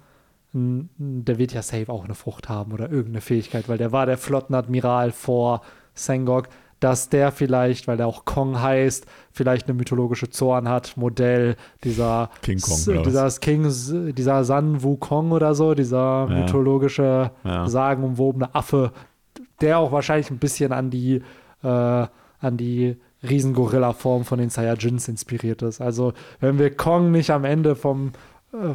der 0.54 1.38
wird 1.38 1.54
ja 1.54 1.62
safe 1.62 1.90
auch 1.90 2.04
eine 2.04 2.14
Frucht 2.16 2.50
haben 2.50 2.74
oder 2.74 2.90
irgendeine 2.90 3.22
Fähigkeit, 3.22 3.70
weil 3.70 3.78
der 3.78 3.92
war 3.92 4.06
der 4.06 4.18
Flottenadmiral 4.18 5.12
vor 5.12 5.62
Sengok, 5.94 6.50
dass 6.82 7.10
der 7.10 7.32
vielleicht, 7.32 7.88
weil 7.88 7.98
der 7.98 8.08
auch 8.08 8.26
Kong 8.26 8.60
heißt, 8.60 9.06
vielleicht 9.32 9.68
eine 9.68 9.76
mythologische 9.76 10.30
Zorn 10.30 10.68
hat, 10.68 10.98
Modell 10.98 11.56
dieser 11.84 12.32
King 12.42 12.60
Kong, 12.60 13.04
dieser 13.04 13.30
King, 13.40 13.72
dieser 14.14 14.44
San 14.44 14.82
Wukong 14.84 15.32
oder 15.32 15.54
so, 15.54 15.74
dieser 15.76 16.28
Ja. 16.30 16.40
mythologische, 16.42 17.32
Ja. 17.44 17.68
sagenumwobene 17.70 18.54
Affe, 18.56 18.92
der 19.62 19.78
auch 19.78 19.92
wahrscheinlich 19.92 20.32
ein 20.32 20.40
bisschen 20.40 20.74
an 20.74 20.90
die, 20.90 21.22
äh, 21.64 21.68
an 21.68 22.58
die 22.58 22.98
Riesengorilla-Form 23.24 24.26
von 24.26 24.40
den 24.40 24.50
Saiyajins 24.50 25.08
inspiriert 25.08 25.62
ist. 25.62 25.80
Also, 25.80 26.14
wenn 26.40 26.58
wir 26.58 26.76
Kong 26.76 27.12
nicht 27.12 27.30
am 27.30 27.46
Ende 27.46 27.76
vom, 27.76 28.12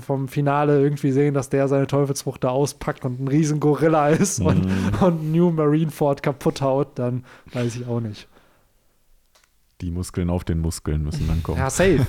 vom 0.01 0.29
Finale 0.29 0.81
irgendwie 0.81 1.13
sehen, 1.13 1.35
dass 1.35 1.49
der 1.51 1.69
seine 1.69 1.87
Teufelsfrucht 1.87 2.43
da 2.45 2.49
auspackt 2.49 3.05
und 3.05 3.21
ein 3.21 3.29
Riesengorilla 3.29 4.09
ist 4.09 4.41
und, 4.41 4.65
Mhm. 4.65 5.03
und 5.05 5.33
New 5.33 5.51
Marineford 5.51 6.23
kaputt 6.23 6.63
haut, 6.63 6.99
dann 6.99 7.25
weiß 7.53 7.77
ich 7.77 7.87
auch 7.87 8.01
nicht. 8.01 8.27
Die 9.83 9.91
Muskeln 9.91 10.31
auf 10.31 10.43
den 10.45 10.61
Muskeln 10.61 11.03
müssen 11.03 11.29
dann 11.29 11.43
kommen. 11.43 11.59
Ja, 11.59 11.69
safe. 11.69 12.07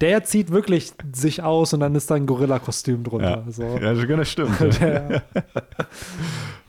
Der 0.00 0.24
zieht 0.24 0.50
wirklich 0.50 0.92
sich 1.12 1.42
aus 1.42 1.74
und 1.74 1.80
dann 1.80 1.94
ist 1.94 2.10
da 2.10 2.14
ein 2.14 2.24
Gorilla-Kostüm 2.24 3.04
drunter. 3.04 3.30
Ja. 3.30 3.42
Also. 3.44 3.62
Ja, 3.62 3.92
das 3.92 4.28
stimmt. 4.30 4.58
ja. 4.58 4.68
Der, 4.80 5.22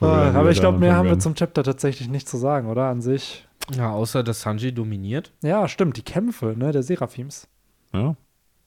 Oder 0.01 0.35
aber 0.35 0.47
wie 0.49 0.51
ich 0.51 0.59
glaube, 0.59 0.79
mehr 0.79 0.95
haben 0.95 1.07
wir 1.07 1.19
zum 1.19 1.35
Chapter 1.35 1.63
tatsächlich 1.63 2.09
nicht 2.09 2.27
zu 2.27 2.35
sagen, 2.35 2.67
oder? 2.67 2.85
An 2.87 3.01
sich. 3.01 3.47
Ja, 3.77 3.91
außer 3.91 4.23
dass 4.23 4.41
Sanji 4.41 4.73
dominiert. 4.73 5.31
Ja, 5.41 5.67
stimmt, 5.69 5.95
die 5.95 6.01
Kämpfe, 6.01 6.55
ne, 6.57 6.71
der 6.73 6.83
Seraphims. 6.83 7.47
Ja. 7.93 8.15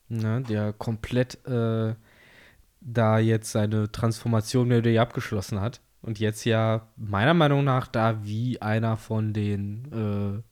Ne, 0.08 0.42
der 0.42 0.72
komplett 0.72 1.44
äh, 1.46 1.94
da 2.80 3.18
jetzt 3.18 3.52
seine 3.52 3.90
Transformation 3.90 4.68
mehr 4.68 4.78
oder 4.78 5.00
abgeschlossen 5.00 5.60
hat. 5.60 5.80
Und 6.02 6.18
jetzt 6.20 6.44
ja 6.44 6.88
meiner 6.96 7.32
Meinung 7.32 7.64
nach 7.64 7.86
da 7.86 8.24
wie 8.24 8.60
einer 8.60 8.98
von 8.98 9.32
den 9.32 10.44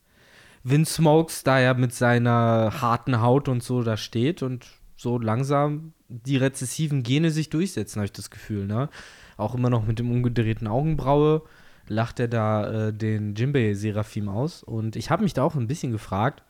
Vince 0.65 0.95
Smokes 0.95 1.43
da 1.43 1.61
ja 1.61 1.75
mit 1.75 1.93
seiner 1.93 2.81
harten 2.81 3.21
Haut 3.21 3.49
und 3.49 3.63
so 3.63 3.83
da 3.83 3.97
steht 3.97 4.43
und 4.43 4.67
so 4.97 5.19
langsam 5.19 5.93
die 6.09 6.37
rezessiven 6.37 7.03
Gene 7.03 7.31
sich 7.31 7.51
durchsetzen, 7.51 7.99
habe 7.99 8.07
ich 8.07 8.13
das 8.13 8.31
Gefühl, 8.31 8.67
ne? 8.67 8.89
Auch 9.37 9.55
immer 9.55 9.71
noch 9.71 9.87
mit 9.87 9.99
dem 9.99 10.11
umgedrehten 10.11 10.69
Augenbraue 10.69 11.43
lacht 11.89 12.21
er 12.21 12.29
da 12.29 12.89
äh, 12.89 12.93
den 12.93 13.35
Jimbei-Seraphim 13.35 14.29
aus. 14.29 14.63
Und 14.63 14.95
ich 14.95 15.11
habe 15.11 15.25
mich 15.25 15.33
da 15.33 15.43
auch 15.43 15.57
ein 15.57 15.67
bisschen 15.67 15.91
gefragt, 15.91 16.43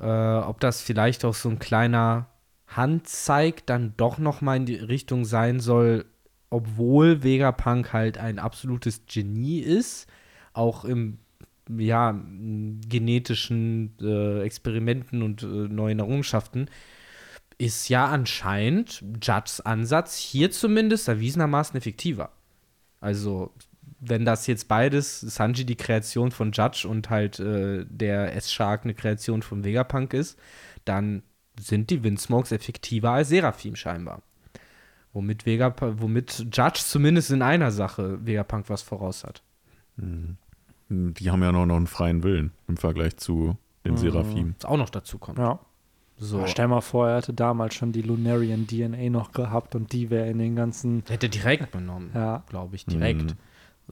äh, 0.00 0.38
ob 0.38 0.60
das 0.60 0.80
vielleicht 0.80 1.24
auch 1.24 1.34
so 1.34 1.48
ein 1.48 1.58
kleiner 1.58 2.26
Handzeig 2.66 3.66
dann 3.66 3.94
doch 3.96 4.18
noch 4.18 4.40
mal 4.40 4.56
in 4.56 4.66
die 4.66 4.76
Richtung 4.76 5.24
sein 5.24 5.60
soll, 5.60 6.06
obwohl 6.50 7.22
Vegapunk 7.22 7.92
halt 7.92 8.18
ein 8.18 8.38
absolutes 8.38 9.02
Genie 9.06 9.60
ist, 9.60 10.08
auch 10.52 10.84
im 10.84 11.18
ja, 11.68 12.12
genetischen 12.12 13.94
äh, 14.00 14.42
Experimenten 14.42 15.22
und 15.22 15.42
äh, 15.42 15.46
neuen 15.46 16.00
Errungenschaften, 16.00 16.68
ist 17.58 17.88
ja 17.88 18.06
anscheinend 18.06 19.04
Judds 19.22 19.60
Ansatz 19.60 20.16
hier 20.16 20.50
zumindest 20.50 21.08
erwiesenermaßen 21.08 21.76
effektiver. 21.76 22.32
Also, 23.00 23.52
wenn 24.00 24.24
das 24.24 24.46
jetzt 24.46 24.66
beides, 24.68 25.20
Sanji 25.20 25.64
die 25.64 25.76
Kreation 25.76 26.30
von 26.30 26.52
Judge 26.52 26.88
und 26.88 27.10
halt 27.10 27.38
äh, 27.38 27.84
der 27.88 28.34
S-Shark 28.34 28.84
eine 28.84 28.94
Kreation 28.94 29.42
von 29.42 29.62
Vegapunk 29.64 30.14
ist, 30.14 30.38
dann 30.84 31.22
sind 31.58 31.90
die 31.90 32.02
Windsmokes 32.02 32.52
effektiver 32.52 33.10
als 33.10 33.28
Seraphim 33.28 33.76
scheinbar. 33.76 34.22
Womit, 35.12 35.44
Vega, 35.44 35.74
womit 35.80 36.46
Judge 36.52 36.80
zumindest 36.84 37.30
in 37.30 37.42
einer 37.42 37.70
Sache 37.72 38.24
Vegapunk 38.24 38.70
was 38.70 38.82
voraus 38.82 39.24
hat. 39.24 39.42
Mhm. 39.96 40.36
Die 40.88 41.30
haben 41.30 41.42
ja 41.42 41.52
noch, 41.52 41.66
noch 41.66 41.76
einen 41.76 41.86
freien 41.86 42.22
Willen 42.22 42.52
im 42.68 42.76
Vergleich 42.76 43.16
zu 43.16 43.56
den 43.84 43.92
Mhm. 43.92 43.98
Seraphim. 43.98 44.54
Was 44.60 44.64
auch 44.70 44.76
noch 44.76 44.90
dazu 44.90 45.18
kommt. 45.18 45.38
Ja. 45.38 45.58
So. 46.16 46.46
Stell 46.46 46.68
mal 46.68 46.80
vor, 46.82 47.08
er 47.08 47.16
hätte 47.18 47.32
damals 47.32 47.74
schon 47.74 47.92
die 47.92 48.02
Lunarian 48.02 48.66
DNA 48.66 49.08
noch 49.08 49.32
gehabt 49.32 49.74
und 49.74 49.92
die 49.92 50.10
wäre 50.10 50.28
in 50.28 50.38
den 50.38 50.54
ganzen. 50.54 51.02
Hätte 51.08 51.28
direkt 51.28 51.70
benommen, 51.72 52.10
Ja. 52.14 52.42
glaube 52.48 52.76
ich, 52.76 52.84
direkt. 52.86 53.22
Mhm. 53.22 53.32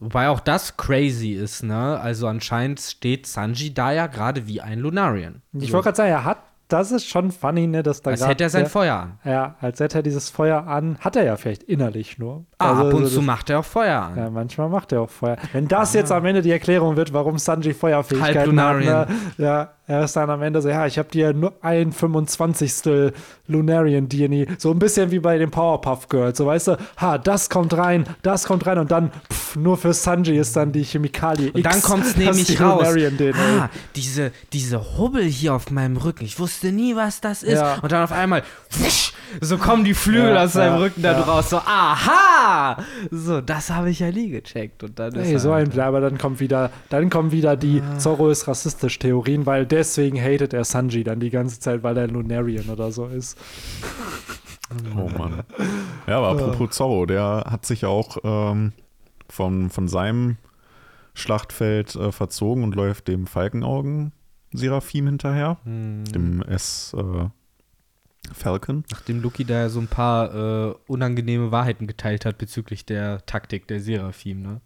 Wobei 0.01 0.29
auch 0.29 0.39
das 0.39 0.77
crazy 0.77 1.33
ist, 1.33 1.61
ne? 1.63 1.99
Also 1.99 2.27
anscheinend 2.27 2.79
steht 2.79 3.27
Sanji 3.27 3.73
da 3.73 3.91
ja 3.91 4.07
gerade 4.07 4.47
wie 4.47 4.61
ein 4.61 4.79
Lunarian. 4.79 5.41
Ich 5.53 5.73
wollte 5.73 5.85
gerade 5.85 5.97
sagen, 5.97 6.11
er 6.11 6.23
hat. 6.23 6.48
Das 6.69 6.91
ist 6.91 7.05
schon 7.07 7.31
funny, 7.31 7.67
ne, 7.67 7.83
dass 7.83 8.01
da 8.01 8.11
als 8.11 8.19
grad 8.21 8.29
hätte 8.29 8.43
er 8.45 8.49
sein 8.49 8.61
der- 8.61 8.69
Feuer 8.69 8.95
an. 8.95 9.19
Ja, 9.25 9.55
als 9.59 9.79
hätte 9.79 9.99
er 9.99 10.03
dieses 10.03 10.29
Feuer 10.29 10.65
an. 10.67 10.97
Hat 11.01 11.15
er 11.15 11.23
ja 11.25 11.35
vielleicht 11.35 11.63
innerlich 11.63 12.17
nur. 12.17 12.45
Ah, 12.59 12.69
Also, 12.69 12.87
ab 12.87 12.93
und 12.93 13.03
das- 13.03 13.13
zu 13.13 13.21
macht 13.21 13.49
er 13.49 13.59
auch 13.59 13.65
Feuer 13.65 13.99
an. 14.01 14.15
Ja, 14.17 14.29
manchmal 14.29 14.69
macht 14.69 14.91
er 14.91 15.01
auch 15.01 15.09
Feuer. 15.09 15.35
Wenn 15.51 15.67
das 15.67 15.93
jetzt 15.93 16.11
am 16.11 16.23
Ende 16.25 16.41
die 16.41 16.51
Erklärung 16.51 16.95
wird, 16.95 17.11
warum 17.11 17.37
Sanji 17.37 17.73
Feuerfähigkeiten 17.73 18.61
hat, 18.61 18.77
ne? 18.79 19.07
ja, 19.37 19.69
er 19.87 20.03
ist 20.03 20.15
dann 20.15 20.29
am 20.29 20.41
Ende 20.43 20.61
so, 20.61 20.69
ja, 20.69 20.85
ich 20.85 20.99
habe 20.99 21.09
dir 21.09 21.33
nur 21.33 21.53
ein 21.61 21.91
25. 21.91 23.11
Lunarian 23.47 24.07
DNA, 24.07 24.45
so 24.59 24.69
ein 24.71 24.77
bisschen 24.77 25.09
wie 25.09 25.17
bei 25.19 25.37
den 25.39 25.49
Powerpuff 25.49 26.07
Girls, 26.09 26.37
so 26.37 26.45
weißt 26.45 26.67
du, 26.67 26.77
ha, 26.97 27.17
das 27.17 27.49
kommt 27.49 27.75
rein, 27.75 28.03
das 28.21 28.45
kommt 28.45 28.67
rein 28.67 28.77
und 28.77 28.91
dann 28.91 29.11
pff, 29.31 29.55
nur 29.55 29.75
für 29.77 29.93
Sanji 29.93 30.37
ist 30.37 30.55
dann 30.55 30.71
die 30.71 30.83
Chemikalie 30.83 31.51
Und 31.51 31.65
dann 31.65 31.77
X, 31.77 31.81
kommt 31.83 32.05
es 32.05 32.15
nämlich 32.15 32.61
raus. 32.61 32.87
DNA. 32.93 33.33
Ah, 33.63 33.69
diese, 33.95 34.31
diese 34.53 34.97
Hubbel 34.99 35.23
hier 35.23 35.55
auf 35.55 35.71
meinem 35.71 35.97
Rücken. 35.97 36.25
Ich 36.25 36.39
wusste 36.39 36.58
nie, 36.63 36.95
was 36.95 37.21
das 37.21 37.43
ist. 37.43 37.59
Ja. 37.59 37.75
Und 37.81 37.91
dann 37.91 38.03
auf 38.03 38.11
einmal, 38.11 38.43
wusch, 38.71 39.13
so 39.41 39.57
kommen 39.57 39.83
die 39.83 39.93
Flügel 39.93 40.33
Ja, 40.33 40.43
aus 40.43 40.53
seinem 40.53 40.73
ja, 40.75 40.79
Rücken 40.79 41.01
da 41.01 41.11
ja. 41.13 41.21
raus. 41.21 41.49
So, 41.49 41.57
aha! 41.57 42.77
So, 43.11 43.41
das 43.41 43.69
habe 43.69 43.89
ich 43.89 43.99
ja 43.99 44.11
nie 44.11 44.29
gecheckt. 44.29 44.83
Und 44.83 44.97
dann 44.99 45.13
ist 45.15 45.27
Ey, 45.27 45.33
er 45.33 45.39
so 45.39 45.53
halt- 45.53 45.73
ein, 45.73 45.79
aber 45.79 46.01
dann 46.01 46.17
kommt 46.17 46.39
wieder, 46.39 46.71
dann 46.89 47.09
kommen 47.09 47.31
wieder 47.31 47.55
die 47.55 47.81
Ah. 47.81 47.97
Zorro 47.97 48.29
ist 48.29 48.47
rassistisch 48.47 48.99
Theorien, 48.99 49.45
weil 49.45 49.65
deswegen 49.65 50.19
hatet 50.21 50.53
er 50.53 50.63
Sanji 50.65 51.03
dann 51.03 51.19
die 51.19 51.29
ganze 51.29 51.59
Zeit, 51.59 51.83
weil 51.83 51.97
er 51.97 52.03
ein 52.05 52.09
Lunarian 52.11 52.69
oder 52.69 52.91
so 52.91 53.05
ist. 53.07 53.37
Oh 54.95 55.09
Mann. 55.17 55.43
Ja, 56.07 56.17
aber 56.19 56.29
apropos 56.29 56.75
Zorro, 56.75 57.05
der 57.05 57.45
hat 57.49 57.65
sich 57.65 57.81
ja 57.81 57.87
auch 57.89 58.17
ähm, 58.23 58.73
von, 59.27 59.69
von 59.69 59.87
seinem 59.87 60.37
Schlachtfeld 61.15 61.95
äh, 61.95 62.11
verzogen 62.11 62.63
und 62.63 62.75
läuft 62.75 63.07
dem 63.07 63.25
Falkenaugen-Seraphim 64.51 65.05
hinterher, 65.07 65.57
Hm. 65.63 66.05
dem 66.05 66.41
S 66.43 66.95
äh, 66.97 67.29
Falcon. 68.33 68.83
Nachdem 68.91 69.21
Luki 69.21 69.45
da 69.45 69.61
ja 69.61 69.69
so 69.69 69.79
ein 69.79 69.87
paar 69.87 70.33
äh, 70.69 70.75
unangenehme 70.87 71.51
Wahrheiten 71.51 71.87
geteilt 71.87 72.25
hat 72.25 72.37
bezüglich 72.37 72.85
der 72.85 73.25
Taktik 73.25 73.67
der 73.67 73.79
Seraphim, 73.79 74.41
ne? 74.41 74.61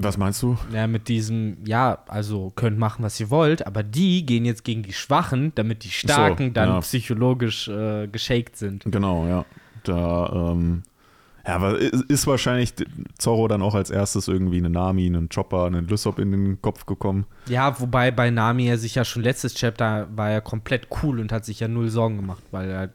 Was 0.00 0.16
meinst 0.16 0.40
du? 0.44 0.56
Ja, 0.72 0.86
mit 0.86 1.08
diesem, 1.08 1.56
ja, 1.66 2.04
also 2.06 2.52
könnt 2.54 2.78
machen, 2.78 3.02
was 3.02 3.18
ihr 3.18 3.30
wollt, 3.30 3.66
aber 3.66 3.82
die 3.82 4.24
gehen 4.24 4.44
jetzt 4.44 4.62
gegen 4.62 4.84
die 4.84 4.92
Schwachen, 4.92 5.52
damit 5.56 5.82
die 5.82 5.90
Starken 5.90 6.54
dann 6.54 6.68
ja. 6.68 6.80
psychologisch 6.80 7.66
äh, 7.66 8.06
geshakt 8.06 8.56
sind. 8.56 8.84
Genau, 8.86 9.26
ja. 9.26 9.44
Da, 9.82 10.52
ähm, 10.52 10.84
ja, 11.48 11.54
aber 11.54 11.78
ist 11.78 12.26
wahrscheinlich 12.26 12.74
Zorro 13.16 13.48
dann 13.48 13.62
auch 13.62 13.74
als 13.74 13.88
erstes 13.88 14.28
irgendwie 14.28 14.58
eine 14.58 14.68
Nami, 14.68 15.06
einen 15.06 15.30
Chopper, 15.30 15.64
einen 15.64 15.88
Lysop 15.88 16.18
in 16.18 16.30
den 16.30 16.60
Kopf 16.60 16.84
gekommen. 16.84 17.24
Ja, 17.46 17.80
wobei 17.80 18.10
bei 18.10 18.28
Nami 18.28 18.66
er 18.66 18.76
sich 18.76 18.96
ja 18.96 19.04
schon 19.06 19.22
letztes 19.22 19.54
Chapter 19.54 20.08
war 20.14 20.28
er 20.28 20.42
komplett 20.42 20.88
cool 21.02 21.18
und 21.18 21.32
hat 21.32 21.46
sich 21.46 21.60
ja 21.60 21.66
null 21.66 21.88
Sorgen 21.88 22.16
gemacht, 22.16 22.42
weil 22.50 22.68
er 22.68 22.90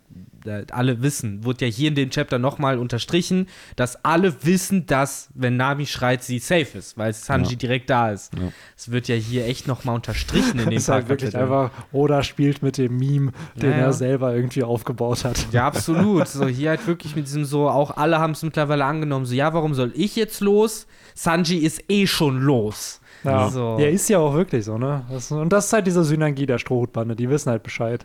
alle 0.72 1.02
wissen, 1.02 1.44
wurde 1.46 1.66
ja 1.66 1.72
hier 1.72 1.88
in 1.90 1.96
dem 1.96 2.10
Chapter 2.10 2.40
nochmal 2.40 2.78
unterstrichen, 2.78 3.48
dass 3.76 4.04
alle 4.06 4.34
wissen, 4.46 4.86
dass, 4.86 5.30
wenn 5.34 5.58
Nami 5.58 5.86
schreit, 5.86 6.24
sie 6.24 6.40
safe 6.40 6.78
ist, 6.78 6.98
weil 6.98 7.14
Sanji 7.14 7.52
Ja. 7.54 7.58
direkt 7.58 7.90
da 7.90 8.12
ist. 8.12 8.34
Ja. 8.34 8.52
Es 8.78 8.92
wird 8.92 9.08
ja 9.08 9.16
hier 9.16 9.46
echt 9.46 9.68
nochmal 9.68 9.96
unterstrichen 9.96 10.60
in 10.60 10.66
dem 10.70 10.78
ist 10.78 10.90
halt 10.90 11.10
wirklich 11.10 11.36
einfach, 11.38 11.72
Oda 11.92 12.24
spielt 12.24 12.62
mit 12.64 12.78
dem 12.78 12.98
Meme, 12.98 13.32
den 13.56 13.72
Ja, 13.72 13.78
ja. 13.78 13.84
er 13.86 13.94
selber 13.94 14.36
irgendwie 14.36 14.64
aufgebaut 14.64 15.24
hat. 15.26 15.48
Ja, 15.52 15.68
absolut. 15.68 16.28
So, 16.28 16.48
hier 16.48 16.70
halt 16.72 16.86
wirklich 16.88 17.16
mit 17.16 17.26
diesem 17.28 17.46
so, 17.46 17.70
auch 17.70 17.98
alle 17.98 18.20
haben 18.20 18.32
es 18.32 18.44
mittlerweile 18.44 18.86
angenommen, 18.86 19.26
so, 19.26 19.34
ja, 19.34 19.54
warum 19.54 19.74
soll 19.74 19.92
ich 19.96 20.16
jetzt 20.16 20.42
los? 20.42 20.88
Sanji 21.16 21.58
ist 21.60 21.84
eh 21.90 22.08
schon 22.08 22.42
los. 22.42 23.00
Ja, 23.24 23.50
So. 23.50 23.78
ja 23.80 23.88
ist 23.88 24.10
ja 24.10 24.18
auch 24.20 24.34
wirklich 24.34 24.66
so, 24.66 24.78
ne? 24.78 25.06
Das, 25.10 25.32
und 25.32 25.50
das 25.54 25.68
ist 25.68 25.74
halt 25.74 25.88
diese 25.88 26.04
Synergie 26.04 26.46
der 26.46 26.58
Strohhutbande, 26.58 27.16
die 27.16 27.30
wissen 27.30 27.50
halt 27.52 27.64
Bescheid. 27.64 28.04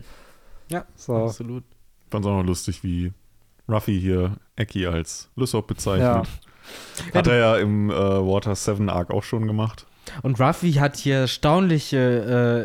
Ja, 0.69 0.85
So. 0.95 1.15
absolut. 1.25 1.63
Fand 2.09 2.25
es 2.25 2.29
auch 2.29 2.37
noch 2.37 2.45
lustig, 2.45 2.83
wie 2.83 3.11
Ruffy 3.67 3.99
hier 3.99 4.37
Eki 4.55 4.87
als 4.87 5.29
Lysop 5.35 5.67
bezeichnet. 5.67 6.27
Hat 7.13 7.27
er 7.27 7.35
ja 7.37 7.55
im 7.57 7.89
äh, 7.89 7.93
Water 7.93 8.55
7 8.55 8.89
Arc 8.89 9.11
auch 9.11 9.23
schon 9.23 9.47
gemacht. 9.47 9.85
Und 10.23 10.39
Ruffy 10.39 10.73
hat 10.73 10.97
hier 10.97 11.17
erstaunliche, 11.17 11.97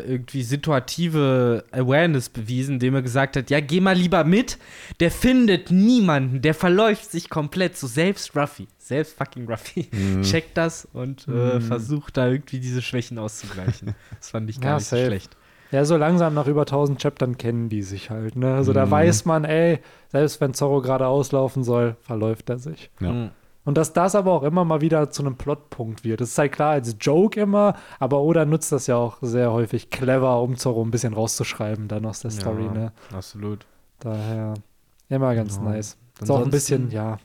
äh, 0.05 0.11
irgendwie 0.11 0.41
situative 0.41 1.63
Awareness 1.71 2.29
bewiesen, 2.29 2.75
indem 2.75 2.95
er 2.95 3.01
gesagt 3.03 3.35
hat, 3.37 3.51
ja, 3.51 3.59
geh 3.59 3.81
mal 3.81 3.95
lieber 3.95 4.23
mit, 4.23 4.57
der 4.99 5.11
findet 5.11 5.69
niemanden, 5.69 6.41
der 6.41 6.55
verläuft 6.55 7.11
sich 7.11 7.29
komplett, 7.29 7.77
so 7.77 7.85
selbst 7.85 8.35
Ruffy, 8.35 8.67
selbst 8.79 9.15
fucking 9.17 9.47
Ruffy, 9.47 9.89
checkt 10.23 10.57
das 10.57 10.87
und 10.93 11.27
äh, 11.27 11.31
Mhm. 11.59 11.61
versucht 11.61 12.17
da 12.17 12.27
irgendwie 12.27 12.59
diese 12.59 12.81
Schwächen 12.81 13.19
auszugleichen. 13.19 13.93
Das 14.17 14.31
fand 14.31 14.49
ich 14.49 14.59
gar 14.59 14.71
Ja, 14.71 14.77
nicht 14.77 14.87
so 14.87 14.95
schlecht. 14.95 15.37
Ja, 15.75 15.85
so 15.85 15.97
langsam 15.97 16.33
nach 16.33 16.47
über 16.47 16.61
1000 16.65 17.01
Chaptern 17.01 17.37
kennen 17.37 17.67
die 17.69 17.81
sich 17.81 18.09
halt, 18.09 18.35
ne? 18.35 18.53
Also 18.55 18.71
da 18.73 18.85
Mhm. 18.85 18.91
weiß 18.91 19.25
man, 19.25 19.43
ey, 19.43 19.79
selbst 20.09 20.39
wenn 20.39 20.53
Zorro 20.53 20.81
gerade 20.81 21.07
auslaufen 21.07 21.63
soll, 21.63 21.97
verläuft 22.01 22.49
er 22.49 22.57
sich. 22.57 22.89
Ja. 23.01 23.11
Mhm. 23.11 23.29
Und 23.65 23.77
dass 23.77 23.93
das 23.93 24.13
aber 24.15 24.31
auch 24.31 24.43
immer 24.43 24.63
mal 24.63 24.79
wieder 24.81 25.09
zu 25.09 25.23
einem 25.23 25.35
Plotpunkt 25.37 26.03
wird. 26.03 26.21
Das 26.21 26.29
ist 26.29 26.37
halt 26.37 26.51
klar 26.51 26.71
als 26.73 26.95
Joke 27.01 27.39
immer, 27.41 27.73
aber 27.99 28.21
Oda 28.21 28.45
nutzt 28.45 28.71
das 28.71 28.85
ja 28.87 28.95
auch 28.95 29.17
sehr 29.21 29.51
häufig 29.51 29.89
clever, 29.89 30.39
um 30.41 30.55
Zorro 30.55 30.83
ein 30.83 30.91
bisschen 30.91 31.13
rauszuschreiben 31.13 31.87
dann 31.87 32.05
aus 32.05 32.19
der 32.21 32.29
Story, 32.31 32.65
Ja, 32.65 32.71
ne? 32.73 32.91
Absolut. 33.11 33.65
Daher 33.99 34.53
immer 35.09 35.33
ganz 35.35 35.57
Genau. 35.57 35.71
nice. 35.71 35.97
Ist 36.21 36.29
auch 36.31 36.43
ein 36.43 36.51
bisschen, 36.51 36.91
ja. 36.91 37.17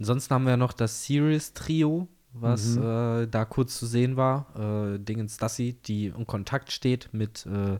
Ansonsten 0.00 0.34
haben 0.34 0.44
wir 0.44 0.50
ja 0.52 0.56
noch 0.56 0.72
das 0.72 1.04
Series-Trio, 1.04 2.08
was 2.34 2.76
Mhm. 2.76 2.82
äh, 2.82 3.26
da 3.28 3.44
kurz 3.44 3.78
zu 3.78 3.86
sehen 3.86 4.16
war. 4.16 4.46
Äh, 4.94 4.98
Dingens 4.98 5.36
Dassi, 5.38 5.78
die 5.86 6.06
in 6.06 6.26
Kontakt 6.26 6.70
steht 6.72 7.08
mit 7.12 7.46
äh, 7.46 7.78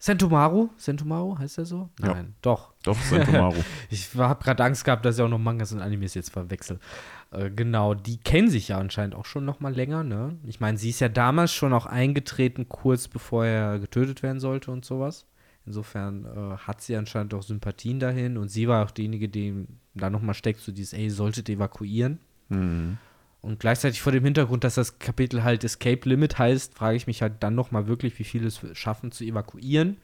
Sentomaru. 0.00 0.68
Sentomaru 0.76 1.36
heißt 1.38 1.58
er 1.58 1.64
so? 1.64 1.88
Ja. 2.00 2.14
Nein, 2.14 2.34
doch. 2.40 2.72
Doch, 2.84 2.96
Sentomaru. 2.96 3.56
Ich 3.90 4.14
habe 4.14 4.42
gerade 4.44 4.62
Angst 4.64 4.84
gehabt, 4.84 5.04
dass 5.04 5.16
ich 5.16 5.22
auch 5.22 5.28
noch 5.28 5.38
Mangas 5.40 5.72
und 5.72 5.80
Animes 5.80 6.14
jetzt 6.14 6.30
verwechsel. 6.30 6.78
Äh, 7.32 7.50
genau, 7.50 7.94
die 7.94 8.18
kennen 8.18 8.48
sich 8.48 8.68
ja 8.68 8.78
anscheinend 8.78 9.16
auch 9.16 9.24
schon 9.24 9.44
noch 9.44 9.58
mal 9.60 9.74
länger, 9.74 10.04
ne? 10.04 10.36
Ich 10.44 10.60
meine, 10.60 10.78
sie 10.78 10.90
ist 10.90 11.00
ja 11.00 11.08
damals 11.08 11.52
schon 11.52 11.72
auch 11.72 11.86
eingetreten, 11.86 12.68
kurz 12.68 13.08
bevor 13.08 13.44
er 13.44 13.78
getötet 13.80 14.22
werden 14.22 14.38
sollte 14.38 14.70
und 14.70 14.84
sowas. 14.84 15.26
Insofern 15.66 16.24
äh, 16.24 16.56
hat 16.58 16.80
sie 16.80 16.96
anscheinend 16.96 17.34
auch 17.34 17.42
Sympathien 17.42 17.98
dahin 17.98 18.38
und 18.38 18.48
sie 18.48 18.68
war 18.68 18.84
auch 18.86 18.90
diejenige, 18.92 19.28
die 19.28 19.66
da 19.94 20.08
noch 20.10 20.22
mal 20.22 20.32
steckt, 20.34 20.60
so 20.60 20.70
dieses, 20.70 20.92
ey, 20.92 21.10
solltet 21.10 21.48
evakuieren. 21.48 22.20
mhm. 22.50 22.98
Und 23.40 23.60
gleichzeitig 23.60 24.02
vor 24.02 24.12
dem 24.12 24.24
Hintergrund, 24.24 24.64
dass 24.64 24.74
das 24.74 24.98
Kapitel 24.98 25.44
halt 25.44 25.62
Escape 25.62 26.08
Limit 26.08 26.38
heißt, 26.38 26.74
frage 26.74 26.96
ich 26.96 27.06
mich 27.06 27.22
halt 27.22 27.34
dann 27.40 27.54
noch 27.54 27.70
mal 27.70 27.86
wirklich, 27.86 28.18
wie 28.18 28.24
viele 28.24 28.48
es 28.48 28.60
schaffen 28.72 29.12
zu 29.12 29.24
evakuieren 29.24 29.98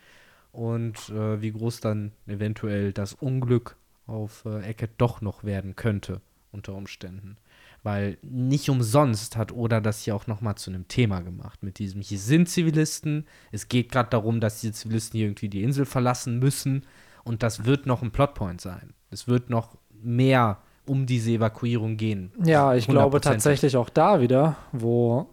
und 0.53 1.09
äh, 1.11 1.43
wie 1.43 1.51
groß 1.51 1.81
dann 1.81 2.13
eventuell 2.27 2.93
das 2.93 3.13
Unglück 3.15 3.77
auf 4.07 4.45
äh, 4.45 4.63
Eckert 4.63 4.93
doch 4.99 5.21
noch 5.21 5.43
werden 5.43 5.75
könnte 5.75 6.21
unter 6.53 6.75
Umständen. 6.75 7.37
Weil 7.83 8.17
nicht 8.23 8.71
umsonst 8.71 9.37
hat 9.37 9.53
Oda 9.53 9.81
das 9.81 10.03
hier 10.03 10.17
auch 10.17 10.27
nochmal 10.27 10.55
zu 10.55 10.71
einem 10.71 10.89
Thema 10.89 11.21
gemacht. 11.21 11.63
Mit 11.63 11.79
diesem, 11.79 12.01
hier 12.01 12.19
sind 12.19 12.49
Zivilisten. 12.49 13.27
Es 13.53 13.69
geht 13.69 13.93
gerade 13.93 14.09
darum, 14.09 14.41
dass 14.41 14.61
diese 14.61 14.73
Zivilisten 14.73 15.19
hier 15.19 15.27
irgendwie 15.27 15.51
die 15.51 15.63
Insel 15.63 15.85
verlassen 15.85 16.39
müssen. 16.39 16.87
Und 17.25 17.43
das 17.43 17.67
wird 17.67 17.85
noch 17.85 18.03
ein 18.03 18.11
Plotpoint 18.11 18.61
sein. 18.61 18.95
Es 19.11 19.29
wird 19.29 19.51
noch 19.51 19.77
mehr 19.93 20.63
um 20.87 21.07
diese 21.07 21.31
Evakuierung 21.33 21.97
gehen. 21.97 22.33
Ja, 22.45 22.75
ich 22.75 22.87
glaube 22.87 23.19
100%. 23.19 23.21
tatsächlich 23.21 23.77
auch 23.77 23.89
da 23.89 24.21
wieder, 24.21 24.57
wo 24.73 25.29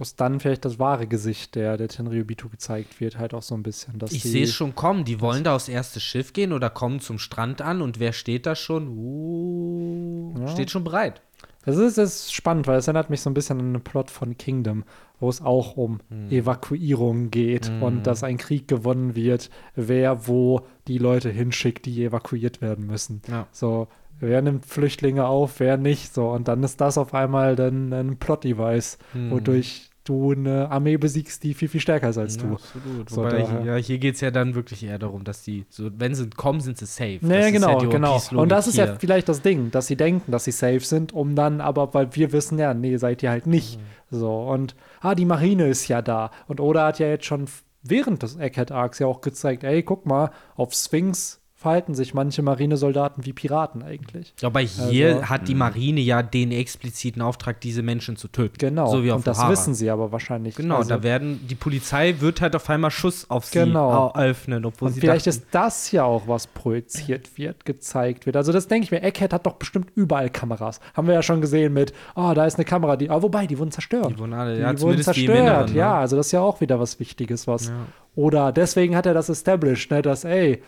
es 0.00 0.16
dann 0.16 0.40
vielleicht 0.40 0.64
das 0.64 0.78
wahre 0.80 1.06
Gesicht 1.06 1.54
der, 1.54 1.76
der 1.76 1.86
Tenryubitu 1.88 2.48
gezeigt 2.48 3.00
wird, 3.00 3.18
halt 3.18 3.34
auch 3.34 3.42
so 3.42 3.54
ein 3.54 3.62
bisschen. 3.62 3.98
Dass 4.00 4.10
Ich 4.10 4.22
sehe 4.24 4.44
es 4.44 4.52
schon 4.52 4.74
kommen. 4.74 5.04
Die 5.04 5.20
wollen 5.20 5.44
da 5.44 5.54
aufs 5.54 5.68
erste 5.68 6.00
Schiff 6.00 6.32
gehen 6.32 6.52
oder 6.52 6.70
kommen 6.70 6.98
zum 7.00 7.18
Strand 7.20 7.62
an 7.62 7.80
und 7.82 8.00
wer 8.00 8.12
steht 8.12 8.46
da 8.46 8.56
schon? 8.56 8.88
Uh, 8.88 10.34
Ja. 10.40 10.48
Steht 10.48 10.70
schon 10.70 10.84
bereit. 10.84 11.20
Das 11.64 11.76
ist, 11.76 11.96
das 11.98 12.14
ist 12.16 12.34
spannend, 12.34 12.66
weil 12.66 12.78
es 12.78 12.88
erinnert 12.88 13.10
mich 13.10 13.20
so 13.20 13.30
ein 13.30 13.34
bisschen 13.34 13.60
an 13.60 13.72
den 13.74 13.82
Plot 13.84 14.10
von 14.10 14.36
Kingdom, 14.36 14.82
wo 15.20 15.28
es 15.28 15.40
auch 15.40 15.76
um 15.76 16.00
Hm. 16.08 16.28
Evakuierung 16.30 17.30
geht 17.30 17.70
und 17.80 18.02
dass 18.04 18.24
ein 18.24 18.36
Krieg 18.38 18.66
gewonnen 18.66 19.14
wird, 19.14 19.48
wer 19.76 20.26
wo 20.26 20.62
die 20.88 20.98
Leute 20.98 21.30
hinschickt, 21.30 21.86
die 21.86 22.02
evakuiert 22.04 22.60
werden 22.60 22.86
müssen. 22.86 23.22
Ja. 23.28 23.46
So, 23.52 23.86
wer 24.20 24.42
nimmt 24.42 24.66
Flüchtlinge 24.66 25.26
auf, 25.26 25.60
wer 25.60 25.76
nicht. 25.76 26.14
So, 26.14 26.30
und 26.30 26.48
dann 26.48 26.62
ist 26.62 26.80
das 26.80 26.98
auf 26.98 27.14
einmal 27.14 27.56
dann 27.56 27.92
ein 27.92 28.16
Plot-Device, 28.18 28.98
Hm. 29.12 29.30
wodurch 29.30 29.88
du 30.04 30.32
eine 30.32 30.68
Armee 30.68 30.96
besiegst, 30.96 31.44
die 31.44 31.54
viel, 31.54 31.68
viel 31.68 31.80
stärker 31.80 32.08
ist 32.08 32.18
als 32.18 32.36
du. 32.36 32.54
absolut. 32.54 33.08
So, 33.08 33.18
Wobei, 33.18 33.42
daher- 33.42 33.64
ja, 33.64 33.76
hier 33.76 33.98
geht 33.98 34.16
es 34.16 34.20
ja 34.20 34.32
dann 34.32 34.56
wirklich 34.56 34.82
eher 34.84 34.98
darum, 34.98 35.22
dass 35.22 35.42
die, 35.44 35.64
so, 35.68 35.90
wenn 35.96 36.16
sie 36.16 36.28
kommen, 36.30 36.60
sind 36.60 36.76
sie 36.76 36.86
safe. 36.86 37.18
Das 37.20 37.28
Naja, 37.28 37.46
ist 37.46 37.52
genau, 37.52 37.80
ja 37.82 37.88
genau. 37.88 38.14
Piece-Logik 38.14 38.42
Und 38.42 38.48
das 38.48 38.66
ist 38.66 38.76
ja 38.76 38.86
hier. 38.86 38.96
vielleicht 38.96 39.28
das 39.28 39.42
Ding, 39.42 39.70
dass 39.70 39.86
sie 39.86 39.94
denken, 39.96 40.32
dass 40.32 40.42
sie 40.42 40.50
safe 40.50 40.80
sind, 40.80 41.12
um 41.12 41.36
dann 41.36 41.60
aber, 41.60 41.94
weil 41.94 42.12
wir 42.16 42.32
wissen 42.32 42.58
ja, 42.58 42.74
nee, 42.74 42.96
seid 42.96 43.22
ihr 43.22 43.30
halt 43.30 43.46
nicht. 43.46 43.78
Mhm. 43.78 44.16
So, 44.18 44.40
und, 44.42 44.74
ah, 45.00 45.14
die 45.14 45.24
Marine 45.24 45.68
ist 45.68 45.86
ja 45.86 46.02
da. 46.02 46.32
Und 46.48 46.58
Oda 46.60 46.88
hat 46.88 46.98
ja 46.98 47.06
jetzt 47.06 47.24
schon 47.26 47.44
während 47.84 48.24
des 48.24 48.36
Egghead-Arcs 48.36 48.98
ja 48.98 49.06
auch 49.06 49.20
gezeigt, 49.20 49.62
ey, 49.62 49.84
guck 49.84 50.04
mal, 50.04 50.30
auf 50.56 50.74
Sphinx 50.74 51.40
verhalten 51.62 51.94
sich 51.94 52.12
manche 52.14 52.42
Marinesoldaten 52.42 53.24
wie 53.24 53.32
Piraten 53.32 53.82
eigentlich. 53.82 54.34
Aber 54.42 54.60
hier 54.60 55.14
Also- 55.16 55.24
hat 55.30 55.48
die 55.48 55.54
Marine 55.54 56.00
ja 56.00 56.22
den 56.22 56.52
expliziten 56.52 57.22
Auftrag, 57.22 57.60
diese 57.60 57.82
Menschen 57.82 58.16
zu 58.16 58.28
töten. 58.28 58.56
Genau. 58.58 58.86
So 58.90 59.02
wie 59.02 59.10
auf 59.12 59.18
und 59.18 59.26
das 59.26 59.38
Ohara. 59.38 59.50
wissen 59.52 59.74
sie 59.74 59.88
aber 59.90 60.12
wahrscheinlich. 60.12 60.54
Genau, 60.56 60.76
Also- 60.76 60.90
da 60.90 61.02
werden, 61.02 61.40
die 61.48 61.54
Polizei 61.54 62.16
wird 62.20 62.40
halt 62.40 62.54
auf 62.54 62.68
einmal 62.68 62.90
Schuss 62.90 63.30
auf 63.30 63.46
sie 63.46 63.60
Genau. 63.60 64.08
au- 64.08 64.14
öffnen, 64.14 64.64
obwohl 64.64 64.88
Und 64.88 64.94
sie 64.94 65.00
vielleicht 65.00 65.26
dachten, 65.26 65.38
ist 65.38 65.46
das 65.52 65.90
ja 65.92 66.04
auch, 66.04 66.28
was 66.28 66.46
projiziert 66.48 67.38
wird, 67.38 67.64
gezeigt 67.64 68.26
wird. 68.26 68.36
Also 68.36 68.52
das 68.52 68.68
denke 68.68 68.84
ich 68.84 68.90
mir, 68.90 69.02
Egghead 69.02 69.32
hat 69.32 69.46
doch 69.46 69.54
bestimmt 69.54 69.88
überall 69.94 70.28
Kameras. 70.30 70.80
Haben 70.94 71.06
wir 71.06 71.14
ja 71.14 71.22
schon 71.22 71.40
gesehen 71.40 71.72
mit, 71.72 71.92
oh, 72.16 72.32
da 72.34 72.44
ist 72.44 72.56
eine 72.56 72.64
Kamera, 72.64 72.96
die, 72.96 73.08
ah, 73.08 73.22
wobei, 73.22 73.46
die 73.46 73.58
wurden 73.58 73.70
zerstört. 73.70 74.10
die 74.10 74.18
wurden 74.18 74.34
alle, 74.34 74.54
Die 74.56 74.60
ja, 74.60 74.66
wurden 74.66 74.78
zumindest 74.78 75.14
die 75.16 75.24
im 75.24 75.26
zerstört, 75.28 75.46
Inneren, 75.48 75.72
ne? 75.72 75.78
ja, 75.78 75.94
also 76.00 76.16
das 76.16 76.26
ist 76.26 76.32
ja 76.32 76.40
auch 76.40 76.60
wieder 76.60 76.80
was 76.80 76.98
Wichtiges, 76.98 77.46
was. 77.46 77.68
Ja. 77.68 77.74
Oder 78.14 78.52
deswegen 78.52 78.94
hat 78.96 79.06
er 79.06 79.14
das 79.14 79.28
established, 79.28 79.90
ne, 79.90 80.02
dass, 80.02 80.24
ey, 80.24 80.62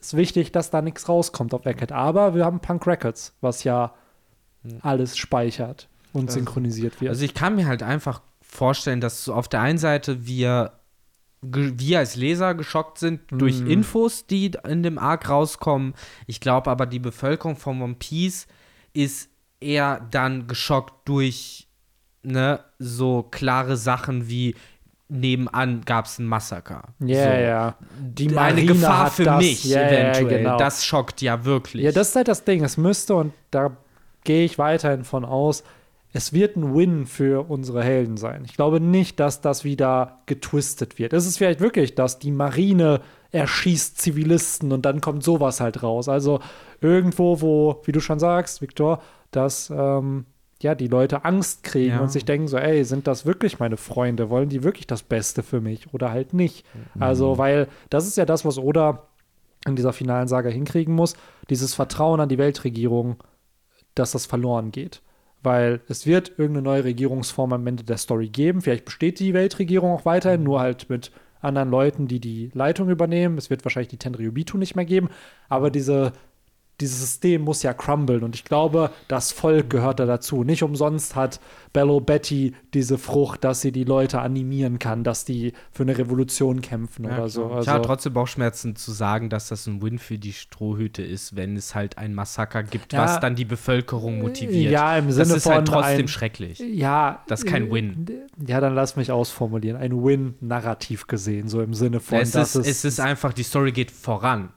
ist 0.00 0.16
wichtig, 0.16 0.52
dass 0.52 0.70
da 0.70 0.82
nichts 0.82 1.08
rauskommt 1.08 1.54
auf 1.54 1.66
Egghead. 1.66 1.92
Aber 1.92 2.34
wir 2.34 2.44
haben 2.44 2.60
Punk 2.60 2.86
Records, 2.86 3.34
was 3.40 3.64
ja 3.64 3.94
alles 4.82 5.16
speichert 5.16 5.88
und 6.12 6.30
synchronisiert 6.30 7.00
wird. 7.00 7.10
Also 7.10 7.24
ich 7.24 7.34
kann 7.34 7.56
mir 7.56 7.66
halt 7.66 7.82
einfach 7.82 8.22
vorstellen, 8.42 9.00
dass 9.00 9.28
auf 9.28 9.48
der 9.48 9.60
einen 9.60 9.78
Seite 9.78 10.26
wir, 10.26 10.72
wir 11.42 11.98
als 11.98 12.16
Leser 12.16 12.54
geschockt 12.54 12.98
sind 12.98 13.20
durch 13.30 13.60
Mhm. 13.60 13.70
Infos, 13.70 14.26
die 14.26 14.52
in 14.66 14.82
dem 14.82 14.98
Arc 14.98 15.28
rauskommen. 15.28 15.94
Ich 16.26 16.40
glaube 16.40 16.70
aber, 16.70 16.86
die 16.86 16.98
Bevölkerung 16.98 17.56
von 17.56 17.80
One 17.80 17.94
Piece 17.94 18.46
ist 18.92 19.30
eher 19.60 20.06
dann 20.10 20.46
geschockt 20.46 21.08
durch 21.08 21.68
ne, 22.22 22.60
so 22.78 23.22
klare 23.22 23.76
Sachen 23.76 24.28
wie 24.28 24.54
nebenan 25.10 25.82
gab 25.84 26.06
es 26.06 26.18
ein 26.18 26.26
Massaker. 26.26 26.84
Ja, 27.00 27.24
so. 27.24 27.30
ja. 27.40 27.74
Die 28.00 28.26
Eine 28.28 28.34
Marine 28.34 28.66
Gefahr 28.66 29.04
hat 29.06 29.12
für 29.12 29.24
das. 29.24 29.38
mich 29.38 29.64
Ja, 29.64 29.82
ja, 29.82 29.88
eventuell. 30.12 30.38
genau. 30.38 30.56
Das 30.56 30.84
schockt 30.84 31.20
ja 31.20 31.44
wirklich. 31.44 31.82
Ja, 31.84 31.92
das 31.92 32.10
ist 32.10 32.16
halt 32.16 32.28
das 32.28 32.44
Ding. 32.44 32.64
Es 32.64 32.76
müsste, 32.76 33.14
und 33.16 33.32
da 33.50 33.76
gehe 34.24 34.44
ich 34.44 34.58
weiterhin 34.58 35.04
von 35.04 35.24
aus, 35.24 35.64
es 36.12 36.32
wird 36.32 36.56
ein 36.56 36.74
Win 36.74 37.06
für 37.06 37.48
unsere 37.48 37.84
Helden 37.84 38.16
sein. 38.16 38.42
Ich 38.44 38.54
glaube 38.54 38.80
nicht, 38.80 39.20
dass 39.20 39.40
das 39.40 39.62
wieder 39.64 40.18
getwistet 40.26 40.98
wird. 40.98 41.12
Es 41.12 41.24
ist 41.26 41.38
vielleicht 41.38 41.60
wirklich, 41.60 41.94
dass 41.94 42.18
die 42.18 42.32
Marine 42.32 43.00
erschießt 43.32 43.96
Zivilisten 44.00 44.72
und 44.72 44.84
dann 44.84 45.00
kommt 45.00 45.22
sowas 45.22 45.60
halt 45.60 45.84
raus. 45.84 46.08
Also 46.08 46.40
irgendwo, 46.80 47.40
wo, 47.40 47.80
wie 47.84 47.92
du 47.92 48.00
schon 48.00 48.18
sagst, 48.18 48.60
Viktor, 48.60 49.00
dass 49.30 49.70
ähm, 49.70 50.26
ja, 50.62 50.74
die 50.74 50.88
Leute 50.88 51.24
Angst 51.24 51.62
kriegen 51.62 51.94
Ja. 51.94 52.00
und 52.00 52.10
sich 52.12 52.24
denken 52.24 52.48
so, 52.48 52.56
ey, 52.58 52.84
sind 52.84 53.06
das 53.06 53.24
wirklich 53.26 53.58
meine 53.58 53.76
Freunde? 53.76 54.28
Wollen 54.30 54.48
die 54.48 54.62
wirklich 54.62 54.86
das 54.86 55.02
Beste 55.02 55.42
für 55.42 55.60
mich 55.60 55.92
oder 55.94 56.10
halt 56.10 56.34
nicht? 56.34 56.66
Also, 56.98 57.38
weil 57.38 57.68
das 57.88 58.06
ist 58.06 58.16
ja 58.16 58.26
das, 58.26 58.44
was 58.44 58.58
Oda 58.58 59.06
in 59.66 59.76
dieser 59.76 59.92
finalen 59.92 60.28
Saga 60.28 60.48
hinkriegen 60.50 60.94
muss, 60.94 61.14
dieses 61.50 61.74
Vertrauen 61.74 62.20
an 62.20 62.28
die 62.28 62.38
Weltregierung, 62.38 63.16
dass 63.94 64.12
das 64.12 64.26
verloren 64.26 64.70
geht. 64.70 65.02
Weil 65.42 65.80
es 65.88 66.06
wird 66.06 66.30
irgendeine 66.36 66.62
neue 66.62 66.84
Regierungsform 66.84 67.54
am 67.54 67.66
Ende 67.66 67.82
der 67.84 67.96
Story 67.96 68.28
geben. 68.28 68.60
Vielleicht 68.60 68.84
besteht 68.84 69.18
die 69.20 69.32
Weltregierung 69.32 69.90
auch 69.92 70.04
weiterhin, 70.04 70.42
nur 70.42 70.60
halt 70.60 70.90
mit 70.90 71.10
anderen 71.40 71.70
Leuten, 71.70 72.06
die 72.06 72.20
die 72.20 72.50
Leitung 72.52 72.90
übernehmen. 72.90 73.38
Es 73.38 73.48
wird 73.48 73.64
wahrscheinlich 73.64 73.88
die 73.88 73.96
Tenryubitu 73.96 74.58
nicht 74.58 74.76
mehr 74.76 74.84
geben. 74.84 75.08
Aber 75.48 75.70
diese, 75.70 76.12
dieses 76.80 77.00
System 77.00 77.42
muss 77.42 77.62
ja 77.62 77.74
crumblen. 77.74 78.22
Und 78.22 78.34
ich 78.34 78.44
glaube, 78.44 78.90
das 79.08 79.32
Volk 79.32 79.70
gehört 79.70 80.00
da 80.00 80.06
dazu. 80.06 80.44
Nicht 80.44 80.62
umsonst 80.62 81.14
hat 81.16 81.40
Bello 81.72 82.00
Betty 82.00 82.54
diese 82.74 82.98
Frucht, 82.98 83.44
dass 83.44 83.60
sie 83.60 83.70
die 83.72 83.84
Leute 83.84 84.20
animieren 84.20 84.78
kann, 84.78 85.04
dass 85.04 85.24
die 85.24 85.52
für 85.72 85.84
eine 85.84 85.96
Revolution 85.96 86.60
kämpfen 86.62 87.04
Ja, 87.04 87.12
oder 87.14 87.28
so. 87.28 87.44
Also, 87.46 87.60
ich 87.62 87.68
habe 87.68 87.84
trotzdem 87.86 88.12
Bauchschmerzen 88.12 88.74
zu 88.76 88.90
sagen, 88.92 89.30
dass 89.30 89.48
das 89.48 89.66
ein 89.66 89.80
Win 89.82 89.98
für 89.98 90.18
die 90.18 90.32
Strohhüte 90.32 91.02
ist, 91.02 91.36
wenn 91.36 91.56
es 91.56 91.74
halt 91.74 91.98
ein 91.98 92.14
Massaker 92.14 92.62
gibt, 92.62 92.92
Ja. 92.92 93.04
was 93.04 93.20
dann 93.20 93.36
die 93.36 93.44
Bevölkerung 93.44 94.20
motiviert. 94.20 94.72
Ja, 94.72 94.96
im 94.96 95.06
das 95.06 95.16
Sinne 95.16 95.34
ist 95.34 95.46
halt 95.46 95.68
von 95.68 95.76
trotzdem 95.76 96.06
ein- 96.06 96.08
schrecklich. 96.08 96.58
Ja. 96.58 97.22
Das 97.28 97.40
ist 97.40 97.46
kein 97.46 97.70
Win. 97.70 98.06
Ja, 98.46 98.60
dann 98.60 98.74
lass 98.74 98.96
mich 98.96 99.12
ausformulieren. 99.12 99.76
Ein 99.80 100.02
Win 100.04 100.34
narrativ 100.40 101.06
gesehen, 101.06 101.48
so 101.48 101.60
im 101.60 101.74
Sinne 101.74 102.00
von, 102.00 102.18
es, 102.18 102.32
dass 102.32 102.56
ist, 102.56 102.66
es 102.66 102.84
ist 102.84 103.00
einfach, 103.00 103.32
die 103.32 103.42
Story 103.42 103.72
geht 103.72 103.90
voran. 103.90 104.50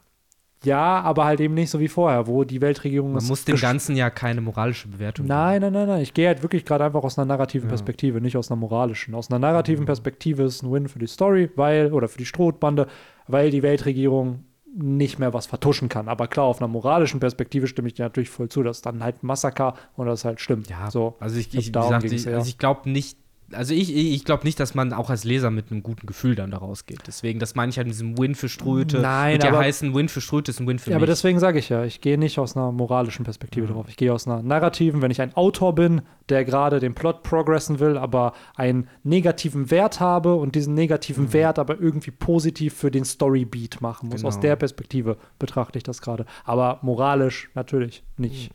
Ja, 0.66 1.02
aber 1.02 1.26
halt 1.26 1.40
eben 1.40 1.54
nicht 1.54 1.70
so 1.70 1.80
wie 1.80 1.88
vorher, 1.88 2.28
wo 2.28 2.44
die 2.44 2.62
Weltregierung 2.62 3.14
Man 3.14 3.26
muss 3.26 3.46
dem 3.46 3.58
Ganzen 3.58 3.96
ja 3.96 4.10
keine 4.10 4.42
moralische 4.42 4.88
Bewertung 4.88 5.26
Nein, 5.28 5.62
nein, 5.62 5.74
nein, 5.74 5.88
nein. 5.88 6.02
Ich 6.02 6.14
gehe 6.14 6.28
halt 6.28 6.42
wirklich 6.42 6.66
gerade 6.66 6.84
einfach 6.86 7.04
aus 7.04 7.18
einer 7.18 7.26
narrativen 7.26 7.68
Perspektive, 7.70 8.22
nicht 8.22 8.38
aus 8.38 8.50
einer 8.52 8.60
moralischen. 8.60 9.16
Aus 9.16 9.30
einer 9.30 9.38
Mhm. 9.40 9.42
narrativen 9.42 9.86
Perspektive 9.86 10.44
ist 10.44 10.64
ein 10.64 10.72
Win 10.72 10.88
für 10.88 11.00
die 11.00 11.08
Story, 11.08 11.50
weil, 11.56 11.92
oder 11.94 12.08
für 12.08 12.18
die 12.18 12.26
Strohbande, 12.26 12.88
weil 13.28 13.52
die 13.52 13.64
Weltregierung 13.64 14.46
nicht 14.76 15.20
mehr 15.20 15.34
was 15.34 15.46
vertuschen 15.46 15.88
kann. 15.88 16.08
Aber 16.08 16.28
klar, 16.28 16.46
auf 16.46 16.60
einer 16.60 16.68
moralischen 16.68 17.20
Perspektive 17.20 17.68
stimme 17.68 17.88
ich 17.90 17.94
dir 17.94 18.04
natürlich 18.04 18.30
voll 18.32 18.50
zu, 18.50 18.64
dass 18.64 18.82
dann 18.82 19.04
halt 19.04 19.22
ein 19.24 19.28
Massaker 19.28 19.76
und 19.96 20.08
das 20.08 20.26
halt 20.26 20.42
stimmt. 20.42 20.68
Ja, 20.70 20.90
so. 20.90 21.16
also 21.20 21.38
ich, 21.38 21.54
ich, 21.54 21.70
ich, 21.70 21.78
also 21.78 22.50
ich 22.50 22.58
glaube 22.58 22.90
nicht, 22.90 23.18
also 23.54 23.74
ich, 23.74 23.96
ich 23.96 24.26
glaube 24.26 24.44
nicht, 24.44 24.60
dass 24.60 24.76
man 24.76 24.94
auch 24.94 25.10
als 25.10 25.24
Leser 25.24 25.52
mit 25.52 25.72
einem 25.72 25.84
guten 25.84 26.06
Gefühl 26.08 26.36
dann 26.36 26.52
da 26.52 26.58
rausgeht. 26.58 27.00
Deswegen, 27.08 27.40
das 27.40 27.56
meine 27.56 27.70
ich 27.70 27.78
halt 27.78 27.88
mit 27.88 27.94
diesem 27.96 28.18
Win 28.18 28.36
für 28.36 28.50
Ströte. 28.50 29.00
Nein, 29.00 29.34
Wird 29.34 29.44
ja 29.44 29.50
aber- 29.50 29.60
heißen, 29.60 29.94
Win 29.94 30.10
für 30.10 30.22
Ströte 30.22 30.52
ist 30.52 30.60
ein 30.60 30.68
Win 30.68 30.80
für 30.80 30.90
Ja, 30.92 30.96
mich. 30.96 31.02
aber 31.04 31.08
deswegen 31.08 31.40
sage 31.40 31.60
ich 31.60 31.70
ja, 31.70 31.84
ich 31.84 32.02
gehe 32.02 32.18
nicht 32.18 32.40
aus 32.40 32.56
einer 32.56 32.72
moralischen 32.72 33.26
Perspektive 33.26 33.68
drauf. 33.68 33.86
Ich 33.90 33.98
gehe 33.98 34.14
aus 34.14 34.28
einer 34.28 34.42
narrativen, 34.42 35.02
wenn 35.02 35.12
ich 35.12 35.22
ein 35.22 35.36
Autor 35.36 35.76
bin, 35.76 36.02
der 36.30 36.46
gerade 36.46 36.80
den 36.80 36.94
Plot 36.96 37.24
progressen 37.24 37.80
will, 37.80 37.98
aber 37.98 38.34
einen 38.56 38.88
negativen 39.04 39.72
Wert 39.72 40.00
habe 40.00 40.36
und 40.36 40.56
diesen 40.56 40.74
negativen 40.74 41.34
Wert 41.34 41.60
aber 41.60 41.80
irgendwie 41.80 42.12
positiv 42.12 42.74
für 42.74 42.92
den 42.92 43.06
Storybeat 43.06 43.82
machen 43.82 44.08
muss. 44.10 44.18
Genau. 44.18 44.28
Aus 44.30 44.40
der 44.40 44.56
Perspektive 44.56 45.18
betrachte 45.40 45.78
ich 45.78 45.84
das 45.84 46.02
gerade. 46.02 46.26
Aber 46.46 46.80
moralisch 46.82 47.50
natürlich 47.56 48.04
nicht. 48.18 48.52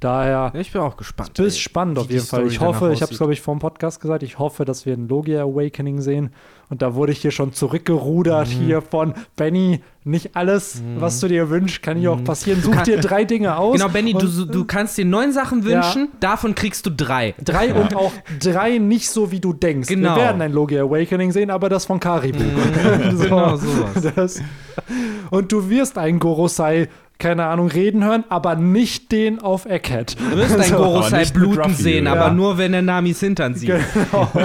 Daher 0.00 0.50
Ja, 0.54 0.60
ich 0.60 0.72
bin 0.72 0.80
auch 0.80 0.96
gespannt. 0.96 1.38
ist 1.38 1.56
ey, 1.56 1.60
spannend 1.60 1.98
auf 1.98 2.10
jeden 2.10 2.24
Fall. 2.24 2.40
Story 2.40 2.52
Ich 2.54 2.60
hoffe, 2.60 2.90
ich 2.92 3.02
habe 3.02 3.12
es, 3.12 3.18
glaube 3.18 3.32
ich, 3.34 3.40
vor 3.42 3.54
dem 3.54 3.58
Podcast 3.60 4.00
gesagt, 4.00 4.22
ich 4.22 4.38
hoffe, 4.38 4.64
dass 4.64 4.86
wir 4.86 4.94
ein 4.94 5.08
Logia 5.08 5.42
Awakening 5.42 6.00
sehen. 6.00 6.30
Und 6.70 6.80
da 6.82 6.94
wurde 6.94 7.12
ich 7.12 7.18
hier 7.20 7.32
schon 7.32 7.52
zurückgerudert 7.52 8.48
Mhm. 8.48 8.52
hier 8.52 8.80
von 8.82 9.12
Benny. 9.36 9.82
Nicht 10.04 10.34
alles, 10.36 10.82
was 10.96 11.20
du 11.20 11.28
dir 11.28 11.50
wünschst, 11.50 11.82
kann 11.82 11.98
hier 11.98 12.12
auch 12.12 12.24
passieren. 12.24 12.62
Such 12.62 12.80
dir 12.82 12.98
drei 12.98 13.24
Dinge 13.24 13.58
aus. 13.58 13.74
Genau, 13.76 13.90
Benny, 13.90 14.12
du, 14.14 14.20
und, 14.20 14.54
du 14.54 14.64
kannst 14.64 14.96
dir 14.96 15.04
neun 15.04 15.32
Sachen 15.32 15.58
Ja. 15.60 15.82
wünschen, 15.84 16.08
davon 16.20 16.54
kriegst 16.54 16.86
du 16.86 16.90
drei. 16.90 17.34
Drei 17.44 17.74
und 17.80 17.94
auch 17.94 18.12
drei 18.40 18.78
nicht 18.78 19.10
so, 19.10 19.30
wie 19.30 19.40
du 19.40 19.52
denkst. 19.52 19.88
Genau. 19.88 20.14
Wir 20.16 20.22
werden 20.22 20.40
ein 20.40 20.52
Logia 20.52 20.82
Awakening 20.84 21.32
sehen, 21.32 21.50
aber 21.50 21.68
das 21.68 21.84
von 21.84 22.00
Karibu. 22.00 22.38
so, 23.12 23.24
Genau, 23.24 23.56
sowas. 23.56 24.12
Das, 24.16 24.40
und 25.30 25.52
du 25.52 25.68
wirst 25.68 25.98
einen 25.98 26.18
Gorosei 26.18 26.88
keine 27.20 27.46
Ahnung, 27.46 27.68
reden 27.68 28.04
hören, 28.04 28.24
aber 28.28 28.56
nicht 28.56 29.12
den 29.12 29.38
auf 29.40 29.66
Egghead. 29.66 30.16
Du 30.18 30.36
wirst 30.36 30.58
dein 30.58 30.62
So, 30.70 30.76
Gorosei 30.76 31.24
bluten 31.26 31.74
sehen, 31.74 32.06
ja. 32.06 32.14
aber 32.14 32.32
nur 32.34 32.58
wenn 32.58 32.74
er 32.74 32.82
Namis 32.82 33.20
Hintern 33.20 33.54
sieht. 33.54 33.70
Genau. 33.70 34.28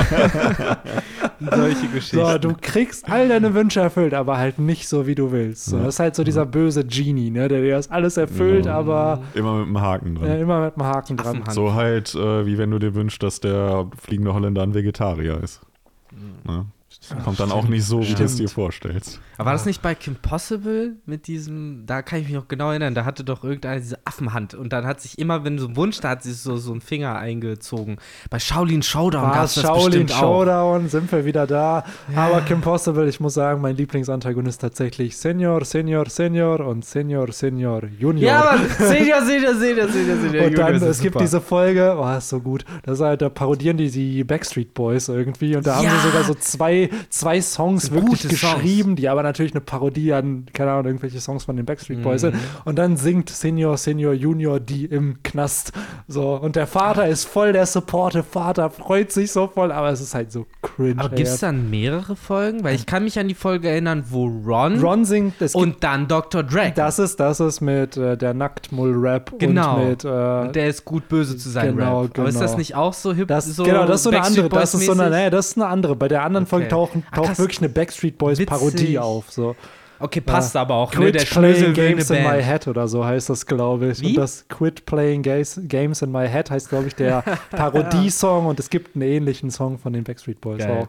Solche 1.40 1.88
Geschichten. 1.88 2.18
So, 2.26 2.38
du 2.38 2.54
kriegst 2.60 3.10
all 3.12 3.28
deine 3.28 3.54
Wünsche 3.54 3.80
erfüllt, 3.82 4.14
aber 4.14 4.38
halt 4.38 4.60
nicht 4.60 4.88
so, 4.88 5.06
wie 5.08 5.16
du 5.16 5.32
willst. 5.32 5.66
So, 5.66 5.78
Ja. 5.78 5.84
Das 5.86 5.96
ist 5.96 6.00
halt 6.00 6.16
so 6.16 6.24
dieser 6.24 6.46
böse 6.46 6.86
Genie, 6.86 7.30
ne, 7.30 7.48
der 7.48 7.62
dir 7.62 7.76
das 7.76 7.92
alles 7.92 8.18
erfüllt, 8.18 8.64
Genau. 8.66 8.76
aber 8.78 9.22
Immer 9.34 9.54
mit 9.60 9.68
einem 9.68 9.82
Haken 9.82 10.16
dran. 10.16 10.30
äh, 10.30 10.42
immer 10.42 10.62
mit 10.66 10.78
einem 10.78 10.86
Haken 10.88 11.18
dran. 11.18 11.44
So 11.50 11.74
halt, 11.74 12.16
äh, 12.16 12.46
wie 12.46 12.58
wenn 12.58 12.72
du 12.72 12.80
dir 12.80 12.96
wünschst, 12.96 13.22
dass 13.24 13.40
der 13.40 13.88
fliegende 14.02 14.34
Holländer 14.34 14.64
ein 14.64 14.74
Vegetarier 14.74 15.40
ist. 15.44 15.62
Ne? 16.48 16.66
Kommt 17.24 17.40
dann 17.40 17.52
auch 17.52 17.68
nicht 17.68 17.86
so, 17.86 18.02
wie 18.02 18.14
du 18.14 18.24
es 18.24 18.36
dir 18.36 18.50
vorstellst. 18.50 19.20
Aber 19.38 19.48
war 19.48 19.54
das 19.54 19.66
nicht 19.66 19.82
bei 19.82 19.96
Kim 19.96 20.16
Possible 20.16 20.94
mit 21.06 21.28
diesem, 21.28 21.84
da 21.86 22.02
kann 22.02 22.20
ich 22.20 22.26
mich 22.26 22.34
noch 22.36 22.48
genau 22.48 22.70
erinnern, 22.70 22.96
da 22.96 23.06
hatte 23.06 23.24
doch 23.24 23.44
irgendeiner 23.44 23.80
diese 23.80 24.00
Affenhand 24.06 24.54
und 24.54 24.72
dann 24.74 24.86
hat 24.86 25.02
sich 25.02 25.20
immer, 25.20 25.44
wenn 25.44 25.60
so 25.60 25.68
ein 25.68 25.76
Wunsch, 25.76 26.00
da 26.00 26.10
hat 26.10 26.24
sich 26.24 26.38
so, 26.38 26.58
so 26.58 26.74
ein 26.74 26.82
Finger 26.82 27.16
eingezogen. 27.18 27.98
Bei 28.30 28.40
Shaolin 28.40 28.82
Showdown 28.82 29.24
gab 29.24 29.36
War 29.36 29.44
es 29.46 29.56
das 29.56 29.64
Shaolin 29.64 30.06
bestimmt 30.06 30.14
auch. 30.14 30.20
Showdown, 30.20 30.90
sind 30.90 31.12
wir 31.12 31.26
wieder 31.26 31.46
da. 31.48 31.84
Aber 32.16 32.42
Kim 32.42 32.62
Possible, 32.62 33.08
ich 33.08 33.20
muss 33.20 33.34
sagen, 33.34 33.62
mein 33.62 33.76
Lieblingsantagonist 33.76 34.62
tatsächlich 34.62 35.18
Senior, 35.18 35.66
Senior, 35.66 36.10
Senior 36.10 36.62
und 36.62 36.86
Senior, 36.86 37.32
Senior, 37.32 37.84
Junior. 38.00 38.24
Ja, 38.32 38.50
aber 38.52 38.60
Senior, 38.86 39.22
Senior, 39.26 39.56
Senior, 39.56 39.88
Senior, 39.90 40.18
Senior. 40.18 40.46
und 40.48 40.58
dann, 40.58 40.76
es 40.76 41.00
gibt 41.00 41.20
diese 41.20 41.42
Folge, 41.42 41.96
oh, 42.00 42.18
ist 42.18 42.30
so 42.30 42.40
gut. 42.40 42.64
Das 42.84 43.00
ist 43.00 43.06
halt, 43.06 43.22
da 43.22 43.30
parodieren 43.30 43.78
die 43.78 43.90
die 43.92 44.24
Backstreet 44.24 44.74
Boys 44.74 45.08
irgendwie. 45.10 45.56
Und 45.56 45.68
da 45.68 45.76
haben 45.76 45.86
Ja. 45.86 45.92
sie 46.00 46.08
sogar 46.08 46.24
so 46.24 46.34
zwei, 46.36 46.90
zwei 47.10 47.42
Songs 47.42 47.84
So 47.88 47.94
wirklich 47.94 48.24
gute 48.24 48.36
Songs. 48.36 48.56
geschrieben, 48.56 48.96
die 48.96 49.10
aber 49.10 49.24
natürlich 49.24 49.54
eine 49.54 49.62
Parodie 49.62 50.14
an, 50.14 50.46
keine 50.54 50.72
Ahnung, 50.72 50.86
irgendwelche 50.88 51.20
Songs 51.20 51.44
von 51.46 51.56
den 51.56 51.66
Backstreet 51.66 52.02
Boys 52.04 52.24
Mhm. 52.24 52.32
sind. 52.32 52.36
Und 52.66 52.78
dann 52.78 52.98
singt 52.98 53.30
Senior, 53.30 53.78
Senior, 53.78 54.14
Junior 54.14 54.60
die 54.60 54.86
im 54.86 55.22
Knast. 55.24 55.72
So, 56.08 56.36
und 56.36 56.56
der 56.56 56.68
Vater 56.68 57.08
ist 57.08 57.26
voll 57.26 57.54
der 57.54 57.66
Supportive 57.66 58.24
Vater, 58.24 58.70
freut 58.70 59.12
sich 59.12 59.32
so 59.32 59.48
voll, 59.48 59.72
aber 59.72 59.90
es 59.90 60.02
ist 60.02 60.16
halt 60.16 60.32
so 60.32 60.46
cringe. 60.62 60.96
Aber 61.00 61.10
gibt 61.16 61.28
es 61.28 61.40
dann 61.40 61.70
mehrere 61.70 62.16
Folgen? 62.16 62.64
Weil 62.64 62.76
ich 62.76 62.86
kann 62.86 63.04
mich 63.04 63.18
an 63.20 63.28
die 63.28 63.34
Folge 63.36 63.70
erinnern, 63.70 64.04
wo 64.10 64.26
Ron, 64.28 64.80
Ron 64.80 65.06
singt, 65.06 65.36
und 65.54 65.84
dann 65.84 66.08
Dr. 66.08 66.44
Drake. 66.44 66.74
das 66.76 67.00
ist, 67.00 67.20
das 67.20 67.40
ist 67.40 67.62
mit 67.62 67.98
äh, 67.98 68.18
der 68.18 68.34
Nacktmull-Rap 68.34 69.34
Genau. 69.40 69.78
und 69.82 69.90
mit, 69.90 70.04
äh, 70.06 70.08
und 70.08 70.56
der 70.56 70.68
ist 70.68 70.86
gut 70.86 71.08
böse 71.08 71.38
zu 71.38 71.50
sein 71.50 71.76
Genau, 71.76 72.02
Rap. 72.04 72.20
Aber 72.20 72.28
ist 72.30 72.36
genau. 72.36 72.46
das 72.46 72.58
nicht 72.58 72.76
auch 72.76 72.94
so 72.94 73.14
hip? 73.14 73.28
Das, 73.28 73.46
so 73.46 73.64
genau, 73.64 73.86
das 73.86 73.98
ist 73.98 74.04
so 74.04 74.10
eine 74.10 74.22
andere. 74.22 74.50
Das 74.50 74.74
ist 74.74 74.86
so 74.86 74.92
eine, 74.94 75.10
nee, 75.10 75.30
das 75.30 75.48
ist 75.48 75.58
eine 75.58 75.68
andere. 75.68 75.96
Bei 75.96 76.08
der 76.08 76.24
anderen 76.24 76.46
Folge 76.46 76.66
Okay. 76.66 76.76
Ah, 77.12 77.16
taucht 77.16 77.40
wirklich 77.40 77.60
eine 77.60 77.70
Backstreet 77.70 78.18
Boys 78.18 78.40
Witzig. 78.40 78.48
Parodie 78.48 79.00
auf. 79.00 79.32
So. 79.32 79.56
Okay, 80.00 80.22
passt 80.22 80.56
aber 80.56 80.76
auch. 80.76 80.94
Ne? 80.94 81.00
Quit 81.00 81.16
Der 81.16 81.20
playing 81.22 81.56
Schlüssel 81.56 81.74
games 81.74 82.10
in 82.10 82.24
my 82.24 82.44
head 82.44 82.68
oder 82.68 82.88
so 82.88 83.06
heißt 83.06 83.30
das, 83.30 83.46
glaube 83.46 83.92
ich. 83.92 84.02
Wie? 84.02 84.10
Und 84.10 84.18
das 84.18 84.46
Quit 84.48 84.86
playing 84.86 85.22
games, 85.22 85.60
games 85.64 86.02
in 86.02 86.12
my 86.12 86.28
head 86.28 86.52
heißt, 86.52 86.70
glaube 86.70 86.88
ich, 86.88 86.96
der 86.96 87.24
Parodiesong 87.52 88.46
und 88.46 88.60
es 88.60 88.70
gibt 88.70 88.96
einen 88.96 89.04
ähnlichen 89.04 89.52
Song 89.52 89.78
von 89.78 89.94
den 89.94 90.04
Backstreet 90.04 90.42
Boys 90.42 90.60
Geil. 90.60 90.88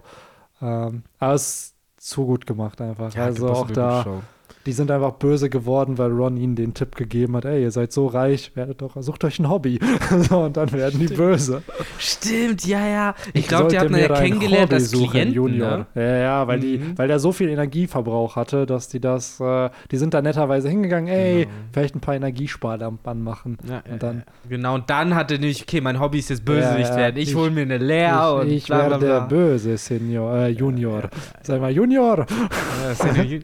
auch. 0.61 0.63
Ähm, 0.63 1.03
aber 1.19 1.35
es 1.35 1.43
ist 1.43 1.75
zu 1.99 2.27
gut 2.27 2.47
gemacht 2.47 2.81
einfach. 2.81 3.15
Ja, 3.15 3.25
also 3.25 3.49
auch 3.49 3.71
da, 3.71 4.03
Show. 4.03 4.23
Die 4.67 4.73
sind 4.73 4.91
einfach 4.91 5.13
böse 5.13 5.49
geworden, 5.49 5.97
weil 5.99 6.11
Ron 6.11 6.37
ihnen 6.37 6.57
den 6.57 6.75
Tipp 6.75 6.97
gegeben 6.97 7.37
hat, 7.37 7.45
ey, 7.45 7.63
ihr 7.63 7.71
seid 7.71 7.93
so 7.93 8.07
reich, 8.07 8.51
werdet 8.55 8.83
doch, 8.83 9.01
sucht 9.01 9.25
euch 9.25 9.39
ein 9.39 9.49
Hobby. 9.49 9.79
so, 10.29 10.41
und 10.41 10.57
dann 10.57 10.73
werden 10.73 10.99
die 11.01 11.07
böse. 11.15 11.63
Stimmt, 11.99 12.67
ja, 12.67 12.85
ja. 12.87 13.15
Ich 13.33 13.47
glaube, 13.49 13.69
die 13.69 13.79
hatten 13.79 13.93
mir 13.93 14.09
ja 14.09 14.15
kennengelernt 14.15 14.73
als 14.73 14.91
Klienten, 14.91 15.33
Junior. 15.33 15.79
ne? 15.79 15.87
Ja, 15.95 16.17
ja, 16.17 16.47
weil, 16.49 16.61
die, 16.61 16.79
Mhm. 16.79 16.99
weil 16.99 17.09
der 17.09 17.19
so 17.21 17.33
viel 17.33 17.49
Energieverbrauch 17.49 18.37
hatte, 18.37 18.67
dass 18.67 18.89
die 18.89 19.01
das, 19.01 19.39
äh, 19.41 19.71
die 19.91 19.97
sind 19.97 20.13
da 20.15 20.21
netterweise 20.23 20.69
hingegangen, 20.69 21.09
ey, 21.09 21.45
Genau. 21.45 21.51
vielleicht 21.73 21.95
ein 21.95 22.01
paar 22.01 22.15
Energiesparlampen 22.17 23.09
anmachen. 23.11 23.59
Ja, 23.69 23.83
und 23.91 24.03
dann, 24.03 24.25
genau, 24.49 24.75
und 24.75 24.91
dann 24.91 25.15
hatte 25.15 25.35
nämlich, 25.35 25.63
okay, 25.63 25.81
mein 25.81 26.01
Hobby 26.01 26.19
ist 26.19 26.31
jetzt 26.31 26.45
Bösewicht 26.45 26.91
Ja, 26.91 26.97
werden. 26.97 27.17
Ich, 27.19 27.29
ich- 27.31 27.35
hole 27.37 27.51
mir 27.51 27.63
eine 27.63 27.79
Leer 27.79 28.35
und 28.41 28.49
ich, 28.49 28.55
ich 28.57 28.67
bla, 28.67 28.79
bla, 28.79 28.91
werde 28.91 29.07
der 29.07 29.19
bla. 29.21 29.27
böse 29.27 29.77
Senior, 29.77 30.35
äh, 30.37 30.49
Junior. 30.49 31.05
Sag 31.43 31.61
mal, 31.61 31.71
Junior. 31.71 32.27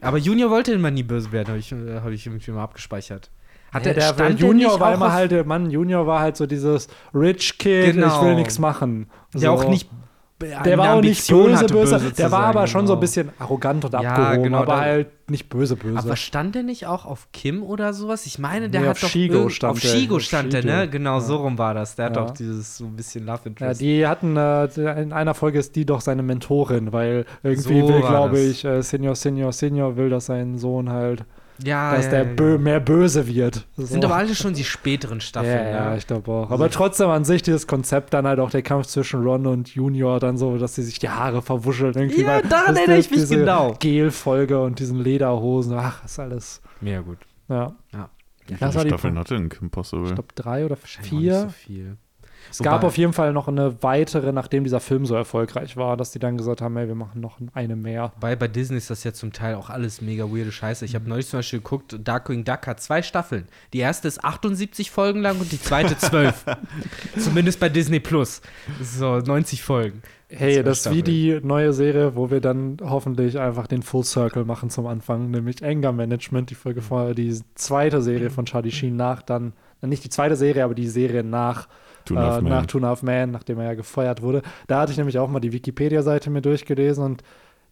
Aber 0.01 0.19
Junior 0.19 0.51
wollte 0.51 0.73
immer 0.73 0.91
nie 0.91 1.03
böse 1.03 1.12
werden, 1.33 1.49
habe 1.49 1.59
ich, 1.59 1.73
äh, 1.73 2.01
hab 2.03 2.11
ich 2.11 2.27
irgendwie 2.27 2.51
mal 2.51 2.63
abgespeichert. 2.63 3.31
Hat 3.73 3.87
Ja, 3.87 3.93
der, 3.93 4.03
der, 4.03 4.15
stand 4.15 4.41
Junior 4.41 4.73
der 4.73 4.81
war 4.81 4.95
immer 4.95 5.13
halt, 5.13 5.31
der 5.31 5.45
Mann, 5.45 5.71
Junior 5.71 6.07
war 6.07 6.21
halt 6.21 6.37
so 6.37 6.47
dieses 6.47 6.89
Rich 7.15 7.59
Kid, 7.59 7.89
ich 7.89 7.95
Genau. 7.95 8.23
will 8.25 8.35
nichts 8.35 8.59
machen. 8.59 9.09
der 9.33 9.41
so. 9.41 9.49
auch 9.51 9.69
nicht 9.69 9.89
Der 10.43 10.79
war 10.79 10.95
auch 10.95 11.01
nicht 11.01 11.27
böse, 11.29 11.67
böse. 11.67 12.13
Der 12.13 12.31
war 12.31 12.45
aber 12.45 12.67
schon 12.67 12.87
so 12.87 12.95
ein 12.95 13.01
bisschen 13.01 13.31
arrogant 13.39 13.85
und 13.85 13.93
Ja, 13.95 14.01
abgehoben, 14.01 14.43
genau, 14.45 14.59
aber 14.59 14.77
halt 14.81 15.09
nicht 15.31 15.49
böse, 15.49 15.77
böse. 15.77 15.99
Aber 15.99 16.17
stand 16.17 16.55
der 16.55 16.63
nicht 16.63 16.87
auch 16.87 17.07
auf 17.07 17.29
Kim 17.33 17.63
oder 17.63 17.95
sowas? 17.95 18.27
Ich 18.27 18.39
meine, 18.39 18.69
der 18.69 18.81
Nee, 18.83 18.87
hat 18.89 18.97
auf 18.97 19.01
doch 19.01 19.09
Shigo 19.09 19.49
stand 19.49 19.73
auf 19.73 19.81
der. 19.81 19.89
Shigo 19.89 20.19
stand 20.19 20.53
der, 20.53 20.65
ne? 20.65 20.89
Genau, 20.89 21.15
Ja. 21.15 21.21
so 21.21 21.37
rum 21.37 21.57
war 21.59 21.75
das. 21.75 21.95
Der 21.97 22.07
hat 22.07 22.17
Ja. 22.17 22.25
doch 22.25 22.31
dieses 22.33 22.77
so 22.77 22.85
ein 22.85 22.97
bisschen 22.97 23.25
Love 23.25 23.41
Ja, 23.45 23.49
Interest. 23.49 23.81
die 23.81 24.07
hatten, 24.07 24.37
äh, 24.37 24.65
in 25.03 25.13
einer 25.13 25.35
Folge 25.35 25.59
ist 25.59 25.75
die 25.77 25.87
doch 25.87 26.01
seine 26.01 26.23
Mentorin, 26.23 26.93
weil 26.93 27.25
irgendwie 27.43 27.81
So 27.81 27.89
will, 27.89 28.01
glaube 28.01 28.39
ich, 28.41 28.65
äh, 28.65 28.83
Senior, 28.83 29.15
Senior, 29.15 29.53
Senior 29.53 29.97
will, 29.97 30.11
dass 30.11 30.27
sein 30.27 30.59
Sohn 30.59 30.91
halt, 30.91 31.25
ja, 31.63 31.95
dass 31.95 32.07
ja, 32.07 32.11
der 32.11 32.25
ja, 32.27 32.35
bö 32.35 32.53
ja. 32.53 32.59
mehr 32.59 32.81
böse 32.81 33.27
wird. 33.27 33.67
So. 33.77 33.87
Sind 33.87 34.05
aber 34.05 34.17
alle 34.17 34.35
schon 34.35 34.55
die 34.55 34.65
späteren 34.65 35.21
Staffeln, 35.21 35.53
ja, 35.67 35.71
ja, 35.71 35.91
ne? 35.91 35.99
ich 35.99 36.07
glaube 36.07 36.31
auch. 36.31 36.51
Aber 36.51 36.71
trotzdem 36.71 37.09
an 37.09 37.25
sich 37.25 37.43
dieses 37.43 37.67
Konzept 37.67 38.15
dann 38.15 38.27
halt 38.27 38.39
auch 38.41 38.51
der 38.51 38.63
Kampf 38.63 38.87
zwischen 38.87 39.23
Ron 39.23 39.47
und 39.47 39.69
Junior 39.75 40.21
dann 40.21 40.37
so, 40.37 40.59
dass 40.59 40.75
sie 40.75 40.83
sich 40.83 40.99
die 40.99 41.09
Haare 41.09 41.43
verwuscheln 41.43 41.95
irgendwie. 41.95 42.23
Ja, 42.23 42.43
daran 42.43 42.69
das- 42.75 42.79
erinnere 42.79 42.99
ich 42.99 43.11
mich 43.11 43.21
diese 43.21 43.39
genau. 43.39 43.75
Gel-Folge 43.79 44.61
und 44.63 44.79
diesen 44.79 45.01
Lederhosen, 45.03 45.75
ach, 45.79 46.05
ist 46.05 46.19
alles, 46.19 46.61
Mega 46.81 47.01
gut. 47.01 47.19
ja. 47.49 47.75
Ja. 47.93 48.09
Wie 48.49 48.55
Das 48.55 48.59
viele 48.59 48.75
war 48.75 48.83
die 48.85 48.89
Staffeln 48.91 49.19
hatte 49.19 49.35
denn 49.35 49.49
Kim 49.49 49.71
Possible? 49.71 50.07
Ich 50.09 50.15
glaube 50.15 50.29
drei 50.35 50.65
oder 50.65 50.77
vier. 50.77 51.21
Nicht 51.21 51.41
so 51.43 51.49
viel. 51.51 51.97
Es 52.51 52.59
gab 52.59 52.75
Wobei- 52.81 52.87
auf 52.89 52.99
jeden 52.99 53.13
Fall 53.13 53.33
noch 53.33 53.49
eine 53.49 53.83
weitere, 53.83 54.33
nachdem 54.33 54.65
dieser 54.65 54.81
Film 54.81 55.07
so 55.07 55.15
erfolgreich 55.15 55.77
war, 55.77 55.97
dass 55.97 56.11
die 56.13 56.19
dann 56.19 56.37
gesagt 56.37 56.61
haben, 56.61 56.77
ey, 56.77 56.89
wir 56.89 56.95
machen 56.95 57.21
noch 57.21 57.39
eine 57.55 57.77
mehr. 57.77 58.13
Wobei 58.17 58.37
bei 58.37 58.49
Disney 58.49 58.77
ist 58.77 58.91
das 58.91 59.05
ja 59.05 59.13
zum 59.13 59.33
Teil 59.33 59.55
auch 59.55 59.71
alles 59.71 60.01
mega 60.01 60.25
weirde 60.25 60.53
Scheiße. 60.53 60.85
Mhm. 60.85 60.89
Ich 60.89 60.95
habe 60.95 61.09
neulich 61.09 61.29
zum 61.29 61.39
Beispiel 61.39 61.61
geguckt, 61.61 61.97
Darkwing 62.03 62.45
Duck 62.45 62.67
hat 62.67 62.81
zwei 62.81 63.03
Staffeln. 63.03 63.47
Die 63.73 63.79
erste 63.79 64.09
ist 64.09 64.25
78 64.25 64.91
Folgen 64.91 65.21
lang 65.21 65.39
und 65.39 65.51
die 65.53 65.61
zweite 65.61 65.97
12. 65.97 66.45
Zumindest 67.19 67.61
bei 67.61 67.69
Disney 67.69 68.01
Plus. 68.01 68.43
So 68.81 69.19
90 69.19 69.63
Folgen. 69.63 70.03
Hey, 70.35 70.63
das 70.63 70.87
ist 70.87 70.93
wie 70.95 71.03
die 71.03 71.41
neue 71.43 71.75
Serie, 71.75 72.17
wo 72.17 72.31
wir 72.31 72.41
dann 72.41 72.79
hoffentlich 72.83 73.39
einfach 73.39 73.67
den 73.67 73.83
Full 73.83 74.05
Circle 74.05 74.47
machen 74.47 74.71
zum 74.71 74.87
Anfang, 74.87 75.31
nämlich 75.31 75.63
Anger 75.63 75.93
Management, 75.93 76.49
die 76.49 76.55
Folge 76.55 76.81
vorher, 76.81 77.13
die 77.15 77.39
zweite 77.55 78.01
Serie 78.01 78.31
von 78.31 78.47
Charlie 78.47 78.71
Sheen 78.71 78.97
nach 78.97 79.21
dann, 79.21 79.53
nicht 79.83 80.05
die 80.05 80.11
zweite 80.11 80.37
Serie, 80.37 80.65
aber 80.65 80.75
die 80.75 80.89
Serie 80.89 81.23
nach 81.25 81.69
Two 82.05 82.17
Half 82.17 82.43
äh, 82.43 82.49
nach 82.49 82.67
Two 82.67 82.79
and 82.79 82.87
a 82.87 82.89
Half 82.91 83.03
Man, 83.03 83.31
nachdem 83.31 83.59
er 83.59 83.67
ja 83.67 83.75
gefeuert 83.75 84.23
wurde. 84.23 84.43
Da 84.67 84.81
hatte 84.81 84.93
ich 84.93 84.99
nämlich 84.99 85.19
auch 85.19 85.29
mal 85.29 85.41
die 85.41 85.53
Wikipedia-Seite 85.53 86.31
mir 86.31 86.43
durchgelesen 86.43 87.05
und 87.05 87.23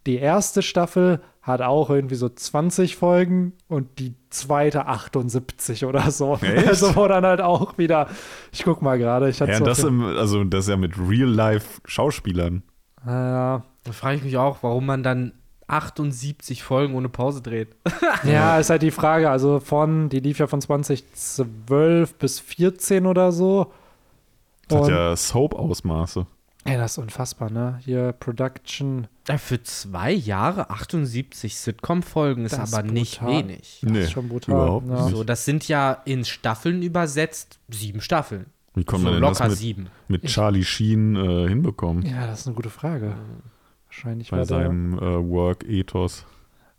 die 0.07 0.16
erste 0.16 0.62
Staffel 0.62 1.20
hat 1.43 1.61
auch 1.61 1.91
irgendwie 1.91 2.15
so 2.15 2.28
20 2.28 2.97
Folgen 2.97 3.53
und 3.69 3.99
die 3.99 4.15
zweite 4.31 4.87
78 4.87 5.85
oder 5.85 6.11
so. 6.11 6.39
Echt? 6.41 6.66
Also 6.69 6.97
wo 6.97 7.07
dann 7.07 7.24
halt 7.27 7.41
auch 7.41 7.77
wieder, 7.77 8.09
ich 8.53 8.62
guck 8.65 8.82
mal 8.82 8.99
gerade, 8.99 9.28
ich 9.28 9.41
hatte 9.41 9.53
Ja, 9.53 9.59
so 9.59 9.65
das, 9.65 9.85
im, 9.85 10.03
also 10.03 10.43
das 10.45 10.69
ja 10.69 10.77
mit 10.77 10.95
Real-Life-Schauspielern. 10.99 12.62
ja, 13.07 13.62
Da 13.85 13.93
frage 13.93 14.16
ich 14.16 14.23
mich 14.24 14.37
auch, 14.37 14.62
warum 14.62 14.87
man 14.87 15.03
dann 15.03 15.32
78 15.70 16.62
Folgen 16.62 16.94
ohne 16.94 17.09
Pause 17.09 17.40
dreht. 17.42 17.68
Ja, 18.24 18.59
ist 18.59 18.68
halt 18.70 18.82
die 18.82 18.90
Frage. 18.90 19.30
Also 19.30 19.60
von, 19.60 20.09
die 20.10 20.20
lief 20.20 20.38
ja 20.38 20.47
von 20.47 20.60
2012 20.60 22.14
bis 22.16 22.38
14 22.40 23.06
oder 23.06 23.32
so. 23.32 23.72
Das 24.68 24.78
hat 24.78 24.84
Und- 24.84 24.90
ja 24.90 25.16
Soap-Ausmaße. 25.16 26.26
Ey, 26.64 26.76
das 26.76 26.92
ist 26.92 26.98
unfassbar, 26.98 27.51
ne? 27.51 27.80
Hier 27.82 28.12
Production. 28.12 29.06
Ja, 29.26 29.38
für 29.38 29.62
zwei 29.62 30.12
Jahre 30.12 30.68
78 30.68 31.56
Sitcom-Folgen 31.56 32.44
ist 32.44 32.52
Das 32.59 32.68
ist 32.68 32.74
aber 32.74 32.86
nicht 32.86 33.20
brutal. 33.20 33.38
wenig. 33.38 33.78
Das 33.82 33.90
Nee, 33.90 34.01
ist 34.02 34.12
schon 34.12 34.28
brutal. 34.28 34.55
überhaupt 34.55 34.88
ja. 34.88 35.05
nicht. 35.06 35.16
So, 35.16 35.24
das 35.24 35.47
sind 35.47 35.66
ja 35.68 36.02
in 36.05 36.26
Staffeln 36.26 36.82
übersetzt 36.82 37.59
sieben 37.70 38.02
Staffeln. 38.02 38.44
Wie 38.74 38.84
kommt 38.84 39.01
so 39.01 39.05
man 39.06 39.14
denn 39.14 39.22
das 39.22 39.38
locker 39.38 39.48
mit, 39.48 39.59
sieben. 39.59 39.86
mit 40.09 40.26
Charlie 40.26 40.62
Sheen 40.64 41.16
äh, 41.16 41.48
hinbekommen? 41.48 42.05
ja, 42.05 42.26
das 42.26 42.40
ist 42.40 42.47
eine 42.48 42.56
gute 42.56 42.70
Frage. 42.70 43.14
Wahrscheinlich 43.91 44.31
Bei 44.31 44.45
seinem 44.45 44.97
äh, 44.99 45.29
Work-Ethos. 45.29 46.25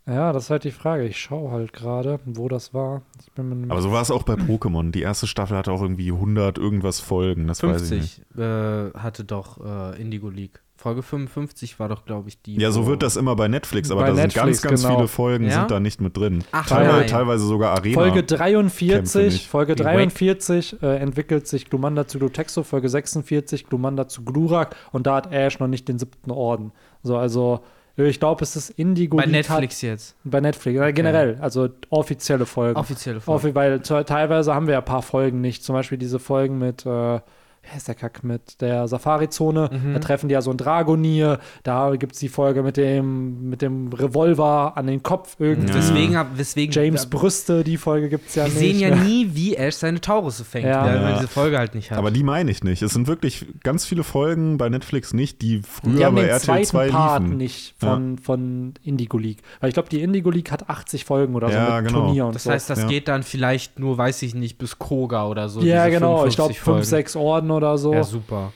Ja, 0.07 0.31
das 0.31 0.45
ist 0.45 0.49
halt 0.49 0.63
die 0.63 0.71
Frage. 0.71 1.05
Ich 1.05 1.19
schaue 1.19 1.51
halt 1.51 1.73
gerade, 1.73 2.21
wo 2.25 2.47
das 2.47 2.73
war. 2.73 3.01
Ich 3.19 3.31
bin 3.33 3.49
mir 3.49 3.69
Aber 3.69 3.81
so 3.81 3.91
war 3.91 4.01
es 4.01 4.11
auch 4.11 4.23
bei 4.23 4.35
Pokémon. 4.35 4.91
Die 4.91 5.01
erste 5.01 5.27
Staffel 5.27 5.57
hatte 5.57 5.73
auch 5.73 5.81
irgendwie 5.81 6.09
100 6.09 6.57
irgendwas 6.57 7.01
Folgen. 7.01 7.47
Das 7.47 7.61
weiß 7.61 7.91
ich 7.91 7.99
nicht. 7.99 8.21
50 8.33 8.39
äh, 8.39 8.97
hatte 8.97 9.25
doch 9.25 9.59
äh, 9.63 10.01
Indigo 10.01 10.29
League. 10.29 10.61
Folge 10.81 11.03
55 11.03 11.79
war 11.79 11.87
doch, 11.89 12.05
glaube 12.05 12.27
ich, 12.27 12.41
die. 12.41 12.55
Ja, 12.55 12.71
so 12.71 12.87
wird 12.87 13.03
das 13.03 13.15
immer 13.15 13.35
bei 13.35 13.47
Netflix, 13.47 13.91
aber 13.91 14.01
Bei 14.01 14.07
da 14.07 14.15
sind 14.15 14.23
Netflix, 14.35 14.61
ganz, 14.61 14.61
ganz 14.61 14.81
genau. 14.83 14.95
viele 14.95 15.07
Folgen 15.07 15.45
Ja? 15.45 15.59
sind 15.59 15.71
da 15.71 15.79
nicht 15.79 16.01
mit 16.01 16.17
drin. 16.17 16.43
Ach, 16.51 16.67
teilweise, 16.67 16.97
nein. 16.97 17.07
teilweise 17.07 17.45
sogar 17.45 17.71
Arena. 17.77 17.93
Folge 17.93 18.23
Kämpfe 18.23 18.35
43, 18.37 19.23
nicht. 19.33 19.47
Folge 19.47 19.75
Wie 19.75 19.83
Wake. 19.83 19.93
43 19.95 20.81
äh, 20.81 20.97
entwickelt 20.97 21.47
sich 21.47 21.69
Glumanda 21.69 22.07
zu 22.07 22.17
Glutexo, 22.17 22.63
Folge 22.63 22.89
46 22.89 23.67
Glumanda 23.69 24.07
zu 24.07 24.23
Glurak 24.23 24.75
und 24.91 25.05
da 25.07 25.15
hat 25.17 25.31
Ash 25.31 25.59
noch 25.59 25.67
nicht 25.67 25.87
den 25.87 25.99
siebten 25.99 26.31
Orden. 26.31 26.71
So, 27.03 27.15
also 27.17 27.59
Ich 27.97 28.19
glaube, 28.19 28.43
es 28.43 28.55
ist 28.55 28.71
Indigo. 28.71 29.17
Bei 29.17 29.25
Netflix 29.27 29.81
jetzt. 29.81 30.15
Bei 30.23 30.41
Netflix, 30.41 30.79
äh, 30.79 30.93
generell, 30.93 31.37
also 31.41 31.69
offizielle 31.89 32.45
Folgen. 32.47 32.79
Offizielle 32.79 33.21
Folge. 33.21 33.35
Offi 33.47 33.55
weil 33.55 33.79
teilweise 33.81 34.55
haben 34.55 34.65
wir 34.65 34.73
ja 34.73 34.79
ein 34.79 34.85
paar 34.85 35.03
Folgen 35.03 35.41
nicht. 35.41 35.63
Zum 35.63 35.73
Beispiel 35.75 35.97
diese 35.99 36.17
Folgen 36.17 36.57
mit, 36.57 36.85
äh, 36.85 37.19
wer 37.63 37.77
ist 37.77 37.87
der 37.87 37.95
Kack, 37.95 38.23
mit 38.23 38.59
der 38.61 38.87
Safari-Zone. 38.87 39.69
Mhm. 39.71 39.93
Da 39.93 39.99
treffen 39.99 40.27
die 40.29 40.33
ja 40.33 40.41
so 40.41 40.51
ein 40.51 40.57
Dragonier. 40.57 41.39
Da 41.63 41.95
gibt 41.95 42.13
es 42.13 42.19
die 42.19 42.29
Folge 42.29 42.63
mit 42.63 42.75
dem, 42.77 43.49
mit 43.49 43.61
dem 43.61 43.93
Revolver 43.93 44.73
an 44.75 44.87
den 44.87 45.03
Kopf 45.03 45.35
irgendwie. 45.39 45.69
Ja. 45.69 45.75
Weswegen, 45.75 46.17
hab- 46.17 46.37
weswegen 46.37 46.73
James 46.73 47.05
Brüste, 47.07 47.63
die 47.63 47.77
Folge 47.77 48.09
gibt 48.09 48.29
es 48.29 48.35
ja 48.35 48.45
Wir 48.45 48.49
nicht. 48.49 48.59
sehen 48.59 48.79
ja 48.79 48.95
nie, 49.03 49.29
wie 49.33 49.55
Ash 49.55 49.75
seine 49.75 50.01
Taurusse 50.01 50.43
fängt, 50.43 50.65
Ja. 50.65 50.83
weil 50.85 50.99
man 50.99 51.09
Ja. 51.11 51.15
diese 51.17 51.27
Folge 51.27 51.57
halt 51.57 51.75
nicht 51.75 51.91
hat. 51.91 51.97
Aber 51.97 52.11
die 52.11 52.23
meine 52.23 52.49
ich 52.51 52.63
nicht. 52.63 52.81
Es 52.81 52.93
sind 52.93 53.07
wirklich 53.07 53.45
ganz 53.63 53.85
viele 53.85 54.03
Folgen 54.03 54.57
bei 54.57 54.67
Netflix 54.69 55.13
nicht, 55.13 55.41
die 55.41 55.57
Die 55.57 55.61
früher 55.63 56.05
haben 56.07 56.15
bei 56.15 56.21
den 56.21 56.29
RTL 56.31 56.45
zweiten 56.45 56.65
2 56.65 56.89
Part 56.89 57.23
liefen. 57.23 57.37
nicht 57.37 57.75
von, 57.77 58.17
von 58.17 58.73
Indigo 58.83 59.17
League. 59.17 59.39
Weil 59.59 59.69
ich 59.69 59.73
glaube, 59.75 59.89
die 59.89 60.01
Indigo 60.01 60.29
League 60.31 60.51
hat 60.51 60.69
80 60.69 61.05
Folgen 61.05 61.35
oder 61.35 61.49
so 61.49 61.53
Ja, 61.53 61.79
mit 61.81 61.89
genau. 61.89 62.05
Turnier 62.05 62.25
und 62.25 62.35
das 62.35 62.43
so. 62.43 62.51
heißt, 62.51 62.69
das 62.69 62.79
ja. 62.81 62.87
geht 62.87 63.07
dann 63.07 63.23
vielleicht 63.23 63.79
nur, 63.79 63.97
weiß 63.97 64.21
ich 64.23 64.33
nicht, 64.33 64.57
bis 64.57 64.79
Koga 64.79 65.27
oder 65.27 65.47
so. 65.49 65.61
ja, 65.61 65.85
diese 65.85 65.99
genau. 65.99 66.25
Ich 66.25 66.35
glaube, 66.35 66.53
55 66.53 66.57
5, 66.57 66.63
Folgen. 66.65 66.83
6 66.85 67.15
Orden 67.15 67.50
oder 67.51 67.77
so. 67.77 67.93
Ja, 67.93 68.03
super. 68.03 68.51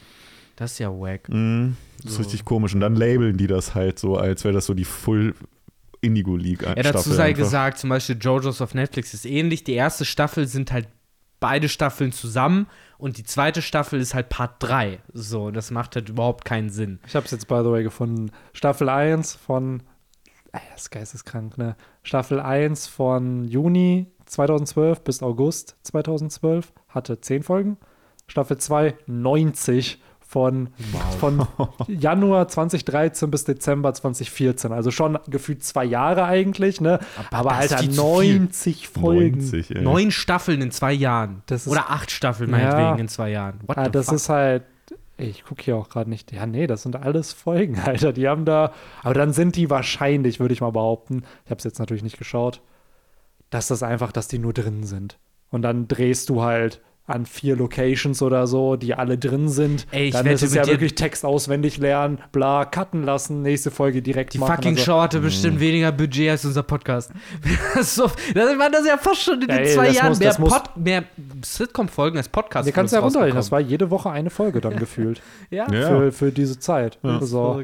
Das 0.56 0.74
ist 0.74 0.80
ja 0.80 0.90
wack. 0.90 1.30
Mhm. 1.30 1.76
Das 1.98 2.12
ist 2.12 2.18
So. 2.18 2.24
richtig 2.24 2.46
komisch. 2.46 2.74
Und 2.74 2.80
dann 2.82 2.96
labeln 2.96 3.38
die 3.38 3.48
das 3.48 3.76
halt 3.76 4.00
so, 4.00 4.18
als 4.18 4.44
wäre 4.44 4.54
das 4.54 4.66
so 4.66 4.74
die 4.74 4.86
Full 4.86 5.34
Indigo 6.02 6.36
League 6.36 6.62
Ja, 6.62 6.76
dazu 6.76 6.90
Staffel 6.90 7.14
sei 7.14 7.24
einfach. 7.26 7.38
gesagt, 7.44 7.78
zum 7.80 7.90
Beispiel 7.90 8.18
JoJo's 8.20 8.62
auf 8.62 8.74
Netflix 8.74 9.14
ist 9.14 9.26
ähnlich. 9.26 9.64
Die 9.64 9.74
erste 9.74 10.06
Staffel 10.06 10.48
sind 10.48 10.72
halt 10.72 10.88
beide 11.40 11.68
Staffeln 11.68 12.12
zusammen 12.12 12.68
und 12.98 13.18
die 13.18 13.24
zweite 13.24 13.62
Staffel 13.62 14.00
ist 14.00 14.14
halt 14.14 14.30
Part 14.30 14.56
3. 14.60 15.00
So, 15.14 15.52
das 15.52 15.72
macht 15.72 15.96
halt 15.96 16.10
überhaupt 16.10 16.46
keinen 16.46 16.70
Sinn. 16.70 17.00
Ich 17.08 17.16
habe 17.16 17.26
es 17.26 17.32
jetzt, 17.32 17.48
by 17.48 17.60
the 17.64 17.72
way, 17.72 17.84
gefunden. 17.84 18.32
Staffel 18.54 18.88
1 18.90 19.36
von. 19.36 19.84
Ey, 20.54 20.62
das 20.72 20.84
ist 20.84 20.92
geisteskrank, 20.92 21.58
ne? 21.58 21.76
Staffel 22.04 22.40
1 22.40 22.88
von 22.88 23.44
Juni 23.46 24.08
2012 24.26 25.02
bis 25.02 25.22
August 25.22 25.76
2012 25.84 26.72
hatte 26.88 27.20
10 27.20 27.44
Folgen. 27.44 27.78
Staffel 28.28 28.58
2 28.58 28.96
90 29.08 30.02
von, 30.20 30.70
von 31.20 31.48
Januar 31.88 32.48
2013 32.48 33.30
bis 33.32 33.46
Dezember 33.46 33.94
2014. 33.94 34.72
Also 34.72 34.92
schon 34.92 35.18
gefühlt 35.28 35.64
zwei 35.64 35.86
Jahre 35.86 36.26
eigentlich, 36.26 36.82
ne? 36.82 37.00
Aber, 37.32 37.52
ist 37.52 37.72
Alter, 37.72 37.78
viel 37.80 37.92
zu 37.92 38.20
viel. 38.22 38.40
90 38.40 38.88
Folgen. 38.90 39.38
90, 39.38 39.76
ey. 39.76 39.82
Neun 39.84 40.12
Staffeln 40.12 40.62
in 40.62 40.72
zwei 40.72 40.94
Jahren. 40.94 41.44
Das 41.46 41.66
ist- 41.68 41.72
Oder 41.72 41.90
acht 41.92 42.12
Staffeln 42.12 42.50
Ja. 42.50 42.58
meinetwegen 42.58 43.00
in 43.00 43.08
zwei 43.08 43.30
Jahren. 43.30 43.60
What 43.68 43.78
Ah, 43.78 43.86
the 43.86 43.92
das 43.92 44.06
fuck? 44.08 44.16
ist 44.16 44.30
halt. 44.30 44.64
Ich 45.18 45.46
gucke 45.46 45.64
hier 45.64 45.78
auch 45.78 45.88
gerade 45.88 46.10
nicht. 46.10 46.34
Ja, 46.34 46.46
nee, 46.46 46.68
das 46.68 46.82
sind 46.82 46.98
alles 46.98 47.32
Folgen, 47.32 47.80
Alter. 47.86 48.12
Die 48.12 48.28
haben 48.28 48.44
da. 48.44 48.74
Aber 49.04 49.14
dann 49.14 49.32
sind 49.32 49.56
die 49.56 49.70
wahrscheinlich, 49.70 50.42
würde 50.42 50.54
ich 50.54 50.60
mal 50.60 50.72
behaupten. 50.72 51.24
Ich 51.46 51.52
habe 51.52 51.60
es 51.60 51.64
jetzt 51.64 51.80
natürlich 51.80 52.04
nicht 52.04 52.18
geschaut. 52.18 52.62
Dass 53.52 53.68
das 53.68 53.84
einfach, 53.84 54.12
dass 54.12 54.28
die 54.28 54.40
nur 54.40 54.52
drin 54.52 54.84
sind. 54.84 55.18
Und 55.52 55.62
dann 55.62 55.88
drehst 55.88 56.30
du 56.30 56.42
halt 56.42 56.82
an 57.08 57.26
vier 57.28 57.56
Locations 57.56 58.22
oder 58.24 58.48
so, 58.48 58.76
die 58.78 58.96
alle 58.96 59.18
drin 59.18 59.48
sind. 59.48 59.86
Ey, 59.92 60.06
ich 60.08 60.14
dann 60.14 60.26
wette 60.26 60.36
ist 60.36 60.42
es 60.44 60.54
ja 60.56 60.66
wirklich 60.66 60.96
Text 60.96 61.24
auswendig 61.24 61.78
lernen, 61.78 62.20
bla, 62.32 62.66
cutten 62.66 63.04
lassen, 63.04 63.44
nächste 63.44 63.70
Folge 63.70 64.02
direkt 64.02 64.34
Die 64.34 64.40
machen. 64.40 64.56
fucking 64.56 64.72
also, 64.74 64.84
Show 64.84 65.02
hatte 65.02 65.20
bestimmt 65.20 65.60
weniger 65.60 65.92
Budget 65.92 66.32
als 66.32 66.46
unser 66.46 66.64
Podcast. 66.64 67.12
so, 67.82 68.10
das 68.34 68.58
war 68.58 68.72
das 68.72 68.88
ja 68.88 68.98
fast 68.98 69.22
schon 69.22 69.36
in 69.42 69.50
Ja, 69.50 69.56
den 69.58 69.66
ey, 69.66 69.74
zwei 69.74 69.88
das 69.92 70.02
Muss, 70.02 70.10
muss- 70.10 70.20
mehr, 70.20 70.30
das 70.30 70.38
Pod, 70.64 70.78
mehr 70.78 71.04
Sitcom-Folgen 71.44 72.18
als 72.18 72.28
Podcast. 72.30 72.66
Wir 72.66 72.74
kannst 72.74 72.94
ja 72.94 73.00
runterrechnen. 73.02 73.36
Das 73.36 73.52
war 73.52 73.60
jede 73.60 73.92
Woche 73.92 74.10
eine 74.10 74.30
Folge 74.32 74.60
dann 74.62 74.76
gefühlt. 74.78 75.22
Ja, 75.52 75.72
Ja. 75.72 75.88
Für, 75.88 76.12
für 76.12 76.32
diese 76.32 76.58
Zeit. 76.60 76.98
Ja. 77.04 77.22
so. 77.22 77.64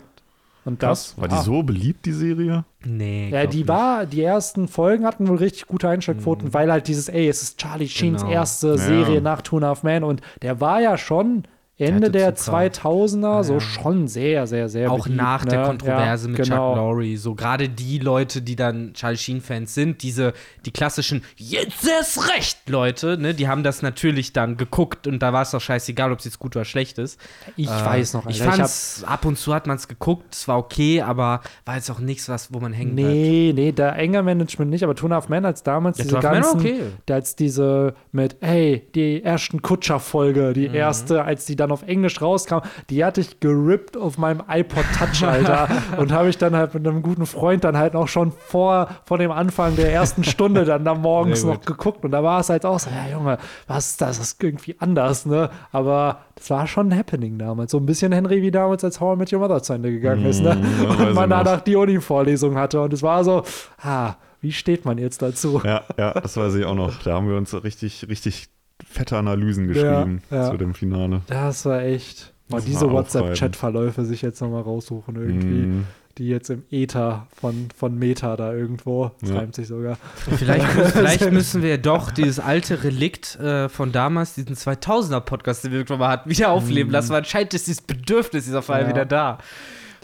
Und 0.64 0.84
das 0.84 1.18
War 1.18 1.28
die 1.28 1.36
ah. 1.36 1.42
so 1.42 1.64
beliebt, 1.64 2.06
die 2.06 2.12
Serie? 2.12 2.66
Nee. 2.86 3.30
Ja, 3.32 3.48
die 3.48 3.60
nicht. 3.60 3.68
war, 3.68 4.06
die 4.06 4.22
ersten 4.22 4.68
Folgen 4.68 5.06
hatten 5.06 5.28
wohl 5.28 5.38
richtig 5.38 5.66
gute 5.68 5.90
Einschaltquoten, 5.90 6.54
weil 6.54 6.72
halt 6.72 6.88
dieses, 6.88 7.10
ey, 7.10 7.28
es 7.28 7.42
ist 7.42 7.58
Charlie 7.60 7.88
Sheens 7.88 8.22
Genau. 8.22 8.34
erste 8.34 8.68
Ja. 8.70 8.78
Serie 8.78 9.22
nach 9.22 9.42
Two 9.42 9.58
and 9.58 9.66
a 9.66 9.70
Half 9.70 9.84
Men 9.84 10.04
und 10.04 10.22
der 10.44 10.62
war 10.62 10.80
ja 10.80 10.98
schon 10.98 11.46
Ende 11.82 12.12
der 12.12 12.36
Zucker. 12.36 12.58
2000er 12.58 13.44
so 13.44 13.54
Ja. 13.56 13.60
schon 13.60 14.08
sehr, 14.08 14.48
sehr, 14.48 14.70
sehr 14.70 14.92
Auch 14.92 15.04
beliebt, 15.04 15.22
nach 15.22 15.46
der 15.46 15.62
ne? 15.62 15.66
Kontroverse 15.68 16.26
ja, 16.28 16.32
mit 16.32 16.44
genau. 16.44 16.74
Chuck 16.74 16.78
Lorre, 16.78 17.18
so 17.18 17.36
gerade 17.36 17.70
die 17.70 18.00
Leute, 18.00 18.42
die 18.42 18.56
dann 18.56 18.94
Charlie 18.94 19.18
Sheen-Fans 19.18 19.74
sind, 19.74 20.04
diese, 20.04 20.34
die 20.66 20.72
klassischen 20.72 21.24
Jetzt 21.38 21.84
ist 22.02 22.30
recht, 22.36 22.70
Leute, 22.70 23.18
ne, 23.18 23.34
die 23.34 23.48
haben 23.48 23.64
das 23.64 23.82
natürlich 23.82 24.34
dann 24.34 24.58
geguckt 24.58 25.08
und 25.08 25.20
da 25.22 25.34
war 25.34 25.42
es 25.42 25.52
doch 25.52 25.62
scheißegal, 25.62 26.12
ob 26.12 26.20
es 26.20 26.26
jetzt 26.26 26.40
gut 26.40 26.56
oder 26.56 26.66
schlecht 26.66 26.98
ist. 26.98 27.20
Ich 27.56 27.68
Äh, 27.68 27.86
weiß 27.86 28.14
noch, 28.14 28.28
Ich 28.28 28.42
Alter, 28.42 28.54
fand's, 28.58 29.04
ab 29.06 29.26
und 29.26 29.38
zu 29.38 29.54
hat 29.54 29.68
man 29.68 29.78
es 29.78 29.88
geguckt, 29.88 30.34
es 30.34 30.48
war 30.48 30.58
okay, 30.58 31.02
aber 31.02 31.42
war 31.66 31.76
jetzt 31.76 31.90
auch 31.90 32.00
nichts, 32.00 32.30
was, 32.30 32.54
wo 32.54 32.60
man 32.60 32.74
hängen 32.74 32.96
bleibt. 32.96 33.12
Nee, 33.12 33.52
nee, 33.56 33.72
da 33.72 33.96
enger 33.96 34.24
Management 34.24 34.70
nicht, 34.72 34.84
aber 34.84 34.96
Two 34.96 35.06
and 35.08 35.14
a 35.14 35.16
Half 35.18 35.30
Men 35.30 35.46
als 35.46 35.64
damals 35.64 35.98
Ja, 35.98 36.04
diese 36.06 36.20
ganzen, 36.20 36.60
okay. 36.60 36.80
als 37.10 37.36
diese 37.36 37.94
mit, 38.12 38.38
hey, 38.42 38.88
die 38.96 39.24
ersten 39.24 39.62
Kutscher-Folge, 39.62 40.50
Mhm. 40.50 40.54
die 40.54 40.68
erste, 40.68 41.24
als 41.24 41.46
die 41.46 41.56
dann 41.56 41.71
auf 41.72 41.84
Englisch 41.84 42.22
rauskam, 42.22 42.60
die 42.90 43.04
hatte 43.04 43.22
ich 43.22 43.40
gerippt 43.40 43.98
auf 43.98 44.18
meinem 44.18 44.44
iPod 44.48 44.86
Touch, 44.98 45.28
Alter. 45.28 45.68
und 45.98 46.12
habe 46.12 46.30
ich 46.30 46.38
dann 46.38 46.56
halt 46.56 46.74
mit 46.74 46.88
einem 46.88 47.02
guten 47.02 47.26
Freund 47.26 47.64
dann 47.64 47.78
halt 47.78 47.96
auch 47.96 48.08
schon 48.08 48.32
vor, 48.32 48.90
vor 49.06 49.18
dem 49.18 49.32
Anfang 49.32 49.76
der 49.76 49.92
ersten 49.92 50.24
Stunde 50.24 50.66
dann 50.66 50.86
da 50.86 50.96
morgens 50.96 51.44
noch 51.44 51.62
geguckt. 51.62 52.04
Und 52.06 52.12
da 52.12 52.24
war 52.24 52.40
es 52.40 52.50
halt 52.50 52.66
auch 52.66 52.80
so, 52.80 52.90
ja 52.90 53.12
Junge, 53.12 53.38
was 53.68 53.92
ist 53.92 54.02
das? 54.02 54.18
Das 54.18 54.28
ist 54.28 54.44
irgendwie 54.44 54.76
anders, 54.80 55.26
ne? 55.26 55.50
Aber 55.72 56.20
das 56.36 56.50
war 56.50 56.68
schon 56.68 56.90
ein 56.90 56.98
Happening 56.98 57.38
damals. 57.38 57.72
So 57.72 57.78
ein 57.78 57.86
bisschen 57.86 58.12
Henry 58.12 58.42
wie 58.42 58.52
damals, 58.52 58.84
als 58.84 59.00
How 59.00 59.16
I 59.16 59.20
Met 59.20 59.34
Your 59.34 59.40
Mother 59.40 59.64
zu 59.64 59.74
Ende 59.74 59.92
gegangen 59.92 60.26
ist, 60.26 60.42
ne? 60.42 60.58
Das 60.60 60.98
weiß 60.98 61.08
Und 61.08 61.14
man 61.16 61.30
danach 61.30 61.62
die 61.62 61.76
Uni-Vorlesung 61.76 62.56
hatte. 62.56 62.82
Und 62.82 62.94
es 62.94 63.02
war 63.02 63.24
so, 63.24 63.44
ah, 63.82 64.16
wie 64.42 64.52
steht 64.52 64.86
man 64.86 64.98
jetzt 64.98 65.22
dazu? 65.22 65.62
Ja, 65.64 65.84
ja, 65.98 66.14
das 66.14 66.36
weiß 66.36 66.56
ich 66.56 66.66
auch 66.66 66.76
noch. 66.76 67.04
Da 67.04 67.14
haben 67.14 67.30
wir 67.30 67.38
uns 67.38 67.54
richtig, 67.64 68.08
richtig 68.10 68.50
fette 68.90 69.18
Analysen 69.18 69.68
geschrieben 69.68 70.22
Ja, 70.30 70.38
ja. 70.46 70.52
zu 70.52 70.58
dem 70.58 70.74
Finale. 70.74 71.22
Das 71.28 71.66
war 71.66 71.82
echt. 71.84 72.34
Das 72.50 72.66
diese 72.66 72.86
mal 72.88 72.94
WhatsApp-Chat-Verläufe 72.94 74.04
sich 74.06 74.22
jetzt 74.22 74.42
nochmal 74.42 74.62
raussuchen 74.64 75.16
irgendwie. 75.16 75.68
Mm. 75.68 75.86
Die 76.18 76.28
jetzt 76.28 76.50
im 76.50 76.64
Ether 76.70 77.28
von, 77.34 77.70
von 77.74 77.98
Meta 77.98 78.36
da 78.36 78.54
irgendwo. 78.54 79.12
Das 79.22 79.30
Ja. 79.30 79.38
reimt 79.38 79.56
sich 79.56 79.68
sogar. 79.70 79.98
Vielleicht, 80.36 80.66
vielleicht 80.92 81.32
müssen 81.32 81.64
wir 81.64 81.78
doch 81.78 82.12
dieses 82.12 82.42
alte 82.42 82.84
Relikt 82.84 83.38
äh, 83.40 83.70
von 83.70 83.94
damals, 83.94 84.34
diesen 84.34 84.56
2000er-Podcast, 84.58 85.64
den 85.64 85.72
wir 85.72 85.80
irgendwann 85.80 86.00
mal 86.00 86.10
hatten, 86.10 86.30
wieder 86.30 86.50
aufleben 86.52 86.92
lassen, 86.92 87.12
weil 87.12 87.20
anscheinend 87.20 87.54
ist 87.54 87.68
dieses 87.68 87.82
Bedürfnis 87.82 88.54
auf 88.54 88.70
einmal 88.70 88.90
Ja. 88.90 88.96
wieder 88.96 89.06
da. 89.06 89.38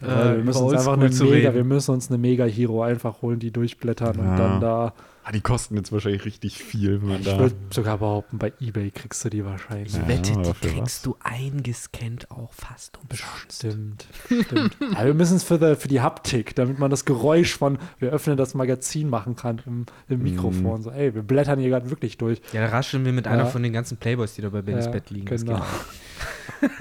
Ja, 0.01 0.07
Äh, 0.31 0.37
wir 0.37 0.43
müssen 0.45 0.59
über 0.59 0.67
uns 0.69 0.79
einfach 0.79 0.97
Oldschool 0.97 1.27
eine 1.27 1.35
Mega, 1.35 1.49
reden. 1.49 1.57
wir 1.57 1.63
müssen 1.65 1.91
uns 1.91 2.07
eine 2.09 2.17
Mega-Hero 2.19 2.83
einfach 2.83 3.21
holen, 3.21 3.39
die 3.39 3.51
durchblättern 3.51 4.15
und 4.17 4.25
Ja. 4.25 4.37
dann 4.37 4.61
da. 4.61 4.93
Ah, 5.29 5.31
die 5.33 5.41
kosten 5.41 5.75
jetzt 5.75 5.91
wahrscheinlich 5.91 6.23
richtig 6.23 6.57
viel, 6.63 7.01
wenn 7.01 7.09
man 7.09 7.19
Ich 7.19 7.25
würde 7.37 7.53
sogar 7.69 7.97
behaupten, 7.97 8.37
bei 8.37 8.53
Ebay 8.61 8.91
kriegst 8.91 9.25
du 9.25 9.29
die 9.29 9.43
wahrscheinlich. 9.43 9.89
Ich 9.93 9.95
Ja, 9.99 10.07
wette, 10.07 10.31
die 10.41 10.67
kriegst 10.69 11.05
du 11.05 11.17
eingescannt 11.21 12.31
auch 12.31 12.53
fast 12.53 12.97
umsonst. 12.97 13.51
Stimmt, 13.51 14.05
stimmt. 14.25 14.77
Aber 14.95 15.05
wir 15.07 15.13
müssen 15.13 15.35
es 15.35 15.43
für, 15.43 15.59
die- 15.59 15.75
für 15.75 15.89
die 15.89 15.99
Haptik, 15.99 16.55
damit 16.55 16.79
man 16.79 16.89
das 16.89 17.03
Geräusch 17.03 17.57
von, 17.57 17.77
wir 17.99 18.11
öffnen 18.11 18.37
das 18.37 18.53
Magazin 18.53 19.09
machen 19.09 19.35
kann 19.35 19.61
im, 19.65 19.85
im 20.07 20.23
Mikrofon. 20.23 20.81
So, 20.81 20.91
ey, 20.91 21.13
wir 21.13 21.23
blättern 21.23 21.59
hier 21.59 21.69
gerade 21.71 21.89
wirklich 21.89 22.17
durch. 22.17 22.41
Ja, 22.53 22.61
da 22.61 22.67
rascheln 22.69 23.03
wir 23.03 23.11
mit 23.11 23.25
Ja. 23.25 23.33
einer 23.33 23.47
von 23.47 23.61
den 23.63 23.73
ganzen 23.73 23.97
Playboys, 23.97 24.33
die 24.35 24.41
da 24.41 24.47
bei 24.49 24.61
Bennys 24.61 24.85
Ja, 24.85 24.91
Bett 24.91 25.09
liegen. 25.09 25.25
Genau. 25.25 25.61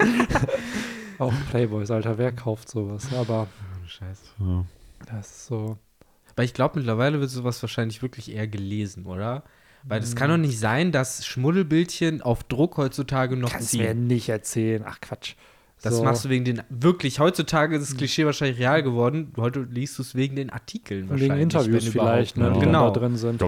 Auch 1.19 1.33
Playboys, 1.49 1.89
Alter, 1.91 2.17
wer 2.17 2.31
kauft 2.31 2.69
sowas? 2.69 3.07
Aber 3.13 3.39
auch. 3.41 3.47
Scheiße. 3.87 4.21
Ja. 4.39 4.65
das 5.11 5.27
ist 5.27 5.45
so. 5.47 5.77
Weil 6.37 6.45
ich 6.45 6.53
glaube, 6.53 6.77
mittlerweile 6.79 7.19
wird 7.19 7.29
sowas 7.29 7.61
wahrscheinlich 7.61 8.01
wirklich 8.01 8.31
eher 8.33 8.47
gelesen, 8.47 9.05
oder? 9.05 9.43
Weil 9.83 9.99
das 9.99 10.11
Mhm. 10.11 10.15
kann 10.15 10.29
doch 10.29 10.37
nicht 10.37 10.59
sein, 10.59 10.91
dass 10.91 11.25
Schmuddelbildchen 11.25 12.21
auf 12.21 12.43
Druck 12.45 12.77
heutzutage 12.77 13.35
noch 13.35 13.51
Kannst 13.51 13.73
du 13.73 13.77
mir 13.79 13.89
ziehen. 13.91 14.07
nicht 14.07 14.29
erzählen. 14.29 14.83
Ach 14.85 15.01
Quatsch. 15.01 15.33
Das 15.81 15.95
so. 15.97 16.03
machst 16.03 16.25
du 16.25 16.29
wegen 16.29 16.43
den, 16.45 16.61
wirklich, 16.69 17.19
heutzutage 17.19 17.75
ist 17.75 17.89
das 17.91 17.97
Klischee 17.97 18.25
wahrscheinlich 18.25 18.57
real 18.59 18.81
geworden. 18.81 19.31
Heute 19.37 19.67
liest 19.69 19.97
du 19.97 20.01
es 20.01 20.15
wegen 20.15 20.35
den 20.35 20.49
Artikeln 20.49 21.09
wahrscheinlich. 21.09 21.31
wegen 21.31 21.41
Interviews 21.41 21.87
vielleicht, 21.87 22.37
ne, 22.37 22.43
überhaupt, 22.45 22.61
die 22.61 22.65
Genau. 22.65 22.89
da 22.91 22.99
drin 22.99 23.15
sind. 23.15 23.41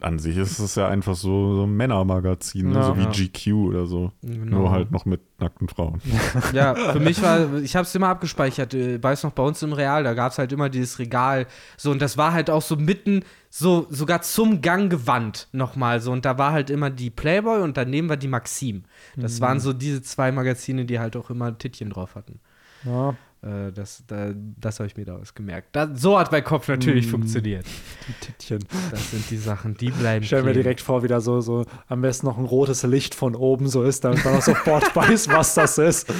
An 0.00 0.20
sich 0.20 0.36
ist 0.36 0.60
es 0.60 0.76
ja 0.76 0.86
einfach 0.86 1.16
so, 1.16 1.56
so 1.56 1.64
ein 1.64 1.76
Männermagazin, 1.76 2.68
ne? 2.68 2.76
Ja. 2.76 2.82
so 2.84 2.96
wie 2.96 3.02
Ja. 3.02 3.10
GQ 3.10 3.52
oder 3.68 3.86
so. 3.86 4.12
Genau. 4.22 4.58
Nur 4.58 4.70
halt 4.70 4.92
noch 4.92 5.04
mit 5.06 5.20
nackten 5.40 5.68
Frauen. 5.68 6.00
Ja, 6.52 6.74
für 6.74 7.00
mich 7.00 7.20
war, 7.20 7.54
ich 7.56 7.74
habe 7.74 7.84
es 7.84 7.94
immer 7.96 8.08
abgespeichert, 8.08 8.74
äh, 8.74 9.02
weiß 9.02 9.24
noch, 9.24 9.32
bei 9.32 9.42
uns 9.42 9.60
im 9.62 9.72
Real, 9.72 10.04
da 10.04 10.14
gab 10.14 10.30
es 10.30 10.38
halt 10.38 10.52
immer 10.52 10.68
dieses 10.68 11.00
Regal, 11.00 11.46
so, 11.76 11.90
und 11.90 12.00
das 12.00 12.16
war 12.16 12.32
halt 12.32 12.48
auch 12.48 12.62
so 12.62 12.76
mitten, 12.76 13.24
so, 13.50 13.86
sogar 13.90 14.22
zum 14.22 14.60
Gang 14.62 14.88
gewandt 14.88 15.48
nochmal, 15.52 16.00
so, 16.00 16.12
und 16.12 16.24
da 16.24 16.38
war 16.38 16.52
halt 16.52 16.70
immer 16.70 16.90
die 16.90 17.10
Playboy 17.10 17.60
und 17.62 17.76
daneben 17.76 18.08
war 18.08 18.16
die 18.16 18.28
Maxim. 18.28 18.84
Das 19.16 19.40
waren 19.40 19.58
so 19.58 19.72
diese 19.72 20.00
zwei 20.02 20.30
Magazine, 20.30 20.84
die 20.84 21.00
halt 21.00 21.16
auch 21.16 21.28
immer 21.30 21.58
Tittchen 21.58 21.90
drauf 21.90 22.14
hatten. 22.14 22.38
Ja, 22.84 23.16
Äh, 23.42 23.70
das 23.72 24.02
da, 24.08 24.30
das 24.34 24.80
habe 24.80 24.88
ich 24.88 24.96
mir 24.96 25.04
daraus 25.04 25.32
gemerkt. 25.34 25.68
Da, 25.76 25.88
so 25.94 26.18
hat 26.18 26.32
mein 26.32 26.42
Kopf 26.42 26.66
natürlich 26.68 27.06
Mm. 27.06 27.10
funktioniert. 27.10 27.64
die 28.08 28.12
Tittchen. 28.26 28.64
Das 28.90 29.10
sind 29.12 29.30
die 29.30 29.36
Sachen, 29.36 29.74
die 29.76 29.90
bleiben 29.90 30.22
Ich 30.22 30.28
stell 30.28 30.42
mir 30.42 30.52
direkt 30.54 30.80
vor, 30.80 31.02
wie 31.04 31.08
da 31.08 31.20
so, 31.20 31.40
so 31.40 31.64
am 31.86 32.00
besten 32.00 32.26
noch 32.26 32.36
ein 32.38 32.44
rotes 32.44 32.82
Licht 32.82 33.14
von 33.14 33.36
oben 33.36 33.68
so 33.68 33.84
ist, 33.84 34.04
damit 34.04 34.24
man 34.24 34.34
auch 34.34 34.42
sofort 34.42 34.94
weiß, 34.96 35.28
was 35.28 35.54
das 35.54 35.78
ist. 35.78 36.12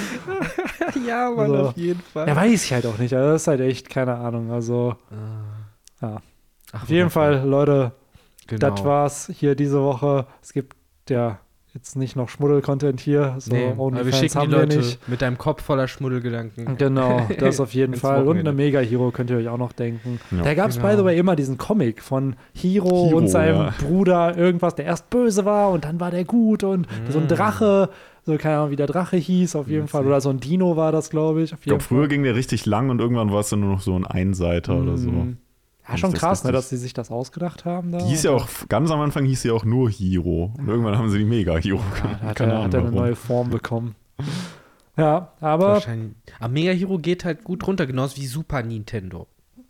ja, 1.05 1.29
Mann, 1.29 1.51
Also, 1.51 1.67
auf 1.69 1.77
jeden 1.77 1.99
Fall. 2.01 2.27
Ja, 2.27 2.35
weiß 2.35 2.63
ich 2.65 2.71
halt 2.73 2.85
auch 2.85 2.97
nicht. 2.97 3.13
Also 3.13 3.31
das 3.33 3.41
ist 3.43 3.47
halt 3.47 3.61
echt 3.61 3.89
keine 3.89 4.15
Ahnung. 4.15 4.51
Also, 4.51 4.95
ja. 6.01 6.21
Ach, 6.71 6.83
Auf 6.83 6.89
jeden 6.89 7.09
Fall, 7.09 7.43
Leute, 7.45 7.91
genau. 8.47 8.69
das 8.69 8.83
war's 8.85 9.31
hier 9.33 9.55
diese 9.55 9.81
Woche. 9.81 10.27
Es 10.41 10.53
gibt 10.53 10.77
ja 11.09 11.39
jetzt 11.79 11.95
nicht 11.95 12.15
noch 12.17 12.27
Schmuddel-Content 12.27 12.99
hier. 12.99 13.35
So 13.39 13.53
nee, 13.53 13.69
aber 13.71 14.05
wir 14.05 14.11
schicken 14.11 14.33
die 14.33 14.37
haben 14.37 14.51
wir 14.51 14.57
Leute 14.59 14.77
nicht. 14.77 15.07
mit 15.07 15.21
deinem 15.21 15.37
Kopf 15.37 15.63
voller 15.63 15.87
Schmuddelgedanken. 15.87 16.77
Genau, 16.77 17.21
das 17.39 17.59
auf 17.61 17.73
jeden 17.73 17.95
Fall. 17.95 18.27
Und 18.27 18.37
eine 18.37 18.51
Mega-Hero 18.51 19.11
könnt 19.11 19.29
ihr 19.29 19.37
euch 19.37 19.47
auch 19.47 19.57
noch 19.57 19.71
denken. 19.71 20.19
Ja. 20.31 20.43
Da 20.43 20.53
gab 20.55 20.69
es, 20.69 20.75
Genau. 20.75 20.89
by 20.89 20.97
the 20.97 21.03
way, 21.05 21.17
immer 21.17 21.35
diesen 21.37 21.57
Comic 21.57 22.01
von 22.03 22.35
Hiro, 22.53 23.05
Hiro, 23.07 23.17
und 23.17 23.27
seinem 23.29 23.55
ja. 23.57 23.73
Bruder, 23.79 24.37
irgendwas, 24.37 24.75
der 24.75 24.85
erst 24.85 25.09
böse 25.09 25.45
war 25.45 25.71
und 25.71 25.85
dann 25.85 25.99
war 26.01 26.11
der 26.11 26.25
gut 26.25 26.63
und 26.63 26.85
so 27.09 27.17
ein 27.19 27.25
Mm. 27.25 27.29
Drache, 27.29 27.89
so 28.25 28.35
keine 28.37 28.57
Ahnung, 28.57 28.71
wie 28.71 28.75
der 28.75 28.87
Drache 28.87 29.15
hieß, 29.15 29.55
auf 29.55 29.67
jeden 29.67 29.83
Witzig. 29.83 29.91
Fall. 29.91 30.05
Oder 30.05 30.19
so 30.19 30.29
ein 30.29 30.39
Dino 30.41 30.75
war 30.75 30.91
das, 30.91 31.09
glaube 31.09 31.41
ich. 31.43 31.53
Auf 31.53 31.59
Ich 31.61 31.65
glaube, 31.65 31.81
früher 31.83 32.07
ging 32.09 32.23
der 32.23 32.35
richtig 32.35 32.65
lang 32.65 32.89
und 32.89 32.99
irgendwann 32.99 33.31
war 33.31 33.39
es 33.39 33.49
dann 33.49 33.61
nur 33.61 33.69
noch 33.71 33.81
so 33.81 33.95
ein 33.95 34.05
Einseiter 34.05 34.75
oder 34.77 34.97
so. 34.97 35.09
Ja, 35.89 35.93
Wenn 35.93 35.97
schon 35.99 36.11
das 36.11 36.19
krass, 36.19 36.43
ne, 36.43 36.51
dass 36.51 36.69
sie 36.69 36.77
sich 36.77 36.93
das 36.93 37.09
ausgedacht 37.09 37.65
haben. 37.65 37.91
Da. 37.91 37.97
Die 37.97 38.05
hieß 38.05 38.23
ja 38.23 38.31
auch, 38.31 38.47
ganz 38.69 38.91
am 38.91 38.99
Anfang 39.01 39.25
hieß 39.25 39.41
sie 39.41 39.49
auch 39.51 39.65
nur 39.65 39.89
Hiro. 39.89 40.53
Und 40.57 40.67
irgendwann 40.67 40.95
haben 40.97 41.09
sie 41.09 41.17
die 41.17 41.25
Mega-Hero 41.25 41.77
Ja, 41.77 42.17
da 42.21 42.27
hat 42.27 42.35
Keine 42.37 42.51
er, 42.51 42.55
Ahnung 42.59 42.65
hat 42.67 42.73
er 42.75 42.79
eine 42.81 42.89
warum. 42.91 42.99
neue 42.99 43.15
Form 43.15 43.49
bekommen. 43.49 43.95
Ja, 44.97 45.31
aber. 45.39 45.81
Aber 46.39 46.49
Mega 46.49 46.71
Hero 46.71 46.97
geht 46.99 47.25
halt 47.25 47.43
gut 47.43 47.65
runter, 47.65 47.87
genauso 47.87 48.17
wie 48.17 48.27
Super 48.27 48.61
Nintendo. 48.61 49.27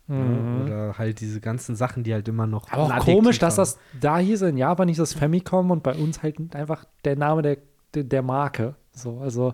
Mhm. 0.08 0.64
Oder 0.66 0.98
halt 0.98 1.22
diese 1.22 1.40
ganzen 1.40 1.76
Sachen, 1.76 2.04
die 2.04 2.14
halt 2.14 2.28
immer 2.28 2.48
noch. 2.48 2.70
Aber 2.72 2.84
auch 2.86 3.06
komisch, 3.06 3.40
dass 3.40 3.56
das 3.56 3.78
da 4.02 4.18
hieß, 4.18 4.42
in 4.42 4.58
Japan 4.58 4.88
hieß 4.88 4.98
das 4.98 5.14
Famicom 5.14 5.72
und 5.72 5.84
bei 5.84 5.94
uns 5.96 6.24
halt 6.24 6.38
einfach 6.56 6.84
der 7.06 7.16
Name 7.16 7.44
der, 7.44 7.58
der, 7.94 8.04
der 8.04 8.24
Marke. 8.24 8.76
So, 8.92 9.20
also 9.20 9.54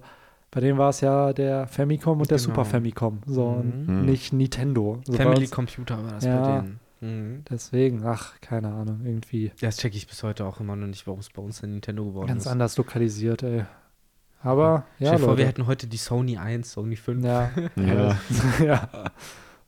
bei 0.56 0.61
dem 0.61 0.77
war 0.77 0.90
es 0.90 1.02
ja 1.02 1.34
der 1.34 1.68
Famicom 1.68 2.19
und 2.22 2.32
der 2.32 2.38
Genau. 2.38 2.48
Super 2.48 2.64
Famicom. 2.65 3.19
So, 3.27 3.45
und 3.45 3.88
Mhm. 3.88 4.06
nicht 4.06 4.32
Nintendo. 4.34 5.02
So 5.03 5.11
Family 5.14 5.41
uns- 5.41 5.52
Computer 5.52 6.02
war 6.02 6.14
das 6.14 6.23
Ja. 6.23 6.41
bei 6.41 6.61
denen. 6.61 6.80
Mhm. 7.02 7.44
Deswegen, 7.49 8.06
ach, 8.06 8.40
keine 8.40 8.69
Ahnung, 8.73 9.02
irgendwie 9.03 9.52
Das 9.60 9.76
checke 9.77 9.98
ich 9.98 10.07
bis 10.07 10.23
heute 10.23 10.45
auch 10.45 10.61
immer 10.61 10.77
noch 10.77 10.88
nicht, 10.88 11.06
warum 11.06 11.19
es 11.19 11.30
bei 11.30 11.41
uns 11.41 11.61
ein 11.61 11.72
Nintendo 11.72 12.06
geworden 12.06 12.27
ganz 12.30 12.45
ist. 12.45 12.52
anders 12.52 12.77
lokalisiert, 12.77 13.44
ey. 13.44 13.65
Aber, 14.41 14.86
ja, 14.99 15.07
Stell 15.10 15.19
dir 15.19 15.26
vor, 15.26 15.38
wir 15.38 15.45
hätten 15.45 15.68
heute 15.68 15.88
die 15.88 15.98
Sony 15.98 16.38
1, 16.38 16.72
Sony 16.72 16.95
5. 16.95 17.26
ja, 17.26 17.49
Ja. 17.76 18.18
ja. 18.64 18.90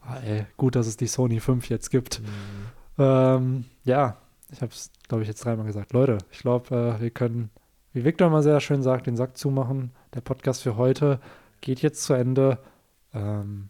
Ah, 0.02 0.18
ey, 0.26 0.46
gut, 0.56 0.76
dass 0.78 0.88
es 0.88 0.96
die 0.96 1.08
Sony 1.08 1.42
5 1.42 1.68
jetzt 1.70 1.90
gibt. 1.90 2.22
Mhm. 2.22 3.04
Ähm, 3.04 3.66
ja, 3.84 4.16
ich 4.50 4.62
habe 4.62 4.72
es, 4.72 4.90
glaube 5.10 5.24
ich, 5.24 5.28
jetzt 5.28 5.44
dreimal 5.44 5.66
gesagt. 5.66 5.92
Leute, 5.92 6.20
ich 6.32 6.40
glaube, 6.40 6.96
äh, 6.98 7.02
wir 7.02 7.10
können, 7.10 7.50
wie 7.92 8.06
Victor 8.06 8.30
mal 8.30 8.42
sehr 8.42 8.60
schön 8.62 8.82
sagt, 8.82 9.06
den 9.08 9.18
Sack 9.18 9.36
zumachen. 9.38 9.92
Der 10.14 10.22
Podcast 10.22 10.64
für 10.64 10.78
heute 10.78 11.20
geht 11.62 11.82
jetzt 11.82 12.04
zu 12.04 12.14
Ende. 12.14 12.60
Ähm, 13.14 13.70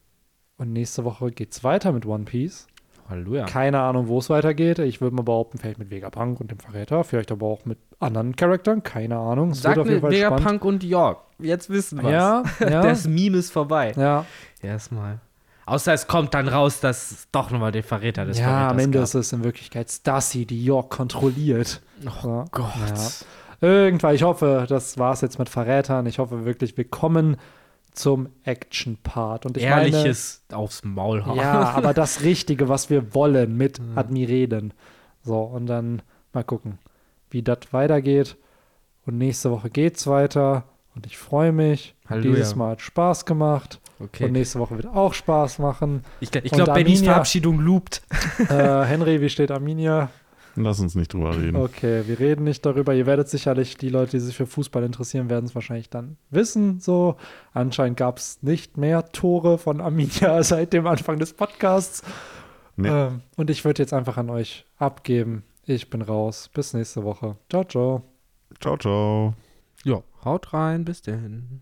und 0.57 0.73
nächste 0.73 1.03
Woche 1.03 1.31
geht 1.31 1.51
es 1.51 1.63
weiter 1.63 1.91
mit 1.91 2.05
One 2.05 2.25
Piece. 2.25 2.67
Halleluja. 3.09 3.45
Keine 3.45 3.79
Ahnung, 3.79 4.07
wo 4.07 4.19
es 4.19 4.29
weitergeht. 4.29 4.79
Ich 4.79 4.99
würde 4.99 5.15
mal 5.15 5.21
behaupten, 5.21 5.57
vielleicht 5.59 5.79
mit 5.79 5.89
Vegapunk 5.89 6.41
und 6.41 6.51
dem 6.51 6.59
Verräter. 6.59 7.03
Vielleicht 7.05 7.31
aber 7.31 7.45
auch 7.45 7.63
mit 7.63 7.77
anderen 7.99 8.35
Charakteren. 8.35 8.83
Keine 8.83 9.17
Ahnung. 9.17 9.51
Es 9.51 9.61
Sag 9.61 9.71
wird 9.77 9.79
auf 9.79 9.85
mir 9.85 9.93
jeden 9.93 10.01
Fall 10.01 10.13
spannend. 10.13 10.39
Vegapunk 10.41 10.65
und 10.65 10.83
York. 10.83 11.19
Jetzt 11.39 11.69
wissen 11.69 12.01
wir 12.03 12.09
Ja, 12.09 12.43
ja. 12.59 12.81
Das 12.81 13.07
Meme 13.07 13.37
ist 13.37 13.51
vorbei. 13.51 13.93
ja, 13.95 14.25
Erstmal. 14.61 15.19
Außer 15.65 15.93
es 15.93 16.07
kommt 16.07 16.33
dann 16.33 16.47
raus, 16.47 16.79
dass 16.79 17.27
doch 17.33 17.51
nochmal 17.51 17.73
den 17.73 17.83
Verräter 17.83 18.23
des 18.25 18.39
ja 18.39 18.45
Verräters 18.45 18.71
am 18.71 18.79
Ende 18.79 18.97
gab. 18.99 19.03
ist 19.03 19.15
es 19.15 19.33
in 19.33 19.43
Wirklichkeit 19.43 19.89
Stassi, 19.91 20.45
die 20.45 20.63
York 20.63 20.89
kontrolliert. 20.89 21.81
Oh 22.05 22.27
Ja. 22.27 22.45
Gott. 22.51 22.73
Ja. 22.77 22.95
Irgendwann, 23.61 24.13
ich 24.15 24.23
hoffe, 24.23 24.65
das 24.69 24.97
war 24.97 25.13
es 25.13 25.21
jetzt 25.21 25.39
mit 25.39 25.49
Verrätern. 25.49 26.05
Ich 26.05 26.19
hoffe 26.19 26.45
wirklich, 26.45 26.77
wir 26.77 26.85
kommen 26.85 27.37
zum 27.91 28.29
Action-Part. 28.43 29.45
Und 29.45 29.57
ich 29.57 29.63
Ehrliches 29.63 30.43
aufs 30.51 30.83
Maul 30.83 31.25
hauen. 31.25 31.37
meine, 31.37 31.49
ja, 31.49 31.71
aber 31.71 31.93
das 31.93 32.21
Richtige, 32.23 32.69
was 32.69 32.89
wir 32.89 33.13
wollen 33.15 33.57
mit 33.57 33.79
Mhm. 33.79 33.97
Admireden. 33.97 34.73
So, 35.23 35.39
und 35.41 35.65
dann 35.67 36.01
mal 36.33 36.43
gucken, 36.43 36.77
wie 37.31 37.41
das 37.41 37.59
weitergeht. 37.71 38.37
Und 39.05 39.17
nächste 39.17 39.49
Woche 39.51 39.69
geht's 39.69 40.05
weiter. 40.07 40.63
Und 40.95 41.05
ich 41.05 41.17
freue 41.17 41.51
mich. 41.51 41.95
Halleluja. 42.09 42.35
Dieses 42.35 42.55
Mal 42.55 42.71
hat 42.71 42.81
Spaß 42.81 43.25
gemacht. 43.25 43.79
Okay. 43.99 44.25
Und 44.25 44.33
nächste 44.33 44.59
Woche 44.59 44.75
wird 44.75 44.85
auch 44.87 45.13
Spaß 45.15 45.57
machen. 45.59 46.03
Ich, 46.19 46.33
ich 46.35 46.51
glaube, 46.51 46.73
Bennys 46.73 47.01
Verabschiedung 47.01 47.59
loopt. 47.59 48.03
äh, 48.49 48.83
Henry, 48.83 49.21
wie 49.21 49.29
steht 49.29 49.49
Arminia? 49.49 50.09
Lass 50.59 50.79
uns 50.79 50.95
nicht 50.95 51.13
drüber 51.13 51.37
reden. 51.37 51.55
Okay, 51.55 52.03
wir 52.07 52.19
reden 52.19 52.43
nicht 52.43 52.65
darüber. 52.65 52.93
Ihr 52.93 53.05
werdet 53.05 53.29
sicherlich, 53.29 53.77
die 53.77 53.89
Leute, 53.89 54.11
die 54.11 54.19
sich 54.19 54.35
für 54.35 54.47
Fußball 54.47 54.83
interessieren, 54.83 55.29
werden 55.29 55.45
es 55.45 55.53
wahrscheinlich 55.53 55.91
dann 55.91 56.17
wissen. 56.31 56.79
So, 56.79 57.15
anscheinend 57.53 57.97
gab 57.97 58.17
es 58.17 58.41
nicht 58.41 58.75
mehr 58.75 59.11
Tore 59.11 59.59
von 59.59 59.81
Arminia 59.81 60.41
seit 60.43 60.73
dem 60.73 60.87
Anfang 60.87 61.19
des 61.19 61.33
Podcasts. 61.33 62.01
Nee. 62.75 62.89
Ähm, 62.89 63.21
und 63.35 63.51
ich 63.51 63.65
würde 63.65 63.83
jetzt 63.83 63.93
einfach 63.93 64.17
an 64.17 64.31
euch 64.31 64.65
abgeben. 64.77 65.43
Ich 65.63 65.91
bin 65.91 66.01
raus. 66.01 66.49
Bis 66.51 66.73
nächste 66.73 67.03
Woche. 67.03 67.37
Ciao, 67.49 67.63
ciao. 67.63 68.03
Ciao, 68.59 68.77
ciao. 68.77 69.33
Ja, 69.83 70.01
haut 70.25 70.53
rein, 70.53 70.85
bis 70.85 71.03
denn. 71.03 71.61